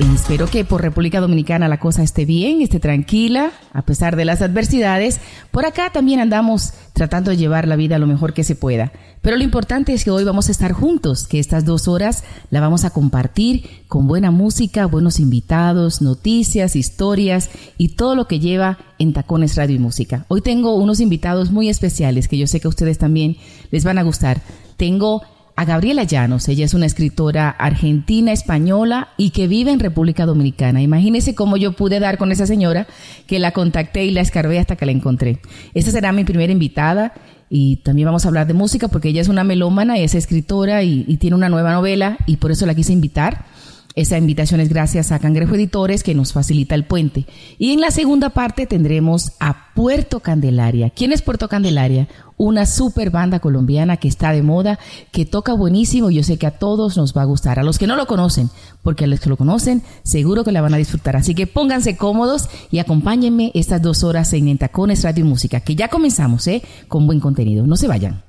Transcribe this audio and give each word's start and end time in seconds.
Espero 0.00 0.46
que 0.46 0.64
por 0.64 0.80
República 0.80 1.20
Dominicana 1.20 1.66
la 1.66 1.80
cosa 1.80 2.04
esté 2.04 2.24
bien, 2.24 2.62
esté 2.62 2.78
tranquila, 2.78 3.50
a 3.72 3.82
pesar 3.82 4.14
de 4.14 4.24
las 4.24 4.42
adversidades. 4.42 5.18
Por 5.50 5.66
acá 5.66 5.90
también 5.90 6.20
andamos 6.20 6.72
tratando 6.92 7.32
de 7.32 7.36
llevar 7.36 7.66
la 7.66 7.74
vida 7.74 7.98
lo 7.98 8.06
mejor 8.06 8.32
que 8.32 8.44
se 8.44 8.54
pueda. 8.54 8.92
Pero 9.22 9.36
lo 9.36 9.42
importante 9.42 9.92
es 9.92 10.04
que 10.04 10.12
hoy 10.12 10.22
vamos 10.22 10.48
a 10.48 10.52
estar 10.52 10.70
juntos, 10.70 11.26
que 11.26 11.40
estas 11.40 11.64
dos 11.64 11.88
horas 11.88 12.22
la 12.50 12.60
vamos 12.60 12.84
a 12.84 12.90
compartir 12.90 13.68
con 13.88 14.06
buena 14.06 14.30
música, 14.30 14.86
buenos 14.86 15.18
invitados, 15.18 16.00
noticias, 16.00 16.76
historias 16.76 17.50
y 17.76 17.96
todo 17.96 18.14
lo 18.14 18.28
que 18.28 18.38
lleva 18.38 18.78
en 19.00 19.12
Tacones 19.12 19.56
Radio 19.56 19.74
y 19.74 19.80
Música. 19.80 20.26
Hoy 20.28 20.42
tengo 20.42 20.76
unos 20.76 21.00
invitados 21.00 21.50
muy 21.50 21.68
especiales 21.68 22.28
que 22.28 22.38
yo 22.38 22.46
sé 22.46 22.60
que 22.60 22.68
a 22.68 22.70
ustedes 22.70 22.98
también 22.98 23.36
les 23.72 23.82
van 23.82 23.98
a 23.98 24.04
gustar. 24.04 24.42
Tengo 24.76 25.22
a 25.58 25.64
Gabriela 25.64 26.04
Llanos. 26.04 26.46
Ella 26.46 26.64
es 26.64 26.72
una 26.72 26.86
escritora 26.86 27.50
argentina, 27.50 28.30
española 28.30 29.08
y 29.16 29.30
que 29.30 29.48
vive 29.48 29.72
en 29.72 29.80
República 29.80 30.24
Dominicana. 30.24 30.82
Imagínese 30.82 31.34
cómo 31.34 31.56
yo 31.56 31.72
pude 31.72 31.98
dar 31.98 32.16
con 32.16 32.30
esa 32.30 32.46
señora 32.46 32.86
que 33.26 33.40
la 33.40 33.50
contacté 33.50 34.04
y 34.04 34.12
la 34.12 34.20
escarbé 34.20 34.60
hasta 34.60 34.76
que 34.76 34.86
la 34.86 34.92
encontré. 34.92 35.40
Esa 35.74 35.90
será 35.90 36.12
mi 36.12 36.22
primera 36.22 36.52
invitada 36.52 37.12
y 37.50 37.78
también 37.78 38.06
vamos 38.06 38.24
a 38.24 38.28
hablar 38.28 38.46
de 38.46 38.54
música 38.54 38.86
porque 38.86 39.08
ella 39.08 39.20
es 39.20 39.26
una 39.26 39.42
melómana 39.42 39.98
y 39.98 40.04
es 40.04 40.14
escritora 40.14 40.84
y, 40.84 41.04
y 41.08 41.16
tiene 41.16 41.34
una 41.34 41.48
nueva 41.48 41.72
novela 41.72 42.18
y 42.24 42.36
por 42.36 42.52
eso 42.52 42.64
la 42.64 42.76
quise 42.76 42.92
invitar. 42.92 43.46
Esa 43.98 44.16
invitación 44.16 44.60
es 44.60 44.68
gracias 44.68 45.10
a 45.10 45.18
Cangrejo 45.18 45.56
Editores 45.56 46.04
que 46.04 46.14
nos 46.14 46.32
facilita 46.32 46.76
el 46.76 46.84
puente. 46.84 47.26
Y 47.58 47.72
en 47.72 47.80
la 47.80 47.90
segunda 47.90 48.30
parte 48.30 48.64
tendremos 48.64 49.32
a 49.40 49.74
Puerto 49.74 50.20
Candelaria. 50.20 50.90
¿Quién 50.90 51.10
es 51.10 51.20
Puerto 51.20 51.48
Candelaria? 51.48 52.06
Una 52.36 52.64
super 52.64 53.10
banda 53.10 53.40
colombiana 53.40 53.96
que 53.96 54.06
está 54.06 54.30
de 54.30 54.44
moda, 54.44 54.78
que 55.10 55.26
toca 55.26 55.52
buenísimo. 55.52 56.10
Yo 56.10 56.22
sé 56.22 56.36
que 56.36 56.46
a 56.46 56.52
todos 56.52 56.96
nos 56.96 57.12
va 57.12 57.22
a 57.22 57.24
gustar. 57.24 57.58
A 57.58 57.64
los 57.64 57.76
que 57.76 57.88
no 57.88 57.96
lo 57.96 58.06
conocen, 58.06 58.50
porque 58.84 59.02
a 59.02 59.08
los 59.08 59.18
que 59.18 59.30
lo 59.30 59.36
conocen, 59.36 59.82
seguro 60.04 60.44
que 60.44 60.52
la 60.52 60.60
van 60.60 60.74
a 60.74 60.78
disfrutar. 60.78 61.16
Así 61.16 61.34
que 61.34 61.48
pónganse 61.48 61.96
cómodos 61.96 62.48
y 62.70 62.78
acompáñenme 62.78 63.50
estas 63.54 63.82
dos 63.82 64.04
horas 64.04 64.32
en 64.32 64.46
Entacones 64.46 65.02
Radio 65.02 65.24
Música, 65.24 65.58
que 65.58 65.74
ya 65.74 65.88
comenzamos, 65.88 66.46
¿eh? 66.46 66.62
Con 66.86 67.08
buen 67.08 67.18
contenido. 67.18 67.66
No 67.66 67.76
se 67.76 67.88
vayan. 67.88 68.22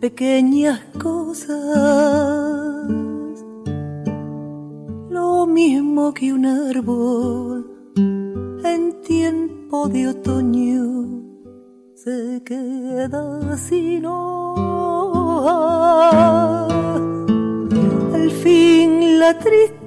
Pequeñas 0.00 0.80
cosas, 1.02 1.56
lo 5.10 5.46
mismo 5.46 6.12
que 6.12 6.32
un 6.32 6.46
árbol 6.46 7.66
en 8.64 9.00
tiempo 9.02 9.88
de 9.88 10.08
otoño 10.08 11.06
se 11.94 12.42
queda 12.44 13.56
sin 13.56 14.04
hojas. 14.06 15.36
Al 18.14 18.30
fin 18.42 19.18
la 19.18 19.38
tristeza 19.38 19.86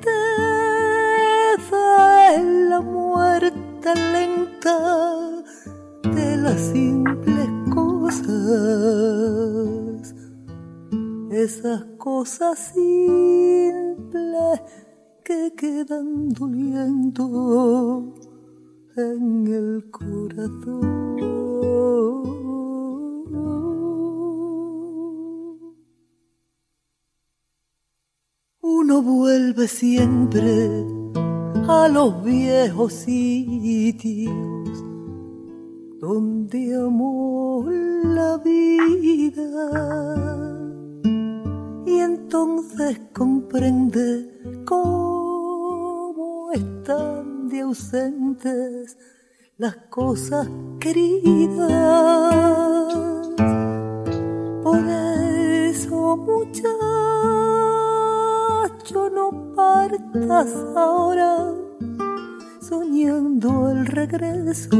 es 2.35 2.43
la 2.69 2.81
muerte 2.81 3.89
lenta 3.95 5.43
de 6.03 6.37
las 6.37 6.59
simples 6.59 7.49
cosas, 7.73 8.27
esas 11.31 11.83
cosas 11.97 12.73
simples 12.73 14.61
que 15.23 15.53
quedan 15.55 16.29
doliendo 16.29 18.15
en 18.97 19.47
el 19.47 19.89
corazón. 19.91 21.19
Uno 28.61 29.01
vuelve 29.01 29.67
siempre 29.67 30.85
a 31.67 31.87
los 31.89 32.23
viejos 32.23 32.93
sitios 32.93 34.33
donde 35.99 36.75
amó 36.75 37.65
la 37.69 38.37
vida 38.37 40.48
entonces 42.29 43.01
comprende 43.11 44.29
cómo 44.63 46.51
están 46.53 47.49
de 47.49 47.61
ausentes 47.61 48.95
las 49.57 49.75
cosas 49.89 50.47
queridas. 50.79 51.71
Por 54.61 54.79
eso 54.87 56.17
muchacho 56.17 56.69
no 59.09 59.55
partas 59.55 60.53
ahora 60.75 61.51
soñando 62.61 63.71
el 63.71 63.87
regreso. 63.87 64.77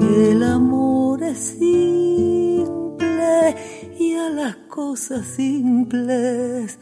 El 0.00 0.42
amor 0.42 1.22
es 1.22 1.56
las 4.30 4.56
cosas 4.68 5.26
simples 5.26 6.78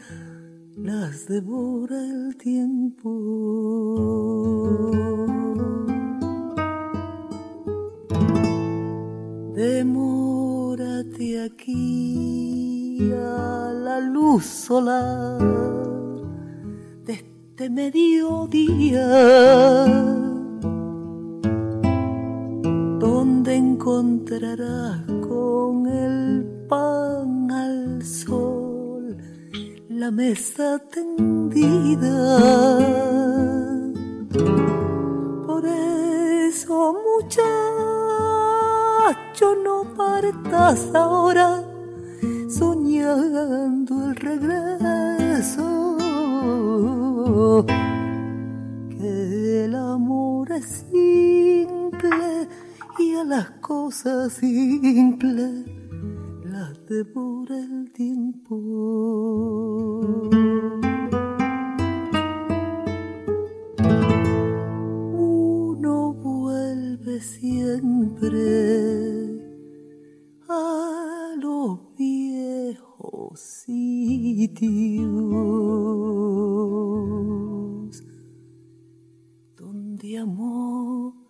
las 0.75 1.27
devora 1.27 1.97
el 1.97 2.35
tiempo. 2.37 3.11
Demórate 9.55 11.41
aquí 11.41 13.11
a 13.13 13.71
la 13.73 13.99
luz 13.99 14.45
solar 14.45 15.55
de 17.57 17.69
mediodía, 17.69 19.07
donde 22.99 23.55
encontrarás 23.55 25.05
con 25.27 25.87
el 25.87 26.54
pan 26.67 27.51
al 27.51 28.03
sol 28.03 29.17
la 29.89 30.11
mesa 30.11 30.79
tendida. 30.91 32.37
Por 35.45 35.65
eso, 35.65 36.95
muchacho, 37.07 37.45
no 39.63 39.83
partas 39.95 40.93
ahora 40.93 41.63
soñando 42.49 44.09
el 44.09 44.15
regreso 44.15 45.65
que 48.89 49.65
el 49.65 49.75
amor 49.75 50.51
es 50.51 50.85
simple 50.91 52.47
y 52.99 53.15
a 53.15 53.23
las 53.23 53.49
cosas 53.61 54.33
simples 54.33 55.74
las 56.55 56.85
devora 56.85 57.57
el 57.57 57.91
tiempo. 57.91 58.55
Uno 65.11 66.13
vuelve 66.13 67.19
siempre 67.19 68.39
a 70.47 71.35
los 71.41 71.79
viejos 71.97 73.37
sitios 73.37 75.11
donde 79.57 80.17
amó 80.19 81.24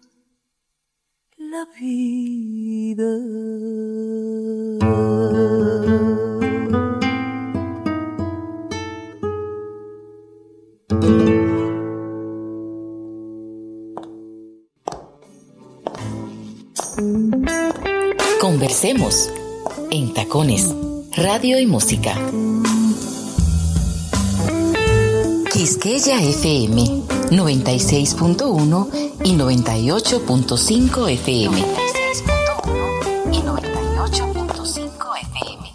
Conversemos 18.42 19.32
en 19.92 20.14
tacones, 20.14 20.76
radio 21.16 21.58
y 21.60 21.66
música. 21.66 22.16
Quisqueya 25.66 26.22
FM 26.22 26.78
96.1 27.32 28.88
y 29.24 29.34
98.5 29.34 31.10
FM. 31.10 31.58
96.1 31.58 33.34
y 33.34 33.38
98.5 33.38 35.22
FM. 35.22 35.68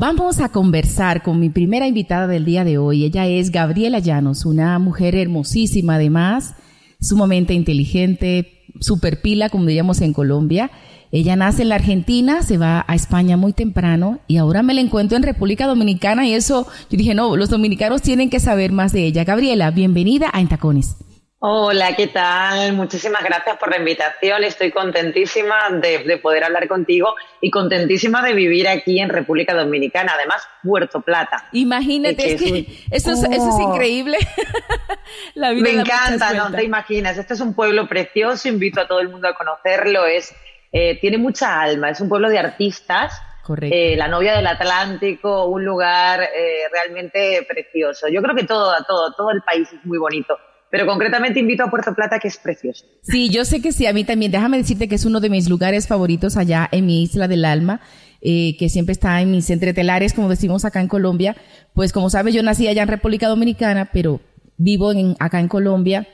Vamos 0.00 0.40
a 0.40 0.48
conversar 0.48 1.22
con 1.22 1.38
mi 1.38 1.50
primera 1.50 1.86
invitada 1.86 2.26
del 2.26 2.44
día 2.44 2.64
de 2.64 2.78
hoy. 2.78 3.04
Ella 3.04 3.28
es 3.28 3.52
Gabriela 3.52 4.00
Llanos, 4.00 4.44
una 4.44 4.76
mujer 4.80 5.14
hermosísima 5.14 5.94
además, 5.94 6.56
sumamente 7.00 7.54
inteligente, 7.54 8.64
super 8.80 9.20
pila, 9.20 9.48
como 9.48 9.66
diríamos 9.66 10.00
en 10.00 10.12
Colombia. 10.12 10.70
Ella 11.12 11.36
nace 11.36 11.62
en 11.62 11.68
la 11.68 11.76
Argentina, 11.76 12.42
se 12.42 12.58
va 12.58 12.84
a 12.86 12.94
España 12.94 13.36
muy 13.36 13.52
temprano 13.52 14.18
y 14.26 14.38
ahora 14.38 14.62
me 14.62 14.74
la 14.74 14.80
encuentro 14.80 15.16
en 15.16 15.22
República 15.22 15.66
Dominicana 15.66 16.26
y 16.26 16.34
eso, 16.34 16.66
yo 16.90 16.98
dije, 16.98 17.14
no, 17.14 17.36
los 17.36 17.48
dominicanos 17.48 18.02
tienen 18.02 18.28
que 18.28 18.40
saber 18.40 18.72
más 18.72 18.92
de 18.92 19.06
ella. 19.06 19.24
Gabriela, 19.24 19.70
bienvenida 19.70 20.30
a 20.32 20.40
Entacones. 20.40 20.96
Hola, 21.38 21.94
¿qué 21.94 22.06
tal? 22.06 22.72
Muchísimas 22.72 23.22
gracias 23.22 23.58
por 23.58 23.70
la 23.70 23.76
invitación. 23.76 24.42
Estoy 24.42 24.70
contentísima 24.70 25.68
de, 25.68 25.98
de, 25.98 26.16
poder 26.16 26.44
hablar 26.44 26.66
contigo 26.66 27.14
y 27.42 27.50
contentísima 27.50 28.22
de 28.22 28.32
vivir 28.32 28.66
aquí 28.66 29.00
en 29.00 29.10
República 29.10 29.52
Dominicana, 29.52 30.14
además 30.14 30.48
Puerto 30.62 31.02
Plata. 31.02 31.46
Imagínate, 31.52 32.32
es 32.32 32.42
que 32.42 32.66
eso, 32.90 33.12
es, 33.12 33.22
eso 33.22 33.50
es 33.50 33.60
increíble. 33.60 34.16
la 35.34 35.50
vida 35.50 35.64
Me 35.64 35.80
encanta, 35.80 36.32
no 36.32 36.50
te 36.50 36.64
imaginas. 36.64 37.18
Este 37.18 37.34
es 37.34 37.40
un 37.40 37.52
pueblo 37.52 37.86
precioso, 37.86 38.48
invito 38.48 38.80
a 38.80 38.88
todo 38.88 39.00
el 39.00 39.10
mundo 39.10 39.28
a 39.28 39.34
conocerlo. 39.34 40.06
Es, 40.06 40.34
eh, 40.72 40.98
tiene 41.00 41.18
mucha 41.18 41.60
alma, 41.60 41.90
es 41.90 42.00
un 42.00 42.08
pueblo 42.08 42.30
de 42.30 42.38
artistas. 42.38 43.20
Eh, 43.60 43.94
la 43.94 44.08
novia 44.08 44.34
del 44.34 44.46
Atlántico, 44.46 45.44
un 45.44 45.66
lugar 45.66 46.22
eh, 46.22 46.62
realmente 46.72 47.46
precioso. 47.46 48.08
Yo 48.08 48.22
creo 48.22 48.34
que 48.34 48.44
todo, 48.44 48.74
todo, 48.88 49.12
todo 49.12 49.30
el 49.30 49.42
país 49.42 49.70
es 49.70 49.84
muy 49.84 49.98
bonito 49.98 50.38
pero 50.70 50.86
concretamente 50.86 51.40
invito 51.40 51.64
a 51.64 51.70
Puerto 51.70 51.94
Plata, 51.94 52.18
que 52.18 52.28
es 52.28 52.36
precioso. 52.36 52.84
Sí, 53.02 53.28
yo 53.30 53.44
sé 53.44 53.62
que 53.62 53.72
sí, 53.72 53.86
a 53.86 53.92
mí 53.92 54.04
también. 54.04 54.32
Déjame 54.32 54.58
decirte 54.58 54.88
que 54.88 54.96
es 54.96 55.04
uno 55.04 55.20
de 55.20 55.30
mis 55.30 55.48
lugares 55.48 55.86
favoritos 55.86 56.36
allá 56.36 56.68
en 56.72 56.86
mi 56.86 57.02
isla 57.02 57.28
del 57.28 57.44
alma. 57.44 57.80
Eh, 58.22 58.56
que 58.58 58.68
siempre 58.68 58.92
está 58.92 59.20
en 59.20 59.30
mis 59.30 59.50
entretelares, 59.50 60.12
como 60.14 60.28
decimos 60.28 60.64
acá 60.64 60.80
en 60.80 60.88
Colombia. 60.88 61.36
Pues 61.74 61.92
como 61.92 62.10
sabes, 62.10 62.34
yo 62.34 62.42
nací 62.42 62.66
allá 62.66 62.82
en 62.82 62.88
República 62.88 63.28
Dominicana, 63.28 63.90
pero 63.92 64.20
vivo 64.56 64.90
en, 64.92 65.14
acá 65.20 65.38
en 65.38 65.48
Colombia. 65.48 66.08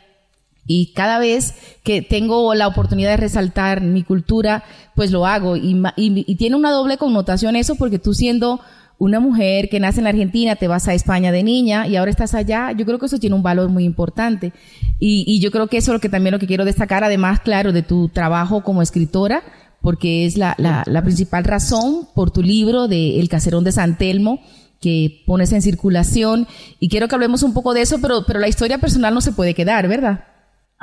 Y 0.66 0.92
cada 0.92 1.18
vez 1.18 1.54
que 1.82 2.02
tengo 2.02 2.54
la 2.54 2.68
oportunidad 2.68 3.10
de 3.10 3.16
resaltar 3.16 3.80
mi 3.80 4.04
cultura, 4.04 4.64
pues 4.94 5.10
lo 5.10 5.26
hago. 5.26 5.56
Y, 5.56 6.36
tiene 6.36 6.56
una 6.56 6.70
doble 6.70 6.98
connotación 6.98 7.56
eso, 7.56 7.74
porque 7.76 7.98
tú 7.98 8.14
siendo 8.14 8.60
una 9.02 9.18
mujer 9.18 9.68
que 9.68 9.80
nace 9.80 9.98
en 9.98 10.04
la 10.04 10.10
Argentina, 10.10 10.54
te 10.54 10.68
vas 10.68 10.86
a 10.86 10.94
España 10.94 11.32
de 11.32 11.42
niña 11.42 11.88
y 11.88 11.96
ahora 11.96 12.12
estás 12.12 12.34
allá, 12.34 12.70
yo 12.70 12.86
creo 12.86 13.00
que 13.00 13.06
eso 13.06 13.18
tiene 13.18 13.34
un 13.34 13.42
valor 13.42 13.68
muy 13.68 13.82
importante. 13.82 14.52
Y, 15.00 15.40
yo 15.40 15.50
creo 15.50 15.66
que 15.66 15.78
eso 15.78 15.90
es 15.90 15.94
lo 15.94 16.00
que 16.00 16.08
también 16.08 16.32
lo 16.32 16.38
que 16.38 16.46
quiero 16.46 16.64
destacar, 16.64 17.02
además, 17.02 17.40
claro, 17.40 17.72
de 17.72 17.82
tu 17.82 18.10
trabajo 18.10 18.62
como 18.62 18.80
escritora, 18.80 19.42
porque 19.80 20.24
es 20.24 20.36
la, 20.36 20.54
la, 20.56 20.84
la 20.86 21.02
principal 21.02 21.42
razón 21.42 22.06
por 22.14 22.30
tu 22.30 22.44
libro 22.44 22.86
de 22.86 23.18
El 23.18 23.28
Caserón 23.28 23.64
de 23.64 23.72
San 23.72 23.98
Telmo, 23.98 24.38
que 24.80 25.24
pones 25.26 25.50
en 25.50 25.62
circulación. 25.62 26.46
Y 26.78 26.88
quiero 26.88 27.08
que 27.08 27.16
hablemos 27.16 27.42
un 27.42 27.54
poco 27.54 27.74
de 27.74 27.82
eso, 27.82 28.00
pero, 28.00 28.24
pero 28.24 28.38
la 28.38 28.46
historia 28.46 28.78
personal 28.78 29.12
no 29.12 29.20
se 29.20 29.32
puede 29.32 29.54
quedar, 29.54 29.88
¿verdad? 29.88 30.26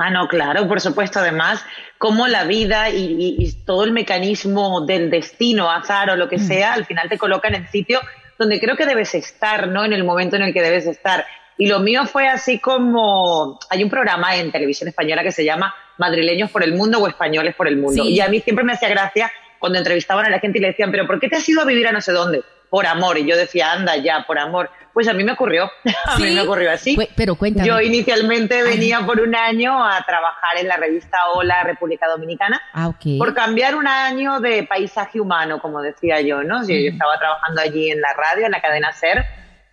Ah, 0.02 0.10
no, 0.10 0.30
claro, 0.30 0.66
por 0.66 0.80
supuesto. 0.80 1.20
Además, 1.20 1.64
cómo 1.98 2.28
la 2.28 2.46
vida 2.46 2.90
y, 2.90 3.04
y, 3.04 3.36
y, 3.38 3.52
todo 3.66 3.84
el 3.84 3.92
mecanismo 3.92 4.86
del 4.86 5.10
destino, 5.10 5.70
azar 5.70 6.10
o 6.10 6.16
lo 6.16 6.30
que 6.30 6.38
mm. 6.38 6.48
sea, 6.48 6.74
al 6.74 6.86
final 6.86 7.10
te 7.10 7.18
coloca 7.18 7.50
en 7.50 7.56
el 7.56 7.68
sitio 7.68 8.00
donde 8.38 8.62
creo 8.62 8.78
que 8.78 8.86
debes 8.86 9.14
estar, 9.14 9.68
¿no? 9.68 9.84
En 9.84 9.92
el 9.92 10.06
momento 10.06 10.38
en 10.38 10.44
el 10.44 10.54
que 10.54 10.62
debes 10.62 10.88
estar. 10.88 11.26
Y 11.58 11.68
lo 11.68 11.80
mío 11.80 12.06
fue 12.06 12.30
así 12.30 12.60
como, 12.60 13.60
hay 13.70 13.84
un 13.84 13.90
programa 13.90 14.38
en 14.38 14.54
televisión 14.54 14.88
española 14.88 15.22
que 15.22 15.34
se 15.34 15.44
llama 15.44 15.76
Madrileños 15.98 16.50
por 16.50 16.64
el 16.64 16.74
Mundo 16.74 17.00
o 17.00 17.08
Españoles 17.10 17.54
por 17.54 17.68
el 17.68 17.76
Mundo. 17.76 18.02
Sí. 18.02 18.14
Y 18.14 18.22
a 18.22 18.30
mí 18.30 18.40
siempre 18.40 18.64
me 18.64 18.72
hacía 18.72 18.88
gracia 18.88 19.30
cuando 19.60 19.78
entrevistaban 19.78 20.26
a 20.26 20.30
la 20.30 20.40
gente 20.40 20.60
y 20.60 20.62
le 20.62 20.68
decían, 20.68 20.92
pero 20.92 21.06
¿por 21.06 21.20
qué 21.20 21.28
te 21.28 21.36
has 21.36 21.50
ido 21.50 21.62
a 21.62 21.66
vivir 21.66 21.86
a 21.88 21.92
no 21.92 22.00
sé 22.00 22.14
dónde? 22.14 22.42
Por 22.70 22.86
amor. 22.86 23.18
Y 23.18 23.26
yo 23.26 23.36
decía, 23.36 23.72
anda 23.72 23.98
ya, 23.98 24.26
por 24.28 24.38
amor. 24.38 24.70
Pues 24.94 25.08
a 25.08 25.14
mí 25.14 25.24
me 25.24 25.32
ocurrió, 25.34 25.66
a 26.06 26.18
¿Sí? 26.18 26.24
mí 26.24 26.32
me 26.32 26.42
ocurrió 26.42 26.72
así. 26.72 26.98
Pero 27.16 27.36
cuéntame. 27.36 27.68
Yo 27.68 27.80
inicialmente 27.80 28.62
venía 28.64 29.06
por 29.06 29.20
un 29.22 29.36
año 29.36 29.84
a 29.84 30.04
trabajar 30.06 30.58
en 30.60 30.68
la 30.68 30.78
revista 30.78 31.18
Hola 31.34 31.64
República 31.64 32.08
Dominicana 32.08 32.62
ah, 32.74 32.88
okay. 32.90 33.18
por 33.18 33.34
cambiar 33.34 33.76
un 33.76 33.88
año 33.88 34.40
de 34.40 34.64
paisaje 34.64 35.20
humano, 35.20 35.62
como 35.62 35.82
decía 35.82 36.22
yo, 36.22 36.44
¿no? 36.44 36.62
Yo, 36.62 36.76
yo 36.76 36.92
estaba 36.92 37.18
trabajando 37.18 37.62
allí 37.62 37.92
en 37.92 38.02
la 38.02 38.14
radio, 38.14 38.46
en 38.46 38.52
la 38.52 38.62
cadena 38.62 38.92
SER, 38.92 39.26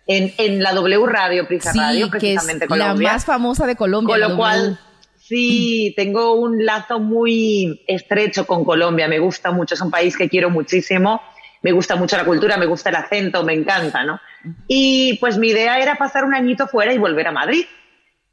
en, 0.05 0.33
en 0.37 0.63
la 0.63 0.73
W 0.73 1.05
Radio, 1.07 1.47
Prisa 1.47 1.71
sí, 1.71 1.79
Radio, 1.79 2.09
precisamente 2.09 2.67
que 2.67 2.73
es 2.73 2.79
Colombia. 2.79 3.07
La 3.07 3.13
más 3.13 3.25
famosa 3.25 3.67
de 3.67 3.75
Colombia. 3.75 4.13
Con 4.13 4.21
lo 4.21 4.37
cual, 4.37 4.79
sí, 5.17 5.93
tengo 5.97 6.35
un 6.35 6.65
lazo 6.65 6.99
muy 6.99 7.83
estrecho 7.87 8.47
con 8.47 8.63
Colombia, 8.63 9.07
me 9.07 9.19
gusta 9.19 9.51
mucho, 9.51 9.75
es 9.75 9.81
un 9.81 9.91
país 9.91 10.15
que 10.17 10.29
quiero 10.29 10.49
muchísimo 10.49 11.21
me 11.61 11.71
gusta 11.71 11.95
mucho 11.95 12.17
la 12.17 12.25
cultura, 12.25 12.57
me 12.57 12.65
gusta 12.65 12.89
el 12.89 12.95
acento, 12.95 13.43
me 13.43 13.53
encanta, 13.53 14.03
¿no? 14.03 14.19
Y 14.67 15.17
pues 15.19 15.37
mi 15.37 15.49
idea 15.49 15.79
era 15.79 15.95
pasar 15.95 16.23
un 16.25 16.35
añito 16.35 16.67
fuera 16.67 16.93
y 16.93 16.97
volver 16.97 17.27
a 17.27 17.31
Madrid. 17.31 17.65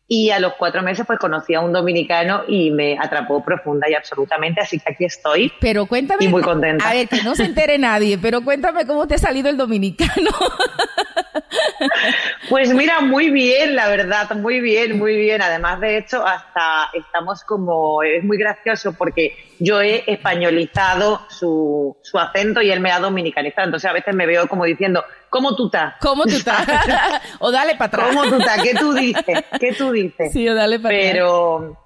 Y 0.07 0.31
a 0.31 0.39
los 0.39 0.53
cuatro 0.55 0.83
meses 0.83 1.07
pues 1.07 1.19
conocí 1.19 1.55
a 1.55 1.61
un 1.61 1.73
dominicano 1.73 2.43
y 2.47 2.71
me 2.71 2.99
atrapó 2.99 3.43
profunda 3.43 3.89
y 3.89 3.95
absolutamente, 3.95 4.61
así 4.61 4.79
que 4.79 4.93
aquí 4.93 5.07
estoy. 5.07 5.51
Pero 5.61 5.87
cuéntame. 5.87 6.27
Y 6.27 6.29
muy 6.29 6.43
contenta. 6.43 6.91
A 6.91 6.93
ver, 6.93 7.09
que 7.09 7.23
no 7.23 7.35
se 7.35 7.45
entere 7.45 7.79
nadie, 7.79 8.19
pero 8.19 8.43
cuéntame 8.43 8.87
cómo 8.87 9.09
te 9.09 9.15
ha 9.15 9.19
salido 9.19 9.49
el 9.49 9.57
dominicano. 9.57 10.31
Pues 12.49 12.73
mira, 12.75 13.01
muy 13.01 13.31
bien, 13.31 13.75
la 13.75 13.89
verdad, 13.89 14.31
muy 14.37 14.61
bien, 14.61 14.99
muy 14.99 15.17
bien. 15.17 15.43
Además, 15.43 15.81
de 15.81 15.99
hecho, 15.99 16.25
hasta 16.27 16.91
estamos 16.93 17.43
como, 17.45 18.03
es 18.03 18.23
muy 18.23 18.37
gracioso 18.37 18.93
porque 18.93 19.35
yo 19.59 19.81
he 19.81 20.05
españolizado 20.07 21.23
su, 21.29 21.97
su 22.03 22.19
acento 22.19 22.61
y 22.61 22.71
él 22.71 22.81
me 22.81 22.91
ha 22.91 22.99
dominicanizado. 22.99 23.67
Entonces 23.67 23.91
a 23.91 23.95
veces 23.95 24.15
me 24.15 24.27
veo 24.27 24.47
como 24.47 24.65
diciendo, 24.65 25.05
¿cómo 25.31 25.57
tú 25.57 25.67
estás? 25.67 25.95
¿Cómo 26.01 26.25
tú 26.25 26.31
estás? 26.37 26.67
o 27.39 27.51
dale 27.51 27.77
para 27.77 27.87
atrás. 27.87 28.09
¿Cómo 28.09 28.25
tú 28.25 28.37
estás? 28.37 28.63
¿Qué 28.63 28.75
tú 28.75 28.93
dices? 28.93 29.45
¿Qué 29.59 29.73
tú 29.73 29.93
dices? 29.93 30.33
Sí, 30.33 30.49
o 30.49 30.55
dale 30.55 30.79
para 30.79 30.95
atrás. 30.95 31.11
Pero 31.13 31.79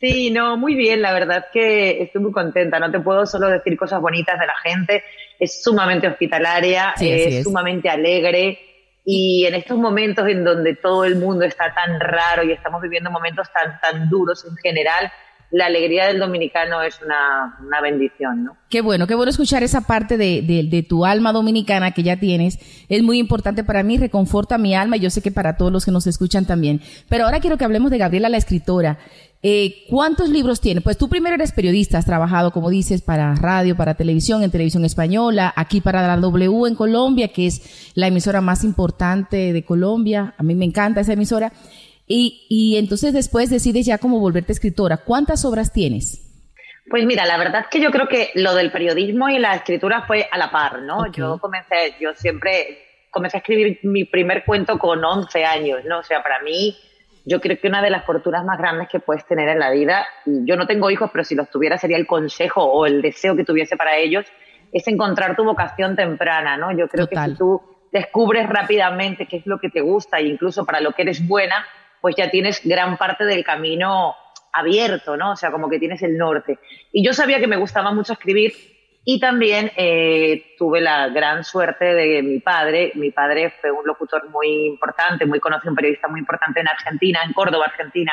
sí, 0.00 0.30
no, 0.30 0.56
muy 0.56 0.74
bien, 0.74 1.02
la 1.02 1.12
verdad 1.12 1.38
es 1.38 1.44
que 1.52 2.02
estoy 2.02 2.22
muy 2.22 2.32
contenta. 2.32 2.78
No 2.78 2.90
te 2.90 3.00
puedo 3.00 3.26
solo 3.26 3.48
decir 3.48 3.76
cosas 3.76 4.00
bonitas 4.00 4.38
de 4.38 4.46
la 4.46 4.56
gente. 4.62 5.04
Es 5.38 5.62
sumamente 5.62 6.08
hospitalaria, 6.08 6.94
sí, 6.96 7.10
es, 7.10 7.34
es 7.34 7.44
sumamente 7.44 7.90
alegre. 7.90 8.75
Y 9.08 9.46
en 9.46 9.54
estos 9.54 9.78
momentos 9.78 10.28
en 10.28 10.42
donde 10.42 10.74
todo 10.74 11.04
el 11.04 11.14
mundo 11.14 11.44
está 11.44 11.72
tan 11.72 12.00
raro 12.00 12.42
y 12.42 12.50
estamos 12.50 12.82
viviendo 12.82 13.08
momentos 13.08 13.46
tan, 13.52 13.80
tan 13.80 14.10
duros 14.10 14.44
en 14.44 14.56
general, 14.56 15.12
la 15.50 15.66
alegría 15.66 16.06
del 16.06 16.18
dominicano 16.18 16.82
es 16.82 17.00
una, 17.02 17.58
una, 17.64 17.80
bendición, 17.80 18.44
¿no? 18.44 18.56
Qué 18.68 18.80
bueno, 18.80 19.06
qué 19.06 19.14
bueno 19.14 19.30
escuchar 19.30 19.62
esa 19.62 19.82
parte 19.82 20.16
de, 20.16 20.42
de, 20.42 20.82
tu 20.82 21.04
alma 21.04 21.32
dominicana 21.32 21.92
que 21.92 22.02
ya 22.02 22.18
tienes. 22.18 22.58
Es 22.88 23.02
muy 23.02 23.18
importante 23.18 23.62
para 23.62 23.82
mí, 23.82 23.96
reconforta 23.96 24.58
mi 24.58 24.74
alma 24.74 24.96
y 24.96 25.00
yo 25.00 25.10
sé 25.10 25.22
que 25.22 25.30
para 25.30 25.56
todos 25.56 25.72
los 25.72 25.84
que 25.84 25.92
nos 25.92 26.06
escuchan 26.06 26.46
también. 26.46 26.80
Pero 27.08 27.24
ahora 27.24 27.40
quiero 27.40 27.56
que 27.56 27.64
hablemos 27.64 27.90
de 27.90 27.98
Gabriela, 27.98 28.28
la 28.28 28.38
escritora. 28.38 28.98
Eh, 29.42 29.84
¿Cuántos 29.88 30.28
libros 30.28 30.60
tiene? 30.60 30.80
Pues 30.80 30.98
tú 30.98 31.08
primero 31.08 31.36
eres 31.36 31.52
periodista, 31.52 31.98
has 31.98 32.06
trabajado, 32.06 32.50
como 32.50 32.68
dices, 32.68 33.02
para 33.02 33.34
radio, 33.36 33.76
para 33.76 33.94
televisión, 33.94 34.42
en 34.42 34.50
televisión 34.50 34.84
española, 34.84 35.52
aquí 35.54 35.80
para 35.80 36.04
la 36.04 36.16
W 36.16 36.66
en 36.66 36.74
Colombia, 36.74 37.28
que 37.28 37.46
es 37.46 37.92
la 37.94 38.08
emisora 38.08 38.40
más 38.40 38.64
importante 38.64 39.52
de 39.52 39.64
Colombia. 39.64 40.34
A 40.36 40.42
mí 40.42 40.56
me 40.56 40.64
encanta 40.64 41.02
esa 41.02 41.12
emisora. 41.12 41.52
Y, 42.06 42.46
y 42.48 42.76
entonces 42.76 43.12
después 43.12 43.50
decides 43.50 43.86
ya 43.86 43.98
como 43.98 44.20
volverte 44.20 44.52
escritora. 44.52 44.98
¿Cuántas 44.98 45.44
obras 45.44 45.72
tienes? 45.72 46.22
Pues 46.88 47.04
mira, 47.04 47.26
la 47.26 47.36
verdad 47.36 47.62
es 47.62 47.66
que 47.68 47.80
yo 47.80 47.90
creo 47.90 48.06
que 48.06 48.30
lo 48.34 48.54
del 48.54 48.70
periodismo 48.70 49.28
y 49.28 49.38
la 49.38 49.56
escritura 49.56 50.02
fue 50.06 50.28
a 50.30 50.38
la 50.38 50.50
par, 50.52 50.82
¿no? 50.82 51.10
Yo 51.10 51.38
comencé, 51.38 51.96
yo 52.00 52.14
siempre 52.14 52.78
comencé 53.10 53.38
a 53.38 53.40
escribir 53.40 53.80
mi 53.82 54.04
primer 54.04 54.44
cuento 54.44 54.78
con 54.78 55.04
11 55.04 55.44
años, 55.44 55.84
¿no? 55.84 55.98
O 55.98 56.02
sea, 56.04 56.22
para 56.22 56.40
mí, 56.42 56.76
yo 57.24 57.40
creo 57.40 57.58
que 57.58 57.66
una 57.66 57.82
de 57.82 57.90
las 57.90 58.04
fortunas 58.04 58.44
más 58.44 58.56
grandes 58.58 58.88
que 58.88 59.00
puedes 59.00 59.26
tener 59.26 59.48
en 59.48 59.58
la 59.58 59.70
vida, 59.70 60.06
yo 60.26 60.56
no 60.56 60.66
tengo 60.68 60.90
hijos, 60.90 61.10
pero 61.10 61.24
si 61.24 61.34
los 61.34 61.50
tuviera 61.50 61.76
sería 61.76 61.96
el 61.96 62.06
consejo 62.06 62.62
o 62.62 62.86
el 62.86 63.02
deseo 63.02 63.34
que 63.34 63.42
tuviese 63.42 63.76
para 63.76 63.96
ellos, 63.96 64.24
es 64.72 64.86
encontrar 64.86 65.34
tu 65.34 65.44
vocación 65.44 65.96
temprana, 65.96 66.56
¿no? 66.56 66.70
Yo 66.76 66.86
creo 66.86 67.08
que 67.08 67.16
si 67.16 67.34
tú 67.34 67.60
descubres 67.90 68.48
rápidamente 68.48 69.26
qué 69.26 69.38
es 69.38 69.46
lo 69.46 69.58
que 69.58 69.70
te 69.70 69.80
gusta 69.80 70.18
e 70.18 70.26
incluso 70.26 70.64
para 70.64 70.80
lo 70.80 70.92
que 70.92 71.02
eres 71.02 71.26
buena, 71.26 71.66
pues 72.06 72.14
ya 72.14 72.30
tienes 72.30 72.60
gran 72.62 72.96
parte 72.96 73.24
del 73.24 73.42
camino 73.42 74.14
abierto, 74.52 75.16
¿no? 75.16 75.32
O 75.32 75.36
sea, 75.36 75.50
como 75.50 75.68
que 75.68 75.80
tienes 75.80 76.00
el 76.04 76.16
norte. 76.16 76.56
Y 76.92 77.04
yo 77.04 77.12
sabía 77.12 77.40
que 77.40 77.48
me 77.48 77.56
gustaba 77.56 77.92
mucho 77.92 78.12
escribir 78.12 78.52
y 79.04 79.18
también 79.18 79.72
eh, 79.76 80.54
tuve 80.56 80.80
la 80.80 81.08
gran 81.08 81.42
suerte 81.42 81.84
de 81.84 82.22
mi 82.22 82.38
padre. 82.38 82.92
Mi 82.94 83.10
padre 83.10 83.54
fue 83.60 83.72
un 83.72 83.84
locutor 83.84 84.30
muy 84.30 84.66
importante, 84.66 85.26
muy 85.26 85.40
conocido, 85.40 85.72
un 85.72 85.74
periodista 85.74 86.06
muy 86.06 86.20
importante 86.20 86.60
en 86.60 86.68
Argentina, 86.68 87.24
en 87.26 87.32
Córdoba, 87.32 87.64
Argentina. 87.64 88.12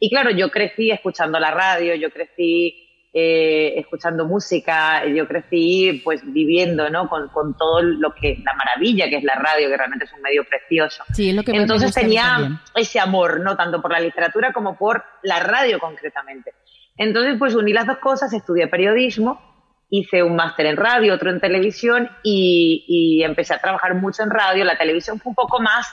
Y 0.00 0.08
claro, 0.08 0.30
yo 0.30 0.50
crecí 0.50 0.90
escuchando 0.90 1.38
la 1.38 1.50
radio, 1.50 1.94
yo 1.94 2.08
crecí 2.08 2.85
eh, 3.18 3.80
escuchando 3.80 4.26
música, 4.26 5.06
yo 5.06 5.26
crecí 5.26 6.02
pues 6.04 6.20
viviendo, 6.22 6.90
¿no? 6.90 7.08
Con, 7.08 7.28
con, 7.28 7.56
todo 7.56 7.80
lo 7.80 8.14
que, 8.14 8.36
la 8.44 8.52
maravilla 8.52 9.08
que 9.08 9.16
es 9.16 9.24
la 9.24 9.36
radio, 9.36 9.70
que 9.70 9.76
realmente 9.78 10.04
es 10.04 10.12
un 10.12 10.20
medio 10.20 10.44
precioso. 10.44 11.02
Sí, 11.14 11.30
es 11.30 11.34
lo 11.34 11.42
que 11.42 11.52
Entonces 11.52 11.94
tenía 11.94 12.60
ese 12.74 13.00
amor, 13.00 13.40
¿no? 13.40 13.56
Tanto 13.56 13.80
por 13.80 13.90
la 13.90 14.00
literatura 14.00 14.52
como 14.52 14.76
por 14.76 15.02
la 15.22 15.40
radio 15.40 15.78
concretamente. 15.78 16.52
Entonces 16.98 17.36
pues 17.38 17.54
uní 17.54 17.72
las 17.72 17.86
dos 17.86 17.96
cosas, 18.00 18.34
estudié 18.34 18.66
periodismo, 18.66 19.40
hice 19.88 20.22
un 20.22 20.36
máster 20.36 20.66
en 20.66 20.76
radio, 20.76 21.14
otro 21.14 21.30
en 21.30 21.40
televisión 21.40 22.10
y, 22.22 22.84
y 22.86 23.24
empecé 23.24 23.54
a 23.54 23.62
trabajar 23.62 23.94
mucho 23.94 24.24
en 24.24 24.30
radio. 24.30 24.62
La 24.66 24.76
televisión 24.76 25.18
fue 25.20 25.30
un 25.30 25.36
poco 25.36 25.58
más 25.58 25.90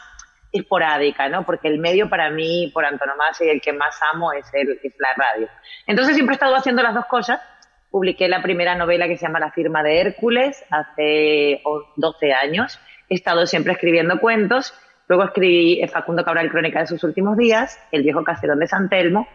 esporádica, 0.53 1.27
¿no? 1.27 1.43
Porque 1.45 1.67
el 1.67 1.79
medio 1.79 2.07
para 2.09 2.29
mí, 2.29 2.69
por 2.73 2.85
antonomasia, 2.85 3.47
y 3.47 3.49
el 3.49 3.61
que 3.61 3.73
más 3.73 3.99
amo 4.13 4.31
es, 4.31 4.45
el, 4.53 4.79
es 4.83 4.93
la 4.99 5.09
radio. 5.17 5.49
Entonces 5.87 6.15
siempre 6.15 6.33
he 6.33 6.37
estado 6.37 6.55
haciendo 6.55 6.83
las 6.83 6.93
dos 6.93 7.07
cosas. 7.07 7.41
Publiqué 7.89 8.27
la 8.27 8.41
primera 8.41 8.75
novela 8.75 9.07
que 9.07 9.17
se 9.17 9.25
llama 9.25 9.39
La 9.39 9.51
firma 9.51 9.83
de 9.83 9.99
Hércules 9.99 10.63
hace 10.69 11.61
12 11.95 12.33
años. 12.33 12.79
He 13.09 13.15
estado 13.15 13.45
siempre 13.45 13.73
escribiendo 13.73 14.19
cuentos 14.19 14.73
Luego 15.13 15.27
escribí 15.27 15.79
Facundo 15.89 16.23
Cabral 16.23 16.49
Crónica 16.49 16.79
de 16.79 16.87
sus 16.87 17.03
últimos 17.03 17.37
días, 17.37 17.77
El 17.91 18.01
viejo 18.01 18.23
caserón 18.23 18.57
de 18.57 18.65
San 18.65 18.89
Telmo, 18.89 19.27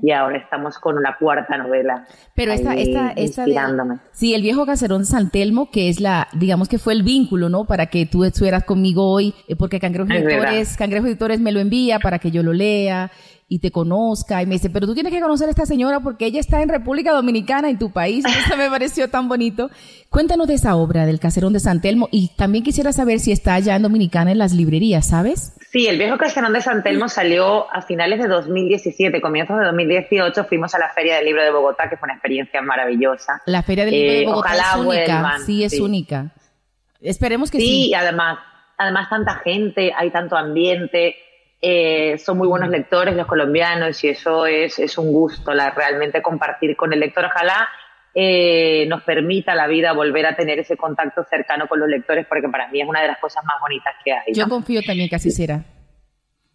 y 0.00 0.12
ahora 0.12 0.38
estamos 0.38 0.78
con 0.78 1.02
la 1.02 1.16
cuarta 1.18 1.58
novela. 1.58 2.06
Pero 2.36 2.52
esta, 2.52 2.76
esta, 2.76 3.10
esta 3.16 3.42
inspirándome. 3.42 3.98
sí, 4.12 4.32
El 4.32 4.42
viejo 4.42 4.64
caserón 4.64 5.00
de 5.00 5.06
San 5.06 5.30
Telmo, 5.30 5.72
que 5.72 5.88
es 5.88 5.98
la, 5.98 6.28
digamos 6.34 6.68
que 6.68 6.78
fue 6.78 6.92
el 6.92 7.02
vínculo, 7.02 7.48
¿no? 7.48 7.64
Para 7.64 7.86
que 7.86 8.06
tú 8.06 8.22
estuvieras 8.22 8.62
conmigo 8.62 9.10
hoy, 9.10 9.34
eh, 9.48 9.56
porque 9.56 9.80
Cangrejo 9.80 10.12
Editores, 10.12 10.76
Cangrejo 10.76 11.06
Editores 11.08 11.40
me 11.40 11.50
lo 11.50 11.58
envía 11.58 11.98
para 11.98 12.20
que 12.20 12.30
yo 12.30 12.44
lo 12.44 12.52
lea 12.52 13.10
y 13.54 13.60
te 13.60 13.70
conozca 13.70 14.42
y 14.42 14.46
me 14.46 14.54
dice, 14.54 14.68
pero 14.68 14.84
tú 14.84 14.94
tienes 14.94 15.12
que 15.12 15.20
conocer 15.20 15.46
a 15.46 15.50
esta 15.50 15.64
señora 15.64 16.00
porque 16.00 16.26
ella 16.26 16.40
está 16.40 16.60
en 16.60 16.68
República 16.68 17.12
Dominicana, 17.12 17.70
en 17.70 17.78
tu 17.78 17.92
país. 17.92 18.24
Eso 18.46 18.56
me 18.56 18.68
pareció 18.68 19.08
tan 19.08 19.28
bonito. 19.28 19.70
Cuéntanos 20.10 20.48
de 20.48 20.54
esa 20.54 20.74
obra 20.74 21.06
del 21.06 21.20
Caserón 21.20 21.52
de 21.52 21.60
San 21.60 21.80
Telmo 21.80 22.08
y 22.10 22.32
también 22.34 22.64
quisiera 22.64 22.92
saber 22.92 23.20
si 23.20 23.30
está 23.30 23.54
allá 23.54 23.76
en 23.76 23.82
Dominicana 23.82 24.32
en 24.32 24.38
las 24.38 24.54
librerías, 24.54 25.08
¿sabes? 25.08 25.54
Sí, 25.70 25.86
el 25.86 25.98
viejo 25.98 26.18
Caserón 26.18 26.52
de 26.52 26.62
San 26.62 26.82
Telmo 26.82 27.08
salió 27.08 27.72
a 27.72 27.80
finales 27.80 28.18
de 28.18 28.26
2017, 28.26 29.20
comienzos 29.20 29.56
de 29.56 29.66
2018 29.66 30.44
fuimos 30.46 30.74
a 30.74 30.80
la 30.80 30.88
Feria 30.88 31.14
del 31.14 31.26
Libro 31.26 31.44
de 31.44 31.52
Bogotá, 31.52 31.88
que 31.88 31.96
fue 31.96 32.06
una 32.06 32.14
experiencia 32.14 32.60
maravillosa. 32.60 33.40
La 33.46 33.62
Feria 33.62 33.84
del 33.84 33.94
Libro 33.94 34.12
de 34.12 34.22
eh, 34.22 34.26
Bogotá 34.26 34.52
es 34.52 34.80
única, 34.80 35.38
sí, 35.46 35.62
es 35.62 35.78
única. 35.78 36.32
Esperemos 37.00 37.52
que 37.52 37.58
sí. 37.58 37.66
Sí, 37.66 37.88
y 37.90 37.94
además, 37.94 38.38
además 38.78 39.08
tanta 39.08 39.36
gente, 39.44 39.92
hay 39.96 40.10
tanto 40.10 40.36
ambiente, 40.36 41.14
eh, 41.66 42.18
son 42.18 42.36
muy 42.36 42.46
buenos 42.46 42.68
lectores 42.68 43.16
los 43.16 43.26
colombianos 43.26 44.04
y 44.04 44.10
eso 44.10 44.44
es, 44.44 44.78
es 44.78 44.98
un 44.98 45.10
gusto, 45.10 45.54
la, 45.54 45.70
realmente 45.70 46.20
compartir 46.20 46.76
con 46.76 46.92
el 46.92 47.00
lector. 47.00 47.24
Ojalá 47.24 47.66
eh, 48.14 48.84
nos 48.86 49.02
permita 49.02 49.54
la 49.54 49.66
vida 49.66 49.94
volver 49.94 50.26
a 50.26 50.36
tener 50.36 50.58
ese 50.58 50.76
contacto 50.76 51.24
cercano 51.24 51.66
con 51.66 51.80
los 51.80 51.88
lectores, 51.88 52.26
porque 52.26 52.50
para 52.50 52.68
mí 52.68 52.82
es 52.82 52.86
una 52.86 53.00
de 53.00 53.08
las 53.08 53.18
cosas 53.18 53.42
más 53.46 53.54
bonitas 53.62 53.94
que 54.04 54.12
hay. 54.12 54.34
Yo 54.34 54.46
confío 54.46 54.82
también 54.82 55.08
que 55.08 55.16
así 55.16 55.30
será. 55.30 55.64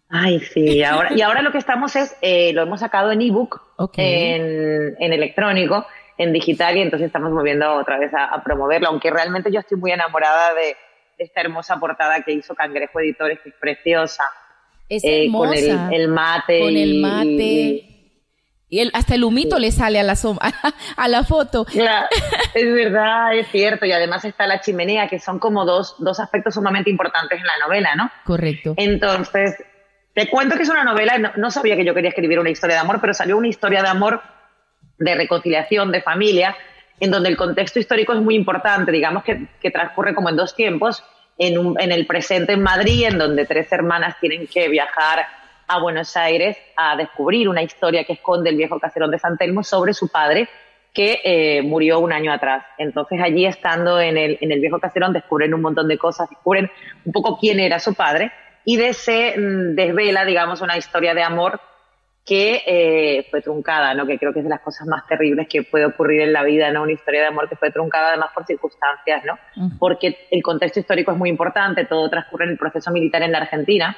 Ay, 0.08 0.38
sí, 0.38 0.84
ahora, 0.84 1.12
y 1.12 1.22
ahora 1.22 1.42
lo 1.42 1.50
que 1.50 1.58
estamos 1.58 1.96
es, 1.96 2.16
eh, 2.22 2.52
lo 2.52 2.62
hemos 2.62 2.78
sacado 2.78 3.10
en 3.10 3.20
ebook, 3.20 3.60
en, 3.96 4.94
en, 4.96 5.12
electrónico, 5.12 5.86
en 6.18 6.32
digital, 6.32 6.76
y 6.76 6.82
entonces 6.82 7.08
estamos 7.08 7.32
moviendo 7.32 7.74
otra 7.74 7.98
vez 7.98 8.14
a, 8.14 8.26
a 8.26 8.44
promoverlo, 8.44 8.86
aunque 8.86 9.10
realmente 9.10 9.50
yo 9.50 9.58
estoy 9.58 9.76
muy 9.76 9.90
enamorada 9.90 10.54
de 10.54 10.76
esta 11.18 11.40
hermosa 11.40 11.80
portada 11.80 12.22
que 12.22 12.32
hizo 12.32 12.54
Cangrejo 12.54 13.00
Editores, 13.00 13.40
que 13.40 13.48
es 13.48 13.54
preciosa. 13.56 14.22
Es 14.90 15.04
eh, 15.04 15.28
Con 15.32 15.54
el, 15.54 16.08
mate. 16.08 16.60
Con 16.60 16.76
el 16.76 17.00
mate. 17.00 17.86
Y, 18.68 18.80
el, 18.80 18.90
hasta 18.92 19.14
el 19.14 19.22
humito 19.22 19.56
le 19.60 19.70
sale 19.70 20.00
a 20.00 20.02
la, 20.02 20.14
a 20.96 21.08
la 21.08 21.22
foto. 21.22 21.64
es 22.54 22.72
verdad, 22.72 23.36
es 23.36 23.46
cierto. 23.52 23.86
Y 23.86 23.92
además 23.92 24.24
está 24.24 24.48
la 24.48 24.60
chimenea, 24.60 25.08
que 25.08 25.20
son 25.20 25.38
como 25.38 25.64
dos, 25.64 25.94
dos 26.00 26.18
aspectos 26.18 26.54
sumamente 26.54 26.90
importantes 26.90 27.38
en 27.38 27.46
la 27.46 27.56
novela, 27.64 27.94
¿no? 27.94 28.10
Correcto. 28.24 28.74
Entonces, 28.76 29.54
te 30.12 30.28
cuento 30.28 30.56
que 30.56 30.64
es 30.64 30.68
una 30.68 30.82
novela, 30.82 31.32
no, 31.36 31.50
sabía 31.52 31.76
que 31.76 31.84
yo 31.84 31.94
quería 31.94 32.10
escribir 32.10 32.40
una 32.40 32.50
historia 32.50 32.74
de 32.74 32.80
amor, 32.80 33.00
pero 33.00 33.14
salió 33.14 33.38
una 33.38 33.46
historia 33.46 33.82
de 33.82 33.88
amor, 33.88 34.20
de 34.98 35.14
reconciliación, 35.14 35.92
de 35.92 36.02
familia, 36.02 36.56
en 36.98 37.12
donde 37.12 37.28
el 37.28 37.36
contexto 37.36 37.78
histórico 37.78 38.12
es 38.12 38.20
muy 38.20 38.34
importante, 38.34 38.90
digamos 38.90 39.22
que, 39.22 39.46
que 39.60 39.70
transcurre 39.70 40.16
como 40.16 40.30
en 40.30 40.36
dos 40.36 40.56
tiempos 40.56 41.04
en, 41.40 41.92
el 41.92 42.06
presente 42.06 42.52
en 42.52 42.62
Madrid, 42.62 43.06
en 43.06 43.18
donde 43.18 43.46
tres 43.46 43.72
hermanas 43.72 44.16
tienen 44.20 44.46
que 44.46 44.68
viajar 44.68 45.26
a 45.66 45.80
Buenos 45.80 46.14
Aires 46.16 46.58
a 46.76 46.96
descubrir 46.96 47.48
una 47.48 47.62
historia 47.62 48.04
que 48.04 48.12
esconde 48.12 48.50
el 48.50 48.56
viejo 48.56 48.78
caserón 48.78 49.10
de 49.10 49.18
San 49.18 49.38
Telmo 49.38 49.62
sobre 49.64 49.94
su 49.94 50.08
padre 50.08 50.48
que 50.92 51.20
eh, 51.24 51.62
murió 51.62 52.00
un 52.00 52.12
año 52.12 52.32
atrás. 52.32 52.64
Entonces 52.76 53.20
allí 53.22 53.46
estando 53.46 54.00
en 54.00 54.18
el, 54.18 54.38
en 54.40 54.52
el 54.52 54.60
viejo 54.60 54.80
caserón 54.80 55.12
descubren 55.12 55.54
un 55.54 55.62
montón 55.62 55.88
de 55.88 55.96
cosas, 55.96 56.28
descubren 56.28 56.70
un 57.04 57.12
poco 57.12 57.38
quién 57.38 57.58
era 57.58 57.78
su 57.78 57.94
padre 57.94 58.32
y 58.64 58.76
de 58.76 58.92
se 58.92 59.34
mm, 59.38 59.74
desvela, 59.74 60.24
digamos, 60.24 60.60
una 60.60 60.76
historia 60.76 61.14
de 61.14 61.22
amor 61.22 61.60
que 62.24 62.62
eh, 62.66 63.26
fue 63.30 63.42
truncada, 63.42 63.94
¿no? 63.94 64.06
Que 64.06 64.18
creo 64.18 64.32
que 64.32 64.40
es 64.40 64.44
de 64.44 64.50
las 64.50 64.60
cosas 64.60 64.86
más 64.86 65.06
terribles 65.06 65.48
que 65.48 65.62
puede 65.62 65.86
ocurrir 65.86 66.20
en 66.20 66.32
la 66.32 66.44
vida, 66.44 66.70
¿no? 66.70 66.82
Una 66.82 66.92
historia 66.92 67.22
de 67.22 67.26
amor 67.26 67.48
que 67.48 67.56
fue 67.56 67.70
truncada 67.70 68.08
además 68.08 68.30
por 68.34 68.46
circunstancias, 68.46 69.22
¿no? 69.24 69.38
Porque 69.78 70.16
el 70.30 70.42
contexto 70.42 70.80
histórico 70.80 71.12
es 71.12 71.18
muy 71.18 71.28
importante, 71.28 71.86
todo 71.86 72.08
transcurre 72.08 72.44
en 72.44 72.50
el 72.52 72.58
proceso 72.58 72.90
militar 72.90 73.22
en 73.22 73.32
la 73.32 73.38
Argentina, 73.38 73.96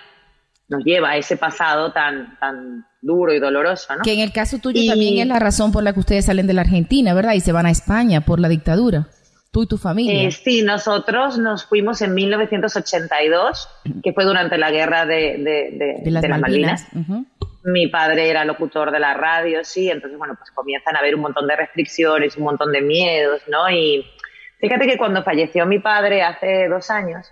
nos 0.69 0.85
lleva 0.85 1.11
a 1.11 1.17
ese 1.17 1.37
pasado 1.37 1.93
tan, 1.93 2.39
tan 2.39 2.87
duro 3.01 3.35
y 3.35 3.39
doloroso, 3.39 3.95
¿no? 3.97 4.03
Que 4.03 4.15
en 4.15 4.21
el 4.21 4.33
caso 4.33 4.59
tuyo 4.59 4.81
también 4.89 5.19
es 5.19 5.27
la 5.27 5.39
razón 5.39 5.73
por 5.73 5.83
la 5.83 5.93
que 5.93 6.01
ustedes 6.01 6.25
salen 6.25 6.47
de 6.47 6.55
la 6.55 6.63
Argentina, 6.63 7.15
¿verdad? 7.15 7.35
Y 7.35 7.41
se 7.41 7.53
van 7.53 7.67
a 7.67 7.71
España 7.71 8.23
por 8.23 8.41
la 8.41 8.49
dictadura. 8.49 9.09
Tú 9.51 9.65
y 9.65 9.67
tu 9.67 9.77
familia. 9.77 10.29
Eh, 10.29 10.31
sí, 10.31 10.63
nosotros 10.63 11.37
nos 11.37 11.67
fuimos 11.67 12.01
en 12.01 12.15
1982, 12.15 13.69
que 14.03 14.15
fue 14.15 14.25
durante 14.25 14.57
la 14.57 14.71
guerra 14.71 15.05
de, 15.05 15.71
de, 16.03 16.11
las, 16.11 16.27
Malvinas 16.27 16.87
mi 17.65 17.87
padre 17.89 18.29
era 18.29 18.45
locutor 18.45 18.91
de 18.91 18.99
la 18.99 19.15
radio, 19.15 19.65
sí, 19.65 19.91
entonces, 19.91 20.19
bueno, 20.19 20.35
pues 20.37 20.51
comienzan 20.51 20.97
a 20.97 21.01
haber 21.01 21.15
un 21.15 21.23
montón 21.23 21.47
de 21.47 21.57
restricciones, 21.57 22.37
un 22.37 22.45
montón 22.45 22.73
de 22.73 22.81
miedos, 22.81 23.43
¿no? 23.49 23.71
Y 23.71 24.05
fíjate 24.59 24.87
que 24.87 24.99
cuando 24.99 25.23
falleció 25.23 25.67
mi 25.67 25.79
padre 25.79 26.23
hace 26.23 26.69
dos 26.69 26.91
años, 26.91 27.31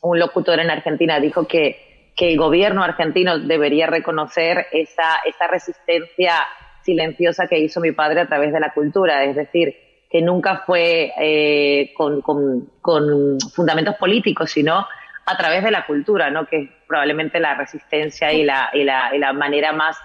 un 0.00 0.18
locutor 0.18 0.58
en 0.60 0.70
Argentina 0.70 1.20
dijo 1.20 1.46
que, 1.46 2.12
que 2.16 2.32
el 2.32 2.38
gobierno 2.38 2.82
argentino 2.82 3.38
debería 3.38 3.86
reconocer 3.86 4.66
esa, 4.72 5.16
esa 5.24 5.46
resistencia 5.48 6.34
silenciosa 6.82 7.46
que 7.46 7.58
hizo 7.58 7.80
mi 7.80 7.92
padre 7.92 8.20
a 8.20 8.26
través 8.26 8.52
de 8.52 8.60
la 8.60 8.72
cultura, 8.72 9.24
es 9.24 9.36
decir, 9.36 9.76
que 10.10 10.20
nunca 10.20 10.62
fue 10.66 11.12
eh, 11.18 11.92
con, 11.94 12.20
con, 12.20 12.70
con 12.80 13.38
fundamentos 13.54 13.96
políticos, 13.96 14.50
sino 14.50 14.86
a 15.24 15.36
través 15.36 15.62
de 15.62 15.70
la 15.70 15.86
cultura, 15.86 16.30
¿no? 16.30 16.46
Que 16.46 16.81
probablemente 16.92 17.40
la 17.40 17.54
resistencia 17.54 18.30
y 18.34 18.44
la, 18.44 18.68
y 18.74 18.84
la, 18.84 19.16
y 19.16 19.18
la 19.18 19.32
manera 19.32 19.72
más 19.72 19.96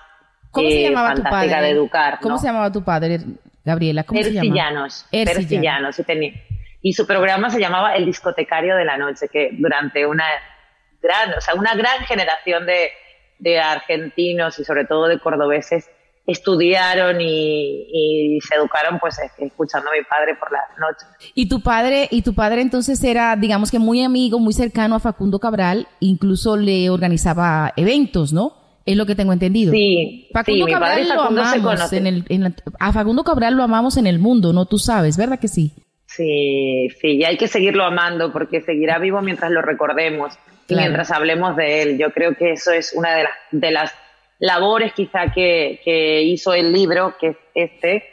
¿Cómo 0.52 0.70
se 0.70 0.86
eh, 0.86 0.90
llamaba 0.90 1.16
tu 1.16 1.24
padre? 1.24 1.62
de 1.62 1.70
educar. 1.70 2.20
¿Cómo 2.22 2.38
se 2.38 2.48
llamaba 2.48 2.72
tu 2.72 2.82
padre, 2.82 3.20
Gabriela? 3.66 4.06
¿Cómo 4.06 4.24
se 4.24 4.32
llama? 4.32 4.88
Ercillanos. 5.12 6.00
Y, 6.00 6.34
y 6.82 6.94
su 6.94 7.06
programa 7.06 7.50
se 7.50 7.60
llamaba 7.60 7.94
El 7.94 8.06
Discotecario 8.06 8.78
de 8.78 8.86
la 8.86 8.96
Noche, 8.96 9.28
que 9.28 9.50
durante 9.52 10.06
una 10.06 10.24
gran, 11.02 11.34
o 11.38 11.42
sea, 11.42 11.56
una 11.56 11.76
gran 11.76 12.06
generación 12.06 12.66
de, 12.66 12.92
de 13.40 13.60
argentinos 13.60 14.58
y 14.58 14.64
sobre 14.64 14.86
todo 14.86 15.10
de 15.10 15.20
cordobeses 15.20 15.92
estudiaron 16.28 17.20
y, 17.22 18.38
se 18.42 18.56
educaron 18.56 19.00
pues 19.00 19.18
escuchando 19.40 19.90
a 19.90 19.94
mi 19.94 20.04
padre 20.04 20.36
por 20.36 20.52
las 20.52 20.64
noches. 20.78 21.08
Y 21.34 21.48
tu 21.50 21.62
padre, 21.62 22.08
y 22.12 22.22
tu 22.22 22.36
padre 22.36 22.62
entonces 22.62 23.04
era, 23.04 23.36
digamos 23.36 23.72
que 23.72 23.80
muy 23.80 24.04
amigo, 24.04 24.38
muy 24.40 24.54
cercano 24.54 24.96
a 24.96 25.00
Facundo 25.00 25.40
Cabral, 25.40 25.88
incluso 26.00 26.58
le 26.58 26.90
organizaba 26.90 27.74
eventos, 27.78 28.34
¿no? 28.34 28.54
Es 28.86 28.96
lo 28.96 29.06
que 29.06 29.16
tengo 29.16 29.34
entendido. 29.34 29.72
Sí, 29.72 30.30
Facundo 30.34 30.66
sí, 30.66 30.72
Cabral 30.72 31.02
mi 31.02 31.08
padre 31.08 31.16
lo 31.16 31.22
Facundo 31.22 31.42
amamos 31.42 31.94
en 31.94 32.08
el, 32.08 32.26
en 32.30 32.44
la- 32.44 32.54
a 32.80 32.94
Facundo 32.94 33.24
Cabral 33.24 33.56
lo 33.56 33.64
amamos 33.64 33.98
en 33.98 34.08
el 34.08 34.20
mundo, 34.20 34.54
¿no? 34.54 34.66
Tú 34.66 34.78
sabes, 34.78 35.18
¿verdad 35.18 35.40
que 35.40 35.48
sí? 35.48 35.74
Sí, 36.06 36.88
sí, 37.02 37.18
y 37.18 37.24
hay 37.26 37.38
que 37.38 37.48
seguirlo 37.48 37.84
amando 37.84 38.32
porque 38.32 38.62
seguirá 38.62 38.98
vivo 38.98 39.22
mientras 39.22 39.52
lo 39.52 39.62
recordemos 39.62 40.34
y 40.70 40.76
mientras 40.76 41.12
hablemos 41.12 41.56
de 41.58 41.82
él. 41.82 41.98
Yo 41.98 42.12
creo 42.12 42.36
que 42.36 42.52
eso 42.54 42.72
es 42.72 42.94
una 42.94 43.14
de 43.16 43.24
las, 43.24 43.34
de 43.52 43.72
las 43.72 43.94
labores 44.40 44.94
quizá 44.94 45.32
que, 45.34 45.82
que 45.84 46.22
hizo 46.22 46.54
el 46.54 46.72
libro, 46.72 47.16
que 47.20 47.28
es 47.30 47.38
este, 47.56 48.04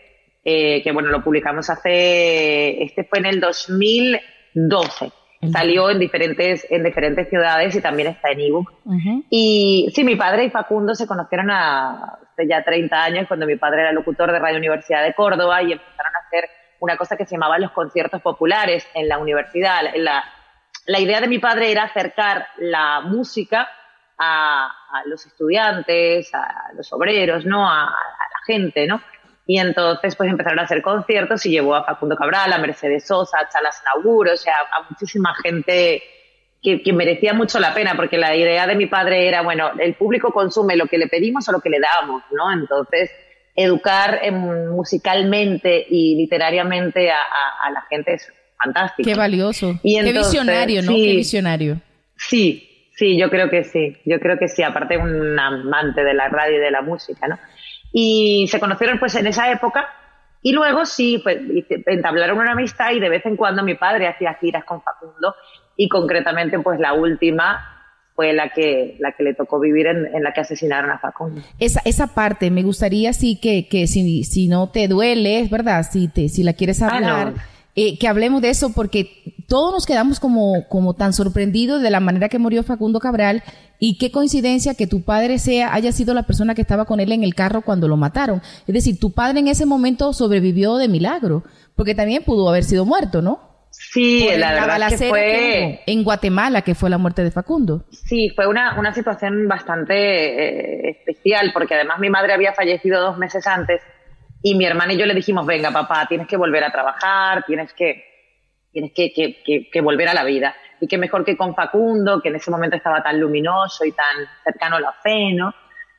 eh, 0.45 0.83
que 0.83 0.93
bueno, 0.93 1.11
lo 1.11 1.23
publicamos 1.23 1.69
hace, 1.71 2.83
este 2.83 3.05
fue 3.05 3.19
en 3.21 3.27
el 3.27 3.41
2012. 3.41 5.13
El- 5.41 5.53
Salió 5.53 5.91
en 5.91 5.99
diferentes, 5.99 6.67
en 6.71 6.83
diferentes 6.85 7.29
ciudades 7.29 7.75
y 7.77 7.81
también 7.83 8.09
está 8.09 8.31
en 8.31 8.41
ebook. 8.41 8.73
Ujú. 8.87 9.25
Y 9.29 9.91
sí, 9.95 10.03
mi 10.05 10.17
padre 10.17 10.45
y 10.45 10.51
Facundo 10.51 10.95
se 10.95 11.07
conocieron 11.07 11.51
a- 11.51 12.19
hace 12.33 12.49
ya 12.49 12.65
30 12.65 13.05
años, 13.05 13.27
cuando 13.29 13.45
mi 13.47 13.57
padre 13.57 13.83
era 13.83 13.93
locutor 13.93 14.33
de 14.33 14.39
Radio 14.39 14.57
Universidad 14.59 15.03
de 15.05 15.13
Córdoba 15.15 15.63
y 15.63 15.73
empezaron 15.73 16.13
a 16.17 16.27
hacer 16.27 16.49
una 16.81 16.97
cosa 16.97 17.17
que 17.17 17.27
se 17.27 17.33
llamaba 17.35 17.59
los 17.59 17.73
conciertos 17.73 18.23
populares 18.23 18.87
en 18.95 19.09
la 19.09 19.19
universidad. 19.19 19.83
La, 19.97 20.25
la 20.87 20.99
idea 21.01 21.21
de 21.21 21.29
mi 21.29 21.39
padre 21.39 21.71
era 21.71 21.85
acercar 21.85 22.47
la 22.59 23.01
música 23.03 23.69
a, 24.19 24.67
a 24.67 25.07
los 25.07 25.25
estudiantes, 25.27 26.33
a 26.35 26.73
los 26.77 26.93
obreros, 26.93 27.45
¿no? 27.45 27.69
A, 27.69 27.83
a 27.85 27.89
la 27.89 28.45
gente, 28.47 28.87
¿no? 28.87 29.01
Y 29.47 29.59
entonces 29.59 30.17
pues 30.17 30.31
empezaron 30.31 30.59
a 30.59 30.63
hacer 30.63 30.81
conciertos 30.81 31.45
y 31.47 31.51
llevó 31.51 31.75
a 31.75 31.85
Facundo 31.85 32.17
Cabral, 32.17 32.53
a 32.53 32.59
Mercedes 32.59 33.07
Sosa, 33.07 33.39
a 33.41 33.49
Chalas 33.49 33.83
Nauguro, 33.85 34.33
o 34.33 34.37
sea, 34.37 34.55
a 34.55 34.89
muchísima 34.89 35.35
gente 35.43 36.03
que, 36.63 36.83
que 36.83 36.93
merecía 36.95 37.35
mucho 37.35 37.61
la 37.61 37.75
pena, 37.75 37.95
porque 37.95 38.17
la 38.17 38.35
idea 38.35 38.67
de 38.67 38.75
mi 38.75 38.87
padre 38.87 39.29
era, 39.29 39.43
bueno, 39.43 39.73
el 39.79 39.95
público 39.97 40.33
consume 40.33 40.77
lo 40.77 40.87
que 40.87 40.97
le 40.97 41.09
pedimos 41.09 41.47
o 41.49 41.53
lo 41.53 41.61
que 41.61 41.69
le 41.69 41.79
damos, 41.79 42.23
¿no? 42.33 42.51
Entonces, 42.53 43.11
educar 43.55 44.19
musicalmente 44.89 45.85
y 45.91 46.17
literariamente 46.17 47.11
a, 47.11 47.17
a- 47.17 47.67
a 47.67 47.71
la 47.71 47.83
gente 47.89 48.15
es 48.15 48.33
fantástico. 48.63 49.09
Qué 49.09 49.15
valioso. 49.15 49.79
Y 49.83 50.01
Qué 50.03 50.13
visionario, 50.13 50.83
¿no? 50.83 50.93
sí. 50.93 51.05
Qué 51.05 51.17
visionario. 51.17 51.81
Sí, 52.17 52.74
sí, 52.97 53.19
yo 53.19 53.31
creo 53.31 53.51
que 53.51 53.65
sí, 53.65 53.97
yo 54.05 54.21
creo 54.21 54.39
que 54.39 54.49
sí, 54.49 54.63
aparte 54.63 54.97
un 54.97 55.39
amante 55.39 56.05
de 56.05 56.15
la 56.15 56.29
radio 56.29 56.57
y 56.59 56.61
de 56.61 56.71
la 56.71 56.83
música, 56.83 57.27
¿no? 57.29 57.39
Y 57.93 58.47
se 58.51 58.59
conocieron 58.59 58.99
pues 58.99 59.15
en 59.15 59.27
esa 59.27 59.51
época 59.53 59.89
y 60.43 60.53
luego 60.53 60.85
sí, 60.85 61.21
pues 61.23 61.39
entablaron 61.87 62.39
una 62.39 62.53
amistad 62.53 62.91
y 62.93 63.01
de 63.01 63.09
vez 63.09 63.25
en 63.27 63.37
cuando 63.37 63.63
mi 63.63 63.75
padre 63.75 64.09
hacía 64.09 64.35
giras 64.35 64.65
con 64.65 64.83
Facundo 64.83 65.35
y 65.77 65.89
concretamente 65.89 66.59
pues 66.59 66.79
la 66.81 66.93
última 66.93 67.71
fue 68.15 68.33
la 68.33 68.51
que, 68.51 68.97
la 69.01 69.13
que 69.13 69.25
le 69.25 69.35
tocó 69.35 69.59
vivir 69.59 69.87
en, 69.89 70.07
en 70.15 70.23
la 70.23 70.33
que 70.33 70.41
asesinaron 70.41 70.91
a 70.91 70.99
Facundo. 70.99 71.41
Esa, 71.59 71.81
esa 71.85 72.15
parte 72.15 72.51
me 72.51 72.63
gustaría 72.63 73.13
sí 73.13 73.41
que, 73.41 73.69
que 73.69 73.87
si, 73.89 74.23
si 74.25 74.47
no 74.49 74.71
te 74.71 74.87
duele, 74.87 75.41
es 75.41 75.51
verdad, 75.51 75.85
si 75.91 76.09
te, 76.09 76.29
si 76.29 76.45
la 76.45 76.53
quieres 76.53 76.81
Ah, 76.83 76.89
hablar, 76.95 77.33
no. 77.33 77.35
Eh, 77.77 77.99
que 77.99 78.07
hablemos 78.07 78.41
de 78.41 78.51
eso 78.51 78.73
porque 78.73 79.23
todos 79.49 79.73
nos 79.73 79.87
quedamos 79.87 80.21
como, 80.21 80.69
como 80.69 80.95
tan 80.95 81.13
sorprendidos 81.13 81.83
de 81.83 81.91
la 81.91 82.01
manera 82.01 82.29
que 82.29 82.39
murió 82.39 82.63
Facundo 82.63 83.01
Cabral 83.01 83.43
y 83.79 83.99
qué 83.99 84.11
coincidencia 84.11 84.75
que 84.75 84.87
tu 84.87 85.03
padre 85.03 85.39
sea, 85.39 85.75
haya 85.75 85.93
sido 85.93 86.15
la 86.15 86.23
persona 86.23 86.55
que 86.55 86.63
estaba 86.63 86.85
con 86.85 87.01
él 87.01 87.13
en 87.13 87.25
el 87.25 87.35
carro 87.35 87.63
cuando 87.63 87.89
lo 87.89 87.97
mataron. 87.97 88.41
Es 88.67 88.75
decir, 88.75 88.99
tu 88.99 89.13
padre 89.13 89.41
en 89.41 89.49
ese 89.49 89.67
momento 89.67 90.13
sobrevivió 90.13 90.77
de 90.77 90.89
milagro, 90.89 91.43
porque 91.75 91.95
también 91.95 92.23
pudo 92.23 92.49
haber 92.49 92.65
sido 92.65 92.85
muerto, 92.85 93.21
¿no? 93.21 93.55
Sí, 93.71 94.27
Por 94.31 94.39
la 94.39 94.53
verdad 94.53 94.93
es 94.93 95.01
que 95.01 95.09
fue... 95.09 95.21
que 95.21 95.81
en 95.93 96.05
Guatemala, 96.05 96.63
que 96.63 96.77
fue 96.77 96.89
la 96.89 96.99
muerte 96.99 97.25
de 97.25 97.33
Facundo. 97.33 97.85
Sí, 97.91 98.31
fue 98.37 98.47
una, 98.47 98.79
una 98.79 98.95
situación 98.95 99.49
bastante 99.49 99.95
eh, 99.95 100.91
especial, 100.91 101.51
porque 101.53 101.75
además 101.75 101.99
mi 101.99 102.09
madre 102.09 102.33
había 102.33 102.53
fallecido 102.53 103.01
dos 103.01 103.19
meses 103.19 103.45
antes 103.49 103.81
y 104.47 104.55
mi 104.57 104.67
hermana 104.67 104.93
y 104.93 104.99
yo 104.99 105.07
le 105.07 105.15
dijimos, 105.15 105.47
venga 105.47 105.71
papá, 105.71 106.05
tienes 106.07 106.27
que 106.29 106.37
volver 106.37 106.63
a 106.65 106.71
trabajar, 106.71 107.45
tienes 107.47 107.73
que, 107.73 108.05
tienes 108.71 108.93
que, 108.95 109.11
que, 109.15 109.43
que- 109.43 109.71
que 109.71 109.81
volver 109.81 110.07
a 110.09 110.13
la 110.13 110.23
vida. 110.23 110.55
Y 110.81 110.87
qué 110.87 110.99
mejor 110.99 111.25
que 111.25 111.35
con 111.35 111.55
Facundo, 111.55 112.21
que 112.21 112.29
en 112.29 112.37
ese 112.37 112.51
momento 112.51 112.77
estaba 112.77 113.03
tan 113.03 113.19
luminoso 113.19 113.87
y 113.87 113.93
tan 113.93 114.17
cercano 114.45 114.77
a 114.77 114.81
la 114.81 114.93
fe, 114.93 115.33
¿no? 115.33 115.55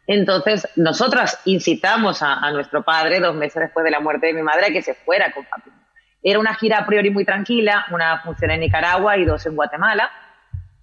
Entonces, 0.05 0.69
nosotras 0.75 1.41
incitamos 1.45 2.21
a, 2.21 2.35
a 2.35 2.51
nuestro 2.51 2.83
padre, 2.83 3.19
dos 3.19 3.33
meses 3.35 3.63
después 3.63 3.83
de 3.83 3.89
la 3.89 3.99
muerte 3.99 4.27
de 4.27 4.33
mi 4.35 4.43
madre, 4.43 4.67
a 4.67 4.71
que 4.71 4.83
se 4.83 4.93
fuera 4.93 5.31
con 5.31 5.43
Facundo. 5.45 5.79
Era 6.21 6.37
una 6.37 6.53
gira 6.53 6.77
a 6.77 6.85
priori 6.85 7.09
muy 7.09 7.25
tranquila, 7.25 7.87
una 7.89 8.19
función 8.21 8.51
en 8.51 8.59
Nicaragua 8.59 9.17
y 9.17 9.25
dos 9.25 9.43
en 9.47 9.55
Guatemala. 9.55 10.11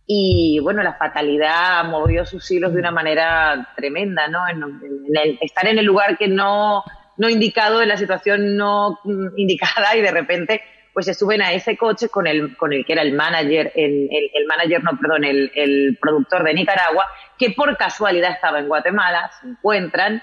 Y 0.05 0.59
bueno, 0.65 0.83
la 0.83 0.95
fatalidad 0.95 1.85
movió 1.85 2.27
sus 2.27 2.51
hilos 2.51 2.73
de 2.73 2.81
una 2.81 2.91
manera 2.91 3.69
tremenda, 3.77 4.27
¿no? 4.27 4.49
En, 4.49 4.61
en 4.65 5.17
el- 5.17 5.39
estar 5.41 5.67
en 5.69 5.79
el 5.79 5.85
lugar 5.85 6.19
que 6.19 6.27
no, 6.27 6.83
no 7.23 7.31
indicado, 7.31 7.81
en 7.81 7.89
la 7.89 7.97
situación 7.97 8.57
no 8.57 8.99
mm, 9.05 9.39
indicada 9.39 9.95
y 9.97 10.03
de 10.03 10.11
repente 10.11 10.61
pues 10.93 11.07
se 11.07 11.15
suben 11.15 11.41
a 11.41 11.53
ese 11.53 11.77
coche 11.77 12.09
con 12.09 12.27
el, 12.27 12.57
con 12.57 12.73
el 12.73 12.85
que 12.85 12.93
era 12.93 13.03
el 13.03 13.13
manager, 13.13 13.73
el, 13.77 14.09
el, 14.11 14.31
el 14.35 14.47
manager, 14.47 14.83
no, 14.83 14.99
perdón, 15.01 15.25
el, 15.25 15.51
el 15.55 15.97
productor 16.03 16.43
de 16.43 16.53
Nicaragua, 16.53 17.07
que 17.39 17.51
por 17.51 17.75
casualidad 17.79 18.33
estaba 18.33 18.59
en 18.59 18.69
Guatemala, 18.69 19.31
se 19.41 19.49
encuentran 19.49 20.21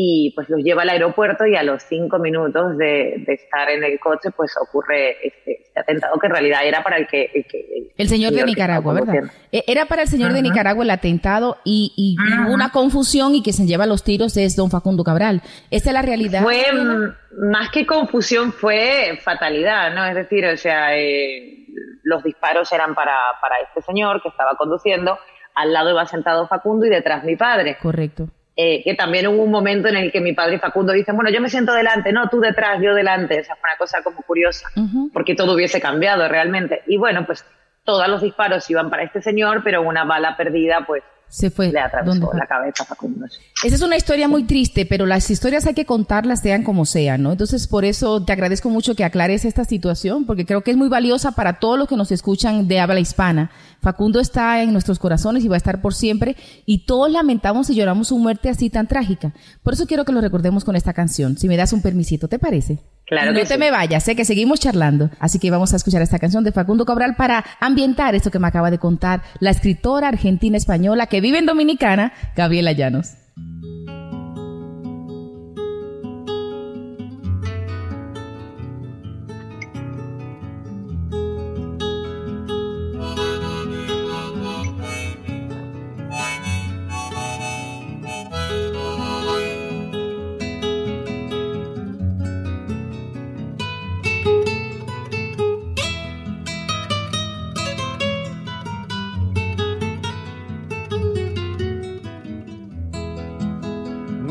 y 0.00 0.30
pues 0.36 0.48
los 0.48 0.62
lleva 0.62 0.82
al 0.82 0.90
aeropuerto 0.90 1.44
y 1.44 1.56
a 1.56 1.64
los 1.64 1.82
cinco 1.82 2.20
minutos 2.20 2.76
de, 2.78 3.24
de 3.26 3.32
estar 3.32 3.68
en 3.68 3.82
el 3.82 3.98
coche 3.98 4.30
pues 4.30 4.54
ocurre 4.62 5.16
este, 5.26 5.62
este 5.64 5.80
atentado 5.80 6.16
que 6.20 6.28
en 6.28 6.32
realidad 6.34 6.60
era 6.64 6.84
para 6.84 6.98
el 6.98 7.08
que... 7.08 7.28
El, 7.34 7.44
que- 7.46 7.90
El 7.96 8.08
señor 8.08 8.32
de 8.32 8.44
Nicaragua, 8.44 8.94
¿verdad? 8.94 9.14
Eh, 9.50 9.64
Era 9.66 9.86
para 9.86 10.02
el 10.02 10.08
señor 10.08 10.32
de. 10.32 10.40
Nicaragua 10.42 10.84
el 10.84 10.90
atentado 10.90 11.56
y, 11.64 11.92
y 11.96 12.16
hubo 12.44 12.54
una 12.54 12.70
confusión 12.70 13.34
y 13.34 13.42
que 13.42 13.52
se 13.52 13.66
lleva 13.66 13.86
los 13.86 14.04
tiros 14.04 14.36
es 14.36 14.54
don 14.54 14.70
Facundo 14.70 15.02
Cabral. 15.02 15.42
Esa 15.72 15.90
es 15.90 15.94
la 15.94 16.02
realidad. 16.02 16.42
Fue 16.44 16.62
mm, 16.72 17.50
más 17.50 17.70
que 17.70 17.84
confusión, 17.84 18.52
fue 18.52 19.18
fatalidad, 19.24 19.92
¿no? 19.94 20.06
Es 20.06 20.14
decir, 20.14 20.46
o 20.46 20.56
sea, 20.56 20.96
eh, 20.96 21.66
los 22.04 22.22
disparos 22.22 22.70
eran 22.72 22.94
para, 22.94 23.16
para 23.42 23.56
este 23.66 23.82
señor 23.82 24.22
que 24.22 24.28
estaba 24.28 24.52
conduciendo, 24.56 25.18
al 25.56 25.72
lado 25.72 25.90
iba 25.90 26.06
sentado 26.06 26.46
Facundo 26.46 26.86
y 26.86 26.90
detrás 26.90 27.24
mi 27.24 27.34
padre. 27.34 27.76
Correcto. 27.82 28.28
Eh, 28.60 28.82
que 28.82 28.94
también 28.94 29.28
hubo 29.28 29.44
un 29.44 29.52
momento 29.52 29.86
en 29.86 29.94
el 29.94 30.10
que 30.10 30.20
mi 30.20 30.32
padre 30.32 30.56
y 30.56 30.58
Facundo 30.58 30.92
dicen, 30.92 31.14
bueno, 31.14 31.30
yo 31.30 31.40
me 31.40 31.48
siento 31.48 31.72
delante, 31.72 32.12
no, 32.12 32.28
tú 32.28 32.40
detrás, 32.40 32.82
yo 32.82 32.92
delante. 32.92 33.40
O 33.40 33.44
sea, 33.44 33.54
fue 33.54 33.70
una 33.70 33.78
cosa 33.78 34.02
como 34.02 34.20
curiosa, 34.22 34.68
porque 35.12 35.36
todo 35.36 35.54
hubiese 35.54 35.80
cambiado 35.80 36.26
realmente. 36.26 36.82
Y 36.88 36.96
bueno, 36.96 37.24
pues 37.24 37.44
todos 37.84 38.08
los 38.08 38.20
disparos 38.20 38.68
iban 38.68 38.90
para 38.90 39.04
este 39.04 39.22
señor, 39.22 39.62
pero 39.62 39.82
una 39.82 40.02
bala 40.02 40.36
perdida, 40.36 40.84
pues 40.84 41.04
Se 41.28 41.50
fue. 41.50 41.66
le 41.66 41.74
la 41.74 42.46
cabeza 42.48 42.84
Facundo. 42.84 43.26
Esa 43.64 43.74
es 43.74 43.82
una 43.82 43.96
historia 43.96 44.28
muy 44.28 44.44
triste, 44.44 44.86
pero 44.86 45.04
las 45.04 45.30
historias 45.30 45.66
hay 45.66 45.74
que 45.74 45.84
contarlas 45.84 46.40
sean 46.40 46.62
como 46.62 46.86
sean, 46.86 47.22
¿no? 47.22 47.32
Entonces, 47.32 47.66
por 47.66 47.84
eso 47.84 48.24
te 48.24 48.32
agradezco 48.32 48.70
mucho 48.70 48.94
que 48.94 49.04
aclares 49.04 49.44
esta 49.44 49.64
situación, 49.64 50.24
porque 50.26 50.46
creo 50.46 50.62
que 50.62 50.70
es 50.70 50.76
muy 50.76 50.88
valiosa 50.88 51.32
para 51.32 51.58
todos 51.58 51.78
los 51.78 51.88
que 51.88 51.96
nos 51.96 52.12
escuchan 52.12 52.66
de 52.66 52.80
habla 52.80 53.00
hispana. 53.00 53.50
Facundo 53.80 54.20
está 54.20 54.62
en 54.62 54.72
nuestros 54.72 54.98
corazones 54.98 55.44
y 55.44 55.48
va 55.48 55.56
a 55.56 55.58
estar 55.58 55.80
por 55.80 55.94
siempre, 55.94 56.36
y 56.64 56.86
todos 56.86 57.10
lamentamos 57.10 57.68
y 57.70 57.74
lloramos 57.74 58.08
su 58.08 58.18
muerte 58.18 58.48
así 58.48 58.70
tan 58.70 58.86
trágica. 58.86 59.34
Por 59.62 59.74
eso 59.74 59.86
quiero 59.86 60.04
que 60.04 60.12
lo 60.12 60.20
recordemos 60.20 60.64
con 60.64 60.76
esta 60.76 60.92
canción, 60.92 61.36
si 61.36 61.48
me 61.48 61.56
das 61.56 61.72
un 61.72 61.82
permisito, 61.82 62.28
¿te 62.28 62.38
parece? 62.38 62.78
Claro 63.08 63.32
no 63.32 63.38
que 63.38 63.46
te 63.46 63.54
sí. 63.54 63.58
me 63.60 63.70
vayas, 63.70 64.04
sé 64.04 64.14
que 64.14 64.24
seguimos 64.24 64.60
charlando. 64.60 65.10
Así 65.18 65.38
que 65.38 65.50
vamos 65.50 65.72
a 65.72 65.76
escuchar 65.76 66.02
esta 66.02 66.18
canción 66.18 66.44
de 66.44 66.52
Facundo 66.52 66.84
Cabral 66.84 67.16
para 67.16 67.44
ambientar 67.60 68.14
esto 68.14 68.30
que 68.30 68.38
me 68.38 68.48
acaba 68.48 68.70
de 68.70 68.78
contar 68.78 69.22
la 69.40 69.50
escritora 69.50 70.08
argentina 70.08 70.56
española 70.56 71.06
que 71.06 71.20
vive 71.20 71.38
en 71.38 71.46
Dominicana, 71.46 72.12
Gabriela 72.36 72.72
Llanos. 72.72 73.14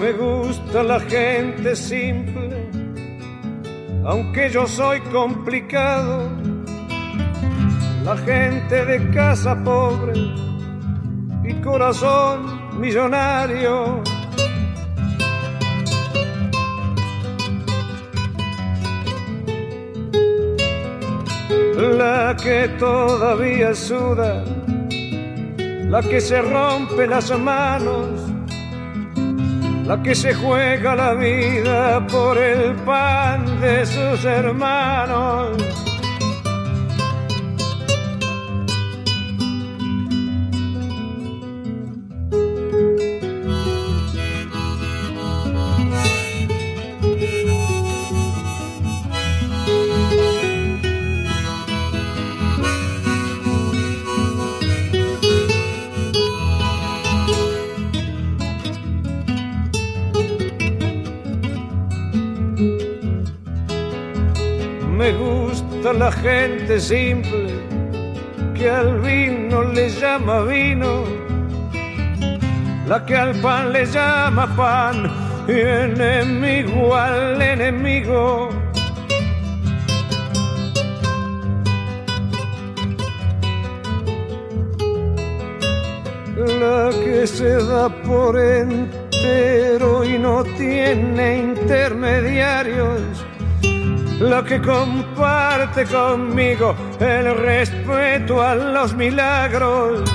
Me 0.08 0.14
gusta 0.14 0.84
la 0.84 1.02
gente 1.02 1.76
simple, 1.76 2.70
aunque 4.06 4.50
yo 4.50 4.66
soy 4.66 5.02
complicado. 5.12 6.30
La 8.06 8.16
gente 8.16 8.86
de 8.86 9.10
casa 9.12 9.62
pobre 9.66 10.14
y 11.44 11.54
corazón 11.56 12.80
millonario. 12.80 14.02
La 21.98 22.34
que 22.42 22.70
todavía 22.80 23.76
suda, 23.76 24.46
la 25.90 26.02
que 26.02 26.22
se 26.22 26.42
rompe 26.42 27.06
las 27.08 27.38
manos 27.38 28.37
la 29.88 30.04
que 30.04 30.14
se 30.14 30.34
juega 30.34 30.96
la 30.96 31.14
vida 31.14 32.06
por 32.08 32.38
el 32.38 32.76
pan 32.76 33.62
de 33.62 33.86
sus 33.86 34.26
hermanos. 34.26 35.77
La 65.94 66.12
gente 66.12 66.80
simple 66.80 67.60
que 68.54 68.70
al 68.70 69.00
vino 69.00 69.64
le 69.64 69.90
llama 69.90 70.42
vino, 70.42 71.04
la 72.88 73.06
que 73.06 73.16
al 73.16 73.36
pan 73.42 73.72
le 73.72 73.86
llama 73.86 74.48
pan 74.56 75.10
y 75.48 75.60
enemigo 75.60 76.96
al 76.96 77.42
enemigo. 77.42 78.50
La 86.60 86.90
que 87.04 87.26
se 87.28 87.64
da 87.66 87.90
por 87.90 88.40
entero 88.40 90.04
y 90.04 90.18
no 90.18 90.44
tiene 90.44 91.40
intermediarios 91.40 93.27
lo 94.20 94.44
que 94.44 94.62
comparte 94.62 95.86
conmigo 95.86 96.76
el 97.00 97.38
respeto 97.38 98.42
a 98.42 98.56
los 98.56 98.94
milagros. 98.94 100.10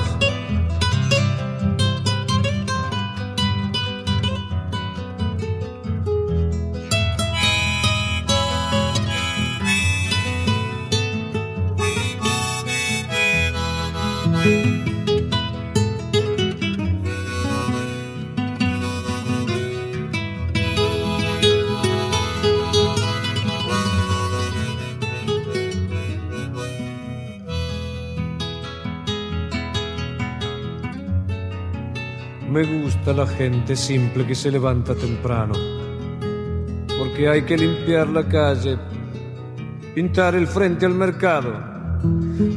La 33.17 33.27
gente 33.27 33.77
simple 33.77 34.27
que 34.27 34.35
se 34.35 34.51
levanta 34.51 34.95
temprano, 34.95 35.53
porque 36.99 37.29
hay 37.29 37.43
que 37.43 37.59
limpiar 37.59 38.09
la 38.09 38.27
calle, 38.27 38.79
pintar 39.95 40.35
el 40.35 40.47
frente 40.47 40.87
al 40.87 40.95
mercado, 40.95 41.53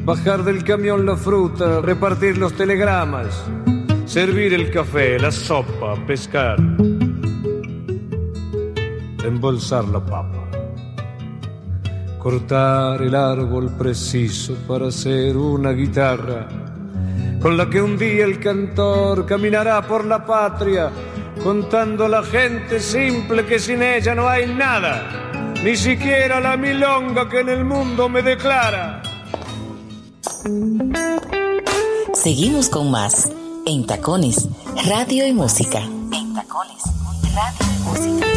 bajar 0.06 0.46
del 0.46 0.64
camión 0.64 1.06
la 1.06 1.18
fruta, 1.18 1.82
repartir 1.82 2.38
los 2.38 2.54
telegramas, 2.54 3.44
servir 4.06 4.54
el 4.54 4.72
café, 4.72 5.20
la 5.20 5.30
sopa, 5.30 5.96
pescar, 6.08 6.58
embolsar 9.26 9.86
la 9.90 10.00
papa, 10.00 10.50
cortar 12.18 13.02
el 13.02 13.14
árbol 13.14 13.72
preciso 13.78 14.56
para 14.66 14.88
hacer 14.88 15.36
una 15.36 15.72
guitarra 15.72 16.65
con 17.46 17.58
la 17.58 17.70
que 17.70 17.80
un 17.80 17.96
día 17.96 18.26
el 18.26 18.40
cantor 18.40 19.24
caminará 19.28 19.80
por 19.84 20.04
la 20.04 20.26
patria, 20.26 20.92
contando 21.44 22.06
a 22.06 22.10
la 22.10 22.24
gente 22.24 22.80
simple 22.80 23.46
que 23.46 23.60
sin 23.60 23.84
ella 23.84 24.16
no 24.16 24.28
hay 24.28 24.48
nada, 24.48 25.54
ni 25.64 25.76
siquiera 25.76 26.40
la 26.40 26.58
milonga 26.58 27.30
que 27.30 27.42
en 27.42 27.50
el 27.50 27.64
mundo 27.64 28.10
me 28.10 28.24
declara. 28.24 29.04
Seguimos 32.16 32.68
con 32.68 32.90
más 32.90 33.30
en 33.68 33.86
Tacones, 33.86 34.50
Radio 34.88 35.28
y 35.28 35.34
Música. 35.34 35.82
En 35.82 36.34
Tacones, 36.34 36.82
Radio 37.36 37.68
y 37.70 37.80
Música. 37.84 38.28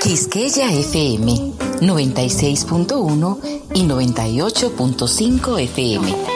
Quisqueya 0.00 0.72
FM 0.72 1.52
96.1 1.82 3.38
y 3.74 3.82
98.5 3.82 5.60
FM. 5.60 6.27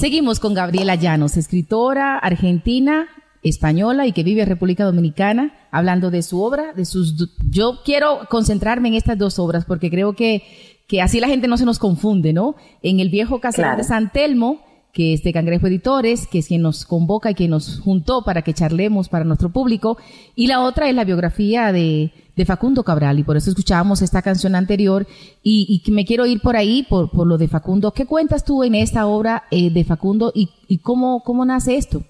Seguimos 0.00 0.40
con 0.40 0.54
Gabriela 0.54 0.94
Llanos, 0.94 1.36
escritora 1.36 2.16
argentina, 2.16 3.06
española 3.42 4.06
y 4.06 4.12
que 4.12 4.22
vive 4.22 4.40
en 4.40 4.48
República 4.48 4.86
Dominicana, 4.86 5.52
hablando 5.70 6.10
de 6.10 6.22
su 6.22 6.40
obra, 6.40 6.72
de 6.72 6.86
sus... 6.86 7.36
Yo 7.50 7.80
quiero 7.84 8.20
concentrarme 8.30 8.88
en 8.88 8.94
estas 8.94 9.18
dos 9.18 9.38
obras 9.38 9.66
porque 9.66 9.90
creo 9.90 10.14
que, 10.14 10.42
que 10.88 11.02
así 11.02 11.20
la 11.20 11.28
gente 11.28 11.48
no 11.48 11.58
se 11.58 11.66
nos 11.66 11.78
confunde, 11.78 12.32
¿no? 12.32 12.54
En 12.80 12.98
El 12.98 13.10
viejo 13.10 13.40
casero 13.40 13.76
de 13.76 13.84
San 13.84 14.10
Telmo, 14.10 14.62
que 14.92 15.14
es 15.14 15.22
de 15.22 15.32
Cangrejo 15.32 15.66
Editores, 15.66 16.26
que 16.26 16.38
es 16.38 16.48
quien 16.48 16.62
nos 16.62 16.84
convoca 16.84 17.30
y 17.30 17.34
quien 17.34 17.50
nos 17.50 17.80
juntó 17.80 18.22
para 18.22 18.42
que 18.42 18.54
charlemos 18.54 19.08
para 19.08 19.24
nuestro 19.24 19.50
público, 19.50 19.98
y 20.34 20.46
la 20.46 20.60
otra 20.60 20.88
es 20.88 20.94
la 20.94 21.04
biografía 21.04 21.72
de, 21.72 22.12
Facundo 22.46 22.84
Cabral 22.84 23.18
y 23.18 23.22
por 23.22 23.36
eso 23.36 23.50
escuchábamos 23.50 24.00
esta 24.00 24.22
canción 24.22 24.54
anterior 24.54 25.06
y, 25.42 25.82
y 25.84 25.90
me 25.90 26.06
quiero 26.06 26.24
ir 26.24 26.40
por 26.40 26.56
ahí, 26.56 26.86
por, 26.88 27.10
por, 27.10 27.26
lo 27.26 27.36
de 27.36 27.48
Facundo. 27.48 27.92
¿Qué 27.92 28.06
cuentas 28.06 28.46
tú 28.46 28.64
en 28.64 28.74
esta 28.74 29.04
obra 29.06 29.44
eh, 29.50 29.70
de 29.70 29.84
Facundo 29.84 30.32
y, 30.34 30.48
y, 30.66 30.78
cómo, 30.78 31.22
cómo 31.22 31.44
nace 31.44 31.76
esto? 31.76 32.00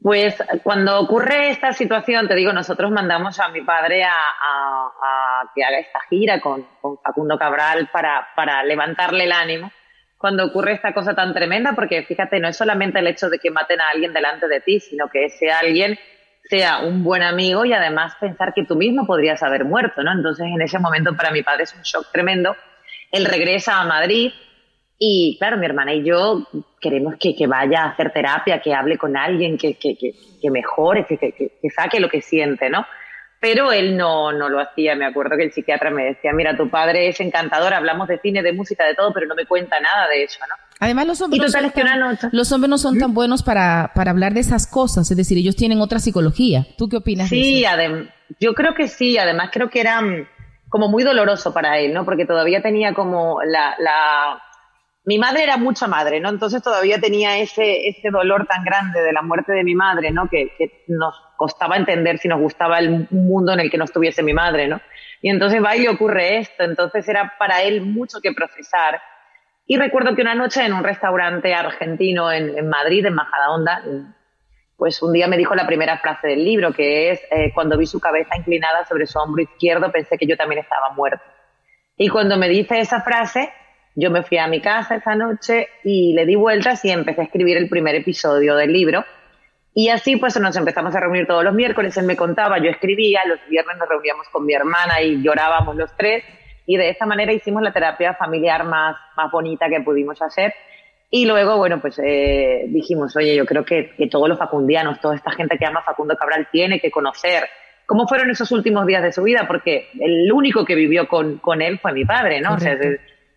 Pues 0.00 0.36
cuando 0.62 1.00
ocurre 1.00 1.50
esta 1.50 1.72
situación, 1.72 2.28
te 2.28 2.36
digo, 2.36 2.52
nosotros 2.52 2.92
mandamos 2.92 3.40
a 3.40 3.48
mi 3.48 3.62
padre 3.62 4.04
a, 4.04 4.12
a, 4.12 4.86
a 4.86 5.50
que 5.52 5.64
haga 5.64 5.78
esta 5.80 5.98
gira 6.08 6.40
con, 6.40 6.64
con 6.80 6.96
Facundo 6.98 7.36
Cabral 7.36 7.90
para, 7.92 8.28
para 8.36 8.62
levantarle 8.62 9.24
el 9.24 9.32
ánimo 9.32 9.72
cuando 10.24 10.46
ocurre 10.46 10.72
esta 10.72 10.94
cosa 10.94 11.14
tan 11.14 11.34
tremenda, 11.34 11.74
porque 11.74 12.02
fíjate, 12.02 12.40
no 12.40 12.48
es 12.48 12.56
solamente 12.56 12.98
el 12.98 13.06
hecho 13.08 13.28
de 13.28 13.38
que 13.38 13.50
maten 13.50 13.78
a 13.82 13.90
alguien 13.90 14.14
delante 14.14 14.48
de 14.48 14.62
ti, 14.62 14.80
sino 14.80 15.06
que 15.08 15.26
ese 15.26 15.52
alguien 15.52 15.98
sea 16.44 16.78
un 16.78 17.04
buen 17.04 17.22
amigo 17.22 17.66
y 17.66 17.74
además 17.74 18.14
pensar 18.18 18.54
que 18.54 18.64
tú 18.64 18.74
mismo 18.74 19.04
podrías 19.04 19.42
haber 19.42 19.66
muerto, 19.66 20.02
¿no? 20.02 20.10
Entonces, 20.12 20.46
en 20.46 20.62
ese 20.62 20.78
momento 20.78 21.14
para 21.14 21.30
mi 21.30 21.42
padre 21.42 21.64
es 21.64 21.74
un 21.74 21.82
shock 21.82 22.10
tremendo. 22.10 22.56
Él 23.12 23.26
regresa 23.26 23.78
a 23.78 23.84
Madrid 23.84 24.32
y, 24.98 25.36
claro, 25.38 25.58
mi 25.58 25.66
hermana 25.66 25.92
y 25.92 26.02
yo 26.02 26.48
queremos 26.80 27.16
que, 27.20 27.46
vaya 27.46 27.82
a 27.82 27.88
hacer 27.90 28.10
terapia, 28.10 28.62
que 28.62 28.72
hable 28.72 28.96
con 28.96 29.18
alguien, 29.18 29.58
que, 29.58 29.74
que, 29.74 29.94
que 29.94 30.50
mejore, 30.50 31.04
que, 31.04 31.18
que, 31.18 31.68
saque 31.68 32.00
lo 32.00 32.08
que 32.08 32.22
siente, 32.22 32.70
¿no? 32.70 32.86
Pero 33.44 33.72
él 33.72 33.94
no, 33.94 34.32
no 34.32 34.48
lo 34.48 34.58
hacía. 34.58 34.94
Me 34.94 35.04
acuerdo 35.04 35.36
que 35.36 35.42
el 35.42 35.52
psiquiatra 35.52 35.90
me 35.90 36.02
decía, 36.02 36.32
mira, 36.32 36.56
tu 36.56 36.70
padre 36.70 37.08
es 37.08 37.20
encantador, 37.20 37.74
hablamos 37.74 38.08
de 38.08 38.18
cine, 38.18 38.42
de 38.42 38.54
música, 38.54 38.86
de 38.86 38.94
todo, 38.94 39.12
pero 39.12 39.26
no 39.26 39.34
me 39.34 39.44
cuenta 39.44 39.78
nada 39.80 40.08
de 40.08 40.24
eso, 40.24 40.38
¿no? 40.48 40.54
Además, 40.80 41.06
los 41.06 41.20
hombres, 41.20 41.42
no 41.42 41.48
son, 41.50 41.70
tan, 41.70 42.30
los 42.32 42.52
hombres 42.52 42.70
no 42.70 42.78
son 42.78 42.98
tan 42.98 43.10
¿Mm? 43.10 43.14
buenos 43.14 43.42
para, 43.42 43.92
para 43.94 44.12
hablar 44.12 44.32
de 44.32 44.40
esas 44.40 44.66
cosas, 44.66 45.10
es 45.10 45.16
decir, 45.18 45.36
ellos 45.36 45.56
tienen 45.56 45.82
otra 45.82 45.98
psicología. 45.98 46.66
¿Tú 46.78 46.88
qué 46.88 46.96
opinas? 46.96 47.28
Sí, 47.28 47.60
de 47.60 47.84
eso? 47.84 48.10
yo 48.40 48.54
creo 48.54 48.74
que 48.74 48.88
sí, 48.88 49.18
además 49.18 49.50
creo 49.52 49.68
que 49.68 49.80
era 49.80 50.00
mm, 50.00 50.26
como 50.70 50.88
muy 50.88 51.04
doloroso 51.04 51.52
para 51.52 51.78
él, 51.80 51.92
¿no? 51.92 52.06
Porque 52.06 52.24
todavía 52.24 52.62
tenía 52.62 52.94
como 52.94 53.42
la, 53.44 53.74
la... 53.78 54.42
Mi 55.06 55.18
madre 55.18 55.42
era 55.42 55.56
mucha 55.58 55.86
madre, 55.86 56.18
¿no? 56.20 56.30
Entonces 56.30 56.62
todavía 56.62 56.98
tenía 56.98 57.36
ese, 57.38 57.88
ese 57.88 58.10
dolor 58.10 58.46
tan 58.46 58.64
grande 58.64 59.02
de 59.02 59.12
la 59.12 59.22
muerte 59.22 59.52
de 59.52 59.62
mi 59.62 59.74
madre, 59.74 60.10
¿no? 60.10 60.28
Que, 60.28 60.52
nos 60.88 61.14
costaba 61.36 61.76
entender 61.76 62.18
si 62.18 62.28
nos 62.28 62.40
gustaba 62.40 62.78
el 62.78 63.06
mundo 63.10 63.52
en 63.52 63.60
el 63.60 63.70
que 63.70 63.78
no 63.78 63.84
estuviese 63.84 64.22
mi 64.22 64.32
madre, 64.32 64.68
¿no? 64.68 64.80
Y 65.20 65.30
entonces 65.30 65.62
va 65.62 65.76
y 65.76 65.86
ocurre 65.88 66.38
esto, 66.38 66.64
entonces 66.64 67.08
era 67.08 67.34
para 67.38 67.62
él 67.62 67.82
mucho 67.82 68.20
que 68.20 68.32
procesar 68.32 69.00
y 69.66 69.78
recuerdo 69.78 70.14
que 70.14 70.22
una 70.22 70.34
noche 70.34 70.64
en 70.64 70.74
un 70.74 70.84
restaurante 70.84 71.54
argentino 71.54 72.30
en, 72.30 72.68
Madrid, 72.68 73.06
en 73.06 73.14
Majadahonda, 73.14 73.82
pues 74.76 75.02
un 75.02 75.12
día 75.12 75.26
me 75.26 75.38
dijo 75.38 75.54
la 75.54 75.66
primera 75.66 75.98
frase 75.98 76.28
del 76.28 76.44
libro, 76.44 76.72
que 76.72 77.12
es, 77.12 77.22
eh, 77.30 77.50
cuando 77.54 77.78
vi 77.78 77.86
su 77.86 77.98
cabeza 77.98 78.36
inclinada 78.36 78.84
sobre 78.84 79.06
su 79.06 79.18
hombro 79.18 79.42
izquierdo, 79.42 79.90
pensé 79.90 80.18
que 80.18 80.26
yo 80.26 80.36
también 80.36 80.60
estaba 80.60 80.90
muerto. 80.90 81.24
Y 81.96 82.08
cuando 82.08 82.36
me 82.36 82.48
dice 82.48 82.78
esa 82.78 83.00
frase, 83.00 83.50
yo 83.94 84.10
me 84.10 84.22
fui 84.22 84.38
a 84.38 84.46
mi 84.46 84.60
casa 84.60 84.96
esa 84.96 85.14
noche 85.14 85.68
y 85.84 86.14
le 86.14 86.26
di 86.26 86.34
vueltas 86.34 86.84
y 86.84 86.90
empecé 86.90 87.20
a 87.20 87.24
escribir 87.24 87.56
el 87.56 87.68
primer 87.68 87.94
episodio 87.94 88.56
del 88.56 88.72
libro. 88.72 89.04
Y 89.72 89.88
así 89.88 90.16
pues 90.16 90.38
nos 90.38 90.56
empezamos 90.56 90.94
a 90.94 91.00
reunir 91.00 91.26
todos 91.26 91.44
los 91.44 91.54
miércoles, 91.54 91.96
él 91.96 92.06
me 92.06 92.16
contaba, 92.16 92.58
yo 92.58 92.70
escribía, 92.70 93.22
los 93.26 93.38
viernes 93.48 93.76
nos 93.76 93.88
reuníamos 93.88 94.28
con 94.28 94.46
mi 94.46 94.54
hermana 94.54 95.00
y 95.02 95.22
llorábamos 95.22 95.76
los 95.76 95.90
tres 95.96 96.24
y 96.66 96.76
de 96.76 96.90
esta 96.90 97.06
manera 97.06 97.32
hicimos 97.32 97.62
la 97.62 97.72
terapia 97.72 98.14
familiar 98.14 98.64
más, 98.64 98.96
más 99.16 99.30
bonita 99.30 99.68
que 99.68 99.80
pudimos 99.80 100.20
hacer. 100.22 100.54
Y 101.10 101.26
luego, 101.26 101.58
bueno, 101.58 101.80
pues 101.80 102.00
eh, 102.02 102.64
dijimos, 102.68 103.14
oye, 103.16 103.36
yo 103.36 103.44
creo 103.46 103.64
que, 103.64 103.90
que, 103.96 104.08
todos 104.08 104.28
los 104.28 104.38
facundianos, 104.38 105.00
toda 105.00 105.14
esta 105.14 105.30
gente 105.30 105.58
que 105.58 105.66
ama 105.66 105.82
Facundo 105.82 106.16
Cabral 106.16 106.48
tiene 106.50 106.80
que 106.80 106.90
conocer 106.90 107.44
cómo 107.86 108.08
fueron 108.08 108.30
esos 108.30 108.50
últimos 108.50 108.86
días 108.86 109.02
de 109.02 109.12
su 109.12 109.22
vida, 109.22 109.44
porque 109.46 109.88
el 110.00 110.32
único 110.32 110.64
que 110.64 110.74
vivió 110.74 111.06
con, 111.06 111.38
con 111.38 111.62
él 111.62 111.78
fue 111.78 111.92
mi 111.92 112.04
padre, 112.04 112.40
¿no? 112.40 112.54
O 112.54 112.58
sea, 112.58 112.76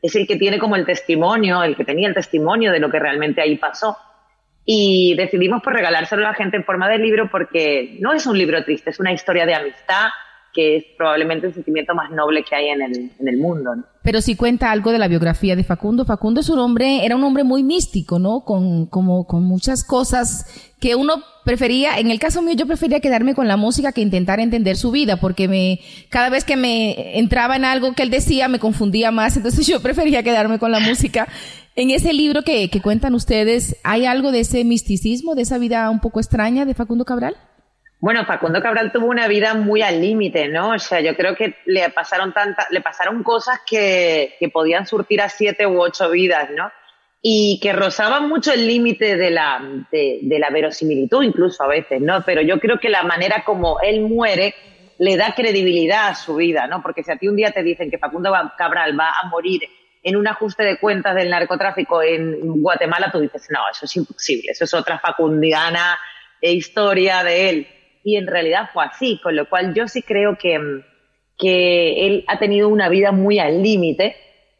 es, 0.01 0.15
el 0.15 0.27
que 0.27 0.35
tiene 0.35 0.59
como 0.59 0.75
el 0.75 0.85
testimonio, 0.85 1.63
el 1.63 1.75
que 1.75 1.85
tenía 1.85 2.07
el 2.07 2.13
testimonio 2.13 2.71
de 2.71 2.79
lo 2.79 2.89
que 2.89 2.99
realmente 2.99 3.41
ahí 3.41 3.57
pasó. 3.57 3.97
Y 4.65 5.15
decidimos 5.15 5.61
por 5.63 5.73
regalárselo 5.73 6.25
a 6.25 6.29
la 6.31 6.33
gente 6.33 6.57
en 6.57 6.65
forma 6.65 6.89
de 6.89 6.97
libro 6.97 7.29
porque 7.31 7.97
no 8.01 8.13
es 8.13 8.25
un 8.25 8.37
libro 8.37 8.63
triste, 8.63 8.89
es 8.89 8.99
una 8.99 9.13
historia 9.13 9.45
de 9.45 9.55
amistad, 9.55 10.07
que 10.53 10.77
es 10.77 10.85
probablemente 10.97 11.47
el 11.47 11.53
sentimiento 11.53 11.93
más 11.95 12.11
noble 12.11 12.43
que 12.43 12.55
hay 12.55 12.69
en 12.69 12.81
el, 12.81 13.37
mundo. 13.37 13.75
Pero 14.07 14.21
si 14.21 14.35
cuenta 14.35 14.71
algo 14.71 14.93
de 14.93 14.99
la 14.99 15.09
biografía 15.09 15.57
de 15.57 15.65
Facundo. 15.65 16.05
Facundo 16.05 16.39
es 16.39 16.47
un 16.47 16.59
hombre, 16.59 17.03
era 17.05 17.17
un 17.17 17.25
hombre 17.25 17.43
muy 17.43 17.61
místico, 17.61 18.19
¿no? 18.19 18.45
Con, 18.45 18.85
como, 18.85 19.27
con 19.27 19.43
muchas 19.43 19.83
cosas 19.83 20.45
que 20.79 20.95
uno 20.95 21.15
prefería, 21.43 21.99
en 21.99 22.09
el 22.09 22.17
caso 22.17 22.41
mío 22.41 22.53
yo 22.55 22.65
prefería 22.67 23.01
quedarme 23.01 23.35
con 23.35 23.49
la 23.49 23.57
música 23.57 23.91
que 23.91 23.99
intentar 23.99 24.39
entender 24.39 24.77
su 24.77 24.91
vida, 24.91 25.17
porque 25.17 25.49
me, 25.49 25.81
cada 26.07 26.29
vez 26.29 26.45
que 26.45 26.55
me 26.55 27.19
entraba 27.19 27.57
en 27.57 27.65
algo 27.65 27.91
que 27.95 28.03
él 28.03 28.09
decía 28.09 28.47
me 28.47 28.59
confundía 28.59 29.11
más, 29.11 29.35
entonces 29.35 29.67
yo 29.67 29.81
prefería 29.81 30.23
quedarme 30.23 30.57
con 30.57 30.71
la 30.71 30.79
música. 30.79 31.27
En 31.75 31.91
ese 31.91 32.13
libro 32.13 32.43
que, 32.43 32.69
que 32.69 32.81
cuentan 32.81 33.13
ustedes, 33.13 33.75
¿hay 33.83 34.05
algo 34.05 34.31
de 34.31 34.39
ese 34.39 34.63
misticismo, 34.63 35.35
de 35.35 35.41
esa 35.41 35.57
vida 35.57 35.89
un 35.89 35.99
poco 35.99 36.21
extraña 36.21 36.63
de 36.63 36.75
Facundo 36.75 37.03
Cabral? 37.03 37.35
Bueno, 37.99 38.25
Facundo 38.25 38.61
Cabral 38.61 38.91
tuvo 38.91 39.07
una 39.07 39.27
vida 39.27 39.55
muy 39.55 39.81
al 39.81 39.99
límite, 39.99 40.47
¿no? 40.47 40.71
O 40.73 40.79
sea, 40.79 40.99
yo 40.99 41.15
creo 41.15 41.35
que 41.35 41.55
le 41.65 41.89
pasaron 41.89 42.31
tantas, 42.31 42.67
le 42.69 42.81
pasaron 42.81 43.23
cosas 43.23 43.61
que, 43.67 44.35
que, 44.39 44.49
podían 44.49 44.85
surtir 44.85 45.19
a 45.19 45.29
siete 45.29 45.65
u 45.65 45.81
ocho 45.81 46.11
vidas, 46.11 46.51
¿no? 46.51 46.71
Y 47.23 47.59
que 47.59 47.73
rozaban 47.73 48.29
mucho 48.29 48.53
el 48.53 48.67
límite 48.67 49.17
de 49.17 49.31
la, 49.31 49.59
de, 49.91 50.19
de, 50.21 50.39
la 50.39 50.51
verosimilitud, 50.51 51.23
incluso 51.23 51.63
a 51.63 51.67
veces, 51.67 51.99
¿no? 51.99 52.21
Pero 52.23 52.43
yo 52.43 52.59
creo 52.59 52.79
que 52.79 52.89
la 52.89 53.01
manera 53.01 53.43
como 53.43 53.79
él 53.81 54.01
muere 54.01 54.53
le 54.99 55.17
da 55.17 55.33
credibilidad 55.33 56.09
a 56.09 56.15
su 56.15 56.35
vida, 56.35 56.67
¿no? 56.67 56.83
Porque 56.83 57.01
si 57.01 57.11
a 57.11 57.17
ti 57.17 57.27
un 57.27 57.35
día 57.35 57.51
te 57.51 57.63
dicen 57.63 57.89
que 57.89 57.97
Facundo 57.97 58.31
Cabral 58.59 58.99
va 58.99 59.09
a 59.09 59.27
morir 59.27 59.63
en 60.03 60.15
un 60.15 60.27
ajuste 60.27 60.63
de 60.63 60.77
cuentas 60.77 61.15
del 61.15 61.31
narcotráfico 61.31 62.03
en 62.03 62.61
Guatemala, 62.61 63.11
tú 63.11 63.19
dices, 63.19 63.47
no, 63.49 63.59
eso 63.71 63.85
es 63.85 63.95
imposible, 63.95 64.51
eso 64.51 64.65
es 64.65 64.73
otra 64.75 64.99
facundiana 64.99 65.97
historia 66.39 67.23
de 67.23 67.49
él 67.49 67.67
y 68.07 68.15
en 68.15 68.25
realidad 68.25 68.69
fue 68.71 68.85
así, 68.85 69.19
con 69.21 69.35
lo 69.35 69.49
cual 69.49 69.73
yo 69.73 69.89
sí 69.89 70.01
creo 70.01 70.37
que, 70.37 70.57
que 71.37 72.07
él 72.07 72.23
ha 72.29 72.39
tenido 72.39 72.69
una 72.69 72.87
vida 72.87 73.11
muy 73.11 73.37
al 73.37 73.61
límite 73.61 74.15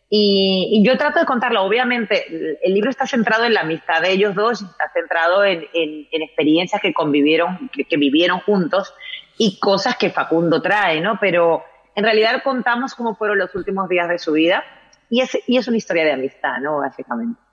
y, 0.09 0.83
yo 0.85 0.97
trato 0.97 1.19
de 1.19 1.25
contarlo. 1.25 1.63
Obviamente, 1.63 2.59
el 2.61 2.73
libro 2.73 2.89
está 2.89 3.07
centrado 3.07 3.45
en 3.45 3.53
la 3.53 3.61
amistad 3.61 4.01
de 4.01 4.11
ellos 4.11 4.35
dos, 4.35 4.61
está 4.63 4.91
centrado 4.93 5.45
en, 5.45 5.65
en, 5.73 6.07
en 6.11 6.21
experiencias 6.23 6.81
que 6.81 6.93
convivieron, 6.93 7.69
que, 7.71 7.85
que, 7.85 7.95
vivieron 7.95 8.41
juntos 8.41 8.93
y 9.37 9.59
cosas 9.59 9.95
que 9.95 10.09
Facundo 10.09 10.61
trae, 10.61 10.99
¿no? 10.99 11.17
Pero 11.17 11.63
en 11.95 12.03
realidad 12.03 12.43
contamos 12.43 12.95
cómo 12.95 13.15
fueron 13.15 13.37
los 13.37 13.55
últimos 13.55 13.87
días 13.87 14.09
de 14.09 14.19
su 14.19 14.33
vida 14.33 14.61
y 15.09 15.21
es, 15.21 15.37
y 15.47 15.55
es 15.55 15.69
una 15.69 15.77
historia 15.77 16.03
de 16.03 16.11
amistad, 16.11 16.57
¿no? 16.59 16.79
Básicamente. 16.79 17.46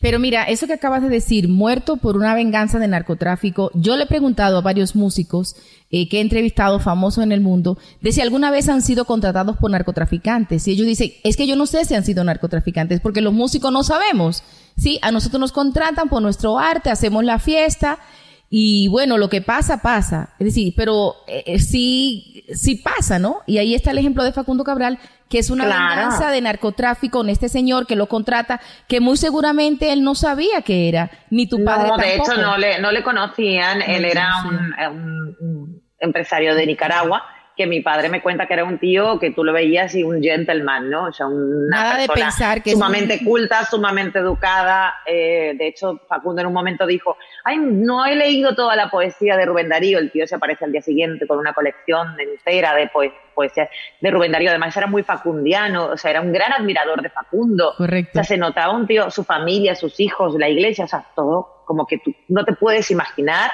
Pero 0.00 0.18
mira, 0.18 0.44
eso 0.44 0.66
que 0.66 0.72
acabas 0.72 1.02
de 1.02 1.08
decir, 1.08 1.48
muerto 1.48 1.96
por 1.96 2.16
una 2.16 2.34
venganza 2.34 2.78
de 2.78 2.88
narcotráfico, 2.88 3.70
yo 3.74 3.96
le 3.96 4.04
he 4.04 4.06
preguntado 4.06 4.58
a 4.58 4.62
varios 4.62 4.96
músicos 4.96 5.56
eh, 5.90 6.08
que 6.08 6.18
he 6.18 6.20
entrevistado 6.20 6.80
famosos 6.80 7.24
en 7.24 7.32
el 7.32 7.40
mundo 7.40 7.78
de 8.00 8.12
si 8.12 8.20
alguna 8.20 8.50
vez 8.50 8.68
han 8.68 8.82
sido 8.82 9.04
contratados 9.04 9.56
por 9.56 9.70
narcotraficantes. 9.70 10.66
Y 10.66 10.72
ellos 10.72 10.86
dicen, 10.86 11.12
es 11.22 11.36
que 11.36 11.46
yo 11.46 11.56
no 11.56 11.66
sé 11.66 11.84
si 11.84 11.94
han 11.94 12.04
sido 12.04 12.24
narcotraficantes, 12.24 13.00
porque 13.00 13.20
los 13.20 13.32
músicos 13.32 13.72
no 13.72 13.84
sabemos. 13.84 14.42
Sí, 14.76 14.98
a 15.02 15.10
nosotros 15.10 15.40
nos 15.40 15.52
contratan 15.52 16.08
por 16.08 16.22
nuestro 16.22 16.58
arte, 16.58 16.90
hacemos 16.90 17.24
la 17.24 17.38
fiesta 17.38 17.98
y 18.50 18.88
bueno, 18.88 19.18
lo 19.18 19.28
que 19.28 19.42
pasa, 19.42 19.82
pasa. 19.82 20.30
Es 20.38 20.46
decir, 20.46 20.72
pero 20.76 21.16
eh, 21.26 21.58
sí, 21.58 22.44
sí 22.54 22.76
pasa, 22.76 23.18
¿no? 23.18 23.42
Y 23.46 23.58
ahí 23.58 23.74
está 23.74 23.90
el 23.90 23.98
ejemplo 23.98 24.24
de 24.24 24.32
Facundo 24.32 24.64
Cabral, 24.64 24.98
que 25.28 25.38
es 25.38 25.50
una 25.50 25.66
claro. 25.66 25.88
venganza 25.88 26.30
de 26.30 26.40
narcotráfico 26.40 27.18
con 27.18 27.28
este 27.28 27.48
señor 27.48 27.86
que 27.86 27.96
lo 27.96 28.06
contrata, 28.06 28.60
que 28.86 29.00
muy 29.00 29.16
seguramente 29.18 29.92
él 29.92 30.02
no 30.02 30.14
sabía 30.14 30.62
que 30.62 30.88
era, 30.88 31.10
ni 31.30 31.46
tu 31.46 31.62
padre 31.62 31.88
no, 31.88 31.96
tampoco. 31.96 32.08
de 32.08 32.14
hecho 32.16 32.36
no 32.40 32.56
le, 32.56 32.80
no 32.80 32.90
le 32.90 33.02
conocían, 33.02 33.82
él 33.82 34.04
era 34.04 34.30
un, 34.46 34.56
un, 34.96 35.36
un 35.40 35.82
empresario 35.98 36.54
de 36.54 36.66
Nicaragua 36.66 37.24
que 37.58 37.66
mi 37.66 37.80
padre 37.80 38.08
me 38.08 38.22
cuenta 38.22 38.46
que 38.46 38.54
era 38.54 38.62
un 38.62 38.78
tío 38.78 39.18
que 39.18 39.32
tú 39.32 39.42
lo 39.42 39.52
veías 39.52 39.92
y 39.96 40.04
un 40.04 40.22
gentleman, 40.22 40.88
¿no? 40.88 41.06
O 41.06 41.12
sea, 41.12 41.26
una 41.26 41.76
Nada 41.76 41.96
persona 41.96 42.14
de 42.14 42.22
pensar 42.22 42.62
que 42.62 42.70
sumamente 42.70 43.14
es 43.14 43.20
un... 43.20 43.26
culta, 43.26 43.64
sumamente 43.64 44.20
educada. 44.20 44.94
Eh, 45.04 45.54
de 45.58 45.66
hecho, 45.66 46.00
Facundo 46.08 46.40
en 46.40 46.46
un 46.46 46.52
momento 46.52 46.86
dijo, 46.86 47.16
ay, 47.42 47.58
no 47.58 48.06
he 48.06 48.14
leído 48.14 48.54
toda 48.54 48.76
la 48.76 48.88
poesía 48.88 49.36
de 49.36 49.44
Rubén 49.44 49.68
Darío. 49.68 49.98
El 49.98 50.12
tío 50.12 50.24
se 50.28 50.36
aparece 50.36 50.64
al 50.64 50.72
día 50.72 50.82
siguiente 50.82 51.26
con 51.26 51.38
una 51.38 51.52
colección 51.52 52.14
entera 52.20 52.74
de 52.76 52.86
po 52.86 53.00
poesía 53.34 53.68
de 54.00 54.10
Rubén 54.10 54.30
Darío. 54.30 54.50
Además, 54.50 54.76
era 54.76 54.86
muy 54.86 55.02
facundiano, 55.02 55.86
o 55.86 55.96
sea, 55.96 56.12
era 56.12 56.20
un 56.20 56.32
gran 56.32 56.52
admirador 56.52 57.02
de 57.02 57.10
Facundo. 57.10 57.74
Correcto. 57.76 58.12
O 58.12 58.14
sea, 58.14 58.24
se 58.24 58.36
notaba 58.36 58.72
un 58.72 58.86
tío, 58.86 59.10
su 59.10 59.24
familia, 59.24 59.74
sus 59.74 59.98
hijos, 59.98 60.36
la 60.38 60.48
iglesia, 60.48 60.84
o 60.84 60.88
sea, 60.88 61.04
todo 61.14 61.64
como 61.64 61.86
que 61.86 61.98
tú 61.98 62.14
no 62.28 62.44
te 62.44 62.52
puedes 62.52 62.90
imaginar 62.92 63.50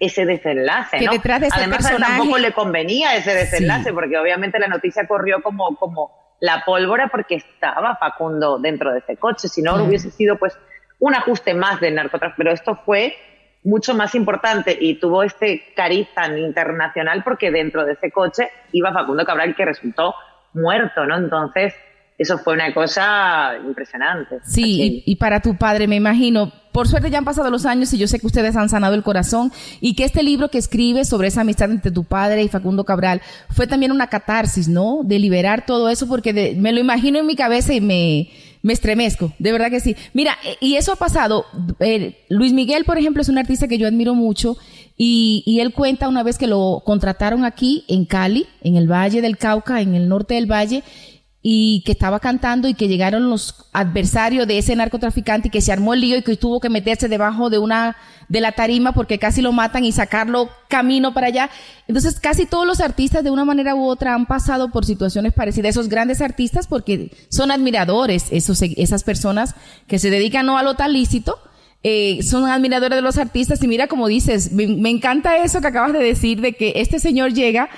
ese 0.00 0.26
desenlace, 0.26 0.98
que 0.98 1.06
¿no? 1.06 1.12
detrás 1.12 1.40
de 1.40 1.46
ese 1.48 1.56
Además, 1.58 1.78
personaje... 1.78 2.12
tampoco 2.16 2.38
le 2.38 2.52
convenía 2.52 3.16
ese 3.16 3.34
desenlace, 3.34 3.90
sí. 3.90 3.92
porque 3.92 4.18
obviamente 4.18 4.58
la 4.58 4.68
noticia 4.68 5.06
corrió 5.06 5.42
como, 5.42 5.76
como 5.76 6.36
la 6.40 6.64
pólvora 6.64 7.08
porque 7.08 7.36
estaba 7.36 7.96
Facundo 7.96 8.58
dentro 8.58 8.92
de 8.92 8.98
ese 8.98 9.16
coche, 9.16 9.48
si 9.48 9.62
no, 9.62 9.76
sí. 9.76 9.82
hubiese 9.82 10.10
sido 10.10 10.36
pues 10.36 10.58
un 10.98 11.14
ajuste 11.14 11.54
más 11.54 11.80
del 11.80 11.94
narcotráfico, 11.94 12.36
pero 12.38 12.52
esto 12.52 12.76
fue 12.84 13.16
mucho 13.62 13.94
más 13.94 14.14
importante 14.14 14.76
y 14.78 15.00
tuvo 15.00 15.22
este 15.22 15.72
cariz 15.74 16.08
tan 16.14 16.38
internacional 16.38 17.22
porque 17.24 17.50
dentro 17.50 17.84
de 17.84 17.92
ese 17.92 18.10
coche 18.10 18.50
iba 18.72 18.92
Facundo 18.92 19.24
Cabral 19.24 19.56
que 19.56 19.64
resultó 19.64 20.14
muerto, 20.52 21.06
¿no? 21.06 21.16
Entonces, 21.16 21.74
eso 22.16 22.38
fue 22.38 22.54
una 22.54 22.72
cosa 22.72 23.54
impresionante. 23.66 24.38
Sí, 24.44 25.02
y, 25.04 25.12
y, 25.12 25.16
para 25.16 25.40
tu 25.40 25.56
padre, 25.56 25.88
me 25.88 25.96
imagino, 25.96 26.52
por 26.70 26.86
suerte 26.86 27.10
ya 27.10 27.18
han 27.18 27.24
pasado 27.24 27.50
los 27.50 27.66
años 27.66 27.92
y 27.92 27.98
yo 27.98 28.06
sé 28.06 28.20
que 28.20 28.26
ustedes 28.26 28.54
han 28.56 28.68
sanado 28.68 28.94
el 28.94 29.02
corazón 29.02 29.52
y 29.80 29.94
que 29.94 30.04
este 30.04 30.22
libro 30.22 30.48
que 30.48 30.58
escribes 30.58 31.08
sobre 31.08 31.28
esa 31.28 31.40
amistad 31.40 31.70
entre 31.70 31.90
tu 31.90 32.04
padre 32.04 32.42
y 32.42 32.48
Facundo 32.48 32.84
Cabral 32.84 33.20
fue 33.50 33.66
también 33.66 33.90
una 33.90 34.08
catarsis, 34.08 34.68
¿no? 34.68 35.00
De 35.04 35.18
liberar 35.18 35.66
todo 35.66 35.88
eso 35.88 36.06
porque 36.08 36.32
de, 36.32 36.54
me 36.56 36.72
lo 36.72 36.80
imagino 36.80 37.18
en 37.18 37.26
mi 37.26 37.34
cabeza 37.34 37.74
y 37.74 37.80
me, 37.80 38.28
me 38.62 38.72
estremezco, 38.72 39.32
de 39.38 39.52
verdad 39.52 39.70
que 39.70 39.80
sí. 39.80 39.96
Mira, 40.12 40.38
y 40.60 40.76
eso 40.76 40.92
ha 40.92 40.96
pasado. 40.96 41.46
Eh, 41.80 42.24
Luis 42.28 42.52
Miguel, 42.52 42.84
por 42.84 42.96
ejemplo, 42.96 43.22
es 43.22 43.28
un 43.28 43.38
artista 43.38 43.68
que 43.68 43.78
yo 43.78 43.86
admiro 43.86 44.14
mucho 44.14 44.56
y, 44.96 45.42
y, 45.46 45.60
él 45.60 45.72
cuenta 45.72 46.08
una 46.08 46.22
vez 46.22 46.38
que 46.38 46.46
lo 46.46 46.82
contrataron 46.84 47.44
aquí 47.44 47.84
en 47.88 48.04
Cali, 48.04 48.46
en 48.62 48.76
el 48.76 48.90
Valle 48.90 49.20
del 49.20 49.36
Cauca, 49.36 49.80
en 49.80 49.94
el 49.96 50.08
norte 50.08 50.34
del 50.34 50.50
Valle, 50.50 50.84
y 51.46 51.82
que 51.84 51.92
estaba 51.92 52.20
cantando 52.20 52.68
y 52.68 52.74
que 52.74 52.88
llegaron 52.88 53.28
los 53.28 53.54
adversarios 53.74 54.46
de 54.48 54.56
ese 54.56 54.74
narcotraficante 54.76 55.48
y 55.48 55.50
que 55.50 55.60
se 55.60 55.72
armó 55.72 55.92
el 55.92 56.00
lío 56.00 56.16
y 56.16 56.22
que 56.22 56.38
tuvo 56.38 56.58
que 56.58 56.70
meterse 56.70 57.06
debajo 57.06 57.50
de 57.50 57.58
una 57.58 57.98
de 58.30 58.40
la 58.40 58.52
tarima 58.52 58.92
porque 58.92 59.18
casi 59.18 59.42
lo 59.42 59.52
matan 59.52 59.84
y 59.84 59.92
sacarlo 59.92 60.48
camino 60.68 61.12
para 61.12 61.26
allá. 61.26 61.50
Entonces, 61.86 62.18
casi 62.18 62.46
todos 62.46 62.66
los 62.66 62.80
artistas 62.80 63.22
de 63.24 63.30
una 63.30 63.44
manera 63.44 63.74
u 63.74 63.84
otra 63.84 64.14
han 64.14 64.24
pasado 64.24 64.70
por 64.70 64.86
situaciones 64.86 65.34
parecidas. 65.34 65.76
Esos 65.76 65.90
grandes 65.90 66.22
artistas 66.22 66.66
porque 66.66 67.14
son 67.28 67.50
admiradores, 67.50 68.28
esos, 68.30 68.62
esas 68.62 69.04
personas 69.04 69.54
que 69.86 69.98
se 69.98 70.08
dedican 70.08 70.46
no 70.46 70.56
a 70.56 70.62
lo 70.62 70.76
tan 70.76 70.94
lícito, 70.94 71.38
eh, 71.82 72.22
son 72.22 72.48
admiradores 72.48 72.96
de 72.96 73.02
los 73.02 73.18
artistas 73.18 73.62
y 73.62 73.68
mira 73.68 73.86
como 73.86 74.08
dices, 74.08 74.50
me, 74.52 74.66
me 74.66 74.88
encanta 74.88 75.36
eso 75.36 75.60
que 75.60 75.66
acabas 75.66 75.92
de 75.92 75.98
decir 75.98 76.40
de 76.40 76.54
que 76.54 76.72
este 76.76 76.98
señor 76.98 77.34
llega 77.34 77.68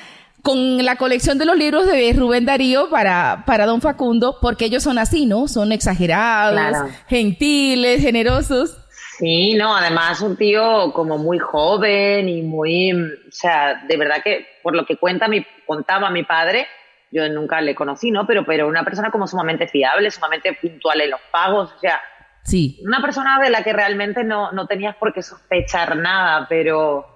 con 0.46 0.84
la 0.84 0.94
colección 0.94 1.38
de 1.38 1.44
los 1.44 1.56
libros 1.56 1.88
de 1.88 2.12
Rubén 2.16 2.44
Darío 2.44 2.88
para, 2.88 3.42
para 3.46 3.66
Don 3.66 3.80
Facundo, 3.80 4.38
porque 4.40 4.66
ellos 4.66 4.84
son 4.84 4.96
así, 4.96 5.26
¿no? 5.26 5.48
Son 5.48 5.72
exagerados, 5.72 6.52
claro. 6.52 6.88
gentiles, 7.08 8.00
generosos. 8.00 8.78
Sí, 9.18 9.54
no, 9.54 9.74
además 9.74 10.20
un 10.20 10.36
tío 10.36 10.92
como 10.92 11.18
muy 11.18 11.40
joven 11.40 12.28
y 12.28 12.42
muy, 12.42 12.92
o 12.92 13.32
sea, 13.32 13.82
de 13.88 13.96
verdad 13.96 14.22
que 14.22 14.46
por 14.62 14.76
lo 14.76 14.86
que 14.86 14.98
cuenta 14.98 15.26
mi, 15.26 15.44
contaba 15.66 16.10
mi 16.10 16.22
padre, 16.22 16.68
yo 17.10 17.28
nunca 17.28 17.60
le 17.60 17.74
conocí, 17.74 18.12
¿no? 18.12 18.24
Pero, 18.24 18.46
pero 18.46 18.68
una 18.68 18.84
persona 18.84 19.10
como 19.10 19.26
sumamente 19.26 19.66
fiable, 19.66 20.12
sumamente 20.12 20.52
puntual 20.52 21.00
en 21.00 21.10
los 21.10 21.20
pagos, 21.32 21.72
o 21.76 21.78
sea, 21.80 22.00
sí. 22.44 22.78
una 22.84 23.00
persona 23.00 23.40
de 23.40 23.50
la 23.50 23.64
que 23.64 23.72
realmente 23.72 24.22
no, 24.22 24.52
no 24.52 24.68
tenías 24.68 24.94
por 24.94 25.12
qué 25.12 25.22
sospechar 25.22 25.96
nada, 25.96 26.46
pero 26.48 27.15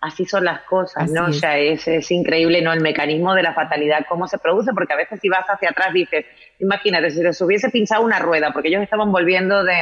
así 0.00 0.24
son 0.24 0.44
las 0.44 0.62
cosas, 0.62 1.04
así 1.04 1.12
¿no? 1.12 1.28
Es. 1.28 1.40
Sea, 1.40 1.58
es, 1.58 1.86
es, 1.88 2.10
increíble, 2.10 2.62
¿no? 2.62 2.72
El 2.72 2.80
mecanismo 2.80 3.34
de 3.34 3.42
la 3.42 3.54
fatalidad, 3.54 4.06
cómo 4.08 4.26
se 4.28 4.38
produce, 4.38 4.72
porque 4.72 4.92
a 4.92 4.96
veces 4.96 5.20
si 5.20 5.28
vas 5.28 5.46
hacia 5.48 5.70
atrás 5.70 5.92
dices, 5.92 6.26
imagínate, 6.58 7.10
si 7.10 7.22
les 7.22 7.40
hubiese 7.40 7.70
pinchado 7.70 8.02
una 8.02 8.18
rueda, 8.18 8.52
porque 8.52 8.68
ellos 8.68 8.82
estaban 8.82 9.10
volviendo 9.10 9.64
de, 9.64 9.78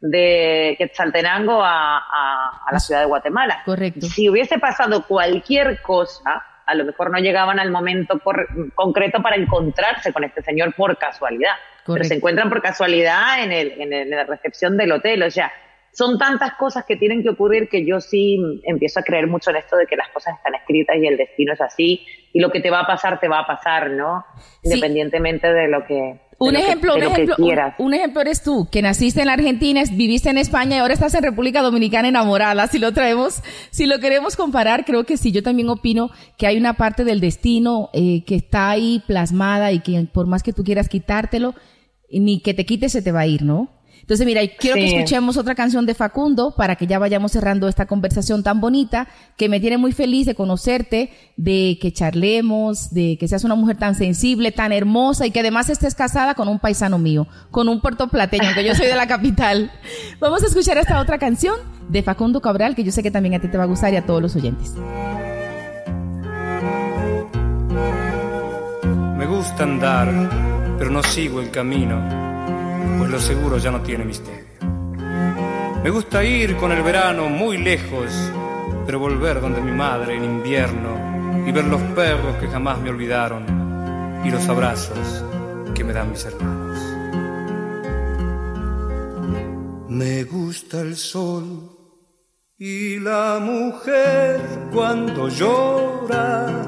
de 0.00 0.74
Quetzaltenango 0.78 1.62
a, 1.62 1.98
a, 1.98 2.62
a 2.66 2.72
la 2.72 2.78
ciudad 2.78 3.00
de 3.00 3.06
Guatemala. 3.06 3.62
Correcto. 3.64 4.06
Si 4.06 4.28
hubiese 4.28 4.58
pasado 4.58 5.06
cualquier 5.06 5.80
cosa, 5.82 6.44
a 6.66 6.74
lo 6.74 6.84
mejor 6.84 7.10
no 7.10 7.18
llegaban 7.18 7.58
al 7.58 7.70
momento 7.70 8.18
por, 8.18 8.46
concreto 8.74 9.22
para 9.22 9.36
encontrarse 9.36 10.12
con 10.12 10.24
este 10.24 10.42
señor 10.42 10.74
por 10.74 10.96
casualidad. 10.98 11.54
Pero 11.86 12.04
se 12.04 12.14
encuentran 12.14 12.48
por 12.48 12.62
casualidad 12.62 13.42
en, 13.42 13.52
el, 13.52 13.92
en, 13.92 14.10
la 14.10 14.24
recepción 14.24 14.76
del 14.76 14.92
hotel. 14.92 15.22
O 15.22 15.30
sea, 15.30 15.52
son 15.94 16.18
tantas 16.18 16.54
cosas 16.54 16.84
que 16.84 16.96
tienen 16.96 17.22
que 17.22 17.30
ocurrir 17.30 17.68
que 17.68 17.86
yo 17.86 18.00
sí 18.00 18.36
empiezo 18.64 19.00
a 19.00 19.02
creer 19.02 19.28
mucho 19.28 19.50
en 19.50 19.56
esto 19.56 19.76
de 19.76 19.86
que 19.86 19.96
las 19.96 20.08
cosas 20.08 20.36
están 20.36 20.54
escritas 20.56 20.96
y 21.00 21.06
el 21.06 21.16
destino 21.16 21.52
es 21.52 21.60
así 21.60 22.04
y 22.32 22.40
lo 22.40 22.50
que 22.50 22.60
te 22.60 22.70
va 22.70 22.80
a 22.80 22.86
pasar 22.86 23.20
te 23.20 23.28
va 23.28 23.40
a 23.40 23.46
pasar, 23.46 23.90
¿no? 23.90 24.24
Independientemente 24.64 25.52
de 25.52 25.68
lo 25.68 25.86
que 25.86 26.20
un 26.38 26.56
ejemplo, 26.56 26.96
un 26.96 27.02
ejemplo, 27.02 27.36
un, 27.78 27.94
ejemplo 27.94 28.20
eres 28.20 28.42
tú, 28.42 28.68
que 28.70 28.82
naciste 28.82 29.20
en 29.20 29.28
la 29.28 29.34
Argentina, 29.34 29.82
viviste 29.92 30.30
en 30.30 30.38
España 30.38 30.76
y 30.76 30.78
ahora 30.80 30.94
estás 30.94 31.14
en 31.14 31.22
República 31.22 31.62
Dominicana 31.62 32.08
enamorada. 32.08 32.66
Si 32.66 32.78
lo 32.78 32.92
traemos, 32.92 33.40
si 33.70 33.86
lo 33.86 34.00
queremos 34.00 34.36
comparar, 34.36 34.84
creo 34.84 35.04
que 35.04 35.16
sí. 35.16 35.30
Yo 35.30 35.42
también 35.42 35.68
opino 35.68 36.10
que 36.36 36.48
hay 36.48 36.56
una 36.56 36.74
parte 36.74 37.04
del 37.04 37.20
destino 37.20 37.88
eh, 37.92 38.24
que 38.26 38.34
está 38.34 38.70
ahí 38.70 39.02
plasmada 39.06 39.70
y 39.72 39.80
que 39.80 40.08
por 40.12 40.26
más 40.26 40.42
que 40.42 40.52
tú 40.52 40.64
quieras 40.64 40.88
quitártelo, 40.88 41.54
ni 42.10 42.40
que 42.40 42.52
te 42.52 42.66
quites 42.66 42.92
se 42.92 43.02
te 43.02 43.12
va 43.12 43.20
a 43.20 43.26
ir, 43.26 43.42
¿no? 43.42 43.68
Entonces, 44.04 44.26
mira, 44.26 44.42
quiero 44.58 44.74
que 44.74 44.98
escuchemos 44.98 45.38
otra 45.38 45.54
canción 45.54 45.86
de 45.86 45.94
Facundo 45.94 46.54
para 46.54 46.76
que 46.76 46.86
ya 46.86 46.98
vayamos 46.98 47.32
cerrando 47.32 47.68
esta 47.68 47.86
conversación 47.86 48.42
tan 48.42 48.60
bonita 48.60 49.08
que 49.38 49.48
me 49.48 49.60
tiene 49.60 49.78
muy 49.78 49.92
feliz 49.92 50.26
de 50.26 50.34
conocerte, 50.34 51.10
de 51.38 51.78
que 51.80 51.90
charlemos, 51.90 52.92
de 52.92 53.16
que 53.18 53.28
seas 53.28 53.44
una 53.44 53.54
mujer 53.54 53.78
tan 53.78 53.94
sensible, 53.94 54.52
tan 54.52 54.72
hermosa 54.72 55.26
y 55.26 55.30
que 55.30 55.40
además 55.40 55.70
estés 55.70 55.94
casada 55.94 56.34
con 56.34 56.48
un 56.48 56.58
paisano 56.58 56.98
mío, 56.98 57.26
con 57.50 57.66
un 57.66 57.80
puertoplateño, 57.80 58.52
que 58.54 58.62
yo 58.62 58.74
soy 58.74 58.88
de 58.88 58.94
la 58.94 59.06
capital. 59.06 59.72
Vamos 60.20 60.42
a 60.42 60.48
escuchar 60.48 60.76
esta 60.76 61.00
otra 61.00 61.16
canción 61.16 61.56
de 61.88 62.02
Facundo 62.02 62.42
Cabral 62.42 62.74
que 62.74 62.84
yo 62.84 62.92
sé 62.92 63.02
que 63.02 63.10
también 63.10 63.36
a 63.36 63.38
ti 63.38 63.48
te 63.48 63.56
va 63.56 63.64
a 63.64 63.68
gustar 63.68 63.94
y 63.94 63.96
a 63.96 64.04
todos 64.04 64.20
los 64.20 64.36
oyentes. 64.36 64.74
Me 69.16 69.24
gusta 69.24 69.62
andar, 69.62 70.76
pero 70.76 70.90
no 70.90 71.02
sigo 71.02 71.40
el 71.40 71.50
camino 71.50 72.33
pues 72.98 73.10
lo 73.10 73.18
seguro 73.18 73.58
ya 73.58 73.70
no 73.70 73.80
tiene 73.80 74.04
misterio. 74.04 74.44
Me 75.82 75.90
gusta 75.90 76.24
ir 76.24 76.56
con 76.56 76.72
el 76.72 76.82
verano 76.82 77.28
muy 77.28 77.58
lejos, 77.58 78.10
pero 78.86 78.98
volver 78.98 79.40
donde 79.40 79.60
mi 79.60 79.72
madre 79.72 80.16
en 80.16 80.24
invierno 80.24 81.44
y 81.46 81.52
ver 81.52 81.64
los 81.66 81.82
perros 81.94 82.36
que 82.36 82.48
jamás 82.48 82.80
me 82.80 82.90
olvidaron 82.90 83.44
y 84.24 84.30
los 84.30 84.48
abrazos 84.48 85.24
que 85.74 85.84
me 85.84 85.92
dan 85.92 86.10
mis 86.10 86.24
hermanos. 86.24 86.78
Me 89.88 90.24
gusta 90.24 90.80
el 90.80 90.96
sol 90.96 91.70
y 92.58 92.98
la 92.98 93.38
mujer 93.40 94.40
cuando 94.72 95.28
llora 95.28 96.64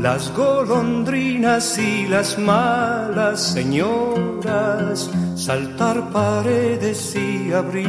las 0.00 0.32
golondrinas 0.34 1.78
y 1.78 2.06
las 2.06 2.38
malas 2.38 3.52
señoras, 3.52 5.10
saltar 5.36 6.10
paredes 6.10 7.14
y 7.14 7.52
abrir 7.52 7.88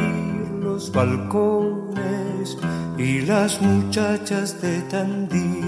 los 0.60 0.92
balcones 0.92 2.58
y 2.98 3.22
las 3.22 3.60
muchachas 3.62 4.60
de 4.60 4.82
Tandil. 4.82 5.62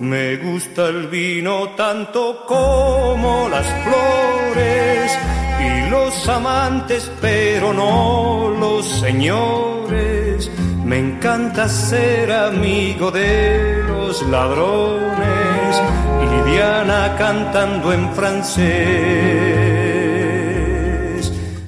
Me 0.00 0.36
gusta 0.36 0.88
el 0.88 1.06
vino 1.06 1.70
tanto 1.76 2.44
como 2.46 3.48
las 3.48 3.66
flores 3.84 5.18
y 5.60 5.90
los 5.90 6.28
amantes, 6.28 7.10
pero 7.20 7.72
no 7.72 8.50
los 8.58 8.84
señores 8.84 10.50
me 10.86 10.98
encanta 10.98 11.68
ser 11.68 12.30
amigo 12.32 13.10
de 13.10 13.82
los 13.88 14.22
ladrones 14.28 15.82
y 16.24 16.26
Diana 16.50 17.16
cantando 17.18 17.92
en 17.92 18.08
francés. 18.14 18.62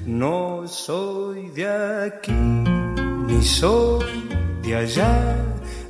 No 0.05 0.65
soy 0.67 1.49
de 1.49 1.67
aquí, 2.07 2.31
ni 3.27 3.43
soy 3.43 4.29
de 4.63 4.75
allá, 4.77 5.35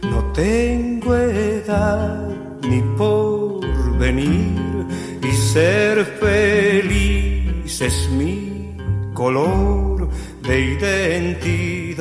no 0.02 0.24
tengo 0.34 1.16
edad 1.16 2.28
ni 2.64 2.82
por 2.98 3.62
venir 4.00 4.88
y 5.22 5.32
ser 5.32 6.04
feliz 6.20 7.40
es 7.82 8.10
mi 8.10 8.76
color 9.14 10.10
de 10.42 10.60
identidad. 10.78 12.00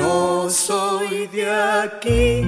No 0.00 0.48
soy 0.48 1.26
de 1.28 1.44
aquí, 1.50 2.42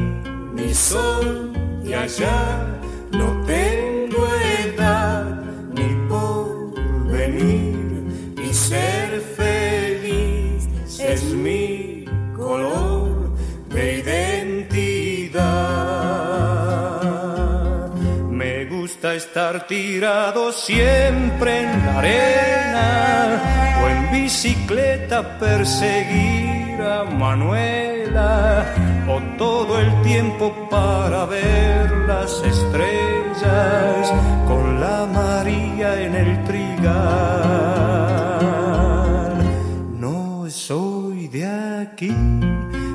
ni 0.54 0.74
soy 0.74 1.52
de 1.84 1.94
allá, 1.94 2.66
no 3.10 3.28
tengo 3.46 4.26
edad 4.64 5.24
ni 5.76 5.88
por 6.08 6.74
venir. 7.12 8.34
Y 8.42 8.48
ser 8.54 9.20
feliz 9.36 10.68
es 10.98 11.22
mi 11.24 12.04
color 12.34 13.36
de 13.68 13.84
identidad. 14.00 15.50
Me 18.30 18.64
gusta 18.64 19.14
estar 19.14 19.66
tirado 19.66 20.52
siempre 20.52 21.60
en 21.60 21.86
la 21.86 21.98
arena 21.98 22.52
bicicleta 24.12 25.38
perseguir 25.38 26.51
Manuela 27.18 28.66
o 29.08 29.20
todo 29.38 29.78
el 29.78 30.02
tiempo 30.02 30.52
para 30.68 31.24
ver 31.26 31.90
las 32.08 32.42
estrellas 32.42 34.12
con 34.48 34.80
la 34.80 35.06
María 35.06 36.02
en 36.02 36.14
el 36.14 36.44
trigal. 36.44 36.92
No 39.98 40.44
soy 40.50 41.28
de 41.28 41.46
aquí 41.46 42.10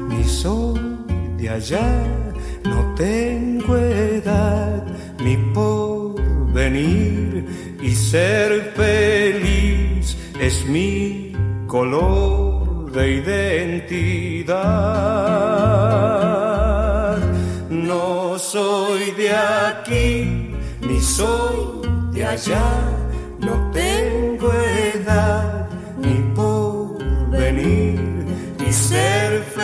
ni 0.09 0.23
soy 0.23 0.97
de 1.37 1.49
allá, 1.49 1.89
no 2.65 2.93
tengo 2.95 3.77
edad 3.77 4.83
ni 5.23 5.37
por 5.53 6.21
venir 6.53 7.77
y 7.81 7.91
ser 7.91 8.73
feliz 8.75 10.17
es 10.39 10.65
mi 10.67 11.31
color 11.67 12.56
de 12.97 13.11
identidad. 13.11 14.57
No 17.69 18.39
soy 18.39 19.11
de 19.11 19.35
aquí, 19.35 20.55
ni 20.81 20.99
soy 20.99 21.87
de 22.11 22.25
allá, 22.25 22.65
no 23.39 23.69
tengo 23.71 24.51
edad 24.93 25.67
ni 25.99 26.15
por 26.35 26.97
venir 27.29 27.99
y 28.67 28.73
ser 28.73 29.43
feliz 29.43 29.56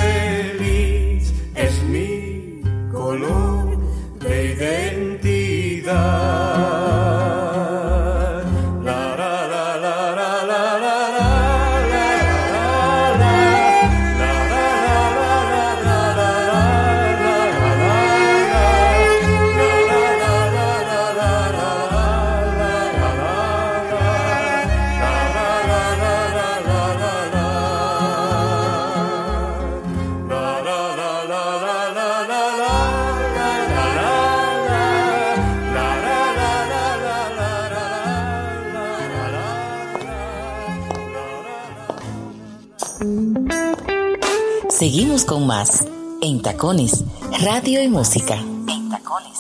Seguimos 44.69 45.25
con 45.25 45.48
más 45.48 45.85
en 46.21 46.41
Tacones, 46.41 47.04
Radio 47.41 47.81
y 47.81 47.89
Música. 47.89 48.35
En 48.35 48.89
Tacones, 48.89 49.39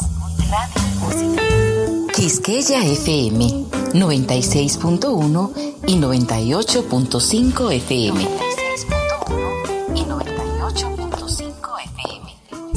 Radio 0.49 0.81
y 0.81 0.99
Música. 0.99 1.43
Quisqueya 2.13 2.83
FM 2.85 3.65
96.1 3.93 5.51
y 5.87 5.95
98.5 5.95 7.71
FM. 7.73 8.42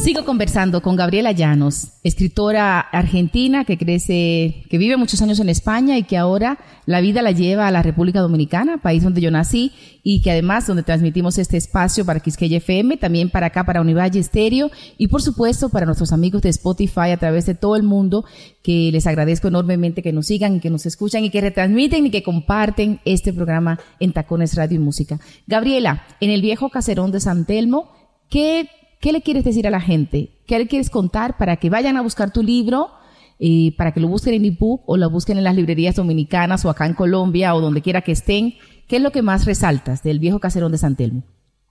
Sigo 0.07 0.25
conversando 0.25 0.83
con 0.83 0.95
Gabriela 0.95 1.33
Llanos, 1.33 1.89
escritora 2.05 2.79
argentina 2.79 3.65
que 3.65 3.77
crece, 3.77 4.63
que 4.71 4.79
vive 4.79 4.97
muchos 4.97 5.21
años 5.21 5.41
en 5.41 5.49
España 5.49 5.99
y 5.99 6.05
que 6.05 6.17
ahora 6.17 6.59
la 6.87 7.01
vida 7.01 7.23
la 7.23 7.33
lleva 7.33 7.67
a 7.67 7.73
la 7.73 7.83
República 7.83 8.21
Dominicana, 8.21 8.79
país 8.81 9.03
donde 9.03 9.21
yo 9.21 9.33
nací 9.33 9.73
y 10.05 10.23
que 10.23 10.31
además 10.31 10.69
donde 10.69 10.85
transmitimos 10.85 11.39
este 11.39 11.57
espacio 11.57 12.07
para 12.07 12.21
Quisqueya 12.21 12.59
FM, 12.59 12.99
también 12.99 13.31
para 13.31 13.49
acá 13.49 13.65
para 13.65 13.81
Univalle 13.81 14.21
Estéreo 14.21 14.71
y 14.97 15.09
por 15.09 15.23
supuesto 15.23 15.71
para 15.71 15.87
nuestros 15.87 16.13
amigos 16.13 16.41
de 16.43 16.51
Spotify 16.51 17.11
a 17.11 17.17
través 17.17 17.45
de 17.47 17.57
todo 17.57 17.75
el 17.75 17.83
mundo 17.83 18.25
que 18.63 18.91
les 18.93 19.09
agradezco 19.09 19.49
enormemente 19.49 20.05
que 20.05 20.13
nos 20.13 20.27
sigan 20.27 20.55
y 20.55 20.61
que 20.61 20.71
nos 20.71 20.87
escuchan 20.87 21.25
y 21.25 21.31
que 21.31 21.41
retransmiten 21.41 22.07
y 22.07 22.11
que 22.11 22.23
comparten 22.23 23.01
este 23.05 23.33
programa 23.33 23.81
en 23.99 24.13
Tacones 24.13 24.55
Radio 24.55 24.77
y 24.77 24.85
Música. 24.85 25.19
Gabriela, 25.49 26.05
en 26.21 26.31
el 26.31 26.43
viejo 26.43 26.71
caserón 26.71 27.11
de 27.11 27.19
San 27.19 27.45
Telmo, 27.45 27.91
¿qué 28.31 28.69
¿Qué 29.01 29.12
le 29.12 29.22
quieres 29.22 29.44
decir 29.44 29.66
a 29.66 29.70
la 29.70 29.80
gente? 29.80 30.30
¿Qué 30.47 30.59
le 30.59 30.66
quieres 30.66 30.90
contar 30.90 31.36
para 31.36 31.57
que 31.57 31.70
vayan 31.70 31.97
a 31.97 32.03
buscar 32.03 32.32
tu 32.32 32.42
libro? 32.42 32.90
y 33.38 33.72
para 33.72 33.92
que 33.92 34.01
lo 34.01 34.09
busquen 34.09 34.34
en 34.34 34.44
ebook 34.44 34.82
o 34.86 34.97
lo 34.97 35.11
busquen 35.11 35.38
en 35.38 35.44
las 35.44 35.55
librerías 35.55 35.97
dominicanas 35.97 36.64
o 36.64 36.70
acá 36.70 36.86
en 36.86 36.94
Colombia 36.94 37.55
o 37.55 37.61
donde 37.61 37.82
quiera 37.82 38.01
que 38.01 38.12
estén. 38.12 38.55
¿Qué 38.88 38.97
es 38.97 39.03
lo 39.03 39.11
que 39.11 39.22
más 39.22 39.44
resaltas 39.44 40.03
del 40.03 40.20
viejo 40.20 40.38
caserón 40.38 40.72
de 40.72 40.78
San 40.78 40.97
Telmo? 40.97 41.22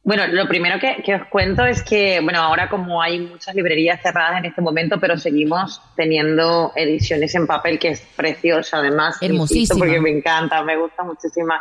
Bueno, 0.03 0.27
lo 0.27 0.47
primero 0.47 0.77
que, 0.79 1.15
os 1.15 1.27
cuento 1.29 1.65
es 1.65 1.81
que, 1.81 2.19
bueno, 2.21 2.39
ahora 2.39 2.69
como 2.69 3.01
hay 3.01 3.19
muchas 3.19 3.55
librerías 3.55 3.99
cerradas 4.03 4.37
en 4.37 4.45
este 4.45 4.61
momento, 4.61 4.99
pero 4.99 5.17
seguimos 5.17 5.81
teniendo 5.95 6.73
ediciones 6.75 7.33
en 7.33 7.47
papel, 7.47 7.79
que 7.79 7.89
es 7.89 8.01
preciosa, 8.15 8.77
además. 8.77 9.17
Hermosísima. 9.19 9.79
Porque 9.79 9.99
me 9.99 10.11
encanta, 10.11 10.61
me 10.63 10.77
gusta 10.77 11.03
muchísimo 11.03 11.53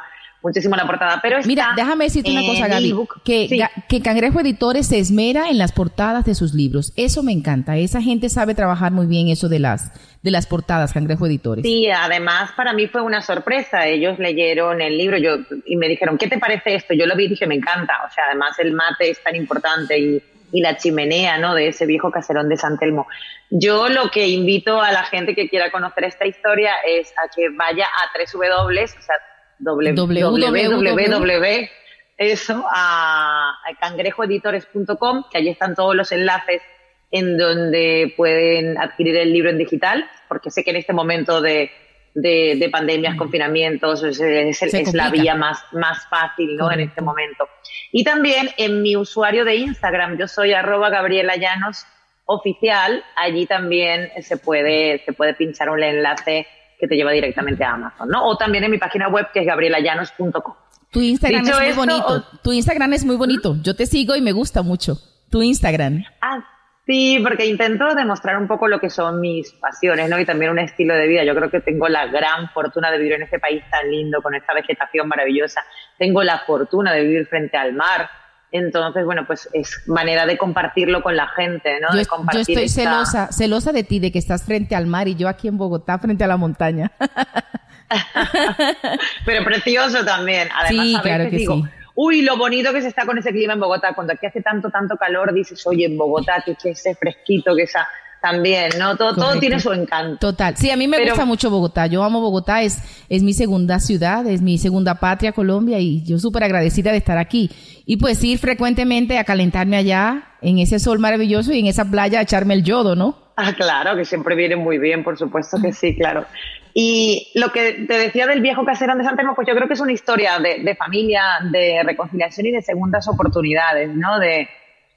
muchísimo 0.44 0.76
la 0.76 0.86
portada. 0.86 1.18
Pero 1.22 1.38
Mira, 1.44 1.72
déjame 1.74 2.04
decirte 2.04 2.30
una 2.30 2.46
cosa, 2.46 2.68
Gaby, 2.68 2.94
que, 3.24 3.66
que 3.88 4.02
Cangrejo 4.02 4.40
Editores 4.40 4.86
se 4.86 4.98
esmera 4.98 5.48
en 5.48 5.58
las 5.58 5.72
portadas 5.72 6.24
de 6.24 6.34
sus 6.34 6.54
libros. 6.54 6.92
Eso 6.96 7.22
me 7.22 7.32
encanta. 7.32 7.76
Esa 7.76 8.02
gente 8.02 8.28
sabe 8.28 8.54
trabajar 8.54 8.92
muy 8.92 9.06
bien 9.06 9.28
eso 9.28 9.48
de 9.48 9.58
las, 9.58 9.90
de 10.22 10.30
las 10.30 10.46
portadas, 10.46 10.92
Cangrejo 10.92 11.26
Editores. 11.26 11.64
Sí, 11.64 11.88
además 11.90 12.52
para 12.56 12.74
mí 12.74 12.86
fue 12.86 13.00
una 13.00 13.22
sorpresa. 13.22 13.86
Ellos 13.86 14.18
leyeron 14.18 14.82
el 14.82 14.98
libro 14.98 15.16
yo, 15.16 15.38
y 15.64 15.76
me 15.76 15.88
dijeron, 15.88 16.18
¿qué 16.18 16.28
te 16.28 16.38
parece 16.38 16.74
esto? 16.74 16.94
Yo 16.94 17.06
lo 17.06 17.16
vi 17.16 17.24
y 17.24 17.28
dije, 17.28 17.46
me 17.46 17.56
encanta. 17.56 17.94
O 18.06 18.12
sea, 18.12 18.24
además 18.28 18.58
el 18.58 18.72
mate 18.72 19.10
es 19.10 19.22
tan 19.22 19.34
importante 19.34 19.98
y, 19.98 20.22
y 20.52 20.60
la 20.60 20.76
chimenea, 20.76 21.38
¿no? 21.38 21.54
De 21.54 21.68
ese 21.68 21.86
viejo 21.86 22.10
caserón 22.10 22.50
de 22.50 22.58
San 22.58 22.78
Telmo. 22.78 23.06
Yo 23.48 23.88
lo 23.88 24.10
que 24.10 24.28
invito 24.28 24.80
a 24.82 24.92
la 24.92 25.04
gente 25.04 25.34
que 25.34 25.48
quiera 25.48 25.70
conocer 25.70 26.04
esta 26.04 26.26
historia 26.26 26.74
es 26.86 27.12
a 27.12 27.28
que 27.34 27.48
vaya 27.48 27.86
a 27.86 28.18
W, 28.18 28.84
o 28.84 28.86
sea, 28.86 29.16
www, 29.64 31.68
eso, 32.16 32.64
a, 32.70 33.54
cangrejoeditores.com, 33.80 35.24
que 35.30 35.38
allí 35.38 35.48
están 35.48 35.74
todos 35.74 35.96
los 35.96 36.12
enlaces 36.12 36.62
en 37.10 37.36
donde 37.36 38.14
pueden 38.16 38.78
adquirir 38.78 39.16
el 39.16 39.32
libro 39.32 39.50
en 39.50 39.58
digital, 39.58 40.08
porque 40.28 40.50
sé 40.50 40.64
que 40.64 40.70
en 40.70 40.76
este 40.76 40.92
momento 40.92 41.40
de, 41.40 41.70
de, 42.14 42.68
pandemias, 42.70 43.14
mm. 43.14 43.18
confinamientos, 43.18 44.02
es, 44.02 44.94
la 44.94 45.10
vía 45.10 45.34
más, 45.34 45.64
más 45.72 46.06
fácil 46.08 46.56
¿no? 46.56 46.70
en 46.72 46.80
este 46.80 47.02
momento. 47.02 47.48
Y 47.92 48.04
también 48.04 48.50
en 48.56 48.82
mi 48.82 48.96
usuario 48.96 49.44
de 49.44 49.56
Instagram, 49.56 50.18
yo 50.18 50.28
soy 50.28 50.52
arroba 50.52 50.90
Gabriela 50.90 51.36
Llanos 51.36 51.86
oficial, 52.26 53.04
allí 53.16 53.46
también 53.46 54.10
se 54.22 54.36
puede, 54.36 55.02
se 55.04 55.12
puede 55.12 55.34
pinchar 55.34 55.70
un 55.70 55.82
enlace 55.82 56.46
que 56.84 56.88
te 56.88 56.96
lleva 56.96 57.12
directamente 57.12 57.64
a 57.64 57.72
Amazon, 57.72 58.08
¿no? 58.10 58.26
O 58.26 58.36
también 58.36 58.62
en 58.64 58.70
mi 58.70 58.78
página 58.78 59.08
web 59.08 59.28
que 59.32 59.40
es 59.40 59.46
gabrielallanos.com. 59.46 60.54
Tu 60.90 61.00
Instagram 61.00 61.46
es 61.46 61.56
muy 61.58 61.72
bonito. 61.72 62.24
Tu 62.42 62.52
Instagram 62.52 62.92
es 62.92 63.04
muy 63.04 63.16
bonito. 63.16 63.56
Yo 63.62 63.74
te 63.74 63.86
sigo 63.86 64.14
y 64.14 64.20
me 64.20 64.32
gusta 64.32 64.62
mucho. 64.62 64.98
Tu 65.30 65.42
Instagram. 65.42 66.04
Ah, 66.20 66.44
sí, 66.86 67.18
porque 67.22 67.46
intento 67.46 67.94
demostrar 67.94 68.36
un 68.36 68.46
poco 68.46 68.68
lo 68.68 68.78
que 68.78 68.90
son 68.90 69.18
mis 69.18 69.50
pasiones, 69.52 70.10
¿no? 70.10 70.20
Y 70.20 70.26
también 70.26 70.50
un 70.50 70.58
estilo 70.58 70.94
de 70.94 71.08
vida. 71.08 71.24
Yo 71.24 71.34
creo 71.34 71.50
que 71.50 71.60
tengo 71.60 71.88
la 71.88 72.06
gran 72.06 72.50
fortuna 72.50 72.90
de 72.90 72.98
vivir 72.98 73.14
en 73.14 73.22
este 73.22 73.38
país 73.38 73.62
tan 73.70 73.90
lindo, 73.90 74.20
con 74.20 74.34
esta 74.34 74.52
vegetación 74.52 75.08
maravillosa. 75.08 75.62
Tengo 75.98 76.22
la 76.22 76.40
fortuna 76.40 76.92
de 76.92 77.02
vivir 77.02 77.26
frente 77.26 77.56
al 77.56 77.72
mar 77.72 78.10
entonces, 78.56 79.04
bueno, 79.04 79.26
pues 79.26 79.48
es 79.52 79.82
manera 79.88 80.26
de 80.26 80.38
compartirlo 80.38 81.02
con 81.02 81.16
la 81.16 81.26
gente, 81.26 81.80
¿no? 81.80 81.88
Yo, 81.90 81.98
de 81.98 82.06
compartir 82.06 82.46
yo 82.46 82.62
estoy 82.62 82.68
celosa, 82.68 83.32
celosa 83.32 83.72
de 83.72 83.82
ti, 83.82 83.98
de 83.98 84.12
que 84.12 84.20
estás 84.20 84.44
frente 84.44 84.76
al 84.76 84.86
mar 84.86 85.08
y 85.08 85.16
yo 85.16 85.28
aquí 85.28 85.48
en 85.48 85.58
Bogotá 85.58 85.98
frente 85.98 86.22
a 86.22 86.28
la 86.28 86.36
montaña. 86.36 86.92
Pero 89.26 89.44
precioso 89.44 90.04
también. 90.04 90.50
Además, 90.54 90.86
sí, 90.86 90.96
claro 91.02 91.30
que 91.30 91.36
digo, 91.36 91.56
sí. 91.56 91.64
Uy, 91.96 92.22
lo 92.22 92.36
bonito 92.36 92.72
que 92.72 92.80
se 92.80 92.86
está 92.86 93.04
con 93.04 93.18
ese 93.18 93.32
clima 93.32 93.54
en 93.54 93.60
Bogotá. 93.60 93.92
Cuando 93.92 94.12
aquí 94.12 94.26
hace 94.26 94.40
tanto, 94.40 94.70
tanto 94.70 94.96
calor, 94.96 95.34
dices, 95.34 95.66
oye, 95.66 95.86
en 95.86 95.98
Bogotá, 95.98 96.40
que, 96.46 96.54
que 96.54 96.70
ese 96.70 96.94
fresquito, 96.94 97.56
que 97.56 97.64
esa 97.64 97.88
también, 98.24 98.70
¿no? 98.78 98.96
Todo, 98.96 99.14
todo 99.14 99.38
tiene 99.38 99.60
su 99.60 99.70
encanto. 99.70 100.16
Total. 100.28 100.56
Sí, 100.56 100.70
a 100.70 100.78
mí 100.78 100.88
me 100.88 100.98
gusta 101.04 101.26
mucho 101.26 101.50
Bogotá. 101.50 101.86
Yo 101.88 102.02
amo 102.02 102.22
Bogotá, 102.22 102.62
es, 102.62 102.78
es 103.10 103.22
mi 103.22 103.34
segunda 103.34 103.78
ciudad, 103.80 104.26
es 104.26 104.40
mi 104.40 104.56
segunda 104.56 104.94
patria, 104.94 105.32
Colombia, 105.32 105.78
y 105.78 106.02
yo 106.04 106.18
súper 106.18 106.44
agradecida 106.44 106.90
de 106.90 106.96
estar 106.96 107.18
aquí. 107.18 107.50
Y 107.84 107.98
pues 107.98 108.24
ir 108.24 108.38
frecuentemente 108.38 109.18
a 109.18 109.24
calentarme 109.24 109.76
allá, 109.76 110.28
en 110.40 110.58
ese 110.58 110.78
sol 110.78 111.00
maravilloso 111.00 111.52
y 111.52 111.58
en 111.58 111.66
esa 111.66 111.84
playa 111.84 112.20
a 112.20 112.22
echarme 112.22 112.54
el 112.54 112.64
yodo, 112.64 112.96
¿no? 112.96 113.18
Ah, 113.36 113.52
claro, 113.52 113.94
que 113.94 114.06
siempre 114.06 114.34
viene 114.34 114.56
muy 114.56 114.78
bien, 114.78 115.04
por 115.04 115.18
supuesto 115.18 115.58
que 115.60 115.72
sí, 115.74 115.94
claro. 115.94 116.24
Y 116.72 117.30
lo 117.34 117.52
que 117.52 117.84
te 117.86 117.98
decía 117.98 118.26
del 118.26 118.40
viejo 118.40 118.64
caserón 118.64 118.96
de 118.96 119.04
San 119.04 119.16
Telmo, 119.16 119.34
pues 119.34 119.46
yo 119.46 119.54
creo 119.54 119.68
que 119.68 119.74
es 119.74 119.80
una 119.80 119.92
historia 119.92 120.38
de, 120.38 120.60
de 120.62 120.74
familia, 120.76 121.24
de 121.50 121.82
reconciliación 121.84 122.46
y 122.46 122.52
de 122.52 122.62
segundas 122.62 123.06
oportunidades, 123.06 123.90
¿no? 123.94 124.18
De, 124.18 124.48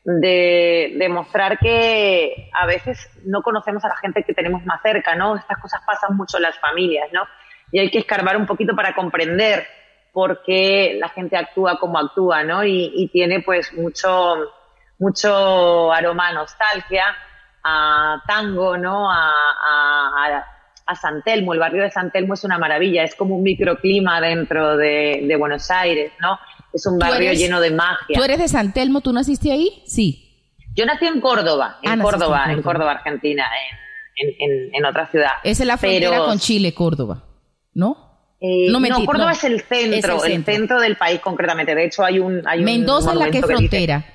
de 0.07 0.93
demostrar 0.95 1.59
que 1.59 2.49
a 2.53 2.65
veces 2.65 3.09
no 3.25 3.41
conocemos 3.41 3.83
a 3.83 3.89
la 3.89 3.97
gente 3.97 4.23
que 4.23 4.33
tenemos 4.33 4.63
más 4.65 4.81
cerca, 4.81 5.15
¿no? 5.15 5.35
Estas 5.35 5.59
cosas 5.59 5.81
pasan 5.85 6.15
mucho 6.15 6.37
en 6.37 6.43
las 6.43 6.57
familias, 6.59 7.09
¿no? 7.11 7.23
Y 7.73 7.79
hay 7.79 7.91
que 7.91 7.97
escarbar 7.99 8.37
un 8.37 8.45
poquito 8.45 8.73
para 8.73 8.95
comprender 8.95 9.67
por 10.13 10.43
qué 10.43 10.95
la 10.97 11.09
gente 11.09 11.35
actúa 11.35 11.77
como 11.77 11.99
actúa, 11.99 12.41
¿no? 12.43 12.63
Y, 12.63 13.09
tiene 13.11 13.41
pues 13.41 13.73
mucho, 13.73 14.35
mucho 14.97 15.91
aroma 15.91 16.29
a 16.29 16.33
nostalgia, 16.33 17.03
a 17.65 18.23
tango, 18.25 18.77
¿no? 18.77 19.11
A, 19.11 19.29
a, 19.29 20.45
a, 20.85 20.95
San 20.95 21.21
Telmo, 21.21 21.53
el 21.53 21.59
barrio 21.59 21.83
de 21.83 21.91
San 21.91 22.11
Telmo 22.11 22.35
es 22.35 22.45
una 22.45 22.57
maravilla, 22.57 23.03
es 23.03 23.13
como 23.13 23.35
un 23.35 23.43
microclima 23.43 24.21
dentro 24.21 24.77
de, 24.77 25.25
de 25.27 25.35
Buenos 25.35 25.69
Aires, 25.69 26.13
¿no? 26.21 26.39
Es 26.77 26.85
un 26.85 26.99
barrio 26.99 27.33
lleno 27.33 27.59
de 27.59 27.71
magia. 27.71 28.15
¿Tú 28.15 28.23
eres 28.23 28.37
de 28.37 28.47
San 28.47 28.71
Telmo? 28.71 29.01
¿Tú 29.01 29.11
naciste 29.11 29.51
ahí? 29.51 29.81
Sí. 29.87 30.53
Yo 30.75 30.85
nací 30.85 31.07
en 31.07 31.19
Córdoba, 31.19 31.79
en, 31.81 31.99
ah, 31.99 32.03
Córdoba, 32.03 32.45
en 32.51 32.61
Córdoba, 32.61 32.91
Argentina, 32.91 33.45
en, 34.15 34.85
otra 34.85 35.07
ciudad. 35.07 35.31
Es 35.43 35.59
en 35.59 35.67
la 35.67 35.77
frontera 35.77 36.19
con 36.19 36.37
Chile, 36.37 36.75
Córdoba, 36.75 37.23
¿no? 37.73 38.37
Eh, 38.39 38.69
no, 38.69 39.05
Córdoba 39.05 39.31
es, 39.31 39.43
el 39.43 39.61
centro, 39.61 40.23
el 40.23 40.45
centro, 40.45 40.79
del 40.79 40.95
país 40.95 41.19
concretamente. 41.19 41.73
De 41.73 41.85
hecho, 41.85 42.05
hay 42.05 42.19
un. 42.19 42.47
Hay 42.47 42.61
Mendoza 42.61 43.13
es 43.13 43.17
la 43.17 43.31
que 43.31 43.39
es 43.39 43.45
frontera. 43.45 44.05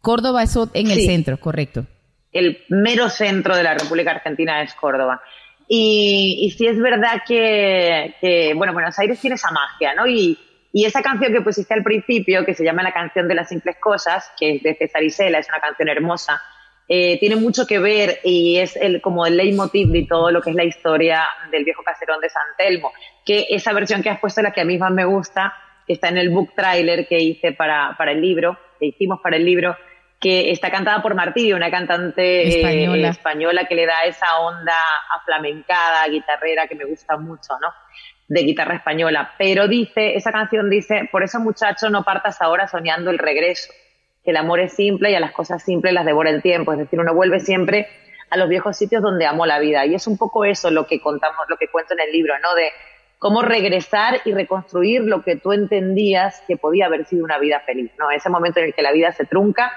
Córdoba 0.00 0.42
es 0.42 0.58
en 0.72 0.90
el 0.90 1.04
centro, 1.04 1.38
correcto. 1.38 1.84
El 2.32 2.64
mero 2.70 3.10
centro 3.10 3.54
de 3.54 3.64
la 3.64 3.74
República 3.74 4.12
Argentina 4.12 4.62
es 4.62 4.72
Córdoba. 4.72 5.20
Y, 5.68 6.38
y 6.40 6.50
sí 6.52 6.66
es 6.66 6.78
verdad 6.78 7.20
que, 7.26 8.14
que, 8.22 8.54
bueno, 8.54 8.72
Buenos 8.72 8.98
Aires 8.98 9.20
tiene 9.20 9.34
esa 9.34 9.50
magia, 9.50 9.92
¿no? 9.94 10.06
Y, 10.06 10.38
y 10.72 10.84
esa 10.84 11.02
canción 11.02 11.32
que 11.32 11.40
pusiste 11.40 11.74
al 11.74 11.82
principio, 11.82 12.44
que 12.44 12.54
se 12.54 12.64
llama 12.64 12.82
La 12.82 12.92
canción 12.92 13.26
de 13.28 13.34
las 13.34 13.48
simples 13.48 13.76
cosas, 13.80 14.30
que 14.38 14.56
es 14.56 14.62
de 14.62 14.74
César 14.74 15.02
Isela, 15.02 15.38
es 15.38 15.48
una 15.48 15.60
canción 15.60 15.88
hermosa, 15.88 16.40
eh, 16.90 17.18
tiene 17.20 17.36
mucho 17.36 17.66
que 17.66 17.78
ver 17.78 18.20
y 18.24 18.58
es 18.58 18.74
el, 18.76 19.02
como 19.02 19.26
el 19.26 19.36
leitmotiv 19.36 19.88
de 19.88 20.06
todo 20.08 20.30
lo 20.30 20.40
que 20.40 20.50
es 20.50 20.56
la 20.56 20.64
historia 20.64 21.22
del 21.50 21.64
viejo 21.64 21.82
caserón 21.82 22.20
de 22.20 22.30
San 22.30 22.42
Telmo. 22.56 22.92
Que 23.24 23.46
esa 23.50 23.72
versión 23.74 24.02
que 24.02 24.08
has 24.08 24.20
puesto, 24.20 24.40
la 24.40 24.52
que 24.52 24.62
a 24.62 24.64
mí 24.64 24.78
más 24.78 24.90
me 24.90 25.04
gusta, 25.04 25.54
está 25.86 26.08
en 26.08 26.16
el 26.16 26.30
book 26.30 26.54
trailer 26.54 27.06
que 27.06 27.18
hice 27.18 27.52
para, 27.52 27.94
para 27.98 28.12
el 28.12 28.20
libro, 28.22 28.58
que 28.78 28.86
hicimos 28.86 29.20
para 29.22 29.36
el 29.36 29.44
libro, 29.44 29.76
que 30.18 30.50
está 30.50 30.70
cantada 30.70 31.02
por 31.02 31.14
Martirio, 31.14 31.56
una 31.56 31.70
cantante 31.70 32.42
eh, 32.42 32.60
española. 32.60 33.08
española 33.08 33.64
que 33.66 33.74
le 33.74 33.86
da 33.86 34.04
esa 34.06 34.38
onda 34.40 34.78
aflamencada, 35.14 36.08
guitarrera, 36.08 36.66
que 36.66 36.74
me 36.74 36.84
gusta 36.84 37.16
mucho, 37.16 37.52
¿no? 37.60 37.68
De 38.28 38.42
guitarra 38.42 38.76
española, 38.76 39.32
pero 39.38 39.68
dice, 39.68 40.14
esa 40.14 40.30
canción 40.30 40.68
dice, 40.68 41.08
por 41.10 41.22
eso 41.22 41.40
muchacho 41.40 41.88
no 41.88 42.04
partas 42.04 42.40
ahora 42.42 42.68
soñando 42.68 43.10
el 43.10 43.18
regreso, 43.18 43.72
que 44.22 44.30
el 44.30 44.36
amor 44.36 44.60
es 44.60 44.74
simple 44.74 45.10
y 45.10 45.14
a 45.14 45.20
las 45.20 45.32
cosas 45.32 45.62
simples 45.62 45.94
las 45.94 46.04
devora 46.04 46.30
el 46.30 46.42
tiempo, 46.42 46.72
es 46.72 46.78
decir, 46.78 47.00
uno 47.00 47.14
vuelve 47.14 47.40
siempre 47.40 47.88
a 48.30 48.36
los 48.36 48.50
viejos 48.50 48.76
sitios 48.76 49.02
donde 49.02 49.24
amó 49.24 49.46
la 49.46 49.58
vida 49.58 49.86
y 49.86 49.94
es 49.94 50.06
un 50.06 50.18
poco 50.18 50.44
eso 50.44 50.70
lo 50.70 50.86
que 50.86 51.00
contamos, 51.00 51.40
lo 51.48 51.56
que 51.56 51.68
cuento 51.68 51.94
en 51.94 52.00
el 52.00 52.12
libro, 52.12 52.34
¿no? 52.40 52.54
De 52.54 52.70
cómo 53.18 53.40
regresar 53.40 54.20
y 54.26 54.32
reconstruir 54.32 55.02
lo 55.02 55.22
que 55.22 55.36
tú 55.36 55.52
entendías 55.52 56.42
que 56.46 56.58
podía 56.58 56.86
haber 56.86 57.06
sido 57.06 57.24
una 57.24 57.38
vida 57.38 57.60
feliz, 57.60 57.90
¿no? 57.98 58.10
Ese 58.10 58.28
momento 58.28 58.60
en 58.60 58.66
el 58.66 58.74
que 58.74 58.82
la 58.82 58.92
vida 58.92 59.12
se 59.12 59.24
trunca 59.24 59.72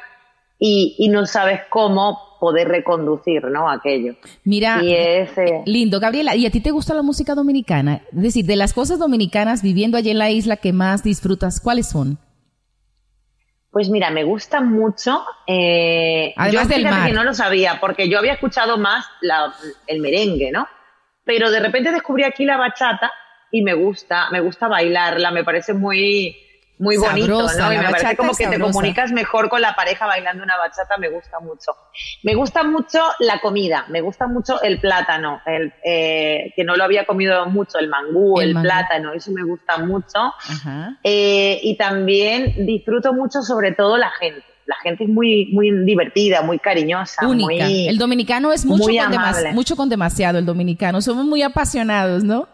y, 0.60 0.95
y 0.99 1.08
no 1.08 1.26
sabes 1.26 1.62
cómo 1.70 2.31
poder 2.42 2.68
reconducir, 2.70 3.44
¿no? 3.46 3.70
Aquello. 3.70 4.16
Mira, 4.44 4.82
eh, 4.84 5.30
lindo, 5.68 6.00
Gabriela, 6.00 6.36
¿y 6.36 6.48
a 6.48 6.50
ti 6.50 6.60
te 6.60 6.72
gusta 6.72 6.96
la 6.96 7.04
música 7.04 7.36
dominicana? 7.36 8.02
Es 8.12 8.22
decir, 8.24 8.46
de 8.46 8.56
las 8.56 8.74
cosas 8.74 8.98
dominicanas 8.98 9.62
viviendo 9.62 9.96
allí 9.96 10.10
en 10.10 10.18
la 10.18 10.32
isla 10.32 10.58
que 10.58 10.74
más 10.74 11.04
disfrutas, 11.04 11.62
¿cuáles 11.62 11.88
son? 11.88 12.18
Pues 13.70 13.89
mira, 13.89 14.10
me 14.10 14.24
gusta 14.24 14.60
mucho. 14.60 15.24
Eh, 15.46 16.34
Además 16.36 16.68
yo 16.68 16.74
del 16.76 16.84
mar. 16.84 17.08
que 17.08 17.14
no 17.14 17.24
lo 17.24 17.34
sabía, 17.36 17.78
porque 17.80 18.10
yo 18.10 18.18
había 18.18 18.34
escuchado 18.34 18.78
más 18.80 19.06
la- 19.22 19.54
el 19.86 20.02
merengue, 20.02 20.52
¿no? 20.52 20.68
Pero 21.24 21.52
de 21.52 21.60
repente 21.60 21.92
descubrí 21.92 22.24
aquí 22.24 22.44
la 22.44 22.58
bachata 22.58 23.12
y 23.52 23.62
me 23.62 23.76
gusta, 23.76 24.30
me 24.32 24.39
gusta 24.42 24.68
bailarla, 24.68 25.30
me 25.30 25.44
parece 25.44 25.74
muy, 25.76 26.36
muy 26.82 26.98
bonito, 26.98 27.48
Sabrosa, 27.48 27.68
¿no? 27.68 27.74
Y 27.74 27.78
me 27.78 27.84
parece 27.92 28.18
como 28.18 28.34
que 28.34 28.48
te 28.48 28.60
comunicas 28.60 29.12
mejor 29.12 29.50
con 29.50 29.62
la 29.62 29.76
pareja 29.76 30.08
bailando 30.08 30.44
una 30.44 30.58
bachata, 30.58 30.98
me 30.98 31.10
gusta 31.10 31.40
mucho. 31.40 31.74
Me 32.24 32.34
gusta 32.34 32.64
mucho 32.64 33.00
la 33.20 33.40
comida, 33.40 33.86
me 33.90 34.02
gusta 34.02 34.28
mucho 34.28 34.60
el 34.64 34.80
plátano, 34.80 35.42
el, 35.46 35.72
eh, 35.86 36.52
que 36.56 36.64
no 36.64 36.76
lo 36.76 36.84
había 36.84 37.06
comido 37.06 37.46
mucho, 37.46 37.78
el 37.78 37.88
mangú, 37.88 38.42
El 38.42 38.50
el, 38.50 38.54
mangú. 38.56 38.66
plátano, 38.66 39.14
eso 39.14 39.32
me 39.32 39.44
gusta 39.44 39.78
mucho. 39.78 40.34
Eh, 41.04 41.60
y 41.62 41.78
también 41.78 42.66
disfruto 42.66 43.14
mucho 43.14 43.44
sobre 43.44 43.74
todo 43.74 43.98
la 43.98 44.10
gente. 44.10 44.44
La 44.66 44.76
gente 44.78 45.04
es 45.04 45.10
muy, 45.10 45.50
muy 45.52 45.70
divertida, 45.86 46.42
muy 46.42 46.58
cariñosa, 46.58 47.28
Única. 47.28 47.66
muy... 47.66 47.88
El 47.88 47.98
dominicano 47.98 48.54
es 48.54 48.66
mucho 48.66 48.86
muy 48.86 48.98
con, 48.98 49.14
amable. 49.14 49.52
mucho 49.54 49.76
con 49.76 49.90
demasiado, 49.90 50.40
el 50.40 50.46
dominicano. 50.46 51.02
Somos 51.02 51.26
muy 51.26 51.44
apasionados, 51.44 52.24
¿no? 52.24 52.48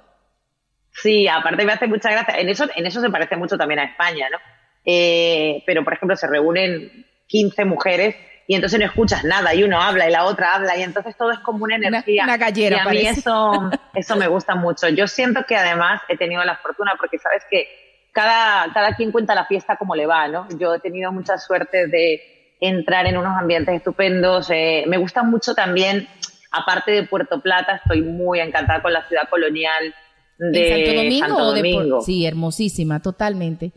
Sí, 1.02 1.28
aparte 1.28 1.64
me 1.64 1.74
hace 1.74 1.88
mucha 1.88 2.12
gracia. 2.12 2.40
En 2.40 2.50
eso, 2.50 2.66
en 2.76 2.86
eso 2.86 3.02
se 3.02 3.10
parece 3.10 3.36
mucho 3.36 3.58
también 3.58 3.80
a 3.80 3.86
España, 3.86 4.28
¿no? 4.32 4.38
Eh, 4.84 5.64
pero, 5.66 5.84
por 5.84 5.94
ejemplo, 5.94 6.16
se 6.16 6.28
reúnen 6.28 7.06
15 7.28 7.66
mujeres 7.66 8.16
y 8.48 8.56
entonces 8.56 8.80
no 8.80 8.86
escuchas 8.86 9.24
nada 9.24 9.54
y 9.54 9.64
uno 9.64 9.82
habla 9.82 10.08
y 10.08 10.12
la 10.12 10.24
otra 10.24 10.56
habla 10.56 10.78
y 10.78 10.82
entonces 10.82 11.16
todo 11.18 11.32
es 11.32 11.40
como 11.40 11.66
una 11.66 11.76
energía. 11.76 12.24
una 12.24 12.38
gallera, 12.38 12.78
y 12.78 12.80
a 12.80 12.84
mí 12.84 12.98
parece. 12.98 13.20
eso, 13.20 13.70
eso 13.94 14.16
me 14.16 14.28
gusta 14.28 14.56
mucho. 14.56 14.88
Yo 14.90 15.08
siento 15.08 15.44
que 15.46 15.56
además 15.56 16.02
he 16.08 16.18
tenido 16.18 16.44
la 16.44 16.56
fortuna 16.58 16.94
porque 16.98 17.20
sabes 17.20 17.44
que 17.52 17.68
cada, 18.14 18.74
cada 18.74 18.96
quien 18.96 19.12
cuenta 19.12 19.36
la 19.36 19.46
fiesta 19.46 19.76
como 19.76 19.94
le 19.96 20.08
va, 20.08 20.28
¿no? 20.28 20.48
Yo 20.58 20.74
he 20.74 20.80
tenido 20.80 21.12
mucha 21.12 21.38
suerte 21.38 21.88
de 21.88 22.56
entrar 22.60 23.06
en 23.06 23.18
unos 23.18 23.38
ambientes 23.38 23.76
estupendos. 23.76 24.50
eh, 24.50 24.86
me 24.88 24.98
gusta 24.98 25.22
mucho 25.22 25.54
también, 25.54 26.08
aparte 26.52 26.92
de 26.92 27.04
Puerto 27.04 27.42
Plata, 27.42 27.82
estoy 27.84 28.02
muy 28.02 28.40
encantada 28.40 28.82
con 28.82 28.94
la 28.94 29.06
ciudad 29.08 29.30
colonial 29.30 29.94
de 30.38 30.68
¿En 30.70 30.86
Santo 30.86 31.02
Domingo 31.02 31.26
Santo 31.28 31.44
o 31.44 31.54
de 31.54 31.62
Por- 31.62 31.72
Domingo. 31.74 32.02
Sí, 32.02 32.26
hermosísima, 32.26 33.02
totalmente. 33.02 33.72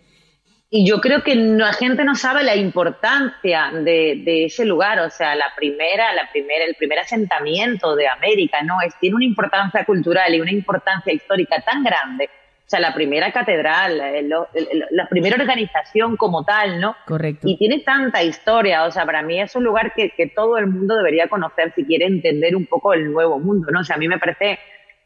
Y 0.73 0.87
yo 0.89 1.01
creo 1.01 1.25
que 1.25 1.35
no- 1.35 1.65
la 1.67 1.73
gente 1.73 2.05
no 2.05 2.15
sabe 2.15 2.45
la 2.45 2.55
importancia 2.55 3.71
de, 3.73 4.23
de 4.25 4.45
ese 4.45 4.65
lugar, 4.65 5.01
o 5.01 5.11
sea, 5.11 5.35
la 5.35 5.47
primera, 5.57 6.13
la 6.15 6.29
primera, 6.31 6.65
el 6.65 6.77
primer 6.77 7.01
asentamiento 7.01 7.97
de 7.97 8.07
América, 8.07 8.63
¿no? 8.63 8.81
Es, 8.81 8.95
tiene 9.01 9.17
una 9.17 9.25
importancia 9.25 9.85
cultural 9.85 10.33
y 10.35 10.41
una 10.41 10.53
importancia 10.53 11.13
histórica 11.13 11.61
tan 11.63 11.83
grande. 11.83 12.27
O 12.27 12.71
sea, 12.71 12.79
la 12.79 12.95
primera 12.95 13.33
catedral, 13.33 14.01
el- 14.01 14.27
el- 14.55 14.69
el- 14.71 14.85
la 14.93 15.09
primera 15.09 15.35
organización 15.35 16.17
como 16.17 16.45
tal, 16.45 16.81
¿no? 16.81 16.95
Correcto. 17.05 17.49
Y 17.49 17.57
tiene 17.59 17.81
tanta 17.81 18.23
historia, 18.23 18.85
o 18.85 18.93
sea, 18.93 19.05
para 19.05 19.23
mí 19.23 19.41
es 19.41 19.57
un 19.57 19.65
lugar 19.65 19.93
que, 19.93 20.11
que 20.11 20.29
todo 20.29 20.57
el 20.57 20.69
mundo 20.69 20.95
debería 20.97 21.27
conocer 21.27 21.73
si 21.75 21.85
quiere 21.85 22.07
entender 22.07 22.55
un 22.55 22.67
poco 22.67 22.93
el 22.95 23.11
nuevo 23.11 23.41
mundo, 23.41 23.73
¿no? 23.73 23.81
O 23.81 23.85
sea, 23.85 23.97
a 23.97 23.99
mí 23.99 24.07
me 24.07 24.19
parece 24.21 24.61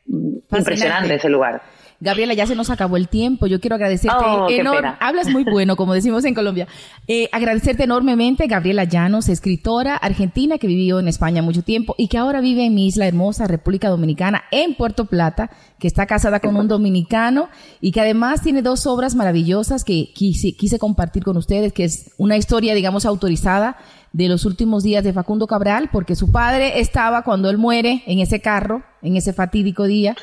impresionante 0.06 1.14
ese 1.14 1.28
lugar. 1.28 1.62
Gabriela, 2.00 2.34
ya 2.34 2.46
se 2.46 2.54
nos 2.54 2.68
acabó 2.68 2.96
el 2.98 3.08
tiempo. 3.08 3.46
Yo 3.46 3.60
quiero 3.60 3.76
agradecerte. 3.76 4.18
Oh, 4.26 4.46
qué 4.46 4.60
enor- 4.60 4.76
pena. 4.76 4.98
Hablas 5.00 5.30
muy 5.30 5.42
bueno, 5.44 5.74
como 5.76 5.94
decimos 5.94 6.24
en 6.26 6.34
Colombia. 6.34 6.66
Eh, 7.06 7.30
agradecerte 7.32 7.84
enormemente, 7.84 8.46
Gabriela 8.46 8.84
Llanos, 8.84 9.28
escritora 9.30 9.96
argentina 9.96 10.58
que 10.58 10.66
vivió 10.66 10.98
en 10.98 11.08
España 11.08 11.40
mucho 11.40 11.62
tiempo 11.62 11.94
y 11.96 12.08
que 12.08 12.18
ahora 12.18 12.40
vive 12.42 12.66
en 12.66 12.74
mi 12.74 12.88
isla 12.88 13.06
hermosa, 13.06 13.46
República 13.46 13.88
Dominicana, 13.88 14.42
en 14.50 14.74
Puerto 14.74 15.06
Plata, 15.06 15.50
que 15.78 15.86
está 15.86 16.04
casada 16.04 16.40
con 16.40 16.56
un 16.56 16.68
dominicano 16.68 17.48
y 17.80 17.92
que 17.92 18.00
además 18.02 18.42
tiene 18.42 18.60
dos 18.60 18.86
obras 18.86 19.14
maravillosas 19.14 19.82
que 19.84 20.12
quise, 20.14 20.52
quise 20.56 20.78
compartir 20.78 21.22
con 21.22 21.38
ustedes, 21.38 21.72
que 21.72 21.84
es 21.84 22.10
una 22.18 22.36
historia, 22.36 22.74
digamos, 22.74 23.06
autorizada 23.06 23.76
de 24.14 24.28
los 24.28 24.44
últimos 24.44 24.84
días 24.84 25.02
de 25.02 25.12
Facundo 25.12 25.48
Cabral, 25.48 25.90
porque 25.92 26.14
su 26.14 26.30
padre 26.30 26.78
estaba 26.80 27.22
cuando 27.22 27.50
él 27.50 27.58
muere 27.58 28.04
en 28.06 28.20
ese 28.20 28.40
carro, 28.40 28.84
en 29.02 29.16
ese 29.16 29.32
fatídico 29.32 29.84
día. 29.84 30.16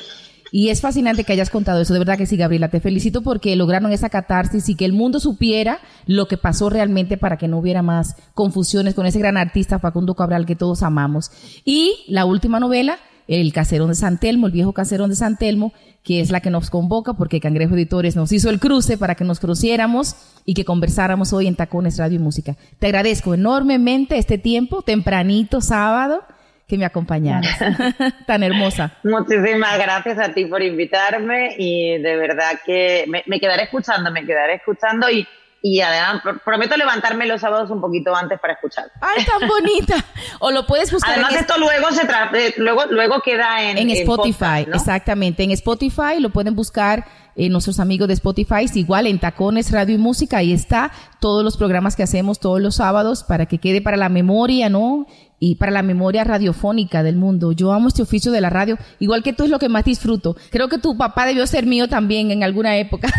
Y 0.50 0.70
es 0.70 0.80
fascinante 0.80 1.26
que 1.26 1.34
hayas 1.34 1.50
contado 1.50 1.82
eso, 1.82 1.94
de 1.94 2.00
verdad 2.00 2.18
que 2.18 2.26
sí, 2.26 2.38
Gabriela. 2.38 2.70
Te 2.70 2.80
felicito 2.80 3.22
porque 3.22 3.56
lograron 3.58 3.92
esa 3.92 4.10
catarsis 4.10 4.70
y 4.70 4.76
que 4.76 4.86
el 4.86 4.94
mundo 4.94 5.20
supiera 5.20 5.80
lo 6.06 6.28
que 6.30 6.38
pasó 6.38 6.70
realmente 6.70 7.18
para 7.18 7.38
que 7.38 7.50
no 7.50 7.58
hubiera 7.58 7.82
más 7.82 8.16
confusiones 8.34 8.96
con 8.96 9.06
ese 9.06 9.20
gran 9.20 9.36
artista 9.36 9.80
Facundo 9.80 10.16
Cabral 10.16 10.46
que 10.46 10.56
todos 10.56 10.84
amamos. 10.84 11.32
Y 11.66 12.06
la 12.08 12.24
última 12.24 12.62
novela, 12.62 12.98
El 13.28 13.54
Caserón 13.54 13.90
de 13.90 13.96
San 13.96 14.20
Telmo, 14.20 14.48
el 14.48 14.54
viejo 14.54 14.74
Caserón 14.74 15.10
de 15.10 15.16
San 15.16 15.38
Telmo, 15.38 15.74
que 16.04 16.20
es 16.20 16.32
la 16.32 16.40
que 16.40 16.50
nos 16.50 16.70
convoca 16.70 17.14
porque 17.14 17.40
Cangrejo 17.40 17.76
Editores 17.76 18.16
nos 18.16 18.32
hizo 18.32 18.50
el 18.50 18.60
cruce 18.60 18.98
para 18.98 19.16
que 19.16 19.24
nos 19.24 19.40
cruciéramos 19.40 20.16
y 20.46 20.54
que 20.54 20.66
conversáramos 20.66 21.34
hoy 21.34 21.48
en 21.48 21.56
Tacones 21.56 21.98
Radio 21.98 22.16
y 22.18 22.20
Música. 22.20 22.56
Te 22.80 22.88
agradezco 22.88 23.34
enormemente 23.34 24.18
este 24.18 24.38
tiempo, 24.38 24.82
tempranito, 24.82 25.62
sábado, 25.62 26.24
que 26.68 26.78
me 26.78 26.86
acompañaras. 26.86 27.58
Tan 28.28 28.44
hermosa. 28.44 28.94
Muchísimas 29.04 29.78
gracias 29.78 30.18
a 30.18 30.34
ti 30.34 30.46
por 30.46 30.64
invitarme 30.64 31.56
y 31.58 31.98
de 31.98 32.16
verdad 32.16 32.60
que 32.66 33.06
me, 33.08 33.24
me 33.28 33.40
quedaré 33.40 33.64
escuchando, 33.64 34.12
me 34.12 34.26
quedaré 34.26 34.56
escuchando 34.56 35.10
y, 35.10 35.28
y 35.64 35.80
además 35.82 36.24
pr- 36.24 36.41
prometo 36.43 36.76
levantarme 36.76 37.26
los 37.28 37.41
sábados 37.41 37.70
un 37.70 37.80
poquito 37.82 38.16
antes 38.16 38.39
para 38.39 38.53
escuchar. 38.53 38.91
¡Ay, 38.99 39.24
tan 39.26 39.47
bonita! 39.47 39.95
O 40.39 40.51
lo 40.51 40.66
puedes 40.66 40.91
buscar 40.91 41.12
Además 41.14 41.34
en, 41.34 41.39
esto 41.39 41.57
luego 41.57 41.91
se 41.91 42.07
tra- 42.07 42.34
eh, 42.36 42.53
luego 42.57 42.86
luego 42.89 43.22
queda 43.22 43.62
en, 43.64 43.78
en 43.78 43.89
en 43.89 43.97
Spotify. 43.97 44.34
podcast, 44.39 44.68
¿no? 44.68 44.76
Exactamente, 44.76 45.43
en 45.43 45.51
Spotify 45.51 46.20
lo 46.20 46.30
pueden 46.32 46.55
buscar 46.55 47.05
eh, 47.36 47.47
nuestros 47.49 47.80
amigos 47.80 48.07
de 48.07 48.16
Spotify, 48.16 48.66
igual 48.74 49.07
en 49.07 49.20
Tacones 49.20 49.72
Radio 49.72 49.95
y 49.95 49.97
Música, 49.97 50.38
ahí 50.38 50.51
está 50.51 50.91
todos 51.20 51.43
los 51.43 51.55
programas 51.57 51.95
que 51.95 52.03
hacemos 52.03 52.39
todos 52.39 52.59
los 52.59 52.76
sábados 52.76 53.24
para 53.24 53.45
que 53.45 53.57
quede 53.59 53.82
para 53.82 53.97
la 53.97 54.09
memoria, 54.09 54.68
¿no? 54.70 55.05
Y 55.44 55.56
para 55.56 55.72
la 55.72 55.82
memoria 55.82 56.24
radiofónica 56.24 57.02
del 57.02 57.16
mundo. 57.16 57.52
Yo 57.52 57.74
amo 57.74 57.88
este 57.88 58.04
oficio 58.04 58.32
de 58.32 58.42
la 58.42 58.52
radio, 58.52 58.78
igual 59.00 59.24
que 59.24 59.34
tú 59.34 59.44
es 59.44 59.50
lo 59.50 59.58
que 59.58 59.70
más 59.70 59.84
disfruto. 59.84 60.38
Creo 60.52 60.70
que 60.70 60.78
tu 60.78 60.96
papá 60.96 61.26
debió 61.26 61.48
ser 61.48 61.66
mío 61.66 61.88
también 61.88 62.30
en 62.30 62.44
alguna 62.44 62.78
época, 62.78 63.12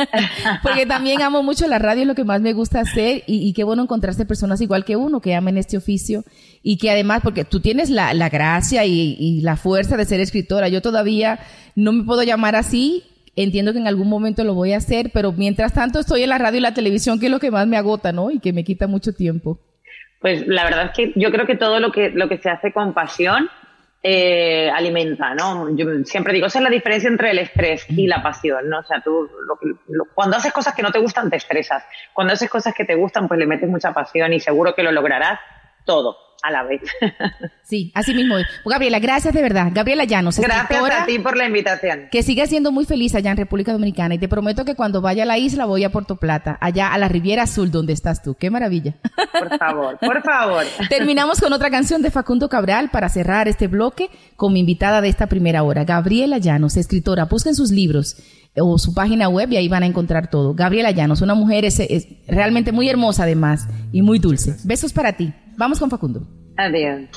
porque 0.62 0.86
también 0.86 1.20
amo 1.20 1.42
mucho 1.42 1.66
la 1.66 1.80
radio, 1.80 2.02
es 2.02 2.06
lo 2.06 2.14
que 2.14 2.22
más 2.22 2.40
me 2.40 2.52
gusta 2.52 2.78
hacer 2.78 3.24
y, 3.26 3.52
qué 3.54 3.64
bueno 3.64 3.82
encontrarse 3.82 4.24
personas 4.24 4.60
igual 4.60 4.84
que 4.84 4.94
uno 4.94 5.20
que 5.20 5.34
amen 5.34 5.58
este 5.58 5.76
oficio 5.76 6.22
y 6.62 6.76
que 6.76 6.92
además, 6.92 7.22
porque 7.24 7.44
tú 7.44 7.58
tienes 7.58 7.90
la, 7.90 8.14
la 8.14 8.28
gracia 8.28 8.84
y, 8.84 9.16
y 9.18 9.40
la 9.40 9.56
fuerza 9.56 9.96
de 9.96 10.04
ser 10.04 10.20
escritora, 10.20 10.68
yo 10.68 10.80
todavía 10.80 11.40
no 11.74 11.92
me 11.92 12.04
puedo 12.04 12.22
llamar 12.22 12.54
así, 12.54 13.02
entiendo 13.34 13.72
que 13.72 13.80
en 13.80 13.88
algún 13.88 14.08
momento 14.08 14.44
lo 14.44 14.54
voy 14.54 14.74
a 14.74 14.76
hacer, 14.76 15.10
pero 15.12 15.32
mientras 15.32 15.72
tanto 15.72 15.98
estoy 15.98 16.22
en 16.22 16.28
la 16.28 16.38
radio 16.38 16.58
y 16.58 16.62
la 16.62 16.74
televisión, 16.74 17.18
que 17.18 17.26
es 17.26 17.32
lo 17.32 17.40
que 17.40 17.50
más 17.50 17.66
me 17.66 17.76
agota, 17.76 18.12
¿no? 18.12 18.30
Y 18.30 18.38
que 18.38 18.52
me 18.52 18.62
quita 18.62 18.86
mucho 18.86 19.12
tiempo. 19.12 19.58
Pues 20.24 20.46
la 20.46 20.64
verdad 20.64 20.86
es 20.86 20.92
que 20.92 21.12
yo 21.16 21.30
creo 21.30 21.44
que 21.44 21.54
todo 21.54 21.80
lo 21.80 21.92
que, 21.92 22.08
lo 22.08 22.30
que 22.30 22.38
se 22.38 22.48
hace 22.48 22.72
con 22.72 22.94
pasión 22.94 23.50
eh, 24.02 24.70
alimenta, 24.74 25.34
¿no? 25.34 25.76
Yo 25.76 25.84
siempre 26.06 26.32
digo, 26.32 26.46
esa 26.46 26.60
es 26.60 26.62
la 26.64 26.70
diferencia 26.70 27.10
entre 27.10 27.30
el 27.30 27.38
estrés 27.40 27.84
y 27.90 28.06
la 28.06 28.22
pasión, 28.22 28.70
¿no? 28.70 28.78
O 28.78 28.82
sea, 28.84 29.02
tú, 29.02 29.28
lo 29.46 29.58
lo- 29.88 30.06
cuando 30.14 30.38
haces 30.38 30.50
cosas 30.50 30.74
que 30.74 30.80
no 30.80 30.90
te 30.90 30.98
gustan, 30.98 31.28
te 31.28 31.36
estresas. 31.36 31.84
Cuando 32.14 32.32
haces 32.32 32.48
cosas 32.48 32.72
que 32.72 32.86
te 32.86 32.94
gustan, 32.94 33.28
pues 33.28 33.38
le 33.38 33.44
metes 33.46 33.68
mucha 33.68 33.92
pasión 33.92 34.32
y 34.32 34.40
seguro 34.40 34.74
que 34.74 34.82
lo 34.82 34.92
lograrás 34.92 35.40
todo 35.84 36.16
a 36.42 36.50
la 36.50 36.62
vez. 36.64 36.80
Sí, 37.66 37.90
así 37.94 38.12
mismo. 38.12 38.36
es. 38.36 38.44
Gabriela, 38.66 38.98
gracias 38.98 39.32
de 39.32 39.40
verdad. 39.40 39.68
Gabriela 39.72 40.04
Llanos, 40.04 40.38
Gracias 40.38 40.80
a 40.92 41.06
ti 41.06 41.18
por 41.18 41.34
la 41.34 41.46
invitación. 41.46 42.08
que 42.12 42.22
siga 42.22 42.46
siendo 42.46 42.70
muy 42.72 42.84
feliz 42.84 43.14
allá 43.14 43.30
en 43.30 43.38
República 43.38 43.72
Dominicana 43.72 44.14
y 44.16 44.18
te 44.18 44.28
prometo 44.28 44.66
que 44.66 44.74
cuando 44.74 45.00
vaya 45.00 45.22
a 45.22 45.26
la 45.26 45.38
isla 45.38 45.64
voy 45.64 45.82
a 45.82 45.90
Puerto 45.90 46.16
Plata, 46.16 46.58
allá 46.60 46.92
a 46.92 46.98
la 46.98 47.08
Riviera 47.08 47.44
Azul 47.44 47.70
donde 47.70 47.94
estás 47.94 48.22
tú. 48.22 48.34
Qué 48.34 48.50
maravilla. 48.50 48.96
Por 49.32 49.58
favor, 49.58 49.98
por 49.98 50.22
favor. 50.22 50.64
Terminamos 50.90 51.40
con 51.40 51.54
otra 51.54 51.70
canción 51.70 52.02
de 52.02 52.10
Facundo 52.10 52.50
Cabral 52.50 52.90
para 52.90 53.08
cerrar 53.08 53.48
este 53.48 53.66
bloque 53.66 54.10
con 54.36 54.52
mi 54.52 54.60
invitada 54.60 55.00
de 55.00 55.08
esta 55.08 55.26
primera 55.26 55.62
hora, 55.62 55.84
Gabriela 55.84 56.36
Llanos, 56.36 56.76
escritora. 56.76 57.24
Busquen 57.24 57.54
sus 57.54 57.70
libros 57.70 58.18
o 58.56 58.76
su 58.78 58.92
página 58.92 59.30
web 59.30 59.50
y 59.50 59.56
ahí 59.56 59.68
van 59.68 59.84
a 59.84 59.86
encontrar 59.86 60.28
todo. 60.28 60.52
Gabriela 60.52 60.90
Llanos, 60.90 61.22
una 61.22 61.34
mujer 61.34 61.64
es, 61.64 61.80
es 61.80 62.06
realmente 62.28 62.72
muy 62.72 62.90
hermosa 62.90 63.22
además 63.22 63.66
y 63.90 64.02
muy 64.02 64.18
dulce. 64.18 64.54
Besos 64.64 64.92
para 64.92 65.14
ti. 65.14 65.32
Vamos 65.56 65.78
con 65.78 65.90
Facundo. 65.90 66.26
Adiós. 66.56 67.08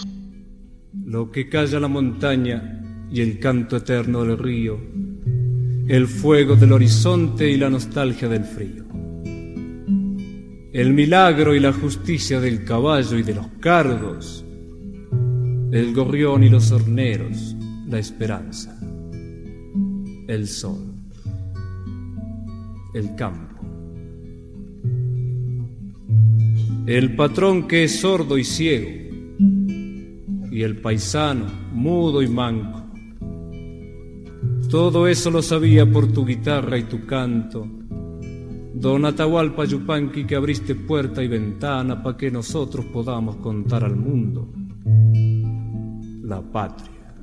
Lo 1.06 1.32
que 1.32 1.50
calla 1.50 1.80
la 1.80 1.88
montaña 1.88 3.08
y 3.12 3.22
el 3.22 3.40
canto 3.40 3.78
eterno 3.78 4.24
del 4.24 4.38
río, 4.38 4.80
el 5.88 6.08
fuego 6.08 6.56
del 6.56 6.74
horizonte 6.74 7.50
y 7.50 7.58
la 7.58 7.70
nostalgia 7.70 8.28
del 8.28 8.44
frío. 8.44 8.86
El 10.74 10.94
milagro 10.94 11.56
y 11.56 11.60
la 11.60 11.74
justicia 11.74 12.40
del 12.40 12.64
caballo 12.64 13.18
y 13.18 13.24
de 13.24 13.34
los 13.34 13.48
cardos, 13.60 14.46
el 15.72 15.94
gorrión 15.94 16.44
y 16.44 16.50
los 16.50 16.72
horneros, 16.72 17.56
la 17.88 17.98
esperanza, 17.98 18.78
el 20.28 20.48
sol, 20.48 20.94
el 22.94 23.16
campo. 23.16 23.47
El 26.88 27.18
patrón 27.18 27.68
que 27.68 27.84
es 27.84 28.00
sordo 28.00 28.38
y 28.38 28.46
ciego, 28.46 28.88
y 30.50 30.62
el 30.62 30.80
paisano, 30.80 31.44
mudo 31.74 32.22
y 32.22 32.30
manco. 32.30 32.82
Todo 34.70 35.06
eso 35.06 35.30
lo 35.30 35.42
sabía 35.42 35.86
por 35.86 36.14
tu 36.14 36.26
guitarra 36.26 36.78
y 36.78 36.84
tu 36.84 37.06
canto, 37.06 37.68
Don 38.74 39.04
Atahualpa 39.04 39.66
Yupanqui 39.66 40.24
que 40.24 40.38
abriste 40.38 40.76
puerta 40.76 41.22
y 41.22 41.28
ventana 41.28 42.02
para 42.02 42.16
que 42.16 42.32
nosotros 42.32 42.86
podamos 42.86 43.36
contar 43.36 43.84
al 43.84 43.98
mundo 43.98 44.48
la 46.24 46.42
patria. 46.42 47.16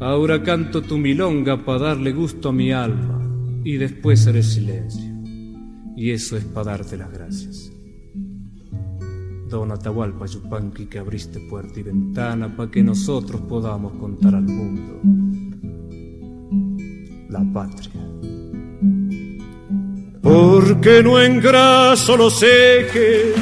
Ahora 0.00 0.42
canto 0.42 0.80
tu 0.80 0.96
milonga 0.96 1.62
para 1.62 1.80
darle 1.80 2.12
gusto 2.12 2.48
a 2.48 2.52
mi 2.52 2.72
alma 2.72 3.20
y 3.62 3.76
después 3.76 4.26
haré 4.26 4.42
silencio. 4.42 5.11
Y 5.96 6.10
eso 6.10 6.36
es 6.36 6.44
para 6.44 6.72
darte 6.72 6.96
las 6.96 7.12
gracias. 7.12 7.70
Don 9.48 9.70
Atahualpa 9.70 10.24
Yupanqui 10.24 10.86
que 10.86 10.98
abriste 10.98 11.38
puerta 11.40 11.78
y 11.78 11.82
ventana 11.82 12.56
para 12.56 12.70
que 12.70 12.82
nosotros 12.82 13.42
podamos 13.42 13.92
contar 13.94 14.34
al 14.34 14.44
mundo 14.44 14.98
la 17.28 17.44
patria. 17.52 18.00
Porque 20.22 21.02
no 21.02 21.20
engraso 21.20 22.16
los 22.16 22.42
ejes, 22.42 23.34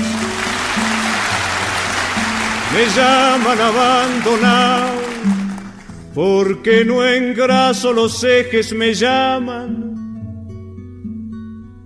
me 2.72 2.84
llaman 2.96 3.60
abandonado. 3.60 5.00
Porque 6.12 6.84
no 6.84 7.06
engraso 7.06 7.92
los 7.92 8.24
ejes, 8.24 8.72
me 8.72 8.94
llaman 8.94 9.89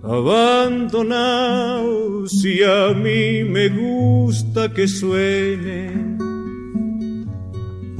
abandonado. 0.05 1.95
Si 2.27 2.63
a 2.63 2.93
mí 2.93 3.43
me 3.43 3.69
gusta 3.69 4.73
que 4.73 4.87
suene 4.87 6.15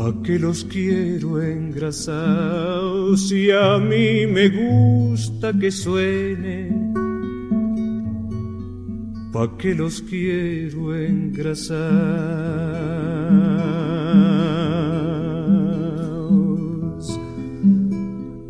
¿Pa' 0.06 0.14
qué 0.22 0.38
los 0.38 0.64
quiero 0.66 1.42
engrasados 1.42 3.28
si 3.28 3.50
a 3.50 3.80
mí 3.80 4.28
me 4.28 4.50
gusta 4.50 5.52
que 5.58 5.72
suene? 5.72 6.70
¿Pa' 9.34 9.58
qué 9.58 9.74
los 9.74 10.02
quiero 10.02 10.94
engrasados? 10.94 11.86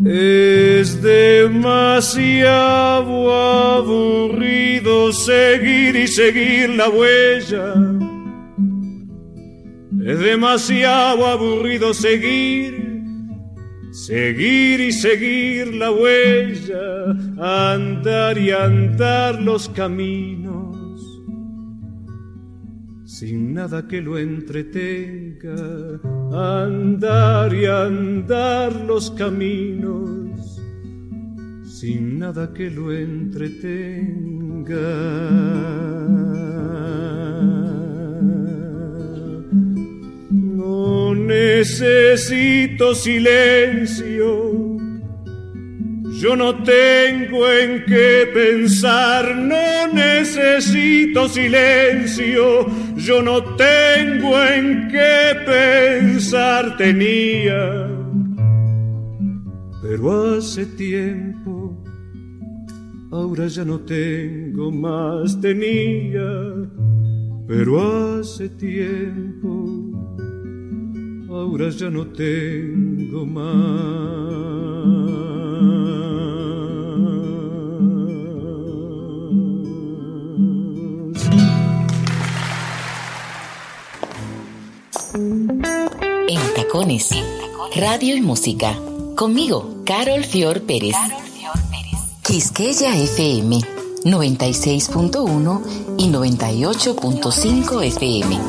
Es 0.06 1.02
demasiado 1.02 2.54
aburrido 3.34 5.12
seguir 5.12 5.96
y 5.96 6.08
seguir 6.08 6.70
la 6.76 6.90
huella. 6.90 7.74
Es 10.06 10.20
demasiado 10.20 11.26
aburrido 11.26 11.92
seguir, 11.96 13.02
seguir 13.92 14.80
y 14.80 14.92
seguir 14.92 15.74
la 15.74 15.90
huella, 15.90 17.06
andar 17.74 18.38
y 18.38 18.52
andar 18.52 19.42
los 19.42 19.68
caminos, 19.70 20.78
sin 23.18 23.54
nada 23.54 23.88
que 23.88 24.02
lo 24.02 24.18
entretenga, 24.18 25.56
andar 26.34 27.54
y 27.54 27.66
andar 27.66 28.76
los 28.76 29.10
caminos, 29.12 30.62
sin 31.64 32.20
nada 32.20 32.54
que 32.54 32.70
lo 32.70 32.92
entretenga. 32.92 33.96
necesito 41.16 42.94
silencio. 42.94 44.75
Yo 46.26 46.36
no 46.36 46.56
tengo 46.64 47.48
en 47.52 47.86
qué 47.86 48.28
pensar, 48.34 49.36
no 49.36 49.94
necesito 49.94 51.30
silencio. 51.30 52.66
Yo 52.96 53.22
no 53.22 53.44
tengo 53.56 54.42
en 54.42 54.88
qué 54.88 55.36
pensar, 55.46 56.78
tenía. 56.78 57.88
Pero 59.84 60.36
hace 60.36 60.66
tiempo, 60.66 61.78
ahora 63.12 63.46
ya 63.46 63.64
no 63.64 63.82
tengo 63.82 64.72
más, 64.72 65.40
tenía. 65.40 66.28
Pero 67.48 68.18
hace 68.18 68.50
tiempo 68.50 69.70
ahora 71.30 71.70
ya 71.70 71.92
no 71.92 72.08
tengo 72.08 73.28
más. 73.28 74.56
En 85.64 86.40
tacones, 86.56 87.10
radio 87.76 88.16
y 88.16 88.22
música. 88.22 88.76
Conmigo, 89.16 89.84
Carol 89.86 90.24
Fior 90.24 90.62
Pérez. 90.64 90.96
Quisqueya 92.24 92.96
FM 92.98 93.60
96.1 94.04 95.62
y 95.98 96.10
98.5 96.10 97.84
FM. 97.84 98.40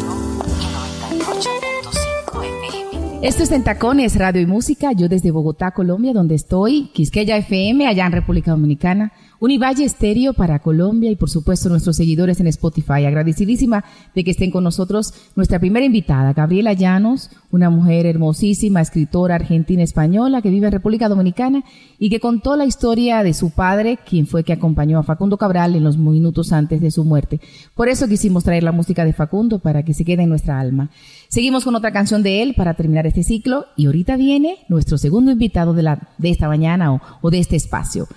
Esto 3.22 3.42
es 3.42 3.50
en 3.50 3.64
Tacones, 3.64 4.16
Radio 4.16 4.42
y 4.42 4.46
Música. 4.46 4.92
Yo 4.92 5.08
desde 5.08 5.30
Bogotá, 5.30 5.70
Colombia, 5.70 6.12
donde 6.12 6.34
estoy, 6.34 6.90
Quisqueya 6.92 7.36
FM, 7.36 7.86
allá 7.86 8.06
en 8.06 8.12
República 8.12 8.50
Dominicana. 8.50 9.12
Univalle 9.38 9.84
Estéreo 9.84 10.32
para 10.32 10.60
Colombia 10.60 11.10
y 11.10 11.16
por 11.16 11.28
supuesto 11.28 11.68
nuestros 11.68 11.96
seguidores 11.96 12.40
en 12.40 12.46
Spotify. 12.46 13.04
Agradecidísima 13.04 13.84
de 14.14 14.24
que 14.24 14.30
estén 14.30 14.50
con 14.50 14.64
nosotros 14.64 15.12
nuestra 15.34 15.58
primera 15.58 15.84
invitada, 15.84 16.32
Gabriela 16.32 16.72
Llanos, 16.72 17.30
una 17.50 17.68
mujer 17.68 18.06
hermosísima, 18.06 18.80
escritora 18.80 19.34
argentina 19.34 19.82
española 19.82 20.40
que 20.40 20.50
vive 20.50 20.66
en 20.66 20.72
República 20.72 21.08
Dominicana 21.08 21.64
y 21.98 22.08
que 22.08 22.20
contó 22.20 22.56
la 22.56 22.64
historia 22.64 23.22
de 23.22 23.34
su 23.34 23.50
padre, 23.50 23.98
quien 24.08 24.26
fue 24.26 24.42
que 24.42 24.54
acompañó 24.54 24.98
a 24.98 25.02
Facundo 25.02 25.36
Cabral 25.36 25.74
en 25.74 25.84
los 25.84 25.98
minutos 25.98 26.52
antes 26.52 26.80
de 26.80 26.90
su 26.90 27.04
muerte. 27.04 27.40
Por 27.74 27.88
eso 27.88 28.08
quisimos 28.08 28.44
traer 28.44 28.62
la 28.62 28.72
música 28.72 29.04
de 29.04 29.12
Facundo 29.12 29.58
para 29.58 29.84
que 29.84 29.92
se 29.92 30.04
quede 30.04 30.22
en 30.22 30.30
nuestra 30.30 30.58
alma. 30.58 30.90
Seguimos 31.28 31.64
con 31.64 31.74
otra 31.74 31.92
canción 31.92 32.22
de 32.22 32.42
él 32.42 32.54
para 32.56 32.74
terminar 32.74 33.06
este 33.06 33.22
ciclo 33.22 33.66
y 33.76 33.86
ahorita 33.86 34.16
viene 34.16 34.58
nuestro 34.68 34.96
segundo 34.96 35.30
invitado 35.30 35.74
de, 35.74 35.82
la, 35.82 36.08
de 36.16 36.30
esta 36.30 36.48
mañana 36.48 37.00
o 37.20 37.30
de 37.30 37.38
este 37.38 37.56
espacio. 37.56 38.08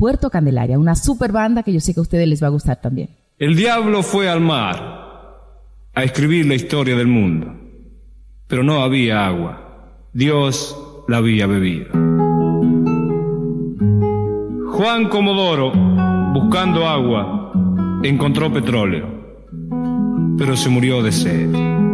Puerto 0.00 0.30
Candelaria, 0.30 0.78
una 0.78 0.94
super 0.94 1.30
banda 1.30 1.62
que 1.62 1.74
yo 1.74 1.78
sé 1.78 1.92
que 1.92 2.00
a 2.00 2.02
ustedes 2.02 2.26
les 2.26 2.42
va 2.42 2.46
a 2.46 2.50
gustar 2.50 2.80
también. 2.80 3.10
El 3.38 3.54
diablo 3.54 4.02
fue 4.02 4.30
al 4.30 4.40
mar 4.40 4.98
a 5.94 6.02
escribir 6.02 6.46
la 6.46 6.54
historia 6.54 6.96
del 6.96 7.06
mundo, 7.06 7.54
pero 8.46 8.62
no 8.64 8.82
había 8.82 9.26
agua. 9.26 10.06
Dios 10.14 10.74
la 11.06 11.18
había 11.18 11.46
bebido. 11.46 11.90
Juan 14.70 15.10
Comodoro, 15.10 15.70
buscando 16.32 16.88
agua, 16.88 17.52
encontró 18.02 18.50
petróleo, 18.50 19.06
pero 20.38 20.56
se 20.56 20.70
murió 20.70 21.02
de 21.02 21.12
sed. 21.12 21.89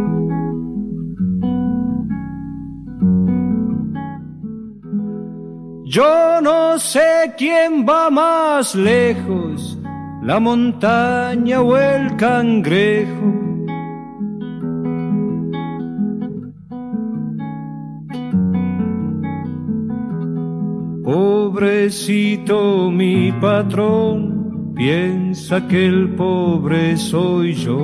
Yo 5.89 6.41
no 6.41 6.77
sé 6.79 7.33
quién 7.37 7.85
va 7.87 8.09
más 8.09 8.75
lejos, 8.75 9.79
la 10.21 10.37
montaña 10.37 11.61
o 11.61 11.77
el 11.77 12.13
cangrejo. 12.17 13.31
Pobrecito 21.05 22.91
mi 22.91 23.31
patrón, 23.31 24.73
piensa 24.75 25.65
que 25.69 25.85
el 25.85 26.15
pobre 26.15 26.97
soy 26.97 27.53
yo. 27.53 27.79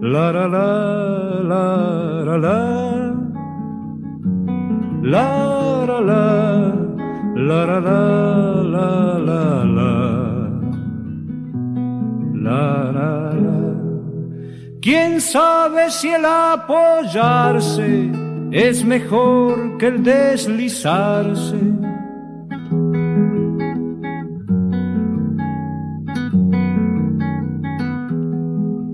La 0.00 0.30
la 0.30 0.46
la 0.46 1.42
la 1.42 2.24
la 2.24 2.38
la 2.38 3.14
la 5.02 5.84
la 5.84 6.00
la 6.00 6.81
la 7.48 7.66
la 7.66 7.80
la 7.80 9.18
la 9.18 9.64
la 12.34 12.92
la. 12.96 13.12
¿Quién 14.80 15.20
sabe 15.20 15.90
si 15.90 16.08
el 16.10 16.24
apoyarse 16.24 18.12
es 18.52 18.84
mejor 18.84 19.76
que 19.78 19.88
el 19.88 20.04
deslizarse? 20.04 21.58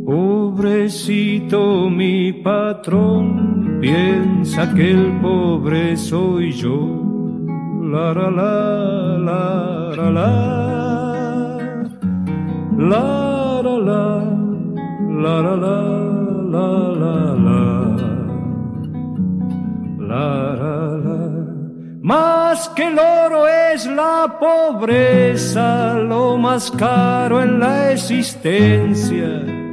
Pobrecito 0.06 1.90
mi 1.90 2.32
patrón, 2.32 3.78
piensa 3.82 4.72
que 4.74 4.90
el 4.90 5.20
pobre 5.20 5.98
soy 5.98 6.52
yo 6.52 7.07
la 7.92 8.12
la 8.12 8.28
la 8.30 8.50
la. 9.18 10.30
La 12.90 13.02
la 13.62 13.76
la 13.86 14.12
la 15.24 15.36
la 15.56 15.78
la 17.02 17.16
la. 17.46 17.60
La 20.10 20.26
la 20.60 20.76
la. 21.04 21.18
Más 22.02 22.68
que 22.70 22.84
el 22.88 22.98
oro 22.98 23.46
es 23.72 23.86
la 23.86 24.38
pobreza, 24.38 25.94
lo 25.94 26.36
más 26.36 26.70
caro 26.70 27.42
en 27.42 27.58
la 27.58 27.92
existencia 27.92 29.67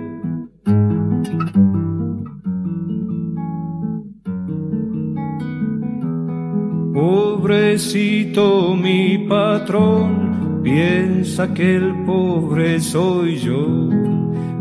Pobrecito 7.45 8.75
mi 8.75 9.19
patrón, 9.19 10.61
piensa 10.63 11.53
que 11.53 11.75
el 11.75 12.03
pobre 12.03 12.79
soy 12.79 13.37
yo. 13.37 13.67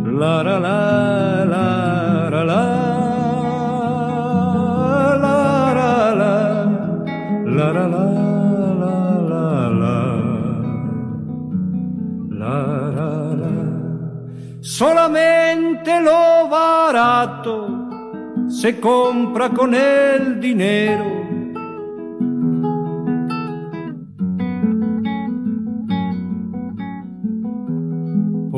La 0.04 0.42
la 0.42 0.60
la 0.60 1.46
la 1.46 2.28
la 2.30 2.44
la. 2.44 2.64
La 5.06 5.16
la 5.24 6.12
la 6.20 6.34
la 7.46 7.72
la 7.72 7.72
la 7.72 7.88
la 9.30 9.56
la 12.28 12.44
la 13.00 13.34
la 13.40 13.52
Solamente 14.60 16.02
lo 16.02 16.50
barato 16.50 17.56
se 18.46 18.78
compra 18.78 19.48
con 19.48 19.74
el 19.74 20.38
dinero 20.38 21.23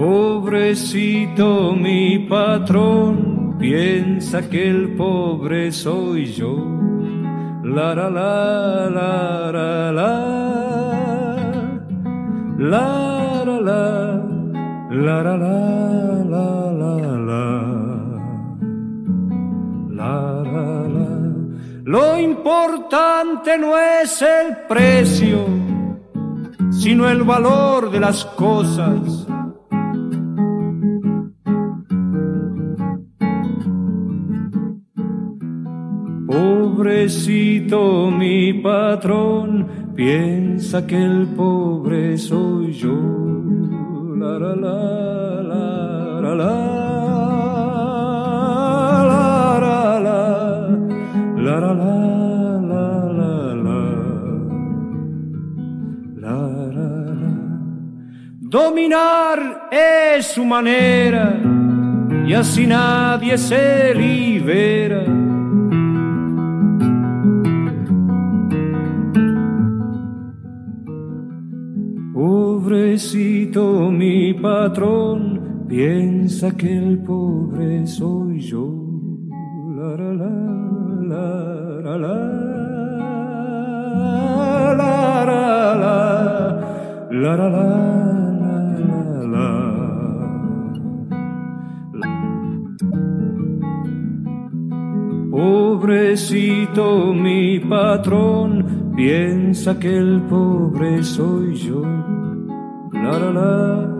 Pobrecito 0.06 1.74
mi 1.74 2.20
patrón, 2.28 3.56
piensa 3.58 4.48
que 4.48 4.70
el 4.70 4.94
pobre 4.94 5.72
soy 5.72 6.26
yo. 6.26 6.54
La 7.64 7.92
la 7.92 8.08
la 8.08 8.88
la. 8.88 9.50
La 9.50 9.90
la. 9.90 10.12
La 14.92 15.22
la 15.24 15.36
la 15.36 15.42
la 15.42 16.54
la 16.70 16.94
la. 17.28 17.44
La 19.90 20.14
la 20.52 20.88
la. 20.96 21.08
Lo 21.82 22.16
importante 22.20 23.58
no 23.58 23.76
es 23.76 24.22
el 24.22 24.56
precio, 24.68 25.46
sino 26.70 27.08
el 27.08 27.24
valor 27.24 27.90
de 27.90 27.98
las 27.98 28.24
cosas 28.24 29.26
Pobrecito 36.36 38.10
mi 38.10 38.52
patrón, 38.52 39.66
piensa 39.94 40.86
que 40.86 41.02
el 41.02 41.28
pobre 41.28 42.18
soy 42.18 42.74
yo. 42.74 42.92
La 44.18 44.38
la 44.38 44.54
la 44.54 44.74
la 45.40 45.60
la 46.20 46.34
la 46.34 46.44
la 51.38 51.60
la 51.60 51.74
la 56.20 56.66
Dominar 58.42 59.68
es 59.72 60.26
su 60.26 60.44
manera 60.44 61.40
y 62.26 62.34
así 62.34 62.66
nadie 62.66 63.38
se 63.38 63.94
libera 63.94 65.25
patrón, 74.46 75.66
piensa 75.68 76.56
que 76.56 76.70
el 76.78 76.98
pobre 77.02 77.84
soy 77.86 78.38
yo. 78.40 78.66
La 79.76 79.90
la 79.96 80.12
la 80.20 80.34
la 81.10 81.26
la 81.82 81.96
la 81.96 82.16
la 85.18 85.42
la 87.10 87.34
la 87.36 87.48
la 87.48 87.60
la. 89.34 89.48
Pobrecito 95.30 97.12
mi 97.12 97.58
patrón, 97.58 98.92
piensa 98.94 99.76
que 99.78 99.96
el 99.96 100.22
pobre 100.22 101.02
soy 101.02 101.54
yo. 101.54 101.82
La 102.92 103.18
la 103.18 103.30
la 103.40 103.95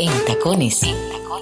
en 0.00 0.24
tacones, 0.26 0.80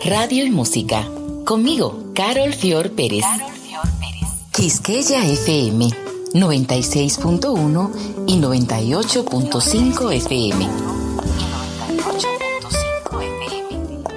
radio 0.04 0.44
y 0.44 0.50
música. 0.50 1.06
Conmigo, 1.46 2.10
Carol 2.14 2.52
Fior 2.52 2.90
Pérez. 2.90 3.22
Carol 3.22 3.52
Fior 3.52 3.88
Pérez. 3.98 4.28
Quisqueya 4.52 5.26
FM 5.26 5.88
96.1 6.34 7.90
y 8.26 8.36
98.5 8.38 10.12
FM. 10.12 10.99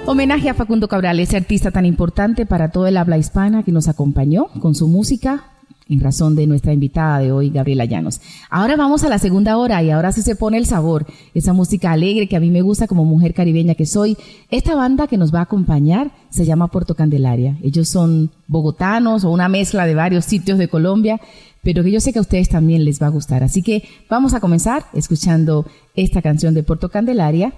Homenaje 0.06 0.50
a 0.50 0.54
Facundo 0.54 0.86
Cabral, 0.86 1.18
ese 1.18 1.38
artista 1.38 1.70
tan 1.70 1.86
importante 1.86 2.44
para 2.44 2.70
todo 2.70 2.86
el 2.86 2.98
habla 2.98 3.16
hispana 3.16 3.62
que 3.62 3.72
nos 3.72 3.88
acompañó 3.88 4.48
con 4.60 4.74
su 4.74 4.86
música 4.86 5.44
en 5.88 6.00
razón 6.00 6.36
de 6.36 6.46
nuestra 6.46 6.74
invitada 6.74 7.20
de 7.20 7.32
hoy, 7.32 7.48
Gabriela 7.48 7.86
Llanos. 7.86 8.20
Ahora 8.50 8.76
vamos 8.76 9.02
a 9.02 9.08
la 9.08 9.18
segunda 9.18 9.56
hora 9.56 9.82
y 9.82 9.90
ahora 9.90 10.12
sí 10.12 10.20
se 10.20 10.36
pone 10.36 10.58
el 10.58 10.66
sabor, 10.66 11.06
esa 11.32 11.54
música 11.54 11.90
alegre 11.90 12.28
que 12.28 12.36
a 12.36 12.40
mí 12.40 12.50
me 12.50 12.60
gusta 12.60 12.86
como 12.86 13.06
mujer 13.06 13.32
caribeña 13.32 13.74
que 13.74 13.86
soy. 13.86 14.18
Esta 14.50 14.74
banda 14.74 15.06
que 15.06 15.16
nos 15.16 15.34
va 15.34 15.38
a 15.38 15.44
acompañar 15.44 16.10
se 16.28 16.44
llama 16.44 16.68
Puerto 16.68 16.94
Candelaria. 16.94 17.56
Ellos 17.62 17.88
son 17.88 18.30
bogotanos 18.46 19.24
o 19.24 19.30
una 19.30 19.48
mezcla 19.48 19.86
de 19.86 19.94
varios 19.94 20.26
sitios 20.26 20.58
de 20.58 20.68
Colombia, 20.68 21.18
pero 21.62 21.82
que 21.82 21.90
yo 21.90 22.00
sé 22.00 22.12
que 22.12 22.18
a 22.18 22.22
ustedes 22.22 22.50
también 22.50 22.84
les 22.84 23.00
va 23.00 23.06
a 23.06 23.10
gustar. 23.10 23.42
Así 23.42 23.62
que 23.62 23.84
vamos 24.10 24.34
a 24.34 24.40
comenzar 24.40 24.84
escuchando 24.92 25.64
esta 25.96 26.20
canción 26.20 26.52
de 26.52 26.62
Puerto 26.62 26.90
Candelaria 26.90 27.54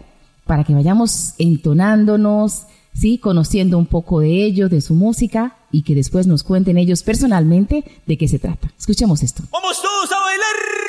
para 0.47 0.65
que 0.65 0.75
vayamos 0.75 1.35
entonándonos, 1.39 2.63
¿sí? 2.95 3.19
conociendo 3.19 3.79
un 3.79 3.87
poco 3.87 4.21
de 4.21 4.45
ellos, 4.45 4.71
de 4.71 4.81
su 4.81 4.95
música 4.95 5.57
y 5.73 5.83
que 5.83 5.95
después 5.95 6.27
nos 6.27 6.43
cuenten 6.43 6.79
ellos 6.79 7.03
personalmente 7.03 7.85
de 8.07 8.17
qué 8.17 8.29
se 8.29 8.39
trata. 8.39 8.73
Escuchemos 8.79 9.23
esto. 9.23 9.43
¡Vamos 9.51 9.83
todos 9.83 10.13
a 10.13 10.21
bailar! 10.21 10.86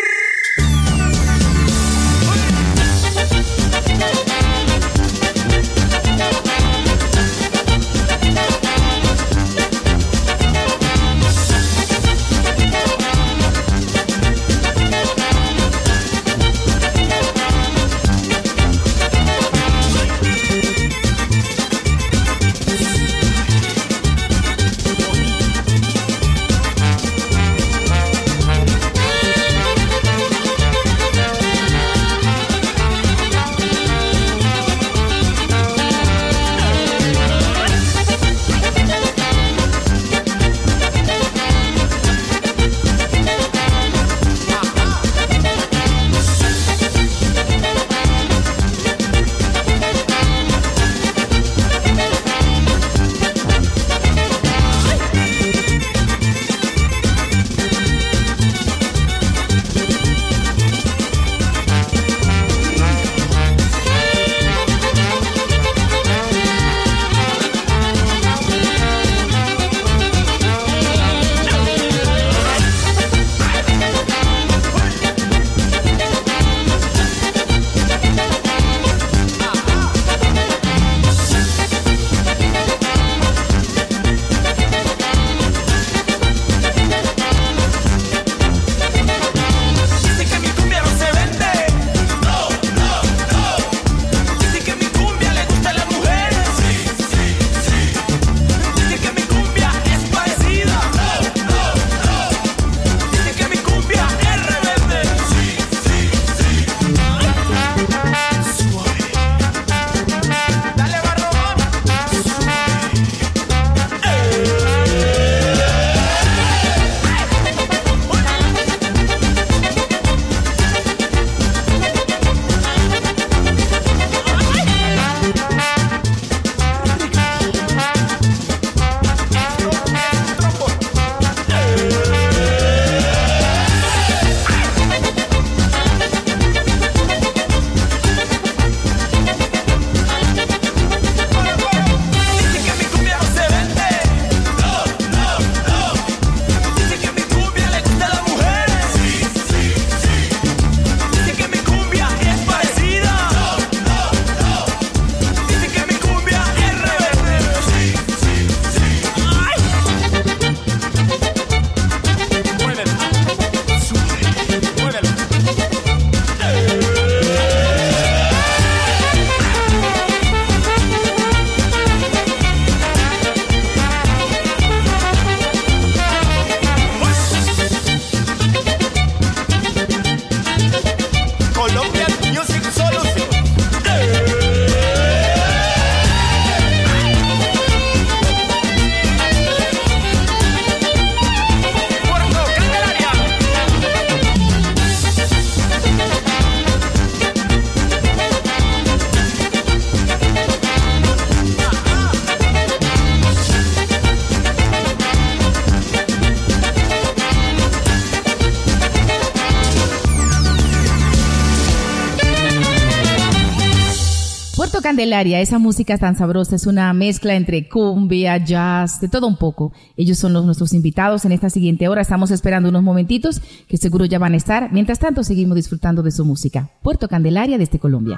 Candelaria, 214.87 215.41
esa 215.41 215.59
música 215.59 215.97
tan 215.97 216.15
sabrosa, 216.15 216.55
es 216.55 216.65
una 216.65 216.93
mezcla 216.93 217.35
entre 217.35 217.67
cumbia, 217.67 218.37
jazz, 218.37 219.01
de 219.01 219.09
todo 219.09 219.27
un 219.27 219.35
poco. 219.35 219.73
Ellos 219.97 220.17
son 220.17 220.31
los, 220.31 220.45
nuestros 220.45 220.71
invitados 220.73 221.25
en 221.25 221.33
esta 221.33 221.49
siguiente 221.49 221.89
hora. 221.89 222.01
Estamos 222.01 222.31
esperando 222.31 222.69
unos 222.69 222.83
momentitos 222.83 223.41
que 223.67 223.75
seguro 223.75 224.05
ya 224.05 224.17
van 224.17 224.33
a 224.33 224.37
estar. 224.37 224.71
Mientras 224.71 224.99
tanto, 224.99 225.25
seguimos 225.25 225.57
disfrutando 225.57 226.03
de 226.03 226.11
su 226.11 226.23
música. 226.23 226.69
Puerto 226.83 227.09
Candelaria 227.09 227.57
desde 227.57 227.79
Colombia. 227.79 228.17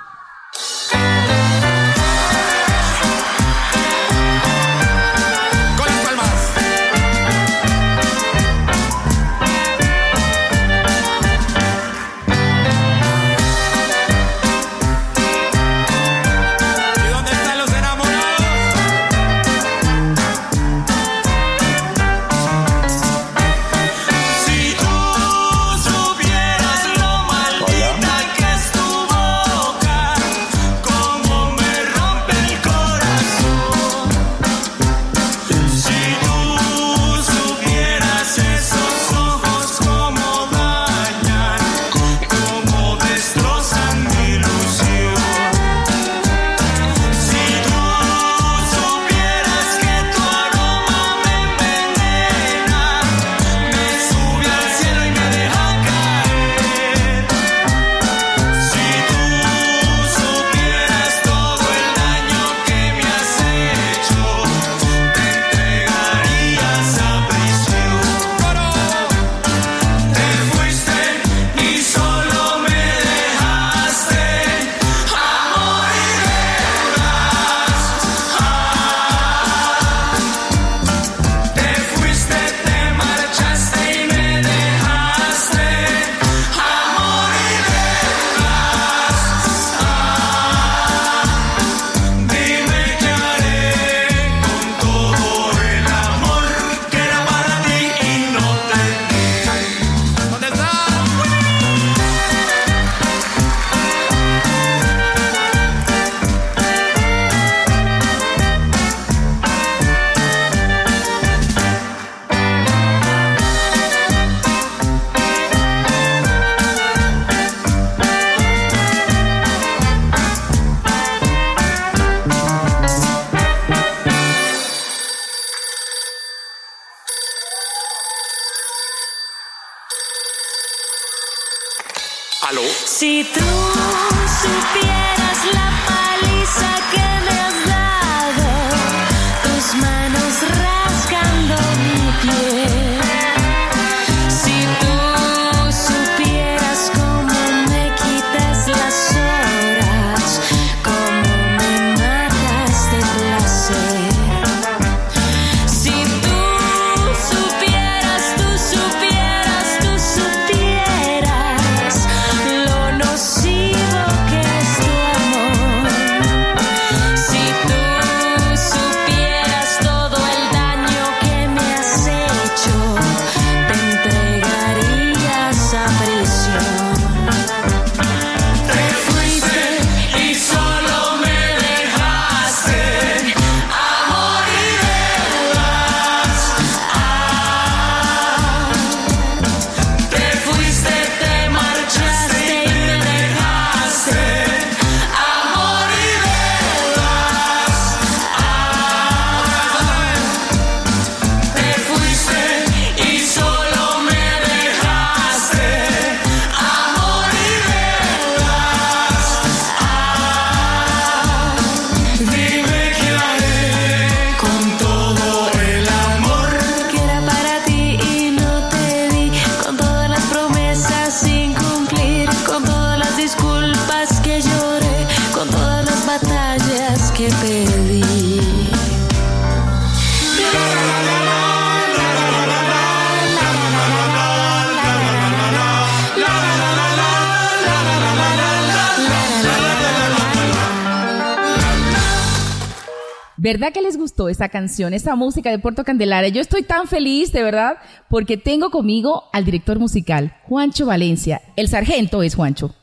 ¿Verdad 243.51 243.73
que 243.73 243.81
les 243.81 243.97
gustó 243.97 244.29
esta 244.29 244.49
canción, 244.49 244.93
esta 244.93 245.15
música 245.15 245.49
de 245.49 245.57
Puerto 245.57 245.83
Candelaria? 245.83 246.29
Yo 246.29 246.39
estoy 246.39 246.61
tan 246.61 246.85
feliz, 246.85 247.31
de 247.31 247.41
verdad, 247.41 247.77
porque 248.07 248.37
tengo 248.37 248.69
conmigo 248.69 249.23
al 249.33 249.43
director 249.43 249.79
musical, 249.79 250.35
Juancho 250.43 250.85
Valencia. 250.85 251.41
El 251.55 251.67
sargento 251.67 252.21
es 252.21 252.35
Juancho. 252.35 252.75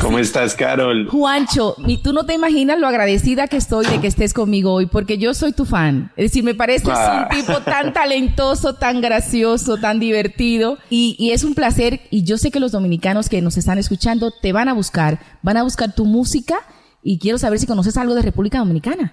¿Cómo 0.00 0.18
estás, 0.18 0.54
Carol? 0.54 1.08
Juancho, 1.10 1.74
y 1.86 1.98
tú 1.98 2.14
no 2.14 2.24
te 2.24 2.32
imaginas 2.32 2.78
lo 2.78 2.86
agradecida 2.86 3.48
que 3.48 3.58
estoy 3.58 3.84
de 3.84 4.00
que 4.00 4.06
estés 4.06 4.32
conmigo 4.32 4.72
hoy, 4.72 4.86
porque 4.86 5.18
yo 5.18 5.34
soy 5.34 5.52
tu 5.52 5.66
fan. 5.66 6.10
Es 6.16 6.30
decir, 6.30 6.42
me 6.42 6.54
pareces 6.54 6.88
ah. 6.90 7.28
un 7.30 7.36
tipo 7.36 7.60
tan 7.60 7.92
talentoso, 7.92 8.76
tan 8.76 9.02
gracioso, 9.02 9.76
tan 9.76 10.00
divertido, 10.00 10.78
y, 10.88 11.16
y 11.18 11.32
es 11.32 11.44
un 11.44 11.54
placer, 11.54 12.00
y 12.10 12.22
yo 12.24 12.38
sé 12.38 12.50
que 12.50 12.60
los 12.60 12.72
dominicanos 12.72 13.28
que 13.28 13.42
nos 13.42 13.58
están 13.58 13.76
escuchando 13.76 14.32
te 14.40 14.54
van 14.54 14.70
a 14.70 14.72
buscar, 14.72 15.18
van 15.42 15.58
a 15.58 15.64
buscar 15.64 15.94
tu 15.94 16.06
música, 16.06 16.60
y 17.02 17.18
quiero 17.18 17.36
saber 17.36 17.58
si 17.58 17.66
conoces 17.66 17.98
algo 17.98 18.14
de 18.14 18.22
República 18.22 18.56
Dominicana. 18.56 19.12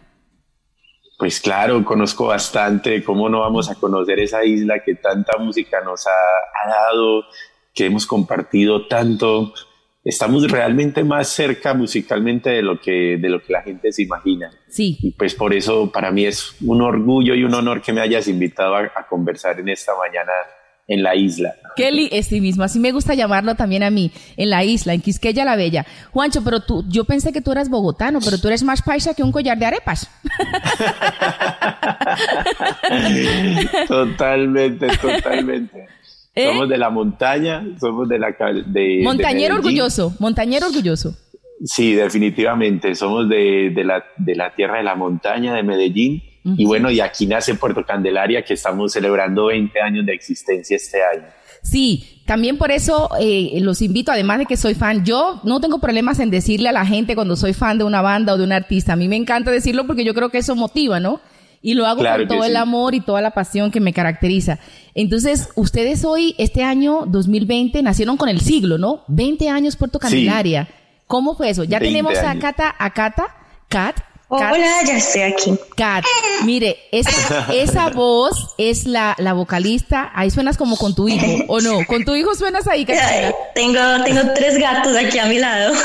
Pues 1.18 1.40
claro, 1.40 1.84
conozco 1.86 2.28
bastante, 2.28 3.04
cómo 3.04 3.30
no 3.30 3.40
vamos 3.40 3.70
a 3.70 3.76
conocer 3.76 4.20
esa 4.20 4.44
isla 4.44 4.84
que 4.84 4.96
tanta 4.96 5.38
música 5.38 5.82
nos 5.82 6.06
ha, 6.08 6.68
dado, 6.68 7.24
que 7.74 7.86
hemos 7.86 8.06
compartido 8.06 8.88
tanto. 8.88 9.54
estamos 10.04 10.52
realmente 10.52 11.04
más 11.04 11.30
cerca 11.30 11.74
musicalmente 11.74 12.50
de 12.50 12.62
lo 12.62 12.80
que, 12.82 13.18
de 13.18 13.30
lo 13.30 13.42
que 13.42 13.54
la 13.54 13.62
gente 13.62 13.94
se 13.94 14.04
imagina. 14.04 14.52
Sí. 14.68 14.98
Y 15.02 15.12
pues 15.12 15.36
por 15.36 15.54
eso 15.54 15.90
para 15.92 16.12
mí 16.12 16.26
es 16.26 16.56
un 16.62 16.82
orgullo 16.82 17.34
y 17.34 17.44
un 17.44 17.54
honor 17.54 17.82
que 17.82 17.94
me 17.94 18.02
hayas 18.02 18.28
invitado 18.28 18.76
a, 18.76 18.82
a 18.82 19.08
conversar 19.08 19.60
en 19.60 19.70
esta 19.70 19.94
mañana 19.96 20.34
en 20.88 21.04
la 21.04 21.16
isla. 21.16 21.56
Kelly 21.76 22.10
es 22.12 22.28
sí 22.28 22.40
mismo, 22.40 22.64
así 22.64 22.80
me 22.80 22.92
gusta 22.92 23.16
llamarlo 23.16 23.56
también 23.56 23.84
a 23.84 23.90
mí, 23.90 24.12
en 24.38 24.50
la 24.50 24.64
isla, 24.64 24.94
en 24.94 25.02
Quisqueya 25.02 25.44
la 25.44 25.56
Bella. 25.56 25.86
Juancho, 26.12 26.44
pero 26.44 26.62
tú, 26.62 26.86
yo 26.88 27.04
pensé 27.04 27.34
que 27.34 27.42
tú 27.42 27.52
eras 27.52 27.70
bogotano, 27.70 28.20
pero 28.24 28.38
tú 28.38 28.48
eres 28.48 28.64
más 28.64 28.82
paisa 28.82 29.14
que 29.14 29.24
un 29.24 29.32
collar 29.32 29.58
de 29.58 29.66
arepas. 29.66 30.10
totalmente, 33.88 34.88
totalmente. 34.98 35.88
¿Eh? 36.36 36.48
Somos 36.48 36.68
de 36.68 36.78
la 36.78 36.90
montaña, 36.90 37.66
somos 37.80 38.10
de 38.10 38.20
la... 38.20 38.36
De, 38.66 39.02
montañero 39.04 39.56
orgulloso, 39.56 40.14
montañero 40.20 40.68
orgulloso. 40.68 41.16
Sí, 41.64 41.94
definitivamente, 41.94 42.94
somos 42.96 43.30
de, 43.30 43.72
de, 43.74 43.84
la, 43.86 44.04
de 44.18 44.36
la 44.36 44.54
tierra 44.54 44.78
de 44.78 44.84
la 44.84 44.96
montaña, 44.96 45.54
de 45.54 45.64
Medellín. 45.64 46.22
Y 46.46 46.66
bueno, 46.66 46.92
y 46.92 47.00
aquí 47.00 47.26
nace 47.26 47.56
Puerto 47.56 47.84
Candelaria, 47.84 48.44
que 48.44 48.54
estamos 48.54 48.94
celebrando 48.94 49.48
20 49.48 49.82
años 49.82 50.06
de 50.06 50.14
existencia 50.14 50.76
este 50.76 51.02
año. 51.04 51.26
Sí, 51.64 52.22
también 52.26 52.60
por 52.60 52.70
eso 52.70 53.10
eh, 53.20 53.58
los 53.62 53.82
invito, 53.82 54.12
además 54.12 54.38
de 54.38 54.46
que 54.46 54.56
soy 54.56 54.76
fan, 54.76 55.04
yo 55.04 55.42
no 55.44 55.60
tengo 55.60 55.80
problemas 55.80 56.20
en 56.20 56.30
decirle 56.30 56.70
a 56.70 56.72
la 56.72 56.86
gente 56.86 57.16
cuando 57.16 57.36
soy 57.36 57.54
fan 57.54 57.80
de 57.80 57.84
una 57.84 58.02
banda 58.02 58.34
o 58.34 58.38
de 58.38 58.44
un 58.44 58.52
artista. 58.52 58.94
A 58.94 58.96
mí 58.96 59.08
me 59.08 59.16
encanta 59.16 59.50
decirlo 59.50 59.88
porque 59.88 60.06
yo 60.06 60.14
creo 60.14 60.30
que 60.30 60.38
eso 60.38 60.56
motiva, 60.56 61.00
¿no? 61.00 61.20
Y 61.64 61.74
lo 61.74 61.88
hago 61.88 62.04
con 62.04 62.28
todo 62.28 62.44
el 62.44 62.56
amor 62.58 62.94
y 62.94 63.02
toda 63.02 63.22
la 63.22 63.32
pasión 63.32 63.72
que 63.72 63.80
me 63.80 63.94
caracteriza. 63.94 64.60
Entonces, 64.94 65.50
ustedes 65.56 66.06
hoy, 66.06 66.36
este 66.38 66.64
año 66.64 67.06
2020, 67.08 67.82
nacieron 67.82 68.18
con 68.18 68.30
el 68.30 68.40
siglo, 68.42 68.78
¿no? 68.78 69.04
20 69.08 69.50
años 69.50 69.76
Puerto 69.76 69.98
Candelaria. 69.98 70.68
¿Cómo 71.08 71.36
fue 71.36 71.50
eso? 71.50 71.64
Ya 71.64 71.80
tenemos 71.80 72.16
a 72.20 72.38
Cata, 72.38 72.76
a 72.78 72.94
Cata, 72.94 73.36
Cat, 73.68 74.00
Hola, 74.28 74.82
ya 74.88 74.98
estoy 74.98 75.22
aquí. 75.22 75.54
Kat, 75.78 76.04
mire, 76.46 76.78
esa, 76.92 77.48
esa 77.54 77.90
voz 77.90 78.56
es 78.58 78.86
la, 78.86 79.16
la, 79.20 79.34
vocalista. 79.34 80.12
Ahí 80.16 80.32
suenas 80.32 80.58
como 80.58 80.78
con 80.78 80.96
tu 80.96 81.08
hijo, 81.08 81.28
¿o 81.48 81.62
no? 81.62 81.86
Con 81.86 82.06
tu 82.06 82.16
hijo 82.16 82.34
suenas 82.34 82.68
ahí, 82.68 82.86
Katina. 82.86 83.32
Tengo, 83.54 83.80
tengo 84.04 84.22
tres 84.34 84.58
gatos 84.58 84.96
aquí 84.96 85.20
a 85.20 85.28
mi 85.28 85.38
lado. 85.38 85.76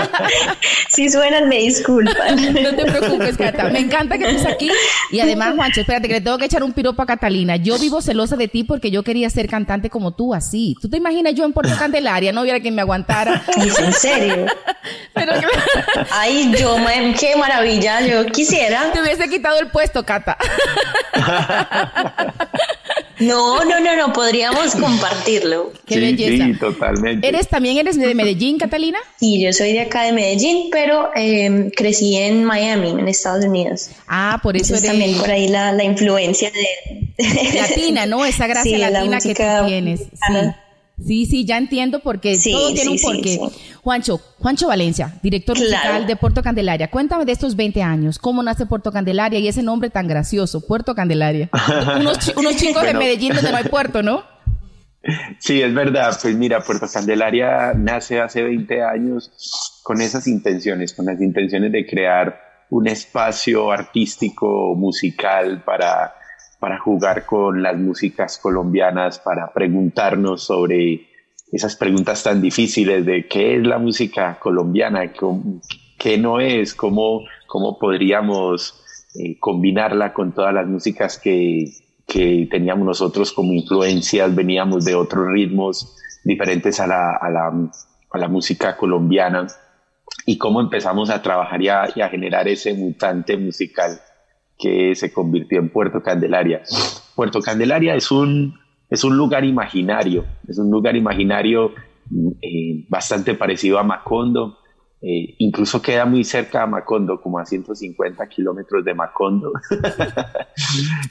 si 0.88 1.10
suenan, 1.10 1.48
me 1.48 1.58
disculpan. 1.58 2.38
No 2.58 2.74
te 2.74 2.84
preocupes, 2.86 3.36
Cata. 3.36 3.64
Me 3.64 3.80
encanta 3.80 4.16
que 4.16 4.30
estés 4.30 4.46
aquí. 4.46 4.70
Y 5.10 5.20
además, 5.20 5.54
Juancho, 5.54 5.82
espérate, 5.82 6.08
que 6.08 6.14
le 6.14 6.20
tengo 6.20 6.38
que 6.38 6.46
echar 6.46 6.62
un 6.62 6.72
piropo 6.72 7.02
a 7.02 7.06
Catalina. 7.06 7.56
Yo 7.56 7.78
vivo 7.78 8.00
celosa 8.00 8.36
de 8.36 8.48
ti 8.48 8.64
porque 8.64 8.90
yo 8.90 9.02
quería 9.02 9.28
ser 9.30 9.48
cantante 9.48 9.90
como 9.90 10.12
tú, 10.12 10.34
así. 10.34 10.74
¿Tú 10.80 10.88
te 10.88 10.96
imaginas 10.96 11.34
yo 11.34 11.44
en 11.44 11.52
Puerto 11.52 11.74
Candelaria? 11.78 12.32
No 12.32 12.42
hubiera 12.42 12.60
quien 12.60 12.74
me 12.74 12.82
aguantara. 12.82 13.42
¿En 13.56 13.92
serio? 13.92 14.46
Pero, 15.12 15.32
Ay, 16.10 16.52
yo, 16.58 16.76
qué 17.18 17.36
maravilla 17.36 17.57
maravilla, 17.58 18.00
yo 18.00 18.26
quisiera. 18.26 18.92
Te 18.92 19.00
hubiese 19.00 19.28
quitado 19.28 19.58
el 19.58 19.68
puesto, 19.68 20.04
Cata. 20.04 20.36
No, 23.20 23.64
no, 23.64 23.80
no, 23.80 23.96
no, 23.96 24.12
podríamos 24.12 24.76
compartirlo. 24.76 25.72
Qué 25.86 25.94
sí, 25.94 26.00
belleza. 26.00 26.44
Sí, 26.44 26.54
totalmente. 26.54 27.26
¿Eres 27.26 27.48
también 27.48 27.76
eres 27.76 27.98
de 27.98 28.14
Medellín, 28.14 28.58
Catalina? 28.58 28.98
Sí, 29.18 29.42
yo 29.42 29.52
soy 29.52 29.72
de 29.72 29.80
acá 29.80 30.04
de 30.04 30.12
Medellín, 30.12 30.68
pero 30.70 31.10
eh, 31.16 31.72
crecí 31.74 32.16
en 32.16 32.44
Miami, 32.44 32.90
en 32.90 33.08
Estados 33.08 33.44
Unidos. 33.44 33.90
Ah, 34.06 34.38
por 34.40 34.56
eso 34.56 34.74
Entonces, 34.74 34.88
también 34.88 35.18
por 35.18 35.30
ahí 35.30 35.48
la, 35.48 35.72
la 35.72 35.82
influencia 35.82 36.52
de 36.52 37.54
latina, 37.54 38.06
¿no? 38.06 38.24
Esa 38.24 38.46
gracia 38.46 38.76
Sí, 38.76 38.78
la 38.78 38.90
latina 38.90 39.18
que 39.18 39.34
tú 39.34 39.66
tienes. 39.66 40.00
Sí. 40.00 40.34
Sí, 41.04 41.26
sí, 41.26 41.44
ya 41.44 41.56
entiendo 41.58 42.00
porque 42.00 42.34
Sí, 42.36 42.50
todo 42.50 42.72
tiene 42.74 42.98
sí, 42.98 43.06
un 43.06 43.12
porqué. 43.12 43.28
sí. 43.34 43.40
Juancho, 43.82 44.18
Juancho 44.40 44.66
Valencia, 44.68 45.14
director 45.22 45.56
Claro. 45.56 45.70
musical 45.70 46.06
de 46.06 46.16
Puerto 46.16 46.42
Candelaria. 46.42 46.90
Cuéntame 46.90 47.24
de 47.24 47.32
estos 47.32 47.54
20 47.56 47.82
años, 47.82 48.18
cómo 48.18 48.42
nace 48.42 48.66
Puerto 48.66 48.90
Candelaria 48.90 49.38
y 49.38 49.46
ese 49.48 49.62
nombre 49.62 49.90
tan 49.90 50.08
gracioso, 50.08 50.66
Puerto 50.66 50.94
Candelaria. 50.94 51.48
unos, 52.00 52.18
chi- 52.18 52.32
unos 52.36 52.56
chicos 52.56 52.82
de. 52.82 52.94
Medellín 52.94 53.32
donde 53.34 53.50
no 53.52 53.56
hay 53.58 53.64
puerto, 53.64 54.02
¿no? 54.02 54.24
Sí, 55.38 55.62
es 55.62 55.72
verdad. 55.72 56.18
Pues 56.20 56.34
mira, 56.34 56.60
Puerto 56.60 56.86
Candelaria 56.92 57.72
nace 57.74 58.20
hace 58.20 58.42
20 58.42 58.82
años 58.82 59.30
con 59.84 60.00
esas 60.00 60.26
intenciones, 60.26 60.92
con 60.92 61.06
las 61.06 61.20
intenciones 61.22 61.70
de 61.72 61.86
crear 61.86 62.40
un 62.70 62.88
espacio 62.88 63.70
artístico, 63.70 64.74
musical 64.76 65.62
para, 65.64 66.12
para 66.58 66.78
jugar 66.78 67.24
con 67.24 67.62
las 67.62 67.76
músicas 67.76 68.38
colombianas, 68.38 69.18
para 69.18 69.52
preguntarnos 69.52 70.42
sobre 70.44 71.06
esas 71.52 71.76
preguntas 71.76 72.22
tan 72.22 72.40
difíciles 72.40 73.06
de 73.06 73.26
qué 73.26 73.56
es 73.56 73.66
la 73.66 73.78
música 73.78 74.38
colombiana, 74.38 75.12
qué 75.98 76.18
no 76.18 76.40
es, 76.40 76.74
cómo, 76.74 77.22
cómo 77.46 77.78
podríamos 77.78 78.82
eh, 79.14 79.38
combinarla 79.38 80.12
con 80.12 80.32
todas 80.32 80.52
las 80.52 80.66
músicas 80.66 81.18
que, 81.18 81.72
que 82.06 82.48
teníamos 82.50 82.86
nosotros 82.86 83.32
como 83.32 83.52
influencias, 83.52 84.34
veníamos 84.34 84.84
de 84.84 84.94
otros 84.94 85.28
ritmos 85.28 85.96
diferentes 86.24 86.80
a 86.80 86.86
la, 86.86 87.16
a 87.16 87.30
la, 87.30 87.70
a 88.10 88.18
la 88.18 88.28
música 88.28 88.76
colombiana 88.76 89.46
y 90.26 90.36
cómo 90.36 90.60
empezamos 90.60 91.08
a 91.10 91.22
trabajar 91.22 91.62
y 91.62 91.66
y 91.66 92.00
a 92.02 92.08
generar 92.08 92.48
ese 92.48 92.74
mutante 92.74 93.36
musical 93.36 94.00
que 94.58 94.94
se 94.94 95.12
convirtió 95.12 95.58
en 95.60 95.68
Puerto 95.70 96.02
Candelaria. 96.02 96.62
Puerto 97.14 97.40
Candelaria 97.40 97.94
es 97.94 98.10
un, 98.10 98.58
es 98.90 99.04
un 99.04 99.16
lugar 99.16 99.44
imaginario, 99.44 100.24
es 100.48 100.58
un 100.58 100.70
lugar 100.70 100.96
imaginario 100.96 101.72
eh, 102.42 102.84
bastante 102.88 103.34
parecido 103.34 103.78
a 103.78 103.82
Macondo, 103.84 104.58
eh, 105.00 105.36
incluso 105.38 105.80
queda 105.80 106.06
muy 106.06 106.24
cerca 106.24 106.64
a 106.64 106.66
Macondo, 106.66 107.20
como 107.20 107.38
a 107.38 107.46
150 107.46 108.26
kilómetros 108.28 108.84
de 108.84 108.94
Macondo. 108.94 109.52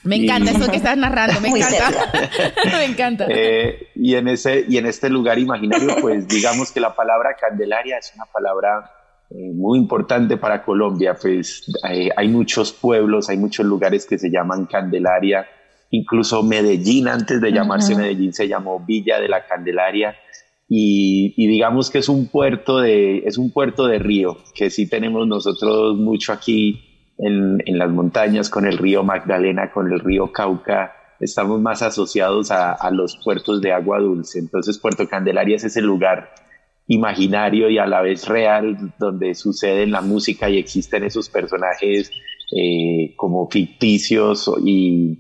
Me 0.04 0.18
Y- 0.18 0.26
encanta 0.26 0.52
eso 0.52 0.70
que 0.70 0.76
estás 0.78 0.98
narrando, 0.98 1.40
me 1.40 1.48
encanta. 1.58 2.12
me 2.66 2.86
encanta. 2.86 3.28
Eh, 3.30 3.88
y, 3.96 4.16
en 4.16 4.28
ese, 4.28 4.66
y 4.68 4.78
en 4.78 4.88
este 4.88 5.10
lugar 5.10 5.40
imaginario, 5.40 5.96
pues 6.02 6.28
digamos 6.28 6.72
que 6.74 6.82
la 6.82 6.94
palabra 6.96 7.38
Candelaria 7.40 7.98
es 7.98 8.12
una 8.14 8.26
palabra 8.26 8.92
muy 9.30 9.78
importante 9.78 10.38
para 10.38 10.64
Colombia, 10.64 11.16
pues 11.22 11.66
eh, 11.90 12.10
hay 12.16 12.30
muchos 12.30 12.72
pueblos, 12.72 13.30
hay 13.30 13.38
muchos 13.38 13.66
lugares 13.66 14.06
que 14.06 14.18
se 14.18 14.30
llaman 14.30 14.66
Candelaria, 14.66 15.46
incluso 15.92 16.44
Medellín, 16.44 17.08
antes 17.08 17.42
de 17.42 17.52
llamarse 17.52 17.94
Ujú. 17.94 18.02
Medellín, 18.02 18.34
se 18.34 18.48
llamó 18.48 18.80
Villa 18.86 19.20
de 19.20 19.28
la 19.28 19.46
Candelaria. 19.46 20.16
Y, 20.70 21.34
y 21.38 21.48
digamos 21.48 21.90
que 21.90 22.00
es 22.00 22.10
un 22.10 22.28
puerto 22.28 22.80
de 22.80 23.20
es 23.20 23.38
un 23.38 23.52
puerto 23.52 23.88
de 23.88 24.00
río 24.00 24.38
que 24.54 24.70
sí 24.70 24.90
tenemos 24.90 25.26
nosotros 25.26 25.96
mucho 25.96 26.34
aquí 26.34 27.14
en, 27.18 27.64
en 27.66 27.78
las 27.78 27.90
montañas 27.90 28.50
con 28.50 28.66
el 28.68 28.78
río 28.78 29.02
Magdalena 29.02 29.72
con 29.72 29.90
el 29.94 30.02
río 30.02 30.34
Cauca 30.34 30.94
estamos 31.22 31.62
más 31.62 31.84
asociados 31.84 32.52
a, 32.52 32.74
a 32.74 32.92
los 32.92 33.18
puertos 33.24 33.62
de 33.62 33.72
agua 33.72 34.00
dulce 34.00 34.40
entonces 34.40 34.78
Puerto 34.78 35.08
Candelaria 35.08 35.56
es 35.56 35.64
ese 35.64 35.82
lugar 35.82 36.32
imaginario 36.88 37.70
y 37.70 37.78
a 37.78 37.86
la 37.86 38.02
vez 38.02 38.28
real 38.28 38.94
donde 38.98 39.36
sucede 39.36 39.86
la 39.88 40.02
música 40.02 40.50
y 40.50 40.58
existen 40.58 41.04
esos 41.04 41.30
personajes 41.30 42.10
eh, 42.56 43.14
como 43.18 43.50
ficticios 43.50 44.50
y 44.66 45.20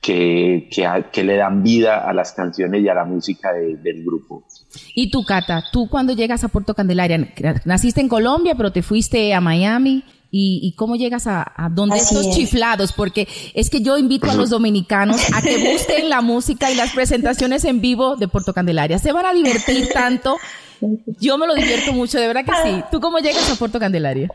que, 0.00 0.70
que, 1.12 1.24
le 1.24 1.36
dan 1.36 1.62
vida 1.62 2.08
a 2.08 2.14
las 2.14 2.32
canciones 2.32 2.82
y 2.82 2.88
a 2.88 2.94
la 2.94 3.04
música 3.04 3.52
de- 3.52 3.76
del 3.76 4.02
grupo. 4.04 4.44
Y 4.94 5.10
tú, 5.10 5.24
Cata, 5.24 5.64
tú 5.72 5.88
cuando 5.90 6.14
llegas 6.14 6.42
a 6.42 6.48
Puerto 6.48 6.74
Candelaria, 6.74 7.28
naciste 7.66 8.00
en 8.00 8.08
Colombia, 8.08 8.54
pero 8.56 8.72
te 8.72 8.82
fuiste 8.82 9.34
a 9.34 9.40
Miami. 9.40 10.04
¿Y, 10.32 10.60
y 10.62 10.76
cómo 10.76 10.94
llegas 10.94 11.26
a, 11.26 11.42
a 11.56 11.68
donde 11.68 11.96
Así 11.96 12.14
estos 12.14 12.28
es. 12.28 12.36
chiflados? 12.36 12.92
Porque 12.92 13.26
es 13.52 13.68
que 13.68 13.82
yo 13.82 13.98
invito 13.98 14.30
a 14.30 14.34
los 14.36 14.48
dominicanos 14.50 15.20
a 15.34 15.42
que 15.42 15.72
busquen 15.72 16.08
la 16.08 16.20
música 16.20 16.70
y 16.70 16.76
las 16.76 16.92
presentaciones 16.94 17.64
en 17.64 17.80
vivo 17.80 18.14
de 18.14 18.28
Puerto 18.28 18.54
Candelaria. 18.54 19.00
Se 19.00 19.10
van 19.10 19.26
a 19.26 19.32
divertir 19.34 19.88
tanto. 19.92 20.36
Yo 21.18 21.38
me 21.38 21.46
lo 21.46 21.54
divierto 21.54 21.92
mucho, 21.92 22.18
de 22.18 22.26
verdad 22.26 22.44
que 22.44 22.52
sí. 22.62 22.84
¿Tú 22.90 23.00
cómo 23.00 23.18
llegas 23.18 23.50
a 23.50 23.56
Puerto 23.56 23.78
Candelaria? 23.78 24.30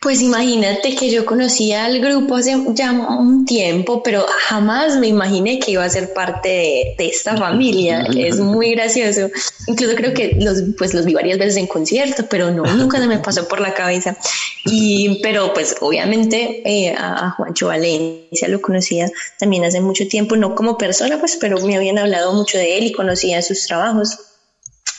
Pues 0.00 0.20
imagínate 0.20 0.94
que 0.94 1.10
yo 1.10 1.24
conocía 1.24 1.86
al 1.86 1.98
grupo 2.00 2.36
hace 2.36 2.54
ya 2.74 2.92
un 2.92 3.44
tiempo, 3.44 4.02
pero 4.04 4.24
jamás 4.46 4.98
me 4.98 5.08
imaginé 5.08 5.58
que 5.58 5.72
iba 5.72 5.82
a 5.82 5.88
ser 5.88 6.12
parte 6.12 6.48
de, 6.48 6.94
de 6.96 7.06
esta 7.08 7.36
familia. 7.36 8.06
Es 8.16 8.38
muy 8.38 8.72
gracioso. 8.72 9.28
Incluso 9.66 9.96
creo 9.96 10.14
que 10.14 10.36
los, 10.38 10.62
pues 10.78 10.94
los 10.94 11.06
vi 11.06 11.14
varias 11.14 11.38
veces 11.38 11.56
en 11.56 11.66
concierto, 11.66 12.26
pero 12.28 12.52
no, 12.52 12.62
nunca 12.76 12.98
se 13.00 13.08
me 13.08 13.18
pasó 13.18 13.48
por 13.48 13.60
la 13.60 13.74
cabeza. 13.74 14.16
Y, 14.64 15.18
pero 15.22 15.52
pues 15.52 15.74
obviamente 15.80 16.62
eh, 16.64 16.94
a, 16.96 17.26
a 17.26 17.30
Juancho 17.32 17.68
Valencia 17.68 18.46
lo 18.48 18.60
conocía 18.60 19.10
también 19.40 19.64
hace 19.64 19.80
mucho 19.80 20.06
tiempo, 20.06 20.36
no 20.36 20.54
como 20.54 20.78
persona, 20.78 21.18
pues, 21.18 21.36
pero 21.40 21.58
me 21.66 21.74
habían 21.74 21.98
hablado 21.98 22.32
mucho 22.32 22.58
de 22.58 22.78
él 22.78 22.84
y 22.84 22.92
conocía 22.92 23.42
sus 23.42 23.66
trabajos. 23.66 24.18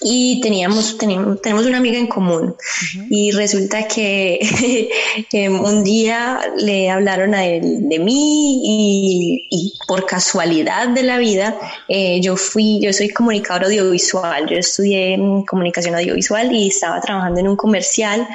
Y 0.01 0.39
teníamos, 0.41 0.97
teníamos, 0.97 1.41
tenemos 1.41 1.65
una 1.65 1.77
amiga 1.77 1.97
en 1.97 2.07
común. 2.07 2.55
Y 3.09 3.31
resulta 3.31 3.87
que 3.87 4.39
em, 5.31 5.59
un 5.59 5.83
día 5.83 6.39
le 6.57 6.89
hablaron 6.89 7.33
a 7.33 7.45
él 7.45 7.89
de 7.89 7.99
mí 7.99 8.61
y, 8.63 9.73
por 9.87 10.05
casualidad 10.05 10.89
de 10.89 11.03
la 11.03 11.17
vida 11.17 11.57
eh, 11.87 12.19
yo 12.21 12.35
fui, 12.35 12.79
yo 12.81 12.91
soy 12.91 13.09
comunicador 13.09 13.65
audiovisual, 13.65 14.47
yo 14.47 14.57
estudié 14.57 15.17
comunicación 15.47 15.95
audiovisual 15.95 16.51
y 16.53 16.67
estaba 16.67 16.99
trabajando 16.99 17.39
en 17.39 17.47
un 17.47 17.55
comercial 17.55 18.27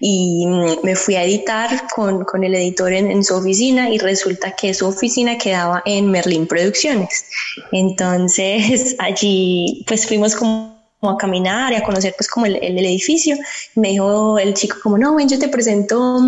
y 0.00 0.46
mm, 0.46 0.84
me 0.84 0.94
fui 0.94 1.16
a 1.16 1.24
editar 1.24 1.88
con, 1.94 2.24
con 2.24 2.44
el 2.44 2.54
editor 2.54 2.92
en, 2.92 3.10
en, 3.10 3.24
su 3.24 3.34
oficina 3.34 3.88
y 3.90 3.98
resulta 3.98 4.52
que 4.52 4.74
su 4.74 4.86
oficina 4.86 5.38
quedaba 5.38 5.82
en 5.86 6.10
Merlin 6.10 6.46
Producciones. 6.46 7.24
Entonces 7.72 8.94
allí 8.98 9.84
pues 9.86 10.06
fuimos 10.06 10.36
como 10.36 10.77
a 11.02 11.16
caminar 11.16 11.72
y 11.72 11.76
a 11.76 11.82
conocer 11.82 12.14
pues 12.16 12.28
como 12.28 12.46
el, 12.46 12.56
el, 12.56 12.78
edificio. 12.78 13.36
Me 13.76 13.90
dijo 13.90 14.38
el 14.38 14.54
chico 14.54 14.78
como, 14.82 14.98
no, 14.98 15.14
ven, 15.14 15.28
yo 15.28 15.38
te 15.38 15.48
presento 15.48 16.20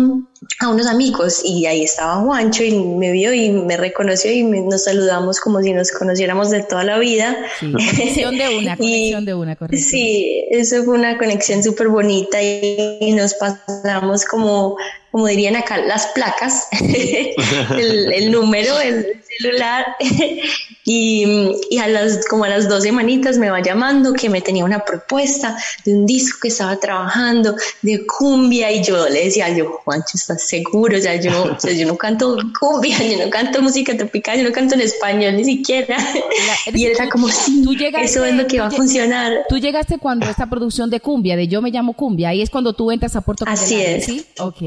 a 0.59 0.69
unos 0.69 0.87
amigos 0.87 1.41
y 1.43 1.65
ahí 1.65 1.83
estaba 1.83 2.21
Juancho 2.21 2.63
y 2.63 2.71
me 2.71 3.11
vio 3.11 3.33
y 3.33 3.51
me 3.51 3.75
reconoció 3.77 4.31
y 4.31 4.43
nos 4.43 4.85
saludamos 4.85 5.39
como 5.39 5.61
si 5.61 5.73
nos 5.73 5.91
conociéramos 5.91 6.49
de 6.49 6.63
toda 6.63 6.83
la 6.83 6.99
vida. 6.99 7.37
Sí, 7.59 7.71
conexión 7.71 8.37
de 8.37 8.57
una, 8.57 8.77
conexión 8.77 9.25
de 9.25 9.33
una, 9.33 9.55
correcto. 9.55 9.85
Sí, 9.85 10.45
eso 10.51 10.83
fue 10.83 10.95
una 10.95 11.17
conexión 11.17 11.63
súper 11.63 11.89
bonita 11.89 12.41
y, 12.41 13.13
nos 13.13 13.33
pasamos 13.33 14.23
como, 14.23 14.77
como 15.11 15.27
dirían 15.27 15.57
acá, 15.57 15.77
las 15.79 16.07
placas, 16.07 16.67
el, 16.79 18.13
el 18.13 18.31
número, 18.31 18.79
el 18.79 19.20
celular 19.37 19.85
y, 20.83 21.51
y, 21.69 21.77
a 21.77 21.87
las 21.87 22.25
como 22.27 22.43
a 22.43 22.49
las 22.49 22.67
dos 22.67 22.83
semanitas 22.83 23.37
me 23.37 23.49
va 23.49 23.61
llamando 23.61 24.13
que 24.13 24.29
me 24.29 24.41
tenía 24.41 24.65
una 24.65 24.79
propuesta 24.79 25.57
de 25.85 25.93
un 25.93 26.05
disco 26.05 26.39
que 26.41 26.47
estaba 26.49 26.77
trabajando 26.77 27.55
de 27.81 28.05
cumbia 28.05 28.71
y 28.71 28.83
yo 28.83 29.07
le 29.07 29.25
decía 29.25 29.55
yo 29.55 29.79
Juancho 29.83 30.15
estás 30.15 30.43
seguro 30.43 30.97
o 30.97 31.01
sea 31.01 31.15
yo, 31.15 31.57
yo 31.63 31.87
no 31.87 31.97
canto 31.97 32.37
cumbia 32.59 32.97
yo 32.97 33.23
no 33.23 33.29
canto 33.29 33.61
música 33.61 33.95
tropical 33.95 34.37
yo 34.37 34.43
no 34.43 34.51
canto 34.51 34.75
en 34.75 34.81
español 34.81 35.35
ni 35.35 35.45
siquiera 35.45 35.97
y 36.73 36.85
él 36.85 36.93
era 36.95 37.09
como 37.09 37.29
sí 37.29 37.63
eso 38.01 38.25
es 38.25 38.35
lo 38.35 38.47
que 38.47 38.59
va 38.59 38.67
a 38.67 38.71
funcionar 38.71 39.45
tú 39.49 39.57
llegaste 39.57 39.97
cuando 39.97 40.29
esta 40.29 40.47
producción 40.47 40.89
de 40.89 40.99
cumbia 40.99 41.35
de 41.35 41.47
yo 41.47 41.61
me 41.61 41.71
llamo 41.71 41.93
cumbia 41.93 42.29
ahí 42.29 42.41
es 42.41 42.49
cuando 42.49 42.73
tú 42.73 42.91
entras 42.91 43.15
a 43.15 43.21
Puerto 43.21 43.45
Así 43.47 43.79
es. 43.79 44.05
¿sí? 44.05 44.25
ok 44.39 44.61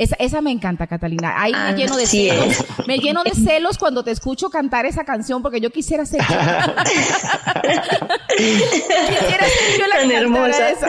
esa, 0.00 0.16
esa 0.18 0.40
me 0.40 0.50
encanta, 0.50 0.86
Catalina. 0.86 1.34
Ahí 1.36 1.52
me 1.52 1.74
lleno 1.74 1.94
de 1.94 2.06
celos. 2.06 2.64
Me 2.86 2.96
lleno 2.96 3.22
de 3.22 3.32
celos 3.32 3.76
cuando 3.76 4.02
te 4.02 4.12
escucho 4.12 4.48
cantar 4.48 4.86
esa 4.86 5.04
canción 5.04 5.42
porque 5.42 5.60
yo 5.60 5.68
quisiera 5.68 6.06
ser. 6.06 6.22
quisiera 8.36 9.44
ser 9.46 9.78
yo 9.78 9.86
la 9.86 9.96
Tan 9.96 10.10
hermosa. 10.10 10.70
Esa. 10.70 10.88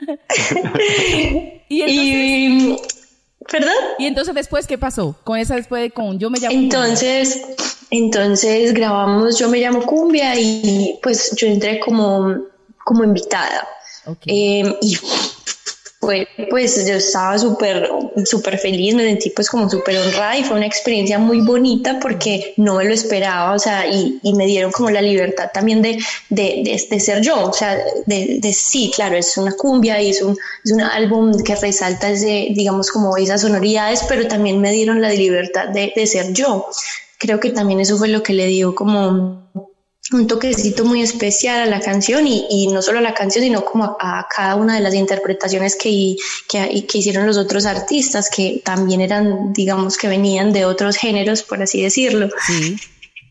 y 1.68 1.82
entonces, 1.82 2.90
¿Perdón? 3.48 3.74
Y 4.00 4.06
entonces 4.06 4.34
después, 4.34 4.66
¿qué 4.66 4.76
pasó? 4.76 5.14
Con 5.22 5.38
esa 5.38 5.54
después 5.54 5.92
con 5.92 6.18
Yo 6.18 6.30
me 6.30 6.40
llamo 6.40 6.56
Entonces, 6.58 7.42
entonces 7.90 8.74
grabamos 8.74 9.38
Yo 9.38 9.48
me 9.48 9.58
llamo 9.58 9.82
Cumbia 9.82 10.34
y 10.34 10.98
pues 11.00 11.30
yo 11.36 11.46
entré 11.46 11.78
como, 11.78 12.38
como 12.84 13.04
invitada. 13.04 13.68
Okay. 14.04 14.62
Eh, 14.62 14.78
y 14.82 14.98
pues 16.00 16.86
yo 16.86 16.94
estaba 16.94 17.36
súper, 17.38 17.90
súper 18.24 18.56
feliz, 18.58 18.94
me 18.94 19.04
sentí 19.04 19.30
pues 19.30 19.50
como 19.50 19.68
súper 19.68 19.98
honrada 19.98 20.38
y 20.38 20.44
fue 20.44 20.56
una 20.56 20.66
experiencia 20.66 21.18
muy 21.18 21.40
bonita 21.40 21.98
porque 21.98 22.54
no 22.56 22.76
me 22.76 22.84
lo 22.84 22.94
esperaba, 22.94 23.52
o 23.52 23.58
sea, 23.58 23.86
y, 23.88 24.20
y 24.22 24.32
me 24.34 24.46
dieron 24.46 24.70
como 24.70 24.90
la 24.90 25.02
libertad 25.02 25.50
también 25.52 25.82
de, 25.82 25.98
de, 26.28 26.86
de, 26.88 27.00
ser 27.00 27.20
yo, 27.20 27.48
o 27.48 27.52
sea, 27.52 27.76
de, 28.06 28.38
de, 28.40 28.52
sí, 28.52 28.92
claro, 28.94 29.16
es 29.16 29.36
una 29.36 29.52
cumbia 29.52 30.00
y 30.00 30.10
es 30.10 30.22
un, 30.22 30.36
es 30.64 30.72
un 30.72 30.82
álbum 30.82 31.32
que 31.42 31.56
resalta 31.56 32.10
ese, 32.10 32.48
digamos, 32.54 32.90
como 32.92 33.16
esas 33.16 33.40
sonoridades, 33.40 34.04
pero 34.08 34.28
también 34.28 34.60
me 34.60 34.70
dieron 34.70 35.02
la 35.02 35.10
libertad 35.10 35.68
de, 35.68 35.92
de 35.94 36.06
ser 36.06 36.32
yo. 36.32 36.68
Creo 37.18 37.40
que 37.40 37.50
también 37.50 37.80
eso 37.80 37.98
fue 37.98 38.06
lo 38.06 38.22
que 38.22 38.32
le 38.32 38.46
dio 38.46 38.76
como 38.76 39.50
un 40.12 40.26
toquecito 40.26 40.84
muy 40.84 41.02
especial 41.02 41.60
a 41.60 41.66
la 41.66 41.80
canción 41.80 42.26
y, 42.26 42.46
y 42.48 42.68
no 42.68 42.80
solo 42.80 42.98
a 42.98 43.02
la 43.02 43.14
canción, 43.14 43.44
sino 43.44 43.64
como 43.64 43.84
a, 43.84 44.20
a 44.20 44.28
cada 44.34 44.54
una 44.54 44.74
de 44.74 44.80
las 44.80 44.94
interpretaciones 44.94 45.76
que, 45.76 46.16
que, 46.48 46.86
que, 46.86 46.98
hicieron 46.98 47.26
los 47.26 47.36
otros 47.36 47.66
artistas, 47.66 48.30
que 48.30 48.62
también 48.64 49.00
eran, 49.00 49.52
digamos, 49.52 49.98
que 49.98 50.08
venían 50.08 50.52
de 50.52 50.64
otros 50.64 50.96
géneros, 50.96 51.42
por 51.42 51.62
así 51.62 51.82
decirlo. 51.82 52.28
Sí. 52.46 52.76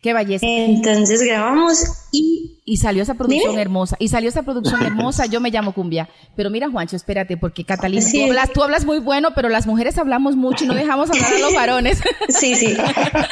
Qué 0.02 0.14
belleza. 0.14 0.46
Entonces 0.46 1.22
grabamos 1.22 1.84
y 2.12 2.58
y 2.68 2.76
salió 2.76 3.02
esa 3.02 3.14
producción 3.14 3.58
hermosa. 3.58 3.96
Y 3.98 4.08
salió 4.08 4.28
esa 4.28 4.42
producción 4.42 4.82
hermosa, 4.86 5.24
yo 5.24 5.40
me 5.40 5.50
llamo 5.50 5.72
Cumbia. 5.72 6.10
Pero 6.36 6.50
mira, 6.50 6.68
Juancho, 6.70 6.96
espérate, 6.96 7.38
porque 7.38 7.64
Catalina, 7.64 8.04
tú 8.12 8.22
hablas, 8.24 8.52
tú 8.52 8.62
hablas, 8.62 8.84
muy 8.84 8.98
bueno, 8.98 9.30
pero 9.34 9.48
las 9.48 9.66
mujeres 9.66 9.96
hablamos 9.96 10.36
mucho 10.36 10.64
y 10.64 10.68
no 10.68 10.74
dejamos 10.74 11.08
hablar 11.08 11.32
a 11.32 11.38
los 11.38 11.54
varones. 11.54 12.02
Sí, 12.28 12.54
sí, 12.54 12.76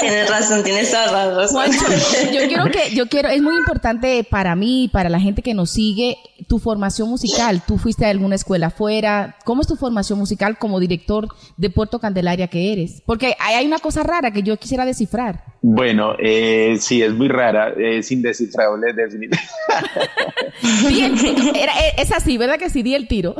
tienes 0.00 0.30
razón, 0.30 0.64
tienes 0.64 0.90
toda 0.90 1.12
la 1.12 1.34
razón. 1.34 1.66
Juancho, 1.66 2.32
yo 2.32 2.48
quiero 2.48 2.64
que, 2.70 2.94
yo 2.94 3.06
quiero, 3.08 3.28
es 3.28 3.42
muy 3.42 3.56
importante 3.56 4.24
para 4.24 4.56
mí 4.56 4.84
y 4.84 4.88
para 4.88 5.10
la 5.10 5.20
gente 5.20 5.42
que 5.42 5.54
nos 5.54 5.70
sigue, 5.70 6.16
tu 6.48 6.58
formación 6.58 7.10
musical. 7.10 7.62
Tú 7.66 7.76
fuiste 7.76 8.06
a 8.06 8.10
alguna 8.10 8.36
escuela 8.36 8.68
afuera. 8.68 9.36
¿Cómo 9.44 9.60
es 9.60 9.68
tu 9.68 9.76
formación 9.76 10.18
musical 10.18 10.56
como 10.58 10.80
director 10.80 11.28
de 11.56 11.68
Puerto 11.68 11.98
Candelaria 11.98 12.48
que 12.48 12.72
eres? 12.72 13.02
Porque 13.04 13.34
hay 13.38 13.66
una 13.66 13.78
cosa 13.78 14.02
rara 14.02 14.30
que 14.30 14.42
yo 14.42 14.56
quisiera 14.56 14.86
descifrar. 14.86 15.44
Bueno, 15.62 16.14
eh, 16.18 16.76
sí, 16.80 17.02
es 17.02 17.12
muy 17.12 17.28
rara, 17.28 17.74
es 17.76 18.10
indescifrable, 18.12 18.65
definitivamente 18.65 18.65
Eh, 20.62 21.92
es 21.98 22.12
así, 22.12 22.38
¿verdad 22.38 22.58
que 22.58 22.70
sí 22.70 22.82
di 22.82 22.94
el 22.94 23.08
tiro? 23.08 23.36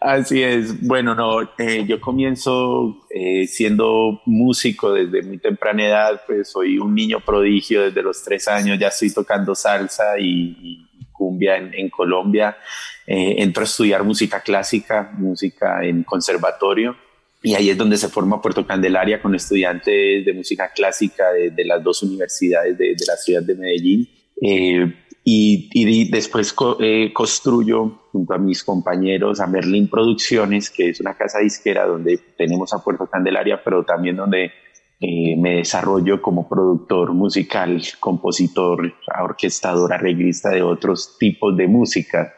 Así 0.00 0.42
es. 0.42 0.80
Bueno, 0.86 1.14
no, 1.14 1.42
eh, 1.58 1.84
yo 1.86 2.00
comienzo 2.00 3.06
eh, 3.10 3.46
siendo 3.46 4.20
músico 4.26 4.92
desde 4.92 5.22
muy 5.22 5.38
temprana 5.38 5.86
edad, 5.86 6.22
pues 6.26 6.50
soy 6.50 6.78
un 6.78 6.94
niño 6.94 7.20
prodigio 7.20 7.82
desde 7.82 8.02
los 8.02 8.22
tres 8.22 8.46
años, 8.48 8.78
ya 8.78 8.88
estoy 8.88 9.12
tocando 9.12 9.54
salsa 9.54 10.18
y, 10.18 10.84
cumbia 11.12 11.56
en, 11.56 11.90
Colombia. 11.90 12.56
entro 13.04 13.62
a 13.62 13.64
estudiar 13.64 14.04
música 14.04 14.40
clásica, 14.40 15.10
música 15.18 15.84
en 15.84 16.04
conservatorio. 16.04 16.96
Y 17.42 17.54
ahí 17.54 17.70
es 17.70 17.78
donde 17.78 17.96
se 17.96 18.08
forma 18.08 18.40
Puerto 18.40 18.66
Candelaria 18.66 19.20
con 19.20 19.34
estudiantes 19.34 20.24
de 20.24 20.32
música 20.32 20.70
clásica 20.72 21.32
de, 21.32 21.64
las 21.64 21.82
dos 21.82 22.02
universidades 22.04 22.78
de, 22.78 22.94
de 22.94 23.06
la 23.06 23.16
ciudad 23.16 23.42
de 23.42 23.54
Medellín. 23.56 24.08
Eh, 24.40 24.94
y, 25.24 25.68
y, 25.72 26.10
después 26.10 26.54
eh, 26.80 27.12
construyo 27.12 28.00
junto 28.12 28.32
a 28.32 28.38
mis 28.38 28.64
compañeros 28.64 29.40
a 29.40 29.46
Merlin 29.46 29.88
Producciones, 29.88 30.70
que 30.70 30.90
es 30.90 31.00
una 31.00 31.14
casa 31.14 31.40
disquera 31.40 31.86
donde 31.86 32.18
tenemos 32.36 32.72
a 32.72 32.82
Puerto 32.82 33.06
Candelaria, 33.06 33.62
pero 33.62 33.84
también 33.84 34.16
donde 34.16 34.52
eh, 35.00 35.36
me 35.36 35.56
desarrollo 35.56 36.22
como 36.22 36.48
productor 36.48 37.12
musical, 37.12 37.82
compositor, 38.00 38.94
orquestador, 39.22 39.92
arreglista 39.92 40.50
de 40.50 40.62
otros 40.62 41.18
tipos 41.18 41.54
de 41.56 41.68
música, 41.68 42.32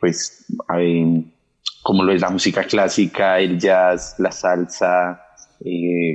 pues 0.00 0.46
como 1.82 2.02
lo 2.02 2.12
es 2.12 2.22
la 2.22 2.30
música 2.30 2.64
clásica, 2.64 3.38
el 3.40 3.58
jazz, 3.58 4.14
la 4.18 4.32
salsa, 4.32 5.22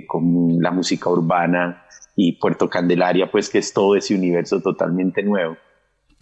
como 0.07 0.59
la 0.59 0.71
música 0.71 1.09
urbana 1.11 1.83
y 2.15 2.33
Puerto 2.33 2.69
Candelaria, 2.69 3.31
pues 3.31 3.49
que 3.49 3.59
es 3.59 3.73
todo 3.73 3.95
ese 3.95 4.15
universo 4.15 4.61
totalmente 4.61 5.23
nuevo. 5.23 5.57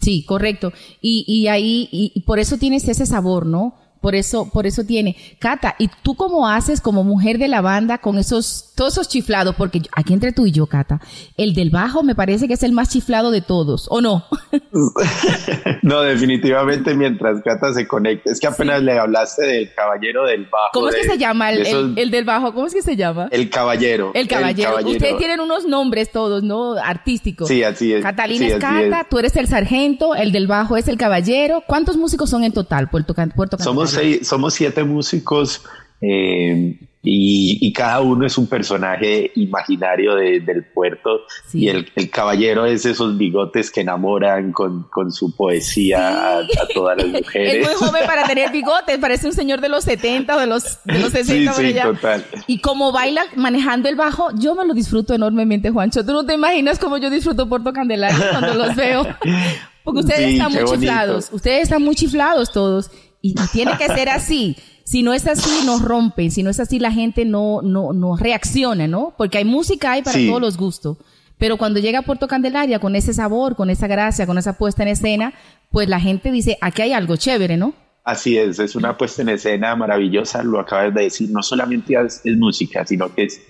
Sí, 0.00 0.24
correcto. 0.24 0.72
Y, 1.00 1.24
y 1.28 1.46
ahí, 1.48 1.88
y 1.92 2.20
por 2.22 2.38
eso 2.38 2.58
tienes 2.58 2.88
ese 2.88 3.06
sabor, 3.06 3.46
¿no? 3.46 3.76
Por 4.02 4.16
eso, 4.16 4.50
por 4.50 4.66
eso 4.66 4.82
tiene. 4.82 5.14
Cata, 5.38 5.76
¿y 5.78 5.88
tú 6.02 6.16
cómo 6.16 6.48
haces 6.48 6.80
como 6.80 7.04
mujer 7.04 7.38
de 7.38 7.46
la 7.46 7.60
banda 7.60 7.98
con 7.98 8.18
esos, 8.18 8.72
todos 8.74 8.94
esos 8.94 9.08
chiflados? 9.08 9.54
Porque 9.54 9.80
aquí 9.92 10.12
entre 10.12 10.32
tú 10.32 10.44
y 10.44 10.50
yo, 10.50 10.66
Cata, 10.66 11.00
el 11.36 11.54
del 11.54 11.70
bajo 11.70 12.02
me 12.02 12.16
parece 12.16 12.48
que 12.48 12.54
es 12.54 12.64
el 12.64 12.72
más 12.72 12.88
chiflado 12.88 13.30
de 13.30 13.42
todos, 13.42 13.86
¿o 13.90 14.00
no? 14.00 14.24
no, 15.82 16.00
definitivamente 16.00 16.96
mientras 16.96 17.42
Cata 17.44 17.72
se 17.72 17.86
conecta. 17.86 18.32
Es 18.32 18.40
que 18.40 18.48
apenas 18.48 18.82
le 18.82 18.98
hablaste 18.98 19.46
del 19.46 19.72
caballero 19.72 20.26
del 20.26 20.46
bajo. 20.46 20.70
¿Cómo 20.72 20.88
es 20.88 20.96
que 20.96 21.04
se 21.04 21.18
llama 21.18 21.52
el, 21.52 21.94
el, 21.96 22.10
del 22.10 22.24
bajo? 22.24 22.52
¿Cómo 22.54 22.66
es 22.66 22.74
que 22.74 22.82
se 22.82 22.96
llama? 22.96 23.28
El 23.30 23.50
caballero. 23.50 24.10
El 24.14 24.26
caballero. 24.26 24.78
Ustedes 24.84 25.16
tienen 25.18 25.38
unos 25.38 25.64
nombres 25.64 26.10
todos, 26.10 26.42
¿no? 26.42 26.72
Artísticos. 26.72 27.46
Sí, 27.46 27.62
así 27.62 27.92
es. 27.92 28.02
Catalina 28.02 28.48
es 28.48 28.56
Cata, 28.56 29.06
tú 29.08 29.20
eres 29.20 29.36
el 29.36 29.46
sargento, 29.46 30.16
el 30.16 30.32
del 30.32 30.48
bajo 30.48 30.76
es 30.76 30.88
el 30.88 30.96
caballero. 30.96 31.62
¿Cuántos 31.68 31.96
músicos 31.96 32.28
son 32.28 32.42
en 32.42 32.50
total, 32.50 32.90
Puerto, 32.90 33.14
Puerto 33.36 33.58
Somos 33.58 33.91
somos 34.22 34.54
siete 34.54 34.84
músicos 34.84 35.62
eh, 36.00 36.78
y, 37.04 37.72
cada 37.72 38.00
uno 38.00 38.24
es 38.24 38.38
un 38.38 38.46
personaje 38.46 39.32
imaginario 39.34 40.14
del 40.14 40.64
puerto 40.72 41.22
y 41.52 41.68
el, 41.68 41.90
caballero 42.10 42.64
es 42.64 42.86
esos 42.86 43.18
bigotes 43.18 43.72
que 43.72 43.80
enamoran 43.80 44.52
con, 44.52 44.86
su 45.10 45.34
poesía 45.34 46.38
a, 46.38 46.42
todas 46.72 46.98
las 46.98 47.08
mujeres. 47.08 47.54
Es 47.66 47.66
muy 47.66 47.88
joven 47.88 48.06
para 48.06 48.24
tener 48.24 48.52
bigotes, 48.52 48.98
parece 48.98 49.26
un 49.26 49.32
señor 49.32 49.60
de 49.60 49.68
los 49.68 49.82
70 49.84 50.36
o 50.36 50.40
de 50.40 50.46
los, 50.46 50.84
de 50.84 50.98
los 50.98 51.10
60. 51.10 51.52
Sí, 51.62 51.74
total. 51.74 52.24
Y 52.46 52.60
como 52.60 52.92
baila 52.92 53.22
manejando 53.36 53.88
el 53.88 53.96
bajo, 53.96 54.28
yo 54.36 54.54
me 54.54 54.64
lo 54.64 54.74
disfruto 54.74 55.14
enormemente, 55.14 55.70
Juancho. 55.70 56.04
Tú 56.04 56.12
no 56.12 56.24
te 56.24 56.34
imaginas 56.34 56.78
cómo 56.78 56.98
yo 56.98 57.10
disfruto 57.10 57.48
Puerto 57.48 57.72
Candelaria 57.72 58.30
cuando 58.30 58.54
los 58.54 58.76
veo. 58.76 59.06
Porque 59.84 60.00
ustedes 60.00 60.32
están 60.32 60.52
muy 60.52 60.64
chiflados, 60.64 61.28
ustedes 61.32 61.62
están 61.62 61.82
muy 61.82 61.96
chiflados 61.96 62.52
todos 62.52 62.90
y, 63.22 63.34
tiene 63.52 63.78
que 63.78 63.86
ser 63.86 64.10
así. 64.10 64.56
Si 64.84 65.02
no 65.02 65.14
es 65.14 65.26
así, 65.26 65.64
nos 65.64 65.80
rompen. 65.80 66.30
Si 66.30 66.42
no 66.42 66.50
es 66.50 66.60
así, 66.60 66.78
la 66.78 66.92
gente 66.92 67.24
no, 67.24 67.62
no, 67.62 67.92
no 67.92 68.16
reacciona, 68.16 68.88
¿no? 68.88 69.14
Porque 69.16 69.38
hay 69.38 69.44
música, 69.44 69.92
hay 69.92 70.02
para 70.02 70.18
todos 70.18 70.40
los 70.40 70.56
gustos. 70.56 70.98
Pero 71.38 71.56
cuando 71.56 71.80
llega 71.80 72.00
a 72.00 72.02
Puerto 72.02 72.28
Candelaria 72.28 72.78
con 72.78 72.94
ese 72.94 73.14
sabor, 73.14 73.56
con 73.56 73.70
esa 73.70 73.86
gracia, 73.86 74.26
con 74.26 74.38
esa 74.38 74.58
puesta 74.58 74.82
en 74.82 74.88
escena, 74.88 75.34
pues 75.70 75.88
la 75.88 76.00
gente 76.00 76.30
dice, 76.30 76.58
aquí 76.60 76.82
hay 76.82 76.92
algo 76.92 77.16
chévere, 77.16 77.56
¿no? 77.56 77.74
Así 78.04 78.36
es, 78.36 78.58
es 78.58 78.74
una 78.74 78.96
puesta 78.98 79.22
en 79.22 79.28
escena 79.28 79.74
maravillosa, 79.76 80.42
lo 80.42 80.58
acabas 80.58 80.92
de 80.92 81.02
decir, 81.04 81.30
no 81.30 81.42
solamente 81.42 81.94
es, 81.94 82.20
es 82.24 82.36
música, 82.36 82.84
sino 82.84 83.14
que 83.14 83.24
es, 83.24 83.40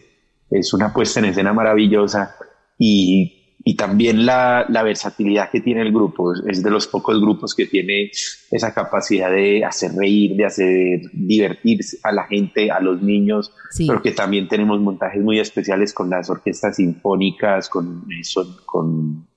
es 0.50 0.74
una 0.74 0.92
puesta 0.92 1.20
en 1.20 1.26
escena 1.26 1.54
maravillosa 1.54 2.36
y 2.78 3.41
y 3.64 3.76
también 3.76 4.26
la, 4.26 4.66
la, 4.68 4.82
versatilidad 4.82 5.50
que 5.50 5.60
tiene 5.60 5.82
el 5.82 5.92
grupo. 5.92 6.32
Es 6.48 6.62
de 6.62 6.70
los 6.70 6.86
pocos 6.86 7.20
grupos 7.20 7.54
que 7.54 7.66
tiene 7.66 8.10
esa 8.50 8.74
capacidad 8.74 9.30
de 9.30 9.64
hacer 9.64 9.92
reír, 9.92 10.36
de 10.36 10.44
hacer 10.44 11.00
divertir 11.12 11.80
a 12.02 12.12
la 12.12 12.24
gente, 12.24 12.70
a 12.70 12.80
los 12.80 13.02
niños, 13.02 13.52
pero 13.86 14.02
que 14.02 14.12
también 14.12 14.48
tenemos 14.48 14.80
montajes 14.80 15.22
muy 15.22 15.38
especiales 15.38 15.92
con 15.92 16.10
las 16.10 16.28
orquestas 16.28 16.76
sinfónicas, 16.76 17.68
con, 17.68 18.04
eh, 18.10 18.22
con, 18.64 19.28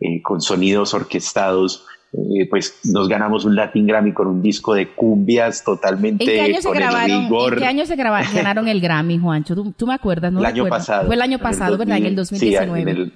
eh, 0.00 0.22
con 0.22 0.40
sonidos 0.40 0.94
orquestados. 0.94 1.86
Eh, 2.12 2.46
pues 2.50 2.80
nos 2.84 3.08
ganamos 3.08 3.46
un 3.46 3.56
Latin 3.56 3.86
Grammy 3.86 4.12
con 4.12 4.26
un 4.26 4.42
disco 4.42 4.74
de 4.74 4.88
cumbias 4.88 5.64
totalmente 5.64 6.24
¿En 6.24 6.30
qué 6.30 6.40
año 6.42 6.60
se 6.60 6.70
grabaron, 6.70 7.24
¿En 7.24 7.56
qué 7.56 7.64
año 7.64 7.86
se 7.86 7.96
ganaron 7.96 8.68
el 8.68 8.82
Grammy, 8.82 9.18
Juancho? 9.18 9.54
¿Tú, 9.54 9.86
me 9.86 9.94
acuerdas? 9.94 10.30
No 10.30 10.40
el 10.40 10.46
año 10.46 10.68
pasado. 10.68 11.06
Fue 11.06 11.14
el 11.14 11.22
año 11.22 11.38
pasado, 11.38 11.78
¿verdad? 11.78 11.96
en 11.96 12.06
el 12.06 12.16
2019. 12.16 12.82
en 12.82 12.88
el, 12.88 13.12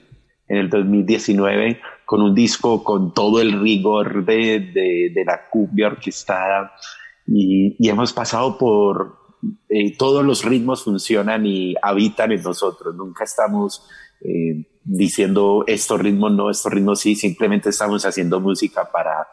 en 0.49 0.59
el 0.59 0.71
2019 0.71 1.81
con 2.05 2.23
un 2.23 2.35
disco 2.35 2.85
con 2.85 3.13
todo 3.13 3.41
el 3.41 3.61
rigor 3.61 4.25
de, 4.25 5.11
de, 5.13 5.25
la 5.25 5.49
cumbia 5.51 5.89
orquestada. 5.89 6.73
Y, 7.27 7.75
y 7.79 7.89
hemos 7.89 8.13
pasado 8.13 8.57
por 8.57 9.27
eh, 9.69 9.97
todos 9.97 10.25
los 10.25 10.45
ritmos 10.45 10.85
funcionan 10.85 11.47
y 11.47 11.75
habitan 11.83 12.33
en 12.33 12.43
nosotros, 12.43 12.95
nunca 12.95 13.25
estamos 13.25 13.89
eh, 14.21 14.67
diciendo 14.85 15.65
estos 15.67 16.01
ritmos 16.01 16.33
no, 16.33 16.51
estos 16.51 16.73
ritmos 16.73 17.01
sí, 17.01 17.15
simplemente 17.17 17.71
estamos 17.71 18.05
haciendo 18.07 18.41
música 18.41 18.91
para, 18.91 19.27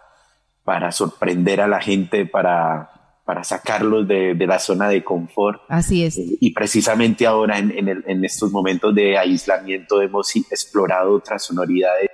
para 0.63 0.91
sorprender 0.91 1.61
a 1.61 1.67
la 1.67 1.79
gente, 1.79 2.25
para, 2.25 2.89
para 3.25 3.43
sacarlos 3.43 4.07
de, 4.07 4.33
de, 4.33 4.47
la 4.47 4.59
zona 4.59 4.89
de 4.89 5.03
confort. 5.03 5.61
Así 5.69 6.03
es. 6.03 6.17
y 6.17 6.51
precisamente 6.51 7.25
ahora 7.25 7.57
en, 7.57 7.71
en, 7.71 7.87
el, 7.87 8.03
en, 8.05 8.25
estos 8.25 8.51
momentos 8.51 8.93
de 8.93 9.17
aislamiento 9.17 10.01
hemos 10.01 10.35
explorado 10.35 11.15
otras 11.15 11.45
sonoridades 11.45 12.09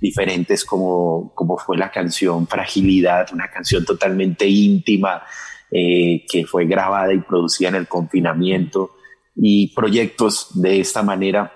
diferentes 0.00 0.64
como, 0.64 1.32
como 1.34 1.58
fue 1.58 1.76
la 1.76 1.90
canción 1.90 2.46
Fragilidad, 2.46 3.26
una 3.32 3.50
canción 3.50 3.84
totalmente 3.84 4.46
íntima 4.46 5.22
eh, 5.70 6.24
que 6.30 6.46
fue 6.46 6.66
grabada 6.66 7.12
y 7.12 7.20
producida 7.20 7.70
en 7.70 7.74
el 7.76 7.88
confinamiento 7.88 8.92
y 9.34 9.74
proyectos 9.74 10.60
de 10.60 10.78
esta 10.80 11.02
manera 11.02 11.52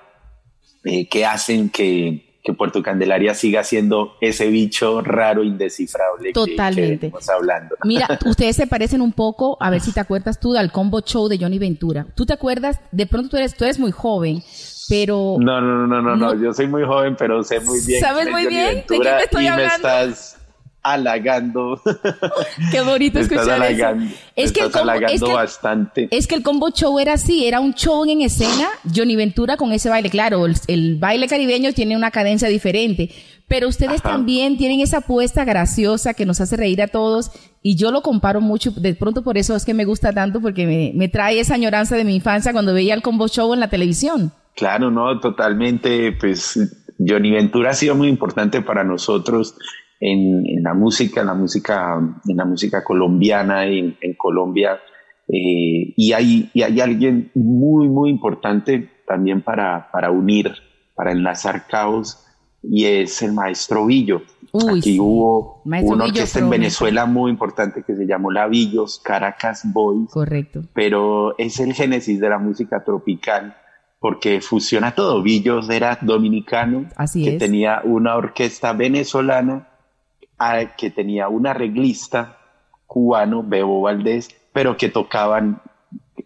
eh, 0.84 1.08
que 1.08 1.24
hacen 1.24 1.70
que, 1.70 2.27
que 2.48 2.54
Puerto 2.54 2.82
Candelaria 2.82 3.34
siga 3.34 3.62
siendo 3.62 4.16
ese 4.22 4.48
bicho 4.48 5.02
raro, 5.02 5.44
indescifrable 5.44 6.32
Totalmente. 6.32 7.10
que, 7.10 7.30
hablando. 7.30 7.76
Mira, 7.84 8.18
ustedes 8.24 8.56
se 8.56 8.66
parecen 8.66 9.02
un 9.02 9.12
poco, 9.12 9.58
a 9.60 9.68
ver 9.68 9.82
si 9.82 9.92
te 9.92 10.00
acuerdas 10.00 10.40
tú 10.40 10.54
del 10.54 10.72
combo 10.72 11.02
show 11.02 11.28
de 11.28 11.36
Johnny 11.36 11.58
Ventura. 11.58 12.06
¿Tú 12.14 12.24
te 12.24 12.32
acuerdas? 12.32 12.80
De 12.90 13.06
pronto 13.06 13.28
tú 13.28 13.36
eres, 13.36 13.54
tú 13.54 13.64
eres 13.64 13.78
muy 13.78 13.90
joven, 13.90 14.42
pero... 14.88 15.36
No, 15.38 15.60
no, 15.60 15.86
no, 15.86 16.00
no, 16.00 16.16
no, 16.16 16.42
yo 16.42 16.54
soy 16.54 16.68
muy 16.68 16.84
joven, 16.84 17.16
pero 17.18 17.44
sé 17.44 17.60
muy 17.60 17.80
bien. 17.84 18.00
¿Sabes 18.00 18.30
muy 18.30 18.46
bien? 18.46 18.76
¿De 18.76 18.84
quién 18.86 19.02
me 19.02 19.22
estoy 19.24 19.46
hablando? 19.46 19.86
estás 19.86 20.37
halagando. 20.82 21.80
Qué 22.70 22.80
bonito 22.80 23.18
escuchar 23.18 23.62
eso. 23.70 23.88
Es 24.36 24.52
que, 24.52 24.60
el 24.60 24.70
combo, 24.70 24.92
es 24.92 25.22
que, 25.22 25.32
bastante. 25.32 26.08
es 26.10 26.26
que 26.26 26.34
el 26.34 26.42
combo 26.42 26.70
show 26.70 26.98
era 26.98 27.14
así, 27.14 27.46
era 27.46 27.60
un 27.60 27.74
show 27.74 28.04
en 28.08 28.20
escena, 28.22 28.68
Johnny 28.94 29.16
Ventura 29.16 29.56
con 29.56 29.72
ese 29.72 29.88
baile. 29.88 30.10
Claro, 30.10 30.46
el, 30.46 30.96
baile 30.96 31.28
caribeño 31.28 31.72
tiene 31.72 31.96
una 31.96 32.10
cadencia 32.10 32.48
diferente, 32.48 33.10
pero 33.46 33.68
ustedes 33.68 34.02
también 34.02 34.56
tienen 34.56 34.80
esa 34.80 34.98
apuesta 34.98 35.44
graciosa 35.44 36.14
que 36.14 36.26
nos 36.26 36.40
hace 36.40 36.56
reír 36.56 36.82
a 36.82 36.88
todos 36.88 37.30
y 37.62 37.76
yo 37.76 37.90
lo 37.90 38.02
comparo 38.02 38.40
mucho, 38.40 38.70
de 38.70 38.94
pronto 38.94 39.22
por 39.22 39.36
eso 39.36 39.56
es 39.56 39.64
que 39.64 39.74
me 39.74 39.84
gusta 39.84 40.12
tanto 40.12 40.40
porque 40.40 40.66
me, 40.66 40.92
me 40.94 41.08
trae 41.08 41.40
esa 41.40 41.54
añoranza 41.54 41.96
de 41.96 42.04
mi 42.04 42.14
infancia 42.14 42.52
cuando 42.52 42.72
veía 42.72 42.94
el 42.94 43.02
combo 43.02 43.28
show 43.28 43.52
en 43.52 43.60
la 43.60 43.68
televisión. 43.68 44.32
Claro, 44.54 44.90
no, 44.90 45.20
totalmente, 45.20 46.12
pues 46.12 46.58
Johnny 46.98 47.30
Ventura 47.30 47.70
ha 47.70 47.74
sido 47.74 47.94
muy 47.94 48.08
importante 48.08 48.60
para 48.60 48.84
nosotros 48.84 49.54
en, 50.00 50.62
la 50.62 50.74
música, 50.74 51.20
en 51.20 51.26
la 51.26 51.34
música, 51.34 51.98
en 52.26 52.36
la 52.36 52.44
música 52.44 52.84
colombiana, 52.84 53.66
en, 53.66 53.96
en 54.00 54.14
Colombia. 54.14 54.78
Eh, 55.28 55.92
y, 55.96 56.12
hay, 56.12 56.50
y 56.54 56.62
hay 56.62 56.80
alguien 56.80 57.30
muy, 57.34 57.88
muy 57.88 58.10
importante 58.10 58.88
también 59.06 59.42
para, 59.42 59.90
para 59.90 60.10
unir, 60.10 60.52
para 60.94 61.12
enlazar 61.12 61.66
caos, 61.66 62.24
y 62.62 62.84
es 62.84 63.22
el 63.22 63.32
maestro 63.32 63.86
Villo. 63.86 64.22
Aquí 64.76 64.98
hubo 64.98 65.62
una 65.64 66.04
orquesta 66.04 66.38
en 66.38 66.50
Venezuela 66.50 67.06
muy 67.06 67.30
importante 67.30 67.82
que 67.82 67.94
se 67.94 68.06
llamó 68.06 68.30
La 68.30 68.48
Villos, 68.48 69.00
Caracas 69.04 69.62
Boys. 69.64 70.10
Correcto. 70.10 70.62
Pero 70.72 71.36
es 71.38 71.60
el 71.60 71.74
génesis 71.74 72.18
de 72.18 72.28
la 72.28 72.38
música 72.38 72.82
tropical 72.82 73.54
porque 74.00 74.40
fusiona 74.40 74.94
todo. 74.94 75.22
Villos 75.22 75.68
era 75.68 75.98
dominicano, 76.00 76.86
Así 76.96 77.24
que 77.24 77.32
tenía 77.32 77.82
una 77.84 78.16
orquesta 78.16 78.72
venezolana 78.72 79.67
que 80.76 80.90
tenía 80.90 81.28
un 81.28 81.46
arreglista 81.46 82.38
cubano, 82.86 83.42
Bebo 83.42 83.82
Valdés, 83.82 84.28
pero 84.52 84.76
que 84.76 84.88
tocaban 84.88 85.60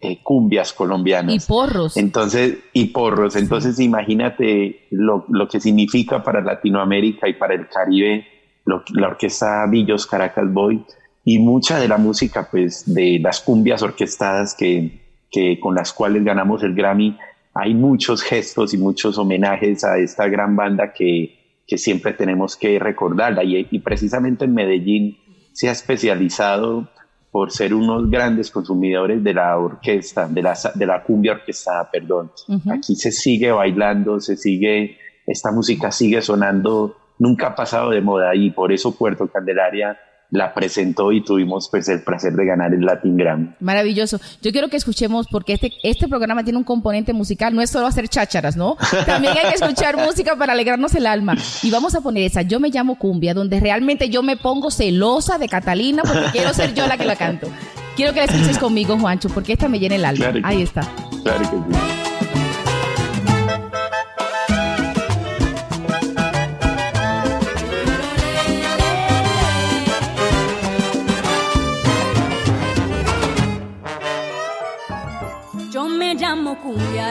eh, 0.01 0.21
cumbias 0.23 0.73
colombianas. 0.73 1.33
Y 1.33 1.39
porros. 1.47 1.97
Entonces, 1.97 2.57
y 2.73 2.85
porros. 2.85 3.35
Entonces, 3.35 3.79
imagínate 3.79 4.87
lo, 4.91 5.25
lo, 5.29 5.47
que 5.47 5.59
significa 5.59 6.23
para 6.23 6.41
Latinoamérica 6.41 7.27
y 7.27 7.33
para 7.33 7.53
el 7.53 7.67
Caribe 7.67 8.27
la 8.65 9.07
orquesta 9.07 9.65
Villos 9.69 10.07
Caracas 10.07 10.51
Boy 10.51 10.85
y 11.25 11.39
mucha 11.39 11.79
de 11.79 11.87
la 11.87 11.97
música, 11.97 12.47
pues, 12.49 12.93
de 12.93 13.19
las 13.21 13.41
cumbias 13.41 13.81
orquestadas 13.81 14.55
que, 14.55 15.25
que 15.31 15.59
con 15.59 15.75
las 15.75 15.93
cuales 15.93 16.23
ganamos 16.23 16.63
el 16.63 16.73
Grammy. 16.73 17.17
Hay 17.53 17.73
muchos 17.73 18.21
gestos 18.23 18.73
y 18.73 18.77
muchos 18.77 19.17
homenajes 19.17 19.83
a 19.83 19.97
esta 19.97 20.27
gran 20.27 20.55
banda 20.55 20.91
que, 20.93 21.42
que 21.67 21.77
siempre 21.77 22.13
tenemos 22.13 22.55
que 22.55 22.79
recordarla. 22.79 23.43
Y, 23.43 23.67
y, 23.69 23.79
precisamente 23.79 24.45
en 24.45 24.53
Medellín 24.53 25.17
se 25.53 25.69
ha 25.69 25.71
especializado 25.71 26.89
por 27.31 27.51
ser 27.51 27.73
unos 27.73 28.11
grandes 28.11 28.51
consumidores 28.51 29.23
de 29.23 29.33
la 29.33 29.57
orquesta, 29.57 30.27
de 30.27 30.43
la, 30.43 30.55
de 30.75 30.85
la 30.85 31.01
cumbia 31.03 31.31
orquestada, 31.33 31.89
perdón. 31.89 32.31
Aquí 32.71 32.95
se 32.95 33.11
sigue 33.11 33.51
bailando, 33.51 34.19
se 34.19 34.37
sigue, 34.37 34.97
esta 35.25 35.51
música 35.51 35.91
sigue 35.91 36.21
sonando, 36.21 36.95
nunca 37.17 37.47
ha 37.47 37.55
pasado 37.55 37.89
de 37.89 38.01
moda 38.01 38.35
y 38.35 38.51
por 38.51 38.71
eso 38.71 38.95
Puerto 38.95 39.27
Candelaria 39.27 39.97
la 40.33 40.53
presentó 40.53 41.11
y 41.11 41.21
tuvimos 41.21 41.69
pues 41.69 41.87
el 41.89 42.01
placer 42.01 42.33
de 42.33 42.45
ganar 42.45 42.73
el 42.73 42.81
Latin 42.81 43.15
Grammy. 43.15 43.49
Maravilloso. 43.59 44.19
Yo 44.41 44.51
quiero 44.51 44.67
que 44.67 44.77
escuchemos 44.77 45.27
porque 45.29 45.53
este, 45.53 45.71
este 45.83 46.07
programa 46.07 46.43
tiene 46.43 46.57
un 46.57 46.63
componente 46.63 47.13
musical, 47.13 47.55
no 47.55 47.61
es 47.61 47.69
solo 47.69 47.85
hacer 47.85 48.09
chácharas, 48.09 48.57
¿no? 48.57 48.75
También 49.05 49.35
hay 49.37 49.49
que 49.49 49.55
escuchar 49.55 49.95
música 50.05 50.35
para 50.35 50.53
alegrarnos 50.53 50.95
el 50.95 51.05
alma. 51.05 51.35
Y 51.61 51.69
vamos 51.69 51.93
a 51.93 52.01
poner 52.01 52.23
esa 52.23 52.41
Yo 52.41 52.59
me 52.59 52.69
llamo 52.69 52.97
cumbia, 52.97 53.35
donde 53.35 53.59
realmente 53.59 54.09
yo 54.09 54.23
me 54.23 54.35
pongo 54.35 54.71
celosa 54.71 55.37
de 55.37 55.47
Catalina 55.47 56.01
porque 56.01 56.31
quiero 56.31 56.51
ser 56.53 56.73
yo 56.73 56.87
la 56.87 56.97
que 56.97 57.05
la 57.05 57.15
canto. 57.15 57.47
Quiero 57.95 58.11
que 58.13 58.21
la 58.21 58.25
escuches 58.25 58.57
conmigo, 58.57 58.97
Juancho, 58.97 59.29
porque 59.29 59.53
esta 59.53 59.67
me 59.67 59.77
llena 59.77 59.95
el 59.95 60.05
alma. 60.05 60.33
Ahí 60.43 60.63
está. 60.63 60.81
Claro 61.23 61.41
que 61.41 61.45
sí. 61.45 61.92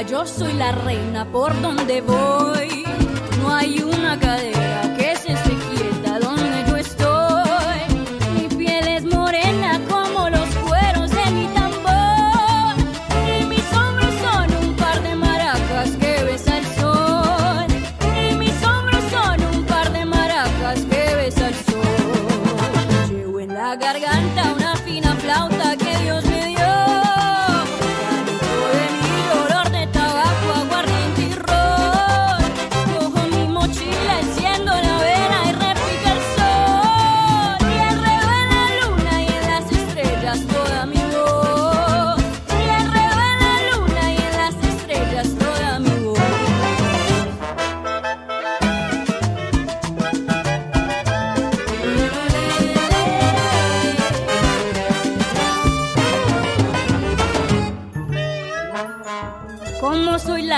Yo 0.08 0.26
soy 0.26 0.52
la 0.54 0.72
reina 0.72 1.24
por 1.24 1.60
donde 1.60 2.00
voy. 2.00 2.84
No 3.40 3.54
hay 3.54 3.82
una 3.82 4.18
cadera 4.18 4.94
que 4.96 5.11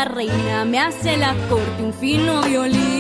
reina, 0.05 0.65
me 0.65 0.79
hace 0.79 1.17
la 1.17 1.35
corte 1.49 1.83
un 1.83 1.93
fino 1.93 2.43
violín. 2.43 2.94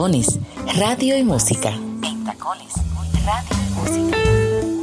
Tacones, 0.00 0.38
Radio 0.78 1.14
y 1.18 1.24
Música. 1.24 1.68
En 2.02 2.24
Tacones, 2.24 2.72
Radio 3.26 3.50
y 3.52 3.70
Música. 3.74 4.16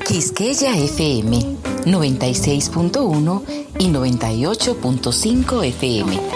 Quisqueya 0.05 0.77
FM 0.77 1.39
96.1 1.85 3.41
y 3.79 3.87
98.5 3.87 5.65
FM. 5.65 6.26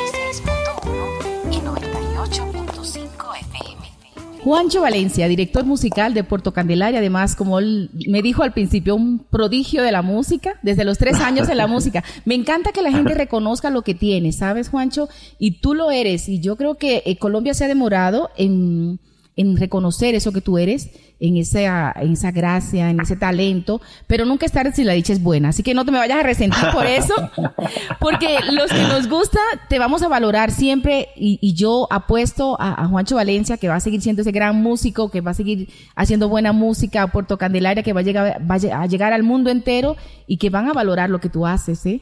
Juancho 4.44 4.82
Valencia, 4.82 5.28
director 5.28 5.66
musical 5.66 6.16
de 6.16 6.24
Puerto 6.24 6.52
Candelaria, 6.52 7.00
además, 7.00 7.36
como 7.36 7.60
él 7.60 7.92
me 8.08 8.24
dijo 8.24 8.42
al 8.42 8.54
principio, 8.54 8.96
un 8.96 9.20
prodigio 9.20 9.84
de 9.84 9.92
la 9.92 10.02
música, 10.02 10.56
desde 10.64 10.84
los 10.84 10.98
tres 10.98 11.20
años 11.20 11.48
en 11.48 11.58
la 11.58 11.68
música. 11.76 12.04
Me 12.26 12.34
encanta 12.34 12.72
que 12.72 12.82
la 12.82 12.92
gente 12.92 13.14
reconozca 13.14 13.70
lo 13.70 13.84
que 13.84 13.94
tiene, 13.94 14.32
¿sabes, 14.32 14.70
Juancho? 14.70 15.10
Y 15.38 15.60
tú 15.60 15.76
lo 15.76 15.92
eres, 15.92 16.28
y 16.28 16.40
yo 16.40 16.56
creo 16.56 16.76
que 16.76 17.04
eh, 17.06 17.18
Colombia 17.18 17.54
se 17.54 17.66
ha 17.66 17.68
demorado 17.68 18.32
en, 18.36 19.00
en 19.42 19.58
reconocer 19.58 20.16
eso 20.16 20.32
que 20.32 20.42
tú 20.42 20.58
eres, 20.58 20.90
en 21.20 21.38
esa, 21.38 21.94
en 21.98 22.14
esa 22.14 22.32
gracia, 22.32 22.90
en 22.90 23.00
ese 23.00 23.16
talento, 23.16 23.80
pero 24.08 24.26
nunca 24.26 24.46
es 24.46 24.52
tarde 24.52 24.72
si 24.74 24.84
la 24.84 24.94
dicha 24.94 25.14
es 25.14 25.22
buena. 25.22 25.50
Así 25.50 25.62
que 25.64 25.74
no 25.74 25.86
te 25.86 25.92
me 25.92 25.98
vayas 26.00 26.20
a 26.20 26.24
resentir 26.24 26.64
por 26.74 26.86
eso, 26.86 27.14
porque 28.00 28.38
los 28.52 28.72
que 28.72 28.82
nos 28.82 29.08
gusta 29.08 29.40
te 29.70 29.78
vamos 29.80 30.02
a 30.02 30.08
valorar 30.08 30.52
siempre 30.52 31.10
y, 31.16 31.38
y 31.42 31.54
yo 31.54 31.88
apuesto 31.92 32.58
a, 32.60 32.84
a 32.84 32.88
Juancho 32.88 33.16
Valencia 33.16 33.58
que 33.58 33.68
va 33.68 33.76
a 33.76 33.80
seguir 33.80 34.02
siendo 34.02 34.22
ese 34.24 34.32
gran 34.32 34.56
músico, 34.62 35.12
que 35.12 35.22
va 35.22 35.32
a 35.32 35.36
seguir 35.36 35.70
haciendo 35.96 36.28
buena 36.30 36.54
música 36.54 37.04
a 37.04 37.08
Puerto 37.12 37.38
Candelaria, 37.38 37.84
que 37.84 37.94
va 37.94 38.00
a 38.00 38.04
llegar, 38.04 38.42
va 38.50 38.56
a 38.56 38.60
lle- 38.60 38.74
a 38.74 38.86
llegar 38.88 39.14
al 39.14 39.24
mundo 39.24 39.50
entero 39.52 39.96
y 40.28 40.38
que 40.38 40.50
van 40.50 40.70
a 40.70 40.74
valorar 40.74 41.10
lo 41.10 41.20
que 41.20 41.30
tú 41.30 41.46
haces, 41.46 41.86
¿eh? 41.86 42.02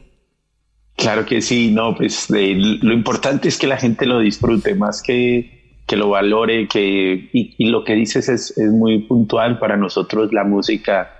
Claro 0.96 1.24
que 1.24 1.40
sí, 1.40 1.70
no, 1.72 1.94
pues 1.94 2.30
eh, 2.30 2.54
lo 2.56 2.92
importante 2.92 3.48
es 3.48 3.56
que 3.58 3.66
la 3.66 3.78
gente 3.78 4.04
lo 4.04 4.18
disfrute 4.20 4.74
más 4.74 5.02
que, 5.02 5.59
que 5.90 5.96
lo 5.96 6.08
valore, 6.08 6.68
que, 6.68 7.30
y, 7.32 7.64
lo 7.68 7.82
que 7.82 7.94
dices 7.94 8.28
es, 8.28 8.56
es 8.56 8.70
muy 8.70 9.00
puntual 9.00 9.58
para 9.58 9.76
nosotros. 9.76 10.32
La 10.32 10.44
música 10.44 11.10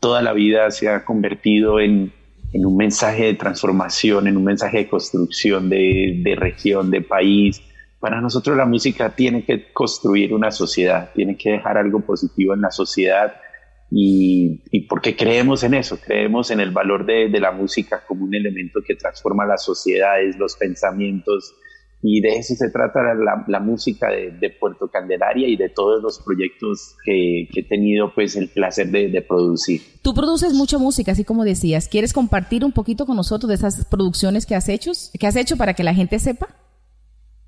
toda 0.00 0.22
la 0.22 0.32
vida 0.32 0.70
se 0.70 0.88
ha 0.88 1.04
convertido 1.04 1.78
en, 1.78 2.10
en 2.54 2.64
un 2.64 2.74
mensaje 2.74 3.24
de 3.24 3.34
transformación, 3.34 4.26
en 4.26 4.38
un 4.38 4.44
mensaje 4.44 4.78
de 4.78 4.88
construcción 4.88 5.68
de, 5.68 6.22
de 6.24 6.36
región, 6.36 6.90
de 6.90 7.02
país. 7.02 7.60
Para 8.00 8.22
nosotros 8.22 8.56
la 8.56 8.64
música 8.64 9.14
tiene 9.14 9.44
que 9.44 9.70
construir 9.74 10.32
una 10.32 10.50
sociedad, 10.50 11.10
tiene 11.14 11.36
que 11.36 11.50
dejar 11.50 11.76
algo 11.76 12.00
positivo 12.00 12.54
en 12.54 12.62
la 12.62 12.70
sociedad 12.70 13.34
y, 13.90 14.62
y 14.70 14.86
porque 14.86 15.16
creemos 15.16 15.64
en 15.64 15.74
eso, 15.74 15.98
creemos 16.02 16.50
en 16.50 16.60
el 16.60 16.70
valor 16.70 17.04
de, 17.04 17.28
de, 17.28 17.40
la 17.40 17.52
música 17.52 18.02
como 18.08 18.24
un 18.24 18.34
elemento 18.34 18.80
que 18.82 18.94
transforma 18.94 19.44
las 19.44 19.62
sociedades, 19.62 20.38
los 20.38 20.56
pensamientos, 20.56 21.54
y 22.06 22.20
de 22.20 22.36
eso 22.36 22.54
se 22.54 22.70
trata 22.70 23.00
la, 23.14 23.46
la 23.48 23.60
música 23.60 24.10
de, 24.10 24.32
de, 24.32 24.50
Puerto 24.50 24.88
Candelaria 24.88 25.48
y 25.48 25.56
de 25.56 25.70
todos 25.70 26.02
los 26.02 26.18
proyectos 26.18 26.96
que, 27.02 27.48
que 27.50 27.60
he 27.60 27.62
tenido 27.64 28.12
pues 28.14 28.36
el 28.36 28.50
placer 28.50 28.88
de, 28.88 29.08
de, 29.08 29.22
producir. 29.22 29.80
Tú 30.02 30.12
produces 30.12 30.52
mucha 30.52 30.76
música, 30.76 31.12
así 31.12 31.24
como 31.24 31.44
decías. 31.44 31.88
¿Quieres 31.88 32.12
compartir 32.12 32.62
un 32.62 32.72
poquito 32.72 33.06
con 33.06 33.16
nosotros 33.16 33.48
de 33.48 33.54
esas 33.54 33.86
producciones 33.86 34.44
que 34.44 34.54
has 34.54 34.68
hecho, 34.68 34.92
que 35.18 35.26
has 35.26 35.34
hecho 35.34 35.56
para 35.56 35.72
que 35.72 35.82
la 35.82 35.94
gente 35.94 36.18
sepa? 36.18 36.48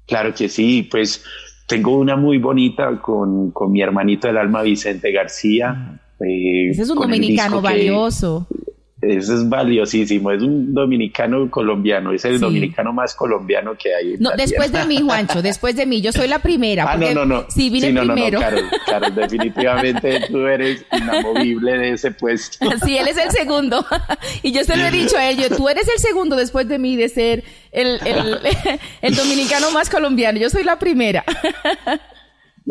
Claro 0.06 0.32
que 0.32 0.48
sí, 0.48 0.88
pues 0.90 1.22
tengo 1.68 1.98
una 1.98 2.16
muy 2.16 2.38
bonita 2.38 3.02
con, 3.02 3.50
con 3.50 3.70
mi 3.70 3.82
hermanito 3.82 4.26
del 4.26 4.38
alma 4.38 4.62
Vicente 4.62 5.12
García. 5.12 6.00
Eh, 6.18 6.70
Ese 6.70 6.80
es 6.80 6.88
un 6.88 6.98
dominicano 6.98 7.60
valioso. 7.60 8.46
Que, 8.48 8.75
eso 9.08 9.34
es 9.34 9.48
valiosísimo, 9.48 10.30
es 10.30 10.42
un 10.42 10.74
dominicano 10.74 11.50
colombiano, 11.50 12.12
es 12.12 12.24
el 12.24 12.34
sí. 12.34 12.38
dominicano 12.40 12.92
más 12.92 13.14
colombiano 13.14 13.76
que 13.76 13.94
hay. 13.94 14.16
No, 14.18 14.30
después 14.36 14.72
de 14.72 14.84
mí, 14.84 15.00
Juancho, 15.00 15.42
después 15.42 15.76
de 15.76 15.86
mí, 15.86 16.00
yo 16.00 16.12
soy 16.12 16.28
la 16.28 16.40
primera. 16.40 16.90
Ah, 16.90 16.96
no, 16.96 17.12
no, 17.12 17.24
no. 17.24 17.46
Sí, 17.48 17.70
vine 17.70 17.88
sí, 17.88 17.92
no, 17.92 18.02
primero. 18.02 18.40
No, 18.40 18.44
no, 18.44 18.50
Carol, 18.50 18.64
Carol, 18.86 19.14
definitivamente 19.14 20.20
tú 20.30 20.46
eres 20.46 20.84
inamovible 20.92 21.78
de 21.78 21.92
ese 21.92 22.10
puesto. 22.10 22.68
Sí, 22.84 22.96
él 22.98 23.08
es 23.08 23.18
el 23.18 23.30
segundo. 23.30 23.84
Y 24.42 24.52
yo 24.52 24.64
se 24.64 24.76
lo 24.76 24.84
he 24.84 24.90
dicho 24.90 25.16
a 25.16 25.28
él, 25.30 25.36
yo, 25.38 25.54
tú 25.54 25.68
eres 25.68 25.88
el 25.88 25.98
segundo 25.98 26.36
después 26.36 26.68
de 26.68 26.78
mí 26.78 26.96
de 26.96 27.08
ser 27.08 27.44
el, 27.72 27.98
el, 28.06 28.38
el 29.02 29.14
dominicano 29.14 29.70
más 29.70 29.90
colombiano, 29.90 30.38
yo 30.38 30.50
soy 30.50 30.62
la 30.62 30.78
primera. 30.78 31.24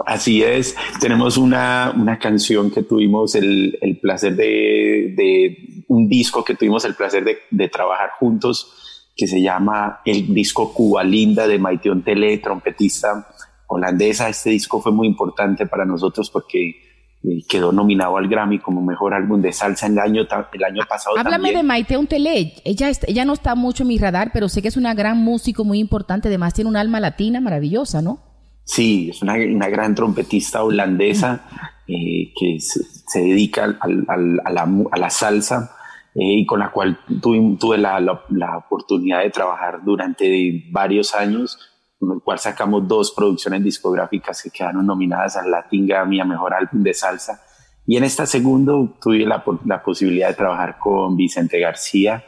Así 0.06 0.44
es, 0.44 0.76
tenemos 1.00 1.38
una, 1.38 1.94
una 1.96 2.20
canción 2.20 2.70
que 2.70 2.84
tuvimos 2.84 3.34
el, 3.36 3.78
el 3.82 3.98
placer 3.98 4.36
de, 4.36 5.14
de, 5.16 5.75
un 5.88 6.08
disco 6.08 6.44
que 6.44 6.56
tuvimos 6.56 6.86
el 6.86 6.96
placer 6.96 7.24
de, 7.24 7.38
de, 7.52 7.70
trabajar 7.70 8.12
juntos, 8.20 9.12
que 9.16 9.28
se 9.28 9.42
llama 9.42 10.02
el 10.06 10.34
disco 10.34 10.74
Cuba 10.74 11.04
Linda 11.04 11.48
de 11.48 11.60
Maiteon 11.60 12.04
Tele, 12.04 12.38
trompetista 12.40 13.28
holandesa. 13.68 14.30
Este 14.30 14.50
disco 14.50 14.82
fue 14.82 14.92
muy 14.92 15.08
importante 15.08 15.66
para 15.66 15.86
nosotros 15.86 16.30
porque 16.30 16.86
eh, 17.24 17.44
quedó 17.48 17.72
nominado 17.72 18.18
al 18.18 18.28
Grammy 18.28 18.60
como 18.60 18.82
mejor 18.82 19.14
álbum 19.14 19.42
de 19.42 19.52
salsa 19.52 19.88
el 19.88 19.98
año, 19.98 20.24
el 20.54 20.64
año 20.64 20.84
pasado. 20.88 21.18
Háblame 21.18 21.54
de 21.54 21.64
Maite 21.64 21.98
Tele. 22.08 22.54
Ella, 22.64 22.92
ella 23.08 23.26
no 23.26 23.34
está 23.34 23.56
mucho 23.56 23.84
en 23.84 23.90
mi 23.90 23.98
radar, 23.98 24.32
pero 24.34 24.50
sé 24.50 24.62
que 24.62 24.68
es 24.68 24.78
una 24.78 24.94
gran 24.94 25.18
músico 25.18 25.64
muy 25.64 25.80
importante. 25.80 26.28
Además, 26.28 26.54
tiene 26.54 26.70
un 26.70 26.78
alma 26.78 27.00
latina 27.00 27.42
maravillosa, 27.42 28.02
¿no? 28.02 28.20
Sí, 28.64 29.10
es 29.12 29.22
una, 29.22 29.36
una 29.36 29.70
gran 29.70 29.94
trompetista 29.96 30.64
holandesa 30.64 31.46
eh, 31.88 32.34
que 32.38 32.58
se, 32.60 33.20
dedica 33.20 33.64
al, 33.64 34.06
al, 34.08 34.42
a, 34.44 34.52
la, 34.52 34.68
a, 34.92 34.98
la, 34.98 35.10
salsa 35.12 35.75
eh, 36.16 36.40
y 36.40 36.46
con 36.46 36.60
la 36.60 36.72
cual 36.72 36.98
tuve, 37.22 37.58
tuve 37.60 37.78
la, 37.78 38.00
la, 38.00 38.24
la, 38.30 38.58
oportunidad 38.58 39.22
de 39.22 39.30
trabajar 39.30 39.84
durante 39.84 40.64
varios 40.72 41.14
años, 41.14 41.60
con 42.00 42.14
el 42.14 42.22
cual 42.22 42.40
sacamos 42.40 42.88
dos 42.88 43.12
producciones 43.12 43.64
discográficas 43.64 44.42
que 44.42 44.50
quedaron 44.50 44.86
nominadas 44.86 45.38
al 45.38 45.52
Latin 45.52 45.86
Grammy 45.86 46.20
a 46.20 46.26
Mejor 46.26 46.54
Álbum 46.54 46.84
de 46.84 46.94
Salsa. 46.94 47.42
Y 47.86 47.98
en 47.98 48.04
esta 48.04 48.26
segunda 48.26 48.74
tuve 49.02 49.26
la, 49.26 49.44
la 49.66 49.84
posibilidad 49.84 50.30
de 50.30 50.34
trabajar 50.34 50.78
con 50.80 51.16
Vicente 51.16 51.60
García 51.60 52.24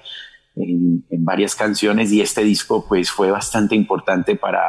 en, 0.56 1.06
en 1.10 1.26
varias 1.26 1.56
canciones 1.56 2.12
y 2.12 2.22
este 2.22 2.44
disco 2.44 2.86
pues 2.88 3.10
fue 3.10 3.32
bastante 3.32 3.76
importante 3.76 4.36
para 4.36 4.62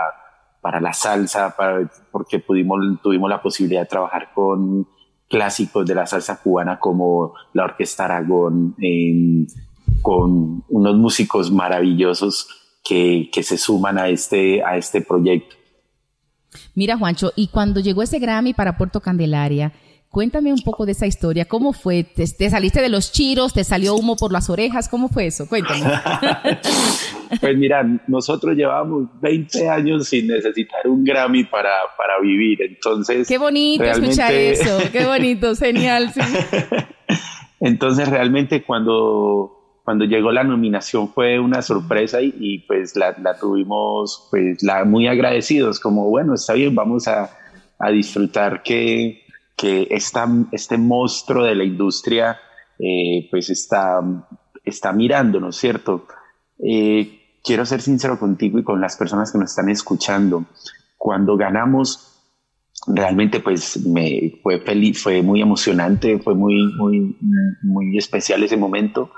para 0.60 0.80
la 0.80 0.92
salsa, 0.92 1.54
para, 1.56 1.90
porque 2.10 2.40
pudimos, 2.40 2.78
tuvimos 3.02 3.30
la 3.30 3.40
posibilidad 3.40 3.82
de 3.82 3.86
trabajar 3.86 4.32
con 4.34 4.88
clásicos 5.28 5.86
de 5.86 5.94
la 5.94 6.06
salsa 6.06 6.40
cubana 6.40 6.78
como 6.78 7.34
la 7.52 7.64
Orquesta 7.64 8.04
Aragón, 8.04 8.74
con 10.02 10.64
unos 10.68 10.96
músicos 10.96 11.50
maravillosos 11.50 12.48
que, 12.84 13.28
que, 13.32 13.42
se 13.42 13.58
suman 13.58 13.98
a 13.98 14.08
este, 14.08 14.62
a 14.64 14.76
este 14.76 15.02
proyecto. 15.02 15.56
Mira, 16.74 16.96
Juancho, 16.96 17.32
y 17.36 17.48
cuando 17.48 17.80
llegó 17.80 18.02
ese 18.02 18.18
Grammy 18.18 18.54
para 18.54 18.78
Puerto 18.78 19.00
Candelaria, 19.00 19.72
Cuéntame 20.10 20.52
un 20.52 20.62
poco 20.62 20.86
de 20.86 20.92
esa 20.92 21.06
historia. 21.06 21.44
¿Cómo 21.44 21.74
fue? 21.74 22.02
¿Te, 22.02 22.26
saliste 22.26 22.80
de 22.80 22.88
los 22.88 23.12
chiros? 23.12 23.52
¿Te 23.52 23.62
salió 23.62 23.94
humo 23.94 24.16
por 24.16 24.32
las 24.32 24.48
orejas? 24.48 24.88
¿Cómo 24.88 25.08
fue 25.08 25.26
eso? 25.26 25.46
Cuéntame. 25.46 25.82
pues 27.40 27.58
mira, 27.58 27.84
nosotros 28.06 28.56
llevábamos 28.56 29.08
20 29.20 29.68
años 29.68 30.08
sin 30.08 30.28
necesitar 30.28 30.88
un 30.88 31.04
Grammy 31.04 31.44
para, 31.44 31.74
para 31.98 32.18
vivir. 32.22 32.62
Entonces. 32.62 33.28
Qué 33.28 33.36
bonito 33.36 33.84
escuchar 33.84 34.32
eso. 34.32 34.78
Qué 34.90 35.04
bonito, 35.04 35.54
genial. 35.56 36.10
Sí. 36.14 36.20
Entonces, 37.60 38.08
realmente 38.08 38.62
cuando, 38.64 39.80
cuando 39.84 40.06
llegó 40.06 40.32
la 40.32 40.42
nominación 40.42 41.12
fue 41.12 41.38
una 41.38 41.60
sorpresa 41.60 42.22
y, 42.22 42.34
y 42.38 42.58
pues 42.60 42.96
la, 42.96 43.14
la, 43.22 43.38
tuvimos 43.38 44.26
pues 44.30 44.62
la, 44.62 44.84
muy 44.86 45.06
agradecidos. 45.06 45.80
Como, 45.80 46.08
bueno, 46.08 46.32
está 46.32 46.54
bien, 46.54 46.74
vamos 46.74 47.06
a, 47.08 47.30
a 47.78 47.90
disfrutar 47.90 48.62
que 48.62 49.27
que 49.58 49.88
esta, 49.90 50.26
este 50.52 50.78
monstruo 50.78 51.44
de 51.44 51.56
la 51.56 51.64
industria 51.64 52.38
eh, 52.78 53.26
pues 53.28 53.50
está, 53.50 54.00
está 54.64 54.92
mirando, 54.92 55.40
¿no 55.40 55.48
es 55.48 55.56
cierto? 55.56 56.06
Eh, 56.64 57.38
quiero 57.42 57.66
ser 57.66 57.82
sincero 57.82 58.20
contigo 58.20 58.60
y 58.60 58.64
con 58.64 58.80
las 58.80 58.96
personas 58.96 59.32
que 59.32 59.38
nos 59.38 59.50
están 59.50 59.68
escuchando. 59.68 60.44
Cuando 60.96 61.36
ganamos, 61.36 62.22
realmente 62.86 63.40
pues 63.40 63.84
me 63.84 64.38
fue 64.44 64.60
feliz, 64.60 65.02
fue 65.02 65.22
muy 65.22 65.42
emocionante, 65.42 66.20
fue 66.20 66.36
muy, 66.36 66.72
muy, 66.76 67.16
muy 67.62 67.98
especial 67.98 68.44
ese 68.44 68.56
momento. 68.56 69.10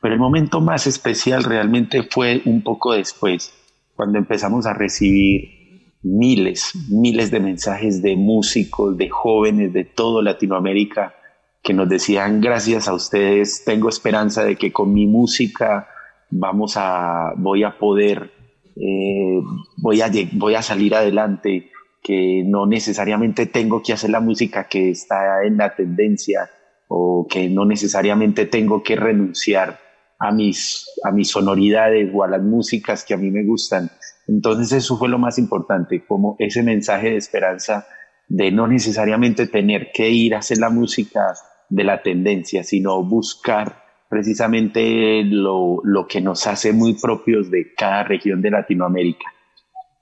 Pero 0.00 0.14
el 0.14 0.20
momento 0.20 0.60
más 0.60 0.86
especial 0.86 1.42
realmente 1.42 2.04
fue 2.04 2.40
un 2.44 2.62
poco 2.62 2.92
después, 2.92 3.52
cuando 3.96 4.18
empezamos 4.18 4.64
a 4.66 4.74
recibir 4.74 5.57
miles, 6.02 6.72
miles 6.90 7.30
de 7.30 7.40
mensajes 7.40 8.02
de 8.02 8.16
músicos, 8.16 8.96
de 8.96 9.08
jóvenes 9.08 9.72
de 9.72 9.84
todo 9.84 10.22
Latinoamérica 10.22 11.14
que 11.62 11.74
nos 11.74 11.88
decían 11.88 12.40
gracias 12.40 12.88
a 12.88 12.94
ustedes, 12.94 13.64
tengo 13.64 13.88
esperanza 13.88 14.44
de 14.44 14.56
que 14.56 14.72
con 14.72 14.92
mi 14.92 15.06
música 15.06 15.88
vamos 16.30 16.74
a, 16.76 17.32
voy 17.36 17.64
a 17.64 17.78
poder, 17.78 18.30
eh, 18.76 19.40
voy, 19.76 20.00
a, 20.00 20.10
voy 20.32 20.54
a 20.54 20.62
salir 20.62 20.94
adelante, 20.94 21.70
que 22.02 22.42
no 22.46 22.64
necesariamente 22.66 23.46
tengo 23.46 23.82
que 23.82 23.92
hacer 23.92 24.10
la 24.10 24.20
música 24.20 24.68
que 24.68 24.90
está 24.90 25.44
en 25.44 25.58
la 25.58 25.74
tendencia 25.74 26.48
o 26.86 27.26
que 27.28 27.50
no 27.50 27.66
necesariamente 27.66 28.46
tengo 28.46 28.82
que 28.82 28.96
renunciar 28.96 29.78
a 30.18 30.32
mis, 30.32 30.86
a 31.04 31.10
mis 31.10 31.28
sonoridades 31.28 32.10
o 32.14 32.24
a 32.24 32.28
las 32.28 32.42
músicas 32.42 33.04
que 33.04 33.14
a 33.14 33.18
mí 33.18 33.30
me 33.30 33.44
gustan, 33.44 33.90
entonces 34.28 34.72
eso 34.72 34.98
fue 34.98 35.08
lo 35.08 35.18
más 35.18 35.38
importante, 35.38 36.04
como 36.06 36.36
ese 36.38 36.62
mensaje 36.62 37.10
de 37.10 37.16
esperanza 37.16 37.86
de 38.28 38.52
no 38.52 38.68
necesariamente 38.68 39.46
tener 39.46 39.90
que 39.92 40.10
ir 40.10 40.34
a 40.34 40.38
hacer 40.38 40.58
la 40.58 40.68
música 40.68 41.34
de 41.70 41.84
la 41.84 42.02
tendencia, 42.02 42.62
sino 42.62 43.02
buscar 43.02 43.84
precisamente 44.10 45.24
lo, 45.24 45.80
lo 45.82 46.06
que 46.06 46.20
nos 46.20 46.46
hace 46.46 46.72
muy 46.72 46.94
propios 46.94 47.50
de 47.50 47.72
cada 47.74 48.04
región 48.04 48.42
de 48.42 48.50
Latinoamérica. 48.50 49.32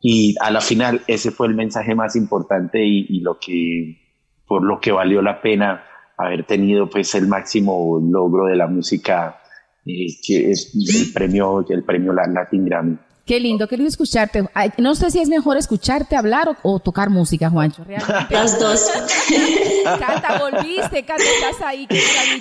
Y 0.01 0.35
a 0.40 0.51
la 0.51 0.61
final 0.61 1.03
ese 1.07 1.31
fue 1.31 1.47
el 1.47 1.55
mensaje 1.55 1.94
más 1.94 2.16
importante 2.16 2.85
y, 2.85 3.20
lo 3.20 3.39
que, 3.39 3.97
por 4.47 4.65
lo 4.65 4.81
que 4.81 4.93
valió 4.93 5.23
la 5.23 5.40
pena 5.40 5.85
haber 6.19 6.44
tenido 6.44 6.90
pues 6.90 7.15
el 7.15 7.28
máximo 7.28 8.01
logro 8.01 8.47
de 8.47 8.57
la 8.57 8.66
música, 8.66 9.40
eh, 9.85 10.07
que 10.24 10.51
es 10.51 10.73
el 10.74 11.12
premio, 11.12 11.65
el 11.69 11.85
premio 11.85 12.12
Latin 12.12 12.65
Grammy. 12.65 12.98
Qué 13.27 13.40
lindo, 13.40 13.66
qué 13.66 13.77
lindo 13.77 13.89
escucharte. 13.89 14.44
no 14.78 14.94
sé 14.94 15.11
si 15.11 15.20
es 15.20 15.28
mejor 15.28 15.57
escucharte 15.57 16.15
hablar 16.15 16.57
o, 16.62 16.78
tocar 16.78 17.11
música, 17.11 17.51
Juancho. 17.51 17.82
Realmente. 17.82 18.32
Las 18.32 18.61
dos. 18.61 18.89
Canta, 19.85 20.39
volviste, 20.39 21.05
Canta, 21.05 21.24
estás 21.24 21.61
ahí. 21.66 21.89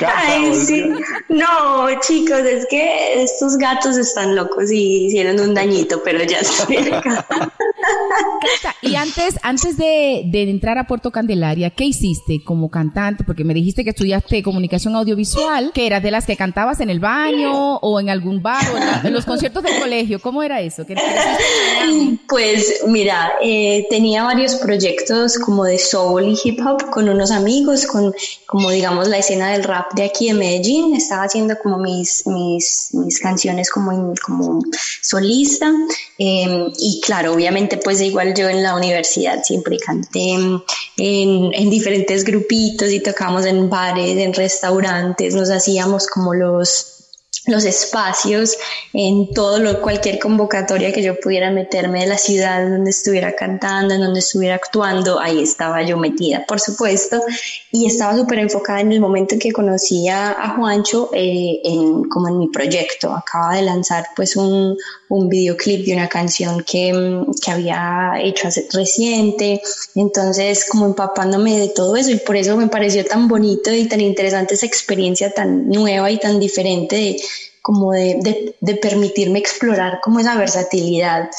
Ay, 0.05 0.53
sí. 0.53 0.83
No, 1.29 1.87
chicos, 2.01 2.37
es 2.41 2.67
que 2.69 3.23
estos 3.23 3.57
gatos 3.57 3.97
están 3.97 4.35
locos 4.35 4.71
y 4.71 5.07
hicieron 5.07 5.39
un 5.39 5.55
dañito, 5.55 6.03
pero 6.03 6.23
ya 6.23 6.37
estoy 6.37 6.77
acá. 6.77 7.25
Canta, 7.27 8.74
antes, 8.95 9.39
antes 9.43 9.77
de, 9.77 10.23
de, 10.25 10.49
entrar 10.49 10.77
a 10.77 10.87
Puerto 10.87 11.11
Candelaria, 11.11 11.69
¿qué 11.69 11.85
hiciste 11.85 12.43
como 12.43 12.69
cantante? 12.69 13.23
Porque 13.23 13.43
me 13.43 13.53
dijiste 13.53 13.83
que 13.83 13.89
estudiaste 13.91 14.41
comunicación 14.43 14.95
audiovisual, 14.95 15.71
que 15.73 15.87
eras 15.87 16.01
de 16.01 16.11
las 16.11 16.25
que 16.25 16.35
cantabas 16.35 16.79
en 16.79 16.89
el 16.89 16.99
baño 16.99 17.77
o 17.77 17.99
en 17.99 18.09
algún 18.09 18.41
bar 18.41 18.65
o 18.73 18.77
en, 18.77 19.07
en 19.07 19.13
los 19.13 19.25
conciertos 19.25 19.63
del 19.63 19.79
colegio. 19.79 20.19
¿Cómo 20.19 20.41
era 20.43 20.61
eso? 20.61 20.85
Pues 22.27 22.83
mira, 22.87 23.33
eh, 23.41 23.85
tenía 23.89 24.23
varios 24.23 24.55
proyectos 24.55 25.37
como 25.37 25.65
de 25.65 25.77
soul 25.77 26.25
y 26.25 26.37
hip 26.43 26.59
hop 26.65 26.89
con 26.89 27.09
unos 27.09 27.31
amigos, 27.31 27.85
con 27.85 28.13
como 28.45 28.71
digamos 28.71 29.07
la 29.07 29.17
escena 29.17 29.51
del 29.51 29.63
rap 29.63 29.93
de 29.93 30.03
aquí 30.03 30.27
de 30.27 30.33
Medellín. 30.33 30.95
Estaba 30.95 31.23
haciendo 31.23 31.55
como 31.61 31.77
mis, 31.77 32.25
mis, 32.27 32.89
mis 32.93 33.19
canciones 33.19 33.69
como, 33.69 34.13
como 34.25 34.61
solista. 35.01 35.71
Em, 36.17 36.71
y 36.77 37.01
claro, 37.01 37.33
obviamente 37.33 37.77
pues 37.77 38.01
igual 38.01 38.33
yo 38.35 38.49
en 38.49 38.63
la 38.63 38.75
universidad 38.75 38.84
siempre 39.43 39.77
canté 39.77 40.31
en, 40.31 40.61
en 40.97 41.69
diferentes 41.69 42.23
grupitos 42.23 42.91
y 42.91 42.99
tocamos 43.01 43.45
en 43.45 43.69
bares, 43.69 44.17
en 44.17 44.33
restaurantes, 44.33 45.35
nos 45.35 45.49
hacíamos 45.49 46.07
como 46.07 46.33
los 46.33 46.94
los 47.47 47.65
espacios 47.65 48.57
en 48.93 49.31
todo 49.33 49.59
lo, 49.59 49.81
cualquier 49.81 50.19
convocatoria 50.19 50.91
que 50.91 51.03
yo 51.03 51.19
pudiera 51.19 51.51
meterme 51.51 52.01
de 52.01 52.07
la 52.07 52.17
ciudad 52.17 52.67
donde 52.67 52.89
estuviera 52.89 53.35
cantando, 53.35 53.93
en 53.93 54.01
donde 54.01 54.19
estuviera 54.19 54.55
actuando, 54.55 55.19
ahí 55.19 55.41
estaba 55.41 55.83
yo 55.83 55.97
metida, 55.97 56.45
por 56.47 56.59
supuesto, 56.59 57.21
y 57.71 57.85
estaba 57.85 58.15
súper 58.15 58.39
enfocada 58.39 58.81
en 58.81 58.91
el 58.91 58.99
momento 58.99 59.35
en 59.35 59.39
que 59.39 59.51
conocí 59.51 60.07
a, 60.09 60.53
Juancho 60.55 61.09
eh, 61.13 61.61
en, 61.63 62.03
como 62.05 62.29
en 62.29 62.37
mi 62.37 62.47
proyecto. 62.47 63.13
Acaba 63.13 63.55
de 63.55 63.63
lanzar 63.63 64.05
pues 64.15 64.35
un, 64.35 64.77
un 65.09 65.29
videoclip 65.29 65.85
de 65.85 65.93
una 65.93 66.07
canción 66.07 66.63
que, 66.63 67.23
que 67.43 67.51
había 67.51 68.13
hecho 68.21 68.47
hace 68.47 68.67
reciente, 68.71 69.61
entonces 69.95 70.65
como 70.69 70.85
empapándome 70.85 71.59
de 71.59 71.69
todo 71.69 71.95
eso 71.95 72.11
y 72.11 72.17
por 72.17 72.35
eso 72.35 72.55
me 72.57 72.67
pareció 72.67 73.05
tan 73.05 73.27
bonito 73.27 73.73
y 73.73 73.87
tan 73.87 74.01
interesante 74.01 74.55
esa 74.55 74.65
experiencia 74.65 75.31
tan 75.31 75.69
nueva 75.69 76.09
y 76.09 76.17
tan 76.17 76.39
diferente 76.39 76.95
de 76.95 77.17
como 77.65 77.93
de, 77.93 78.55
de, 78.61 78.75
permitirme 78.75 79.39
explorar 79.39 79.99
como 79.99 80.19
esa 80.19 80.37
versatilidad 80.37 81.31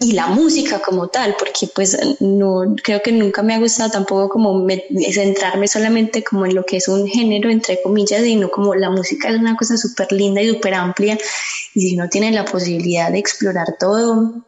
y 0.00 0.12
la 0.12 0.26
música 0.26 0.80
como 0.80 1.08
tal, 1.08 1.34
porque 1.38 1.66
pues 1.74 1.96
no 2.20 2.76
creo 2.84 3.00
que 3.00 3.10
nunca 3.10 3.42
me 3.42 3.54
ha 3.54 3.58
gustado 3.58 3.90
tampoco 3.90 4.28
como 4.28 4.66
centrarme 5.10 5.66
solamente 5.66 6.22
como 6.22 6.44
en 6.44 6.54
lo 6.54 6.66
que 6.66 6.76
es 6.76 6.88
un 6.88 7.06
género 7.06 7.48
entre 7.48 7.80
comillas, 7.80 8.22
sino 8.22 8.50
como 8.50 8.74
la 8.74 8.90
música 8.90 9.30
es 9.30 9.38
una 9.38 9.56
cosa 9.56 9.78
súper 9.78 10.12
linda 10.12 10.42
y 10.42 10.50
súper 10.50 10.74
amplia 10.74 11.16
y 11.72 11.80
si 11.80 11.96
uno 11.96 12.10
tiene 12.10 12.32
la 12.32 12.44
posibilidad 12.44 13.10
de 13.10 13.18
explorar 13.18 13.76
todo, 13.80 14.45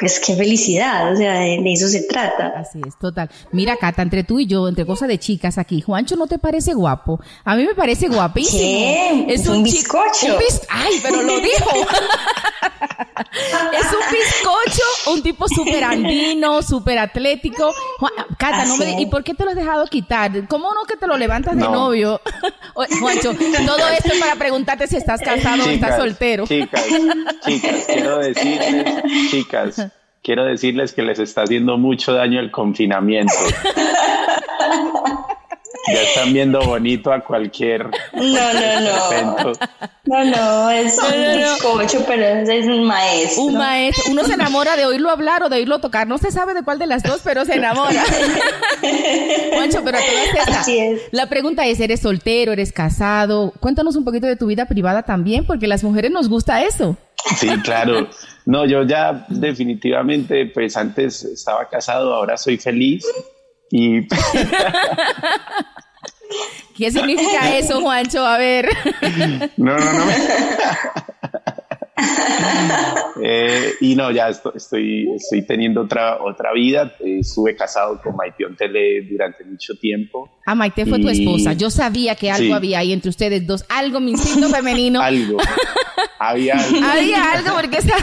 pues 0.00 0.18
qué 0.18 0.34
felicidad, 0.34 1.12
o 1.12 1.16
sea, 1.16 1.34
de, 1.34 1.62
eso 1.66 1.86
se 1.88 2.02
trata. 2.04 2.54
Así 2.56 2.80
es, 2.86 2.98
total. 2.98 3.30
Mira, 3.52 3.76
Cata, 3.76 4.00
entre 4.00 4.24
tú 4.24 4.40
y 4.40 4.46
yo, 4.46 4.66
entre 4.66 4.86
cosas 4.86 5.08
de 5.08 5.18
chicas 5.18 5.58
aquí, 5.58 5.82
Juancho, 5.82 6.16
¿no 6.16 6.26
te 6.26 6.38
parece 6.38 6.72
guapo? 6.72 7.20
A 7.44 7.54
mí 7.54 7.64
me 7.64 7.74
parece 7.74 8.08
guapísimo. 8.08 8.62
¿Qué? 8.62 9.26
Es 9.28 9.46
un, 9.46 9.62
bizcocho. 9.62 10.38
Ay, 10.70 11.00
pero 11.02 11.22
lo 11.22 11.38
dijo. 11.40 11.70
es 13.72 13.86
un 13.92 14.12
bizcocho, 14.12 15.10
un 15.12 15.22
tipo 15.22 15.46
súper 15.48 15.84
andino, 15.84 16.62
súper 16.62 16.98
atlético. 16.98 17.74
Cata, 18.38 18.64
no 18.64 18.76
me, 18.76 19.00
¿y 19.00 19.06
por 19.06 19.22
qué 19.22 19.34
te 19.34 19.44
lo 19.44 19.50
has 19.50 19.56
dejado 19.56 19.86
quitar? 19.86 20.48
¿Cómo 20.48 20.72
no 20.74 20.84
que 20.84 20.96
te 20.96 21.06
lo 21.06 21.16
levantas 21.18 21.56
de 21.56 21.62
novio? 21.62 22.20
Juancho, 22.74 23.34
todo 23.66 23.88
esto 23.88 24.12
es 24.12 24.20
para 24.20 24.36
preguntarte 24.36 24.86
si 24.86 24.96
estás 24.96 25.20
casado 25.20 25.64
o 25.64 25.68
estás 25.68 25.96
soltero. 25.96 26.46
Chicas, 26.46 26.86
chicas, 27.44 27.84
quiero 27.86 28.18
decirles, 28.18 29.02
chicas, 29.30 29.89
quiero 30.22 30.44
decirles 30.44 30.92
que 30.92 31.02
les 31.02 31.18
está 31.18 31.42
haciendo 31.42 31.78
mucho 31.78 32.12
daño 32.12 32.40
el 32.40 32.50
confinamiento. 32.50 33.34
Ya 35.92 36.02
están 36.02 36.32
viendo 36.32 36.60
bonito 36.60 37.12
a 37.12 37.20
cualquier. 37.20 37.86
No, 38.12 38.22
no, 38.22 38.80
no. 38.80 39.52
No, 40.04 40.24
no, 40.24 40.70
es 40.70 40.98
un 40.98 41.38
bizcocho, 41.38 42.04
pero 42.06 42.24
es 42.24 42.66
un 42.66 42.84
maestro. 42.84 43.44
Un 43.44 43.56
maestro. 43.56 44.12
Uno 44.12 44.24
se 44.24 44.34
enamora 44.34 44.76
de 44.76 44.86
oírlo 44.86 45.10
hablar 45.10 45.42
o 45.42 45.48
de 45.48 45.56
oírlo 45.56 45.80
tocar. 45.80 46.06
No 46.06 46.18
se 46.18 46.30
sabe 46.30 46.54
de 46.54 46.62
cuál 46.62 46.78
de 46.78 46.86
las 46.86 47.02
dos, 47.02 47.20
pero 47.24 47.44
se 47.44 47.54
enamora. 47.54 48.04
Juancho, 49.54 49.82
pero 49.84 49.98
todas 49.98 50.58
Así 50.58 50.78
es. 50.78 51.02
La 51.12 51.28
pregunta 51.28 51.66
es, 51.66 51.80
¿eres 51.80 52.00
soltero? 52.00 52.52
¿Eres 52.52 52.72
casado? 52.72 53.52
Cuéntanos 53.58 53.96
un 53.96 54.04
poquito 54.04 54.26
de 54.26 54.36
tu 54.36 54.46
vida 54.46 54.66
privada 54.66 55.02
también, 55.02 55.46
porque 55.46 55.66
las 55.66 55.82
mujeres 55.82 56.10
nos 56.10 56.28
gusta 56.28 56.62
eso. 56.62 56.96
Sí, 57.36 57.48
claro. 57.62 58.08
No, 58.50 58.66
yo 58.66 58.82
ya 58.82 59.26
definitivamente, 59.28 60.44
pues 60.46 60.76
antes 60.76 61.22
estaba 61.22 61.68
casado, 61.68 62.12
ahora 62.12 62.36
soy 62.36 62.58
feliz 62.58 63.06
y... 63.70 64.08
¿Qué 66.76 66.90
significa 66.90 67.56
eso, 67.56 67.80
Juancho? 67.80 68.26
A 68.26 68.38
ver. 68.38 68.68
No, 69.56 69.78
no, 69.78 69.92
no. 69.92 70.04
Eh, 73.22 73.74
y 73.80 73.96
no, 73.96 74.10
ya 74.10 74.28
estoy, 74.28 75.08
estoy, 75.14 75.42
teniendo 75.46 75.82
otra, 75.82 76.22
otra 76.22 76.54
vida. 76.54 76.94
estuve 77.00 77.54
casado 77.54 78.00
con 78.00 78.16
Maite 78.16 78.46
Ontele 78.46 79.02
durante 79.02 79.44
mucho 79.44 79.74
tiempo. 79.74 80.30
Ah, 80.46 80.54
Maite 80.54 80.86
fue 80.86 80.98
tu 81.00 81.08
esposa. 81.08 81.52
Yo 81.52 81.68
sabía 81.68 82.14
que 82.14 82.30
algo 82.30 82.54
había 82.54 82.78
ahí 82.78 82.92
entre 82.92 83.10
ustedes 83.10 83.46
dos. 83.46 83.64
Algo, 83.68 84.00
mi 84.00 84.12
instinto 84.12 84.48
femenino. 84.54 85.02
algo. 85.02 85.38
Había 86.18 86.54
algo. 86.58 86.78
Había 86.82 87.32
algo 87.32 87.50
porque 87.54 87.78
está... 87.78 87.94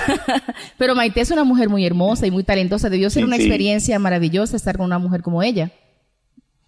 Pero 0.78 0.94
Maite 0.94 1.22
es 1.22 1.32
una 1.32 1.44
mujer 1.44 1.69
muy 1.69 1.86
hermosa 1.86 2.28
y 2.28 2.32
muy 2.32 2.44
talentosa. 2.44 2.90
Debió 2.90 3.10
ser 3.10 3.26
una 3.26 3.38
experiencia 3.38 3.98
maravillosa 3.98 4.56
estar 4.56 4.78
con 4.78 4.86
una 4.86 4.99
mujer 4.99 5.22
como 5.24 5.41
ella. 5.41 5.72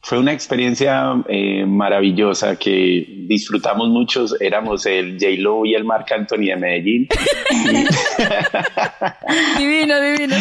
Fue 0.01 0.17
una 0.17 0.31
experiencia 0.31 1.21
eh, 1.27 1.65
maravillosa 1.65 2.55
que 2.55 3.25
disfrutamos 3.27 3.89
muchos. 3.89 4.39
Éramos 4.39 4.85
el 4.85 5.17
J-Lo 5.19 5.65
y 5.65 5.75
el 5.75 5.83
Marc 5.83 6.09
Anthony 6.13 6.45
de 6.47 6.55
Medellín. 6.55 7.09
divino, 9.57 9.99
divino. 9.99 10.35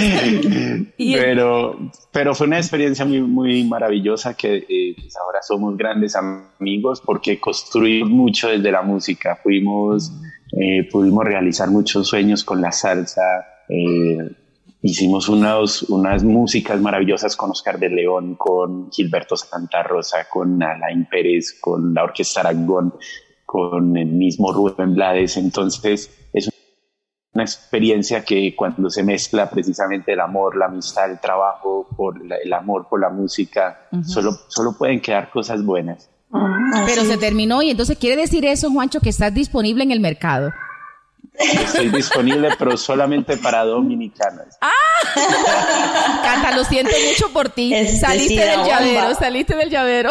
pero, 0.96 1.76
pero 2.12 2.36
fue 2.36 2.46
una 2.46 2.58
experiencia 2.58 3.04
muy, 3.04 3.20
muy 3.20 3.64
maravillosa 3.64 4.36
que 4.36 4.64
eh, 4.68 4.94
pues 4.96 5.16
ahora 5.16 5.42
somos 5.42 5.76
grandes 5.76 6.16
amigos 6.16 7.02
porque 7.04 7.40
construimos 7.40 8.10
mucho 8.10 8.48
desde 8.48 8.70
la 8.70 8.82
música. 8.82 9.40
Fuimos, 9.42 10.12
eh, 10.52 10.88
pudimos 10.88 11.24
realizar 11.24 11.68
muchos 11.68 12.06
sueños 12.06 12.44
con 12.44 12.60
la 12.60 12.70
salsa. 12.70 13.22
Hicimos 14.80 15.28
unas, 15.28 15.82
unas 15.84 16.22
músicas 16.22 16.80
maravillosas 16.80 17.34
con 17.36 17.50
Oscar 17.50 17.80
de 17.80 17.88
León, 17.88 18.36
con 18.36 18.90
Gilberto 18.92 19.36
Santa 19.36 19.82
Rosa, 19.82 20.28
con 20.30 20.62
Alain 20.62 21.06
Pérez, 21.06 21.58
con 21.60 21.92
la 21.92 22.04
Orquesta 22.04 22.40
Aragón, 22.40 22.94
con 23.44 23.96
el 23.96 24.06
mismo 24.06 24.52
Rubén 24.52 24.94
Blades. 24.94 25.36
Entonces, 25.36 26.30
es 26.32 26.48
una 27.34 27.42
experiencia 27.42 28.24
que 28.24 28.54
cuando 28.54 28.88
se 28.88 29.02
mezcla 29.02 29.50
precisamente 29.50 30.12
el 30.12 30.20
amor, 30.20 30.56
la 30.56 30.66
amistad, 30.66 31.10
el 31.10 31.18
trabajo, 31.18 31.88
por 31.96 32.20
el 32.20 32.52
amor 32.52 32.86
por 32.88 33.00
la 33.00 33.10
música, 33.10 33.88
solo, 34.04 34.30
solo 34.46 34.76
pueden 34.78 35.00
quedar 35.00 35.30
cosas 35.30 35.64
buenas. 35.64 36.08
Ah, 36.32 36.84
Pero 36.86 37.04
se 37.04 37.16
terminó 37.16 37.62
y 37.62 37.70
entonces 37.70 37.98
quiere 37.98 38.20
decir 38.20 38.44
eso, 38.44 38.70
Juancho, 38.70 39.00
que 39.00 39.08
estás 39.08 39.34
disponible 39.34 39.82
en 39.82 39.90
el 39.90 40.00
mercado. 40.00 40.50
Estoy 41.38 41.88
disponible, 41.90 42.48
pero 42.58 42.76
solamente 42.76 43.36
para 43.36 43.64
dominicanas. 43.64 44.58
¡Ah! 44.60 44.72
Canta, 46.22 46.56
lo 46.56 46.64
siento 46.64 46.92
mucho 47.08 47.32
por 47.32 47.48
ti. 47.48 47.72
saliste 47.86 48.44
del 48.44 48.64
llavero, 48.64 49.14
saliste 49.14 49.54
del 49.56 49.70
llavero. 49.70 50.10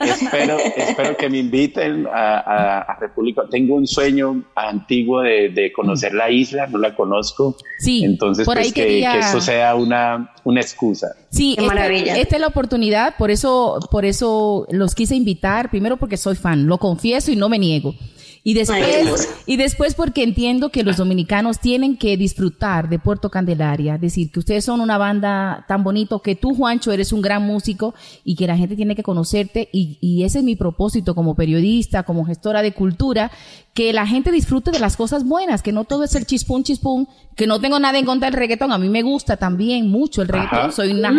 espero, 0.00 0.58
espero 0.58 1.16
que 1.16 1.28
me 1.28 1.38
inviten 1.38 2.06
a, 2.12 2.96
República. 3.00 3.42
Tengo 3.50 3.76
un 3.76 3.86
sueño 3.86 4.44
antiguo 4.54 5.20
de, 5.22 5.72
conocer 5.74 6.14
la 6.14 6.30
isla, 6.30 6.66
no 6.66 6.78
la 6.78 6.94
conozco. 6.94 7.56
Sí, 7.78 8.04
entonces 8.04 8.44
pues 8.44 8.72
que, 8.72 8.84
que, 8.84 9.18
eso 9.18 9.40
sea 9.40 9.74
una, 9.74 10.32
una 10.44 10.60
excusa. 10.60 11.14
Sí, 11.30 11.54
Qué 11.58 11.64
maravilla. 11.64 12.16
Esta, 12.16 12.36
es 12.36 12.40
la 12.40 12.48
oportunidad, 12.48 13.16
por 13.16 13.30
eso, 13.30 13.78
por 13.90 14.04
eso 14.04 14.66
los 14.70 14.94
quise 14.94 15.14
invitar, 15.14 15.70
primero 15.70 15.96
porque 15.96 16.16
soy 16.16 16.34
fan, 16.34 16.66
lo 16.66 16.78
confieso 16.78 17.30
y 17.30 17.36
no 17.36 17.48
me 17.48 17.58
niego. 17.58 17.94
Y 18.42 18.54
después, 18.54 19.28
y 19.44 19.56
después 19.56 19.94
porque 19.94 20.22
entiendo 20.22 20.70
que 20.70 20.82
los 20.82 20.96
dominicanos 20.96 21.58
tienen 21.58 21.98
que 21.98 22.16
disfrutar 22.16 22.88
de 22.88 22.98
Puerto 22.98 23.30
Candelaria, 23.30 23.98
decir 23.98 24.30
que 24.32 24.38
ustedes 24.38 24.64
son 24.64 24.80
una 24.80 24.96
banda 24.96 25.66
tan 25.68 25.84
bonito, 25.84 26.22
que 26.22 26.36
tú, 26.36 26.54
Juancho, 26.54 26.90
eres 26.90 27.12
un 27.12 27.20
gran 27.20 27.42
músico 27.42 27.94
y 28.24 28.36
que 28.36 28.46
la 28.46 28.56
gente 28.56 28.76
tiene 28.76 28.96
que 28.96 29.02
conocerte 29.02 29.68
y, 29.72 29.98
y 30.00 30.24
ese 30.24 30.38
es 30.38 30.44
mi 30.44 30.56
propósito 30.56 31.14
como 31.14 31.34
periodista, 31.34 32.04
como 32.04 32.24
gestora 32.24 32.62
de 32.62 32.72
cultura, 32.72 33.30
que 33.74 33.92
la 33.92 34.06
gente 34.06 34.32
disfrute 34.32 34.70
de 34.70 34.80
las 34.80 34.96
cosas 34.96 35.24
buenas, 35.24 35.62
que 35.62 35.72
no 35.72 35.84
todo 35.84 36.04
es 36.04 36.14
el 36.14 36.26
chispún 36.26 36.64
chispún, 36.64 37.08
que 37.36 37.46
no 37.46 37.60
tengo 37.60 37.78
nada 37.78 37.98
en 37.98 38.04
contra 38.04 38.28
del 38.30 38.38
reggaetón, 38.38 38.72
a 38.72 38.78
mí 38.78 38.88
me 38.88 39.02
gusta 39.02 39.36
también 39.36 39.88
mucho 39.88 40.22
el 40.22 40.28
reggaetón, 40.28 40.72
soy 40.72 40.90
una 40.92 41.10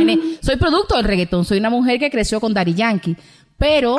soy 0.42 0.58
producto 0.58 0.96
del 0.96 1.06
reggaetón, 1.06 1.46
soy 1.46 1.60
una 1.60 1.70
mujer 1.70 2.00
que 2.00 2.12
creció 2.12 2.40
con 2.40 2.54
Daddy 2.54 2.74
Yankee, 2.74 3.16
pero, 3.62 3.98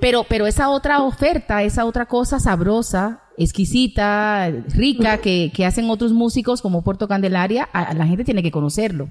pero, 0.00 0.24
pero 0.26 0.46
esa 0.46 0.70
otra 0.70 1.02
oferta, 1.02 1.62
esa 1.62 1.84
otra 1.84 2.06
cosa 2.06 2.40
sabrosa, 2.40 3.24
exquisita, 3.36 4.50
rica 4.74 5.18
que, 5.18 5.52
que 5.54 5.66
hacen 5.66 5.90
otros 5.90 6.12
músicos 6.12 6.62
como 6.62 6.82
Puerto 6.82 7.06
Candelaria, 7.06 7.68
la 7.74 8.06
gente 8.06 8.24
tiene 8.24 8.42
que 8.42 8.50
conocerlo. 8.50 9.10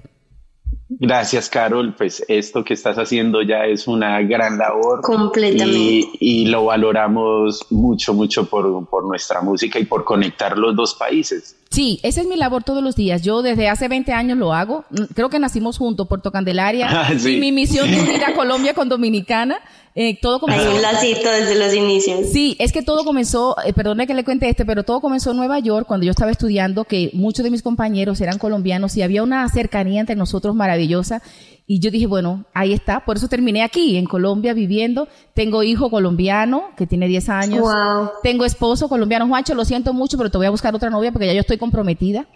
Gracias, 0.88 1.50
Carol. 1.50 1.96
Pues 1.96 2.24
esto 2.28 2.64
que 2.64 2.74
estás 2.74 2.98
haciendo 2.98 3.42
ya 3.42 3.66
es 3.66 3.88
una 3.88 4.22
gran 4.22 4.58
labor. 4.58 5.02
Completamente. 5.02 6.10
Y, 6.20 6.46
lo 6.48 6.66
valoramos 6.66 7.66
mucho, 7.72 8.14
mucho 8.14 8.48
por, 8.48 8.88
por, 8.88 9.06
nuestra 9.06 9.42
música 9.42 9.80
y 9.80 9.86
por 9.86 10.04
conectar 10.04 10.58
los 10.58 10.76
dos 10.76 10.94
países. 10.94 11.58
Sí, 11.70 12.00
esa 12.04 12.22
es 12.22 12.28
mi 12.28 12.38
labor 12.38 12.64
todos 12.64 12.84
los 12.84 12.96
días. 12.96 13.22
Yo 13.22 13.42
desde 13.42 13.68
hace 13.68 13.88
20 13.88 14.14
años 14.14 14.38
lo 14.38 14.54
hago. 14.54 14.86
Creo 15.14 15.30
que 15.30 15.40
nacimos 15.40 15.78
juntos, 15.78 16.08
Puerto 16.08 16.32
Candelaria. 16.32 16.90
Ah, 16.96 17.12
y 17.14 17.40
mi 17.40 17.52
misión 17.52 17.92
de 17.92 18.00
unir 18.00 18.24
a 18.24 18.34
Colombia 18.36 18.74
con 18.74 18.88
Dominicana. 18.88 19.58
Eh, 19.96 20.18
todo 20.22 20.40
comenzó. 20.40 20.70
Hay 20.70 20.76
un 20.76 20.82
lacito 20.82 21.30
desde 21.30 21.56
los 21.56 21.74
inicios. 21.74 22.30
Sí, 22.32 22.56
es 22.60 22.72
que 22.72 22.82
todo 22.82 23.04
comenzó, 23.06 23.56
eh, 23.66 23.74
perdone 23.74 24.08
que 24.08 24.14
le 24.14 24.24
cuente 24.24 24.48
este, 24.50 24.66
pero 24.66 24.84
todo 24.84 25.00
comenzó 25.02 25.32
en 25.32 25.38
Nueva 25.38 25.60
York 25.60 25.88
cuando 25.88 26.06
yo 26.06 26.12
estaba 26.12 26.32
estudiando, 26.32 26.84
que 26.84 27.12
muchos 27.14 27.44
de 27.44 27.52
mis 27.52 27.62
compañeros 27.62 28.20
eran 28.22 28.38
colombianos 28.38 28.96
y 28.98 29.02
había 29.02 29.24
una 29.24 29.48
cercanía 29.50 30.02
entre 30.02 30.16
nosotros 30.16 30.54
maravillosa. 30.54 31.22
Y 31.68 31.80
yo 31.80 31.90
dije, 31.90 32.06
bueno, 32.06 32.46
ahí 32.54 32.74
está. 32.74 33.06
Por 33.06 33.18
eso 33.18 33.28
terminé 33.28 33.64
aquí, 33.64 33.98
en 33.98 34.06
Colombia, 34.06 34.54
viviendo. 34.54 35.08
Tengo 35.34 35.64
hijo 35.64 35.90
colombiano, 35.90 36.70
que 36.78 36.86
tiene 36.86 37.08
10 37.08 37.30
años. 37.30 37.62
Wow. 37.62 38.12
Tengo 38.22 38.46
esposo 38.46 38.88
colombiano. 38.88 39.28
Juancho, 39.28 39.56
lo 39.56 39.66
siento 39.66 39.92
mucho, 39.92 40.16
pero 40.16 40.30
te 40.30 40.38
voy 40.38 40.46
a 40.46 40.52
buscar 40.52 40.76
otra 40.76 40.92
novia 40.92 41.12
porque 41.12 41.26
ya 41.26 41.34
yo 41.34 41.40
estoy 41.40 41.58
comprometida. 41.58 42.28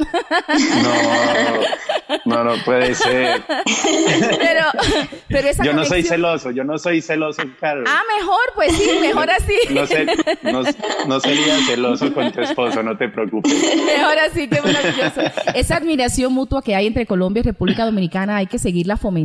No, 2.26 2.43
no, 2.43 2.43
no 2.43 2.64
puede 2.65 2.95
ser. 2.95 3.43
Pero, 3.45 4.61
pero 5.27 5.47
esa 5.47 5.64
Yo 5.64 5.73
no 5.73 5.85
soy 5.85 6.01
celoso, 6.01 6.49
yo 6.49 6.64
no 6.64 6.80
soy 6.80 7.01
celoso, 7.01 7.43
Carlos. 7.60 7.88
Ah, 7.88 8.01
mejor, 8.18 8.39
pues 8.56 8.76
sí, 8.76 8.89
mejor 8.99 9.30
así. 9.30 9.53
No, 10.41 10.64
no, 11.07 11.19
sería 11.19 11.56
celoso 11.68 12.11
con 12.11 12.31
tu 12.31 12.41
esposo, 12.41 12.81
no 12.81 12.97
te 12.97 13.10
preocupes. 13.10 13.53
Mejor 13.53 14.18
así, 14.27 14.47
qué 14.47 14.60
maravilloso. 14.60 15.22
Esa 15.53 15.77
admiración 15.77 16.34
mutua 16.34 16.64
que 16.64 16.76
hay 16.76 16.88
entre 16.88 17.06
Colombia 17.06 17.41
y 17.41 17.43
República 17.43 17.85
Dominicana 17.85 18.38
hay 18.38 18.47
que 18.47 18.57
seguirla 18.57 18.97
fomentando 18.97 19.18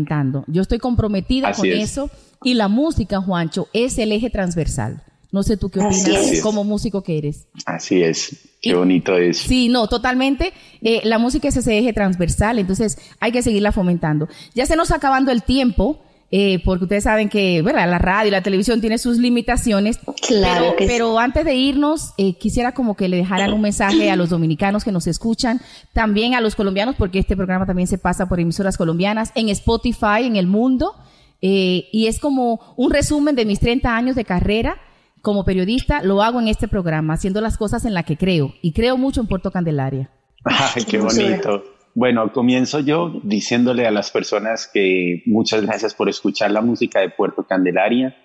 yo 0.47 0.63
estoy 0.63 0.79
comprometida 0.79 1.53
con 1.53 1.67
eso 1.67 2.11
y 2.43 2.55
la 2.55 2.69
música, 2.69 3.21
Juancho, 3.21 3.69
es 3.73 3.99
el 3.99 4.13
eje 4.13 4.31
transversal. 4.31 5.03
No 5.33 5.43
sé 5.43 5.57
tú 5.57 5.69
qué 5.69 5.81
opinas 5.81 6.41
como 6.43 6.63
músico 6.63 7.03
que 7.03 7.19
eres. 7.19 7.49
Así 7.67 8.03
es. 8.03 8.51
Qué 8.63 8.75
bonito 8.75 9.17
es. 9.17 9.39
Sí, 9.39 9.69
no, 9.69 9.89
totalmente. 9.89 10.53
Eh, 10.81 11.01
la 11.05 11.19
música 11.19 11.49
es 11.49 11.57
ese 11.57 11.77
eje 11.77 11.93
transversal, 11.93 12.59
entonces 12.61 12.99
hay 13.19 13.33
que 13.33 13.43
seguirla 13.43 13.73
fomentando. 13.73 14.29
Ya 14.55 14.65
se 14.67 14.77
nos 14.77 14.85
está 14.89 14.97
acabando 14.97 15.33
el 15.33 15.43
tiempo. 15.43 16.01
Eh, 16.37 16.61
porque 16.65 16.83
ustedes 16.87 17.05
saben 17.05 17.29
que 17.29 17.63
la 17.63 17.99
radio 18.01 18.27
y 18.27 18.33
la 18.33 18.43
televisión 18.43 18.81
tiene 18.81 18.99
sus 18.99 19.19
limitaciones. 19.19 20.01
Claro 20.27 20.75
pero, 20.77 20.89
pero 20.89 21.19
antes 21.21 21.45
de 21.45 21.55
irnos, 21.55 22.13
eh, 22.19 22.37
quisiera 22.37 22.73
como 22.73 22.97
que 22.97 23.09
le 23.09 23.19
dejaran 23.19 23.53
un 23.53 23.61
mensaje 23.61 24.11
a 24.11 24.17
los 24.17 24.31
dominicanos 24.31 24.83
que 24.83 24.91
nos 24.91 25.07
escuchan, 25.07 25.61
también 25.93 26.35
a 26.35 26.41
los 26.41 26.57
colombianos, 26.57 26.97
porque 26.99 27.21
este 27.21 27.37
programa 27.37 27.67
también 27.67 27.87
se 27.87 27.99
pasa 27.99 28.29
por 28.29 28.41
emisoras 28.41 28.77
colombianas, 28.77 29.31
en 29.37 29.49
Spotify, 29.49 30.25
en 30.25 30.35
el 30.35 30.49
mundo, 30.49 30.97
eh, 31.41 31.87
y 31.93 32.09
es 32.09 32.19
como 32.19 32.75
un 32.77 32.91
resumen 32.91 33.37
de 33.37 33.45
mis 33.45 33.61
30 33.61 33.95
años 33.95 34.17
de 34.17 34.25
carrera 34.25 34.79
como 35.23 35.45
periodista, 35.45 36.03
lo 36.03 36.21
hago 36.21 36.41
en 36.41 36.49
este 36.49 36.67
programa, 36.67 37.15
haciendo 37.15 37.41
las 37.43 37.57
cosas 37.57 37.85
en 37.85 37.95
las 37.95 38.07
que 38.07 38.17
creo, 38.17 38.55
y 38.61 38.73
creo 38.73 38.97
mucho 38.97 39.21
en 39.21 39.29
Puerto 39.29 39.53
Candelaria. 39.53 40.11
Ay, 40.45 40.83
qué 40.83 40.99
bonito. 40.99 41.63
Bueno, 41.97 42.33
comienzo 42.33 42.81
yo 42.81 43.21
diciéndole 43.23 43.87
a 43.87 43.93
las 43.93 44.11
personas 44.11 44.69
que 44.73 45.23
muchas 45.27 45.63
gracias 45.63 45.95
por 45.95 46.09
escuchar 46.09 46.51
la 46.51 46.61
música 46.61 46.99
de 46.99 47.11
Puerto 47.11 47.47
Candelaria, 47.47 48.17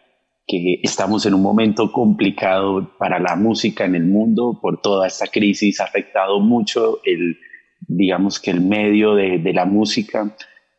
que 0.48 0.80
estamos 0.82 1.28
en 1.28 1.36
un 1.36 1.44
momento 1.44 1.92
complicado 1.92 2.92
para 2.98 3.20
la 3.20 3.36
música 3.36 3.86
en 3.86 3.94
el 3.94 4.06
mundo 4.06 4.58
por 4.60 4.82
toda 4.82 5.06
esta 5.06 5.28
crisis, 5.28 5.80
ha 5.80 5.84
afectado 5.84 6.40
mucho 6.40 6.98
el, 7.06 7.38
digamos 7.82 8.40
que 8.40 8.50
el 8.50 8.62
medio 8.62 9.14
de, 9.14 9.38
de 9.38 9.54
la 9.54 9.66
música. 9.66 10.36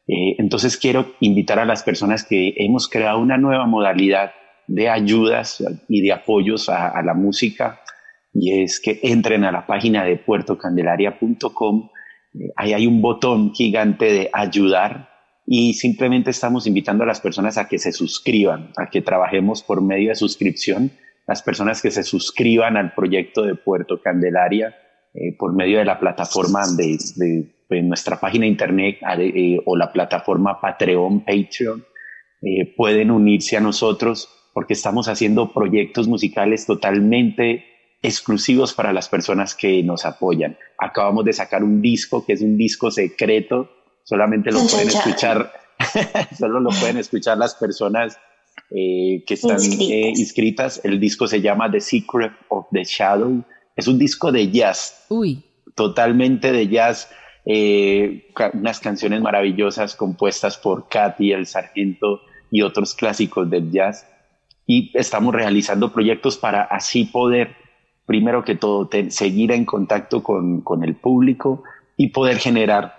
Eh, 0.09 0.35
entonces 0.39 0.77
quiero 0.77 1.15
invitar 1.21 1.61
a 1.61 1.65
las 1.65 1.85
personas 1.85 2.25
que 2.25 2.55
hemos 2.57 2.89
creado 2.89 3.21
una 3.21 3.39
nueva 3.39 3.67
modalidad 3.67 4.33
de 4.67 4.89
ayudas 4.89 5.63
y 5.89 6.03
de 6.03 6.13
apoyos 6.13 6.69
a, 6.69 6.89
a 6.89 7.05
la 7.05 7.15
música 7.15 7.81
y 8.33 8.63
es 8.63 8.81
que 8.81 8.99
entren 9.05 9.45
a 9.45 9.53
la 9.53 9.65
página 9.65 10.05
de 10.05 10.17
puertocandelaria.com 10.17 11.91
ahí 12.57 12.73
hay 12.73 12.87
un 12.87 13.03
botón 13.03 13.53
gigante 13.55 14.13
de 14.13 14.31
ayudar 14.33 15.11
y 15.47 15.75
simplemente 15.75 16.31
estamos 16.31 16.67
invitando 16.67 17.05
a 17.05 17.07
las 17.07 17.21
personas 17.21 17.59
a 17.59 17.69
que 17.69 17.79
se 17.79 17.93
suscriban, 17.93 18.71
a 18.77 18.89
que 18.89 19.03
trabajemos 19.03 19.63
por 19.63 19.83
medio 19.83 20.11
de 20.11 20.15
suscripción, 20.15 20.93
las 21.27 21.43
personas 21.43 21.83
que 21.83 21.91
se 21.91 22.03
suscriban 22.03 22.77
al 22.77 22.95
proyecto 22.95 23.43
de 23.43 23.55
Puerto 23.55 24.01
Candelaria 24.03 24.77
eh, 25.13 25.37
por 25.37 25.53
medio 25.55 25.79
de 25.79 25.85
la 25.85 25.99
plataforma 25.99 26.61
de, 26.77 27.83
nuestra 27.83 28.21
página 28.21 28.47
internet 28.47 28.99
eh, 29.19 29.59
o 29.65 29.77
la 29.77 29.93
plataforma 29.93 30.61
Patreon, 30.61 31.25
Patreon, 31.25 31.85
eh, 32.43 32.75
pueden 32.77 33.11
unirse 33.11 33.57
a 33.57 33.61
nosotros 33.61 34.29
porque 34.55 34.75
estamos 34.75 35.09
haciendo 35.09 35.53
proyectos 35.53 36.07
musicales 36.09 36.67
totalmente 36.67 37.65
exclusivos 38.03 38.73
para 38.73 38.93
las 38.93 39.09
personas 39.09 39.55
que 39.55 39.83
nos 39.83 40.05
apoyan. 40.05 40.57
Acabamos 40.79 41.25
de 41.25 41.33
sacar 41.33 41.63
un 41.63 41.83
disco 41.83 42.25
que 42.25 42.33
es 42.33 42.43
un 42.43 42.57
disco 42.57 42.91
secreto, 42.91 43.71
solamente 44.05 44.51
lo 44.51 44.67
pueden 44.67 44.89
escuchar, 44.89 45.53
solo 46.39 46.61
lo 46.61 46.71
pueden 46.71 46.97
escuchar 46.97 47.37
las 47.37 47.55
personas 47.55 48.19
eh, 48.71 49.23
que 49.27 49.35
están 49.35 49.61
eh, 49.61 50.13
inscritas. 50.17 50.81
El 50.85 50.99
disco 50.99 51.27
se 51.27 51.41
llama 51.41 51.71
The 51.71 51.81
Secret 51.81 52.33
of 52.49 52.67
the 52.73 52.85
Shadow. 52.85 53.45
Es 53.77 53.87
un 53.89 53.99
disco 53.99 54.33
de 54.33 54.51
jazz. 54.51 55.07
Uy. 55.09 55.43
Totalmente 55.75 56.53
de 56.53 56.69
jazz. 56.69 57.11
Eh, 57.45 58.33
unas 58.55 58.81
canciones 58.81 59.21
maravillosas 59.21 59.97
compuestas 59.97 60.57
por 60.57 60.89
Katy, 60.89 61.33
el 61.33 61.47
sargento 61.47 62.21
y 62.51 62.63
otros 62.63 62.95
clásicos 62.95 63.51
del 63.51 63.71
jazz. 63.71 64.07
Y 64.67 64.91
estamos 64.95 65.35
realizando 65.35 65.93
proyectos 65.93 66.39
para 66.39 66.63
así 66.63 67.05
poder 67.05 67.57
primero 68.11 68.43
que 68.43 68.57
todo, 68.57 68.91
seguir 69.11 69.53
en 69.53 69.65
contacto 69.65 70.21
con, 70.21 70.63
con, 70.63 70.83
el 70.83 70.97
público 70.97 71.63
y 71.97 72.09
poder 72.09 72.39
generar 72.39 72.93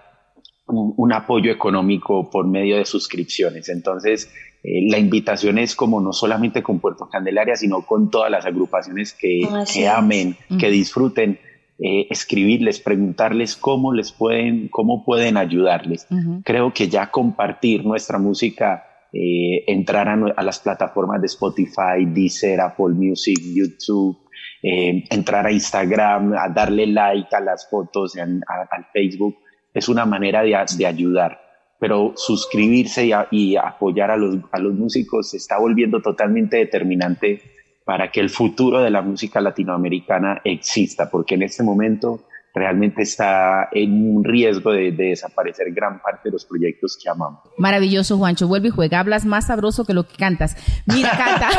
un, 0.68 1.12
apoyo 1.12 1.52
económico 1.52 2.30
por 2.30 2.48
medio 2.48 2.78
de 2.78 2.86
suscripciones. 2.86 3.68
Entonces, 3.68 4.32
eh, 4.64 4.90
la 4.90 5.00
invitación 5.00 5.58
es 5.58 5.76
como 5.76 6.00
no 6.00 6.14
solamente 6.14 6.64
con 6.64 6.80
Puerto 6.80 7.10
Candelaria, 7.10 7.58
sino 7.58 7.86
con 7.86 8.10
todas 8.10 8.32
las 8.32 8.46
agrupaciones 8.46 9.12
que, 9.12 9.42
que 9.74 9.90
amen, 9.90 10.38
que 10.58 10.70
disfruten. 10.70 11.40
Eh, 11.78 12.08
escribirles, 12.10 12.80
preguntarles 12.80 13.58
cómo 13.58 13.92
les 13.92 14.14
pueden, 14.14 14.70
cómo 14.70 15.04
pueden 15.04 15.36
ayudarles. 15.36 16.08
Creo 16.46 16.72
que 16.74 16.88
ya 16.88 17.12
compartir 17.12 17.84
nuestra 17.84 18.18
música, 18.18 18.86
eh, 19.12 19.66
entrar 19.68 20.08
a, 20.08 20.14
a, 20.14 20.44
las 20.44 20.60
plataformas 20.60 21.20
de 21.20 21.28
Spotify, 21.28 22.06
Deezer, 22.06 22.62
Apple 22.62 22.94
Music, 22.94 23.38
YouTube, 23.42 24.16
eh, 24.64 25.04
entrar 25.10 25.46
a 25.48 25.52
Instagram, 25.52 26.34
a 26.34 26.50
darle 26.50 26.88
like 26.88 27.36
a 27.36 27.40
las 27.40 27.70
fotos, 27.70 28.16
al 28.18 28.88
Facebook, 28.94 29.38
es 29.74 29.90
una 29.90 30.06
manera 30.06 30.44
de, 30.44 30.58
de 30.78 30.86
ayudar. 30.86 31.40
Pero 31.80 32.14
suscribirse 32.16 33.10
y, 33.32 33.56
apoyar 33.56 34.12
a 34.12 34.18
los, 34.18 34.38
a 34.52 34.60
los 34.60 34.74
músicos 34.74 35.34
está 35.34 35.58
volviendo 35.58 36.02
totalmente 36.02 36.58
determinante 36.58 37.42
para 37.84 38.12
que 38.12 38.20
el 38.20 38.30
futuro 38.30 38.82
de 38.82 38.92
la 38.92 39.02
música 39.02 39.42
latinoamericana 39.42 40.42
exista, 40.44 41.10
porque 41.10 41.36
en 41.36 41.42
este 41.42 41.64
momento 41.64 42.26
realmente 42.54 43.04
está 43.04 43.70
en 43.72 44.16
un 44.16 44.24
riesgo 44.24 44.72
de, 44.72 44.92
desaparecer 44.92 45.72
gran 45.74 46.02
parte 46.02 46.30
de 46.30 46.32
los 46.32 46.46
proyectos 46.46 46.98
que 47.02 47.10
amamos. 47.10 47.42
Maravilloso, 47.58 48.18
Juancho. 48.18 48.48
Vuelve 48.48 48.70
y 48.70 48.72
juega. 48.72 49.00
Hablas 49.00 49.26
más 49.26 49.48
sabroso 49.48 49.86
que 49.86 49.94
lo 49.94 50.08
que 50.08 50.16
cantas. 50.16 50.56
Mira, 50.86 51.12
canta. 51.18 51.50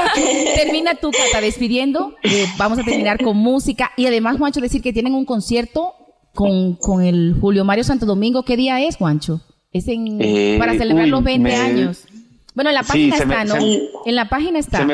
Termina 0.56 0.94
tú, 0.94 1.10
Cata, 1.10 1.40
despidiendo. 1.40 2.14
Eh, 2.22 2.46
vamos 2.58 2.78
a 2.78 2.84
terminar 2.84 3.22
con 3.22 3.36
música. 3.36 3.92
Y 3.96 4.06
además, 4.06 4.36
Juancho, 4.38 4.60
decir 4.60 4.82
que 4.82 4.92
tienen 4.92 5.14
un 5.14 5.24
concierto 5.24 5.94
con, 6.34 6.76
con 6.76 7.02
el 7.02 7.36
Julio 7.40 7.64
Mario 7.64 7.84
Santo 7.84 8.06
Domingo. 8.06 8.44
¿Qué 8.44 8.56
día 8.56 8.80
es, 8.80 8.96
Juancho? 8.96 9.40
Es 9.72 9.88
en, 9.88 10.18
eh, 10.20 10.56
para 10.58 10.74
celebrar 10.74 11.08
los 11.08 11.24
20 11.24 11.54
años. 11.54 12.04
Bueno, 12.54 12.70
en 12.70 12.74
la 12.74 12.82
página 12.82 13.16
está, 13.16 13.44
¿no? 13.44 13.54
en 13.56 14.14
la 14.14 14.28
página 14.28 14.58
está. 14.58 14.86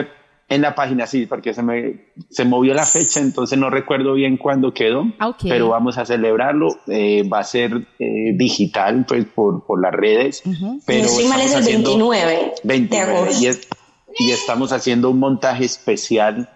En 0.51 0.63
la 0.63 0.75
página 0.75 1.07
sí, 1.07 1.27
porque 1.27 1.53
se 1.53 1.63
me 1.63 2.13
se 2.31 2.45
movió 2.47 2.73
la 2.73 2.87
fecha, 2.87 3.21
entonces 3.21 3.59
no 3.59 3.69
recuerdo 3.69 4.15
bien 4.15 4.39
cuándo 4.39 4.73
quedó, 4.73 5.05
pero 5.43 5.69
vamos 5.69 5.99
a 5.99 6.07
celebrarlo. 6.07 6.69
Eh, 6.87 7.29
va 7.29 7.41
a 7.41 7.45
ser 7.45 7.87
eh, 7.99 8.33
digital, 8.35 9.05
pues 9.07 9.27
por, 9.27 9.67
por 9.67 9.81
las 9.81 9.93
redes. 9.93 10.43
Pero 10.87 11.09
sí, 11.09 11.25
es 11.25 11.55
el 11.55 11.65
29, 11.65 12.55
29 12.65 13.31
y, 13.41 14.25
y 14.25 14.31
estamos 14.31 14.73
haciendo 14.73 15.11
un 15.11 15.19
montaje 15.19 15.67
especial 15.67 16.49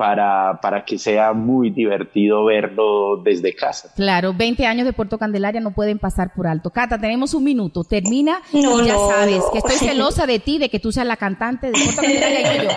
para, 0.00 0.58
para 0.62 0.82
que 0.82 0.98
sea 0.98 1.34
muy 1.34 1.68
divertido 1.68 2.46
verlo 2.46 3.18
desde 3.22 3.54
casa. 3.54 3.92
Claro, 3.94 4.32
20 4.32 4.64
años 4.64 4.86
de 4.86 4.94
Puerto 4.94 5.18
Candelaria 5.18 5.60
no 5.60 5.74
pueden 5.74 5.98
pasar 5.98 6.32
por 6.34 6.46
alto. 6.46 6.70
Cata, 6.70 6.98
tenemos 6.98 7.34
un 7.34 7.44
minuto, 7.44 7.84
termina 7.84 8.40
y 8.50 8.62
ya 8.62 8.96
sabes 8.96 9.44
que 9.52 9.58
estoy 9.58 9.76
celosa 9.88 10.24
de 10.26 10.38
ti, 10.38 10.56
de 10.56 10.70
que 10.70 10.80
tú 10.80 10.90
seas 10.90 11.06
la 11.06 11.18
cantante 11.18 11.66
de 11.66 11.72
Puerto 11.72 12.00
Candelaria 12.00 12.40
y 12.40 12.64
yo. 12.64 12.70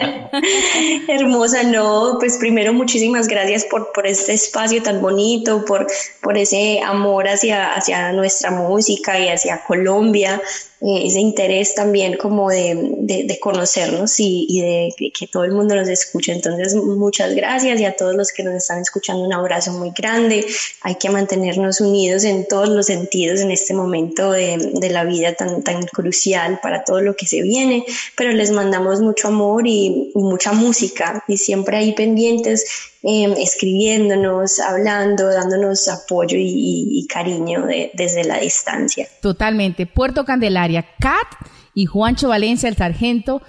Hermosa, 1.14 1.64
no, 1.64 2.18
pues 2.20 2.38
primero 2.38 2.74
muchísimas 2.74 3.30
gracias 3.30 3.64
por, 3.72 3.94
por 3.94 4.06
este 4.06 4.34
espacio 4.34 4.84
tan 4.84 5.02
bonito, 5.02 5.64
por, 5.64 5.88
por 6.22 6.38
ese 6.38 6.82
amor 6.82 7.30
hacia, 7.30 7.74
hacia 7.74 8.12
nuestra 8.12 8.52
música 8.52 9.18
y 9.18 9.30
hacia 9.30 9.64
Colombia. 9.64 10.42
Eh, 10.86 11.08
ese 11.08 11.22
interés 11.22 11.76
también 11.76 12.18
como 12.18 12.50
de, 12.50 12.76
de, 13.00 13.40
conocernos 13.40 14.20
y, 14.20 14.46
y, 14.50 14.60
de 14.60 15.12
que 15.18 15.28
todo 15.28 15.46
el 15.46 15.54
mundo 15.54 15.76
nos 15.76 15.88
escuche. 15.88 16.34
Entonces, 16.34 16.76
muchas 16.76 17.34
gracias 17.36 17.80
y 17.80 17.86
a 17.86 17.96
todos 17.96 18.16
los 18.16 18.34
que 18.34 18.44
nos 18.44 18.56
están 18.56 18.82
escuchando 18.82 19.24
un 19.24 19.32
abrazo 19.32 19.72
muy 19.72 19.92
grande. 19.92 20.46
Hay 20.82 20.96
que 20.96 21.10
mantenernos 21.10 21.80
unidos 21.80 22.26
en 22.26 22.46
todos 22.50 22.68
los 22.68 22.88
sentidos 22.88 23.40
en 23.40 23.52
este 23.52 23.74
momento 23.74 24.32
de, 24.32 24.58
de 24.74 24.90
la 24.90 25.06
vida 25.06 25.34
tan, 25.36 25.64
tan 25.64 25.84
crucial 25.84 26.60
para 26.62 26.84
todo 26.84 27.00
lo 27.00 27.16
que 27.16 27.28
se 27.28 27.42
viene, 27.42 27.86
pero 28.18 28.34
les 28.34 28.52
mandamos 28.52 29.00
mucho 29.00 29.30
amor 29.30 29.66
y, 29.66 30.12
y 30.14 30.20
mucha 30.20 30.52
música 30.52 31.24
y 31.30 31.38
siempre 31.38 31.78
ahí 31.78 31.94
pendientes 31.94 32.92
Em, 33.06 33.34
escribiéndonos, 33.34 34.62
hablando, 34.62 35.28
dándonos 35.28 35.90
apoyo 35.90 36.38
y, 36.40 37.06
cariño 37.10 37.68
desde 37.94 38.24
la 38.24 38.40
distancia. 38.40 39.10
Totalmente. 39.22 39.86
Puerto 39.86 40.24
Candelaria, 40.24 40.73
Cat 40.82 41.28
y 41.76 41.86
Juancho 41.86 42.30
Valencia, 42.30 42.68
el 42.68 42.76
sargento 42.76 43.44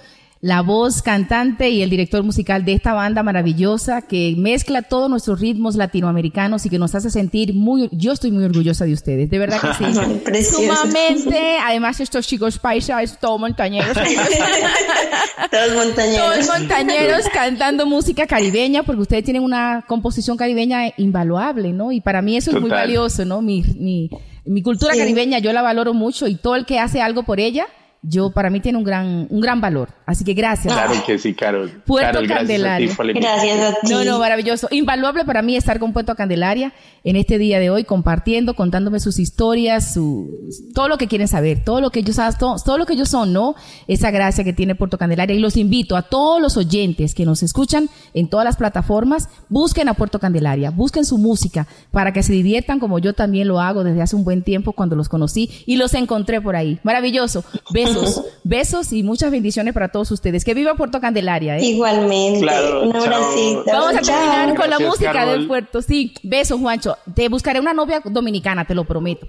la 0.45 0.61
voz 0.61 1.01
cantante 1.01 1.71
y 1.71 1.81
el 1.81 1.89
director 1.89 2.21
musical 2.21 2.65
de 2.65 2.73
esta 2.73 2.93
banda 2.93 3.23
maravillosa 3.23 4.03
que 4.03 4.35
mezcla 4.37 4.83
todos 4.83 5.09
nuestros 5.09 5.39
ritmos 5.39 5.75
latinoamericanos 5.75 6.67
y 6.67 6.69
que 6.69 6.77
nos 6.77 6.93
hace 6.93 7.09
sentir 7.09 7.55
muy, 7.55 7.89
yo 7.91 8.11
estoy 8.11 8.31
muy 8.31 8.43
orgullosa 8.43 8.85
de 8.85 8.93
ustedes, 8.93 9.27
de 9.31 9.39
verdad 9.39 9.59
que 9.59 9.73
sí. 9.73 10.43
Sumamente, 10.51 11.57
además 11.63 11.99
estos 11.99 12.27
chicos 12.27 12.59
paisas, 12.59 13.19
todos 13.19 13.39
montañeros. 13.39 13.97
todos 15.51 15.73
montañeros. 15.73 16.45
Todos 16.45 16.59
montañeros 16.59 17.25
cantando 17.33 17.87
música 17.87 18.27
caribeña 18.27 18.83
porque 18.83 19.01
ustedes 19.01 19.23
tienen 19.23 19.41
una 19.41 19.83
composición 19.87 20.37
caribeña 20.37 20.93
invaluable, 20.97 21.73
¿no? 21.73 21.91
Y 21.91 22.01
para 22.01 22.21
mí 22.21 22.37
eso 22.37 22.51
es 22.51 22.61
muy 22.61 22.69
valioso, 22.69 23.25
¿no? 23.25 23.41
Mi, 23.41 23.63
mi, 23.79 24.11
mi 24.45 24.61
cultura 24.61 24.95
caribeña 24.95 25.39
yo 25.39 25.51
la 25.53 25.61
valoro 25.61 25.93
mucho 25.93 26.27
y 26.27 26.35
todo 26.35 26.55
el 26.55 26.65
que 26.65 26.79
hace 26.79 27.01
algo 27.01 27.23
por 27.23 27.39
ella, 27.39 27.67
yo 28.07 28.31
para 28.31 28.49
mí 28.49 28.59
tiene 28.59 28.77
un 28.77 28.83
gran, 28.83 29.27
un 29.29 29.39
gran 29.39 29.61
valor. 29.61 29.89
Así 30.05 30.23
que 30.23 30.33
gracias. 30.33 30.73
Claro 30.73 30.93
que 31.05 31.17
sí, 31.17 31.33
Carol. 31.33 31.69
Puerto 31.85 32.13
Carol, 32.13 32.27
Candelaria. 32.27 32.87
Gracias 32.87 32.91
a 32.91 32.93
ti 32.93 32.95
por 32.95 33.05
la 33.05 33.13
Gracias 33.13 33.59
a 33.59 33.73
ti. 33.81 33.91
No, 33.91 34.03
no, 34.03 34.19
maravilloso. 34.19 34.67
Invaluable 34.71 35.25
para 35.25 35.41
mí 35.41 35.55
estar 35.55 35.79
con 35.79 35.93
Puerto 35.93 36.15
Candelaria 36.15 36.73
en 37.03 37.15
este 37.15 37.37
día 37.37 37.59
de 37.59 37.69
hoy, 37.69 37.83
compartiendo, 37.83 38.55
contándome 38.55 38.99
sus 38.99 39.19
historias, 39.19 39.93
su, 39.93 40.49
todo 40.73 40.87
lo 40.87 40.97
que 40.97 41.07
quieren 41.07 41.27
saber, 41.27 41.63
todo 41.63 41.81
lo 41.81 41.91
que 41.91 41.99
ellos 41.99 42.19
todo, 42.39 42.55
todo 42.63 42.77
lo 42.77 42.85
que 42.85 42.93
ellos 42.93 43.09
son, 43.09 43.33
¿no? 43.33 43.55
Esa 43.87 44.11
gracia 44.11 44.43
que 44.43 44.53
tiene 44.53 44.75
Puerto 44.75 44.97
Candelaria. 44.97 45.35
Y 45.35 45.39
los 45.39 45.57
invito 45.57 45.97
a 45.97 46.03
todos 46.03 46.41
los 46.41 46.57
oyentes 46.57 47.13
que 47.13 47.25
nos 47.25 47.43
escuchan 47.43 47.89
en 48.13 48.29
todas 48.29 48.45
las 48.45 48.57
plataformas, 48.57 49.29
busquen 49.49 49.89
a 49.89 49.93
Puerto 49.93 50.19
Candelaria, 50.19 50.71
busquen 50.71 51.05
su 51.05 51.17
música 51.17 51.67
para 51.91 52.13
que 52.13 52.23
se 52.23 52.33
diviertan 52.33 52.79
como 52.79 52.99
yo 52.99 53.13
también 53.13 53.47
lo 53.47 53.59
hago 53.59 53.83
desde 53.83 54.01
hace 54.01 54.15
un 54.15 54.23
buen 54.23 54.43
tiempo 54.43 54.73
cuando 54.73 54.95
los 54.95 55.09
conocí 55.09 55.49
y 55.65 55.77
los 55.77 55.93
encontré 55.93 56.41
por 56.41 56.55
ahí. 56.55 56.79
Maravilloso. 56.83 57.43
Besos, 57.71 57.94
besos 58.43 58.91
y 58.93 59.03
muchas 59.03 59.31
bendiciones 59.31 59.73
para 59.73 59.89
todos 59.89 60.11
ustedes. 60.11 60.43
Que 60.45 60.53
viva 60.53 60.75
Puerto 60.75 60.99
Candelaria. 61.01 61.57
¿eh? 61.57 61.63
Igualmente. 61.65 62.41
Claro, 62.41 62.83
un 62.83 62.91
chao. 62.93 63.03
abracito. 63.03 63.63
Vamos 63.67 63.95
a 63.95 64.01
Chao. 64.01 64.15
terminar 64.19 64.55
con 64.55 64.69
la 64.69 64.79
música 64.79 65.13
Carol. 65.13 65.37
del 65.39 65.47
puerto. 65.47 65.81
Sí, 65.81 66.13
besos, 66.23 66.59
Juancho. 66.59 66.97
Te 67.13 67.29
buscaré 67.29 67.59
una 67.59 67.73
novia 67.73 68.01
dominicana, 68.03 68.65
te 68.65 68.75
lo 68.75 68.83
prometo. 68.85 69.27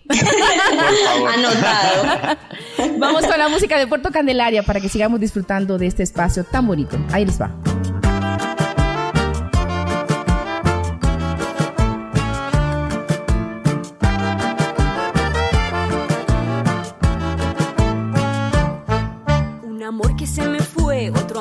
Anotado. 1.35 2.37
Vamos 2.99 3.27
con 3.27 3.39
la 3.39 3.49
música 3.49 3.79
de 3.79 3.87
Puerto 3.87 4.11
Candelaria 4.11 4.63
para 4.63 4.81
que 4.81 4.89
sigamos 4.89 5.21
disfrutando 5.21 5.79
de 5.79 5.87
este 5.87 6.03
espacio 6.03 6.45
tan 6.45 6.67
bonito. 6.67 6.97
Ahí 7.13 7.25
les 7.25 7.41
va. 7.41 7.51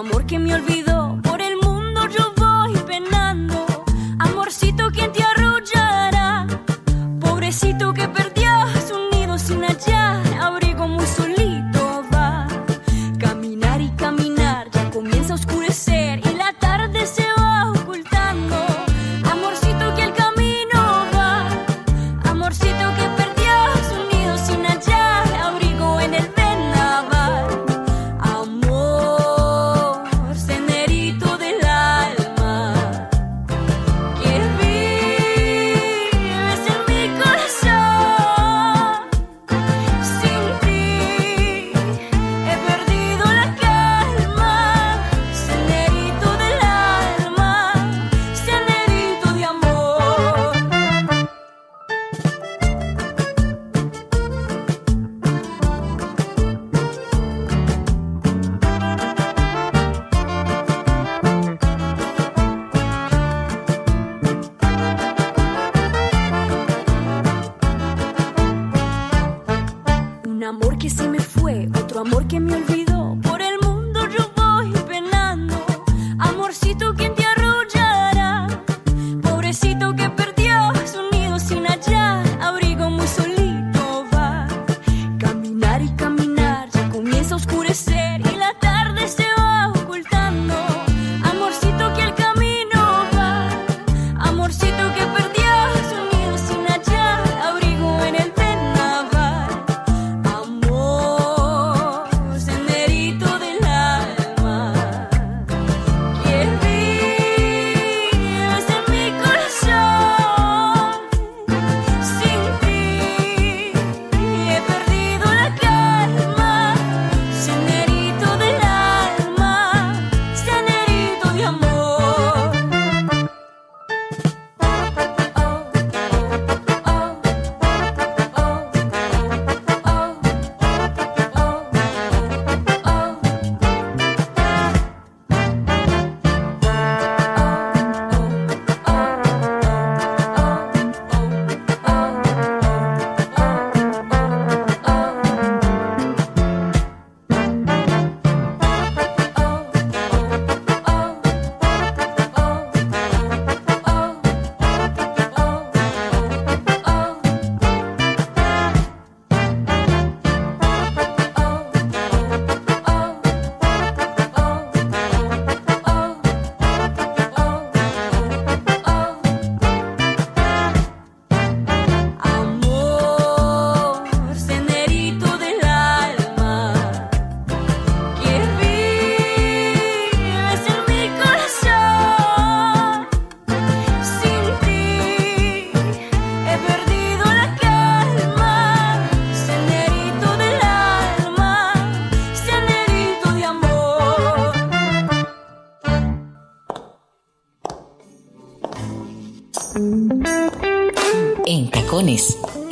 Amor 0.06 0.26
que 0.26 0.38
me 0.40 0.54
olvidó. 0.54 0.75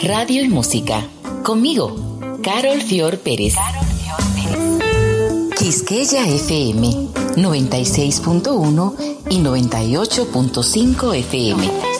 Radio 0.04 0.44
y 0.44 0.48
Música. 0.48 1.08
Conmigo, 1.44 2.20
Carol 2.44 2.80
Fior 2.82 3.18
Pérez. 3.18 3.56
Quisqueya 5.58 6.28
FM 6.28 6.88
96.1 7.38 8.96
y 9.32 9.40
98.5 9.40 11.16
FM. 11.16 11.93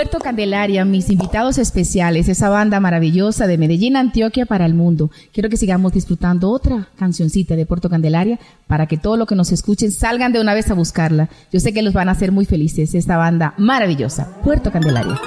Puerto 0.00 0.18
Candelaria, 0.18 0.82
mis 0.86 1.10
invitados 1.10 1.58
especiales, 1.58 2.30
esa 2.30 2.48
banda 2.48 2.80
maravillosa 2.80 3.46
de 3.46 3.58
Medellín, 3.58 3.96
Antioquia 3.96 4.46
para 4.46 4.64
el 4.64 4.72
mundo. 4.72 5.10
Quiero 5.30 5.50
que 5.50 5.58
sigamos 5.58 5.92
disfrutando 5.92 6.50
otra 6.50 6.88
cancioncita 6.96 7.54
de 7.54 7.66
Puerto 7.66 7.90
Candelaria 7.90 8.38
para 8.66 8.86
que 8.86 8.96
todo 8.96 9.18
lo 9.18 9.26
que 9.26 9.34
nos 9.34 9.52
escuchen 9.52 9.90
salgan 9.90 10.32
de 10.32 10.40
una 10.40 10.54
vez 10.54 10.70
a 10.70 10.74
buscarla. 10.74 11.28
Yo 11.52 11.60
sé 11.60 11.74
que 11.74 11.82
los 11.82 11.92
van 11.92 12.08
a 12.08 12.12
hacer 12.12 12.32
muy 12.32 12.46
felices, 12.46 12.94
esta 12.94 13.18
banda 13.18 13.52
maravillosa, 13.58 14.40
Puerto 14.42 14.72
Candelaria. 14.72 15.20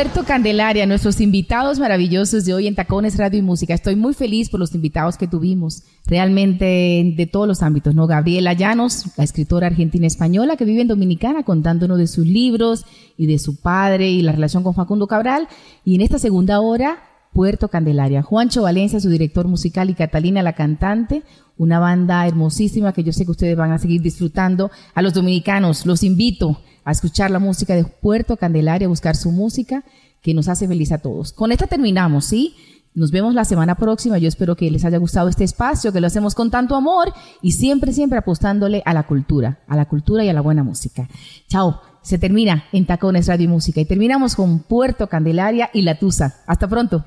Puerto 0.00 0.24
Candelaria, 0.24 0.86
nuestros 0.86 1.20
invitados 1.20 1.78
maravillosos 1.78 2.46
de 2.46 2.54
hoy 2.54 2.66
en 2.66 2.74
Tacones 2.74 3.18
Radio 3.18 3.38
y 3.38 3.42
Música. 3.42 3.74
Estoy 3.74 3.96
muy 3.96 4.14
feliz 4.14 4.48
por 4.48 4.58
los 4.58 4.74
invitados 4.74 5.18
que 5.18 5.28
tuvimos, 5.28 5.82
realmente 6.06 7.12
de 7.14 7.28
todos 7.30 7.46
los 7.46 7.62
ámbitos, 7.62 7.94
¿no? 7.94 8.06
Gabriela 8.06 8.54
Llanos, 8.54 9.08
la 9.18 9.24
escritora 9.24 9.66
argentina 9.66 10.06
española 10.06 10.56
que 10.56 10.64
vive 10.64 10.80
en 10.80 10.88
Dominicana, 10.88 11.42
contándonos 11.42 11.98
de 11.98 12.06
sus 12.06 12.26
libros 12.26 12.86
y 13.18 13.26
de 13.26 13.38
su 13.38 13.60
padre 13.60 14.08
y 14.08 14.22
la 14.22 14.32
relación 14.32 14.62
con 14.62 14.72
Facundo 14.72 15.06
Cabral. 15.06 15.48
Y 15.84 15.96
en 15.96 16.00
esta 16.00 16.18
segunda 16.18 16.60
hora, 16.60 17.09
Puerto 17.32 17.68
Candelaria. 17.68 18.22
Juancho 18.22 18.62
Valencia, 18.62 19.00
su 19.00 19.08
director 19.08 19.46
musical, 19.46 19.90
y 19.90 19.94
Catalina, 19.94 20.42
la 20.42 20.54
cantante, 20.54 21.22
una 21.56 21.78
banda 21.78 22.26
hermosísima 22.26 22.92
que 22.92 23.04
yo 23.04 23.12
sé 23.12 23.24
que 23.24 23.30
ustedes 23.30 23.56
van 23.56 23.72
a 23.72 23.78
seguir 23.78 24.02
disfrutando. 24.02 24.70
A 24.94 25.02
los 25.02 25.14
dominicanos 25.14 25.86
los 25.86 26.02
invito 26.02 26.60
a 26.84 26.92
escuchar 26.92 27.30
la 27.30 27.38
música 27.38 27.74
de 27.74 27.84
Puerto 27.84 28.36
Candelaria, 28.36 28.86
a 28.86 28.88
buscar 28.88 29.16
su 29.16 29.30
música, 29.30 29.84
que 30.22 30.34
nos 30.34 30.48
hace 30.48 30.66
feliz 30.66 30.92
a 30.92 30.98
todos. 30.98 31.32
Con 31.32 31.52
esta 31.52 31.66
terminamos, 31.66 32.24
¿sí? 32.26 32.54
Nos 32.92 33.12
vemos 33.12 33.34
la 33.34 33.44
semana 33.44 33.76
próxima. 33.76 34.18
Yo 34.18 34.26
espero 34.26 34.56
que 34.56 34.70
les 34.70 34.84
haya 34.84 34.98
gustado 34.98 35.28
este 35.28 35.44
espacio, 35.44 35.92
que 35.92 36.00
lo 36.00 36.08
hacemos 36.08 36.34
con 36.34 36.50
tanto 36.50 36.74
amor 36.74 37.12
y 37.40 37.52
siempre, 37.52 37.92
siempre 37.92 38.18
apostándole 38.18 38.82
a 38.84 38.92
la 38.92 39.04
cultura, 39.04 39.60
a 39.68 39.76
la 39.76 39.86
cultura 39.86 40.24
y 40.24 40.28
a 40.28 40.32
la 40.32 40.40
buena 40.40 40.64
música. 40.64 41.08
Chao. 41.48 41.80
Se 42.02 42.18
termina 42.18 42.64
en 42.72 42.86
Tacones 42.86 43.26
Radio 43.26 43.44
y 43.44 43.48
Música 43.48 43.78
y 43.78 43.84
terminamos 43.84 44.34
con 44.34 44.60
Puerto 44.60 45.06
Candelaria 45.08 45.68
y 45.74 45.82
La 45.82 45.98
Tusa. 45.98 46.36
Hasta 46.46 46.66
pronto. 46.66 47.04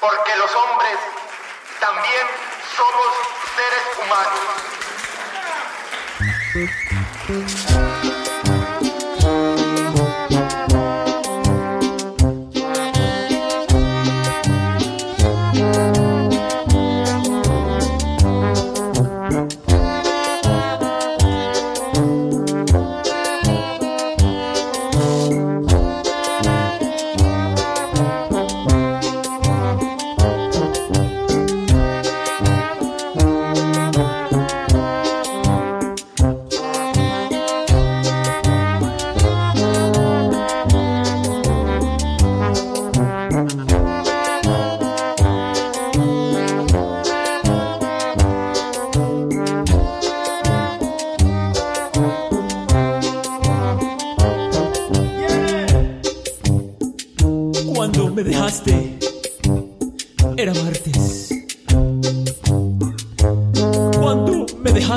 Porque 0.00 0.36
los 0.36 0.54
hombres 0.54 0.96
también 1.80 2.26
somos 2.76 3.08
seres 3.56 3.82
humanos. 4.04 4.38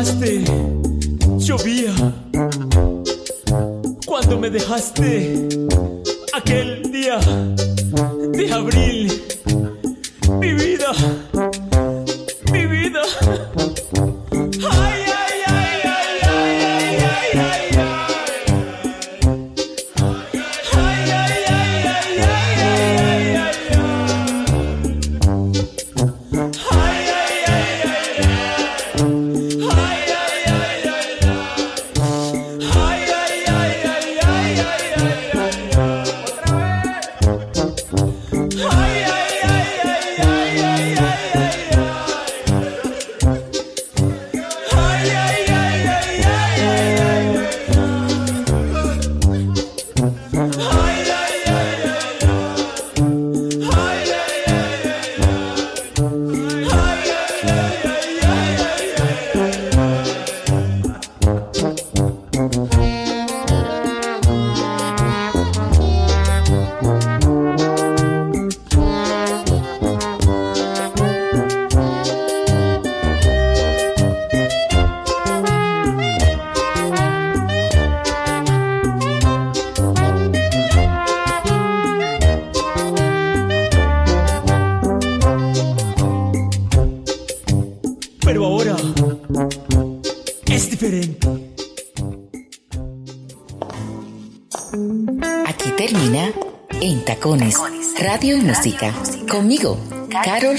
Conmigo, 0.01 0.81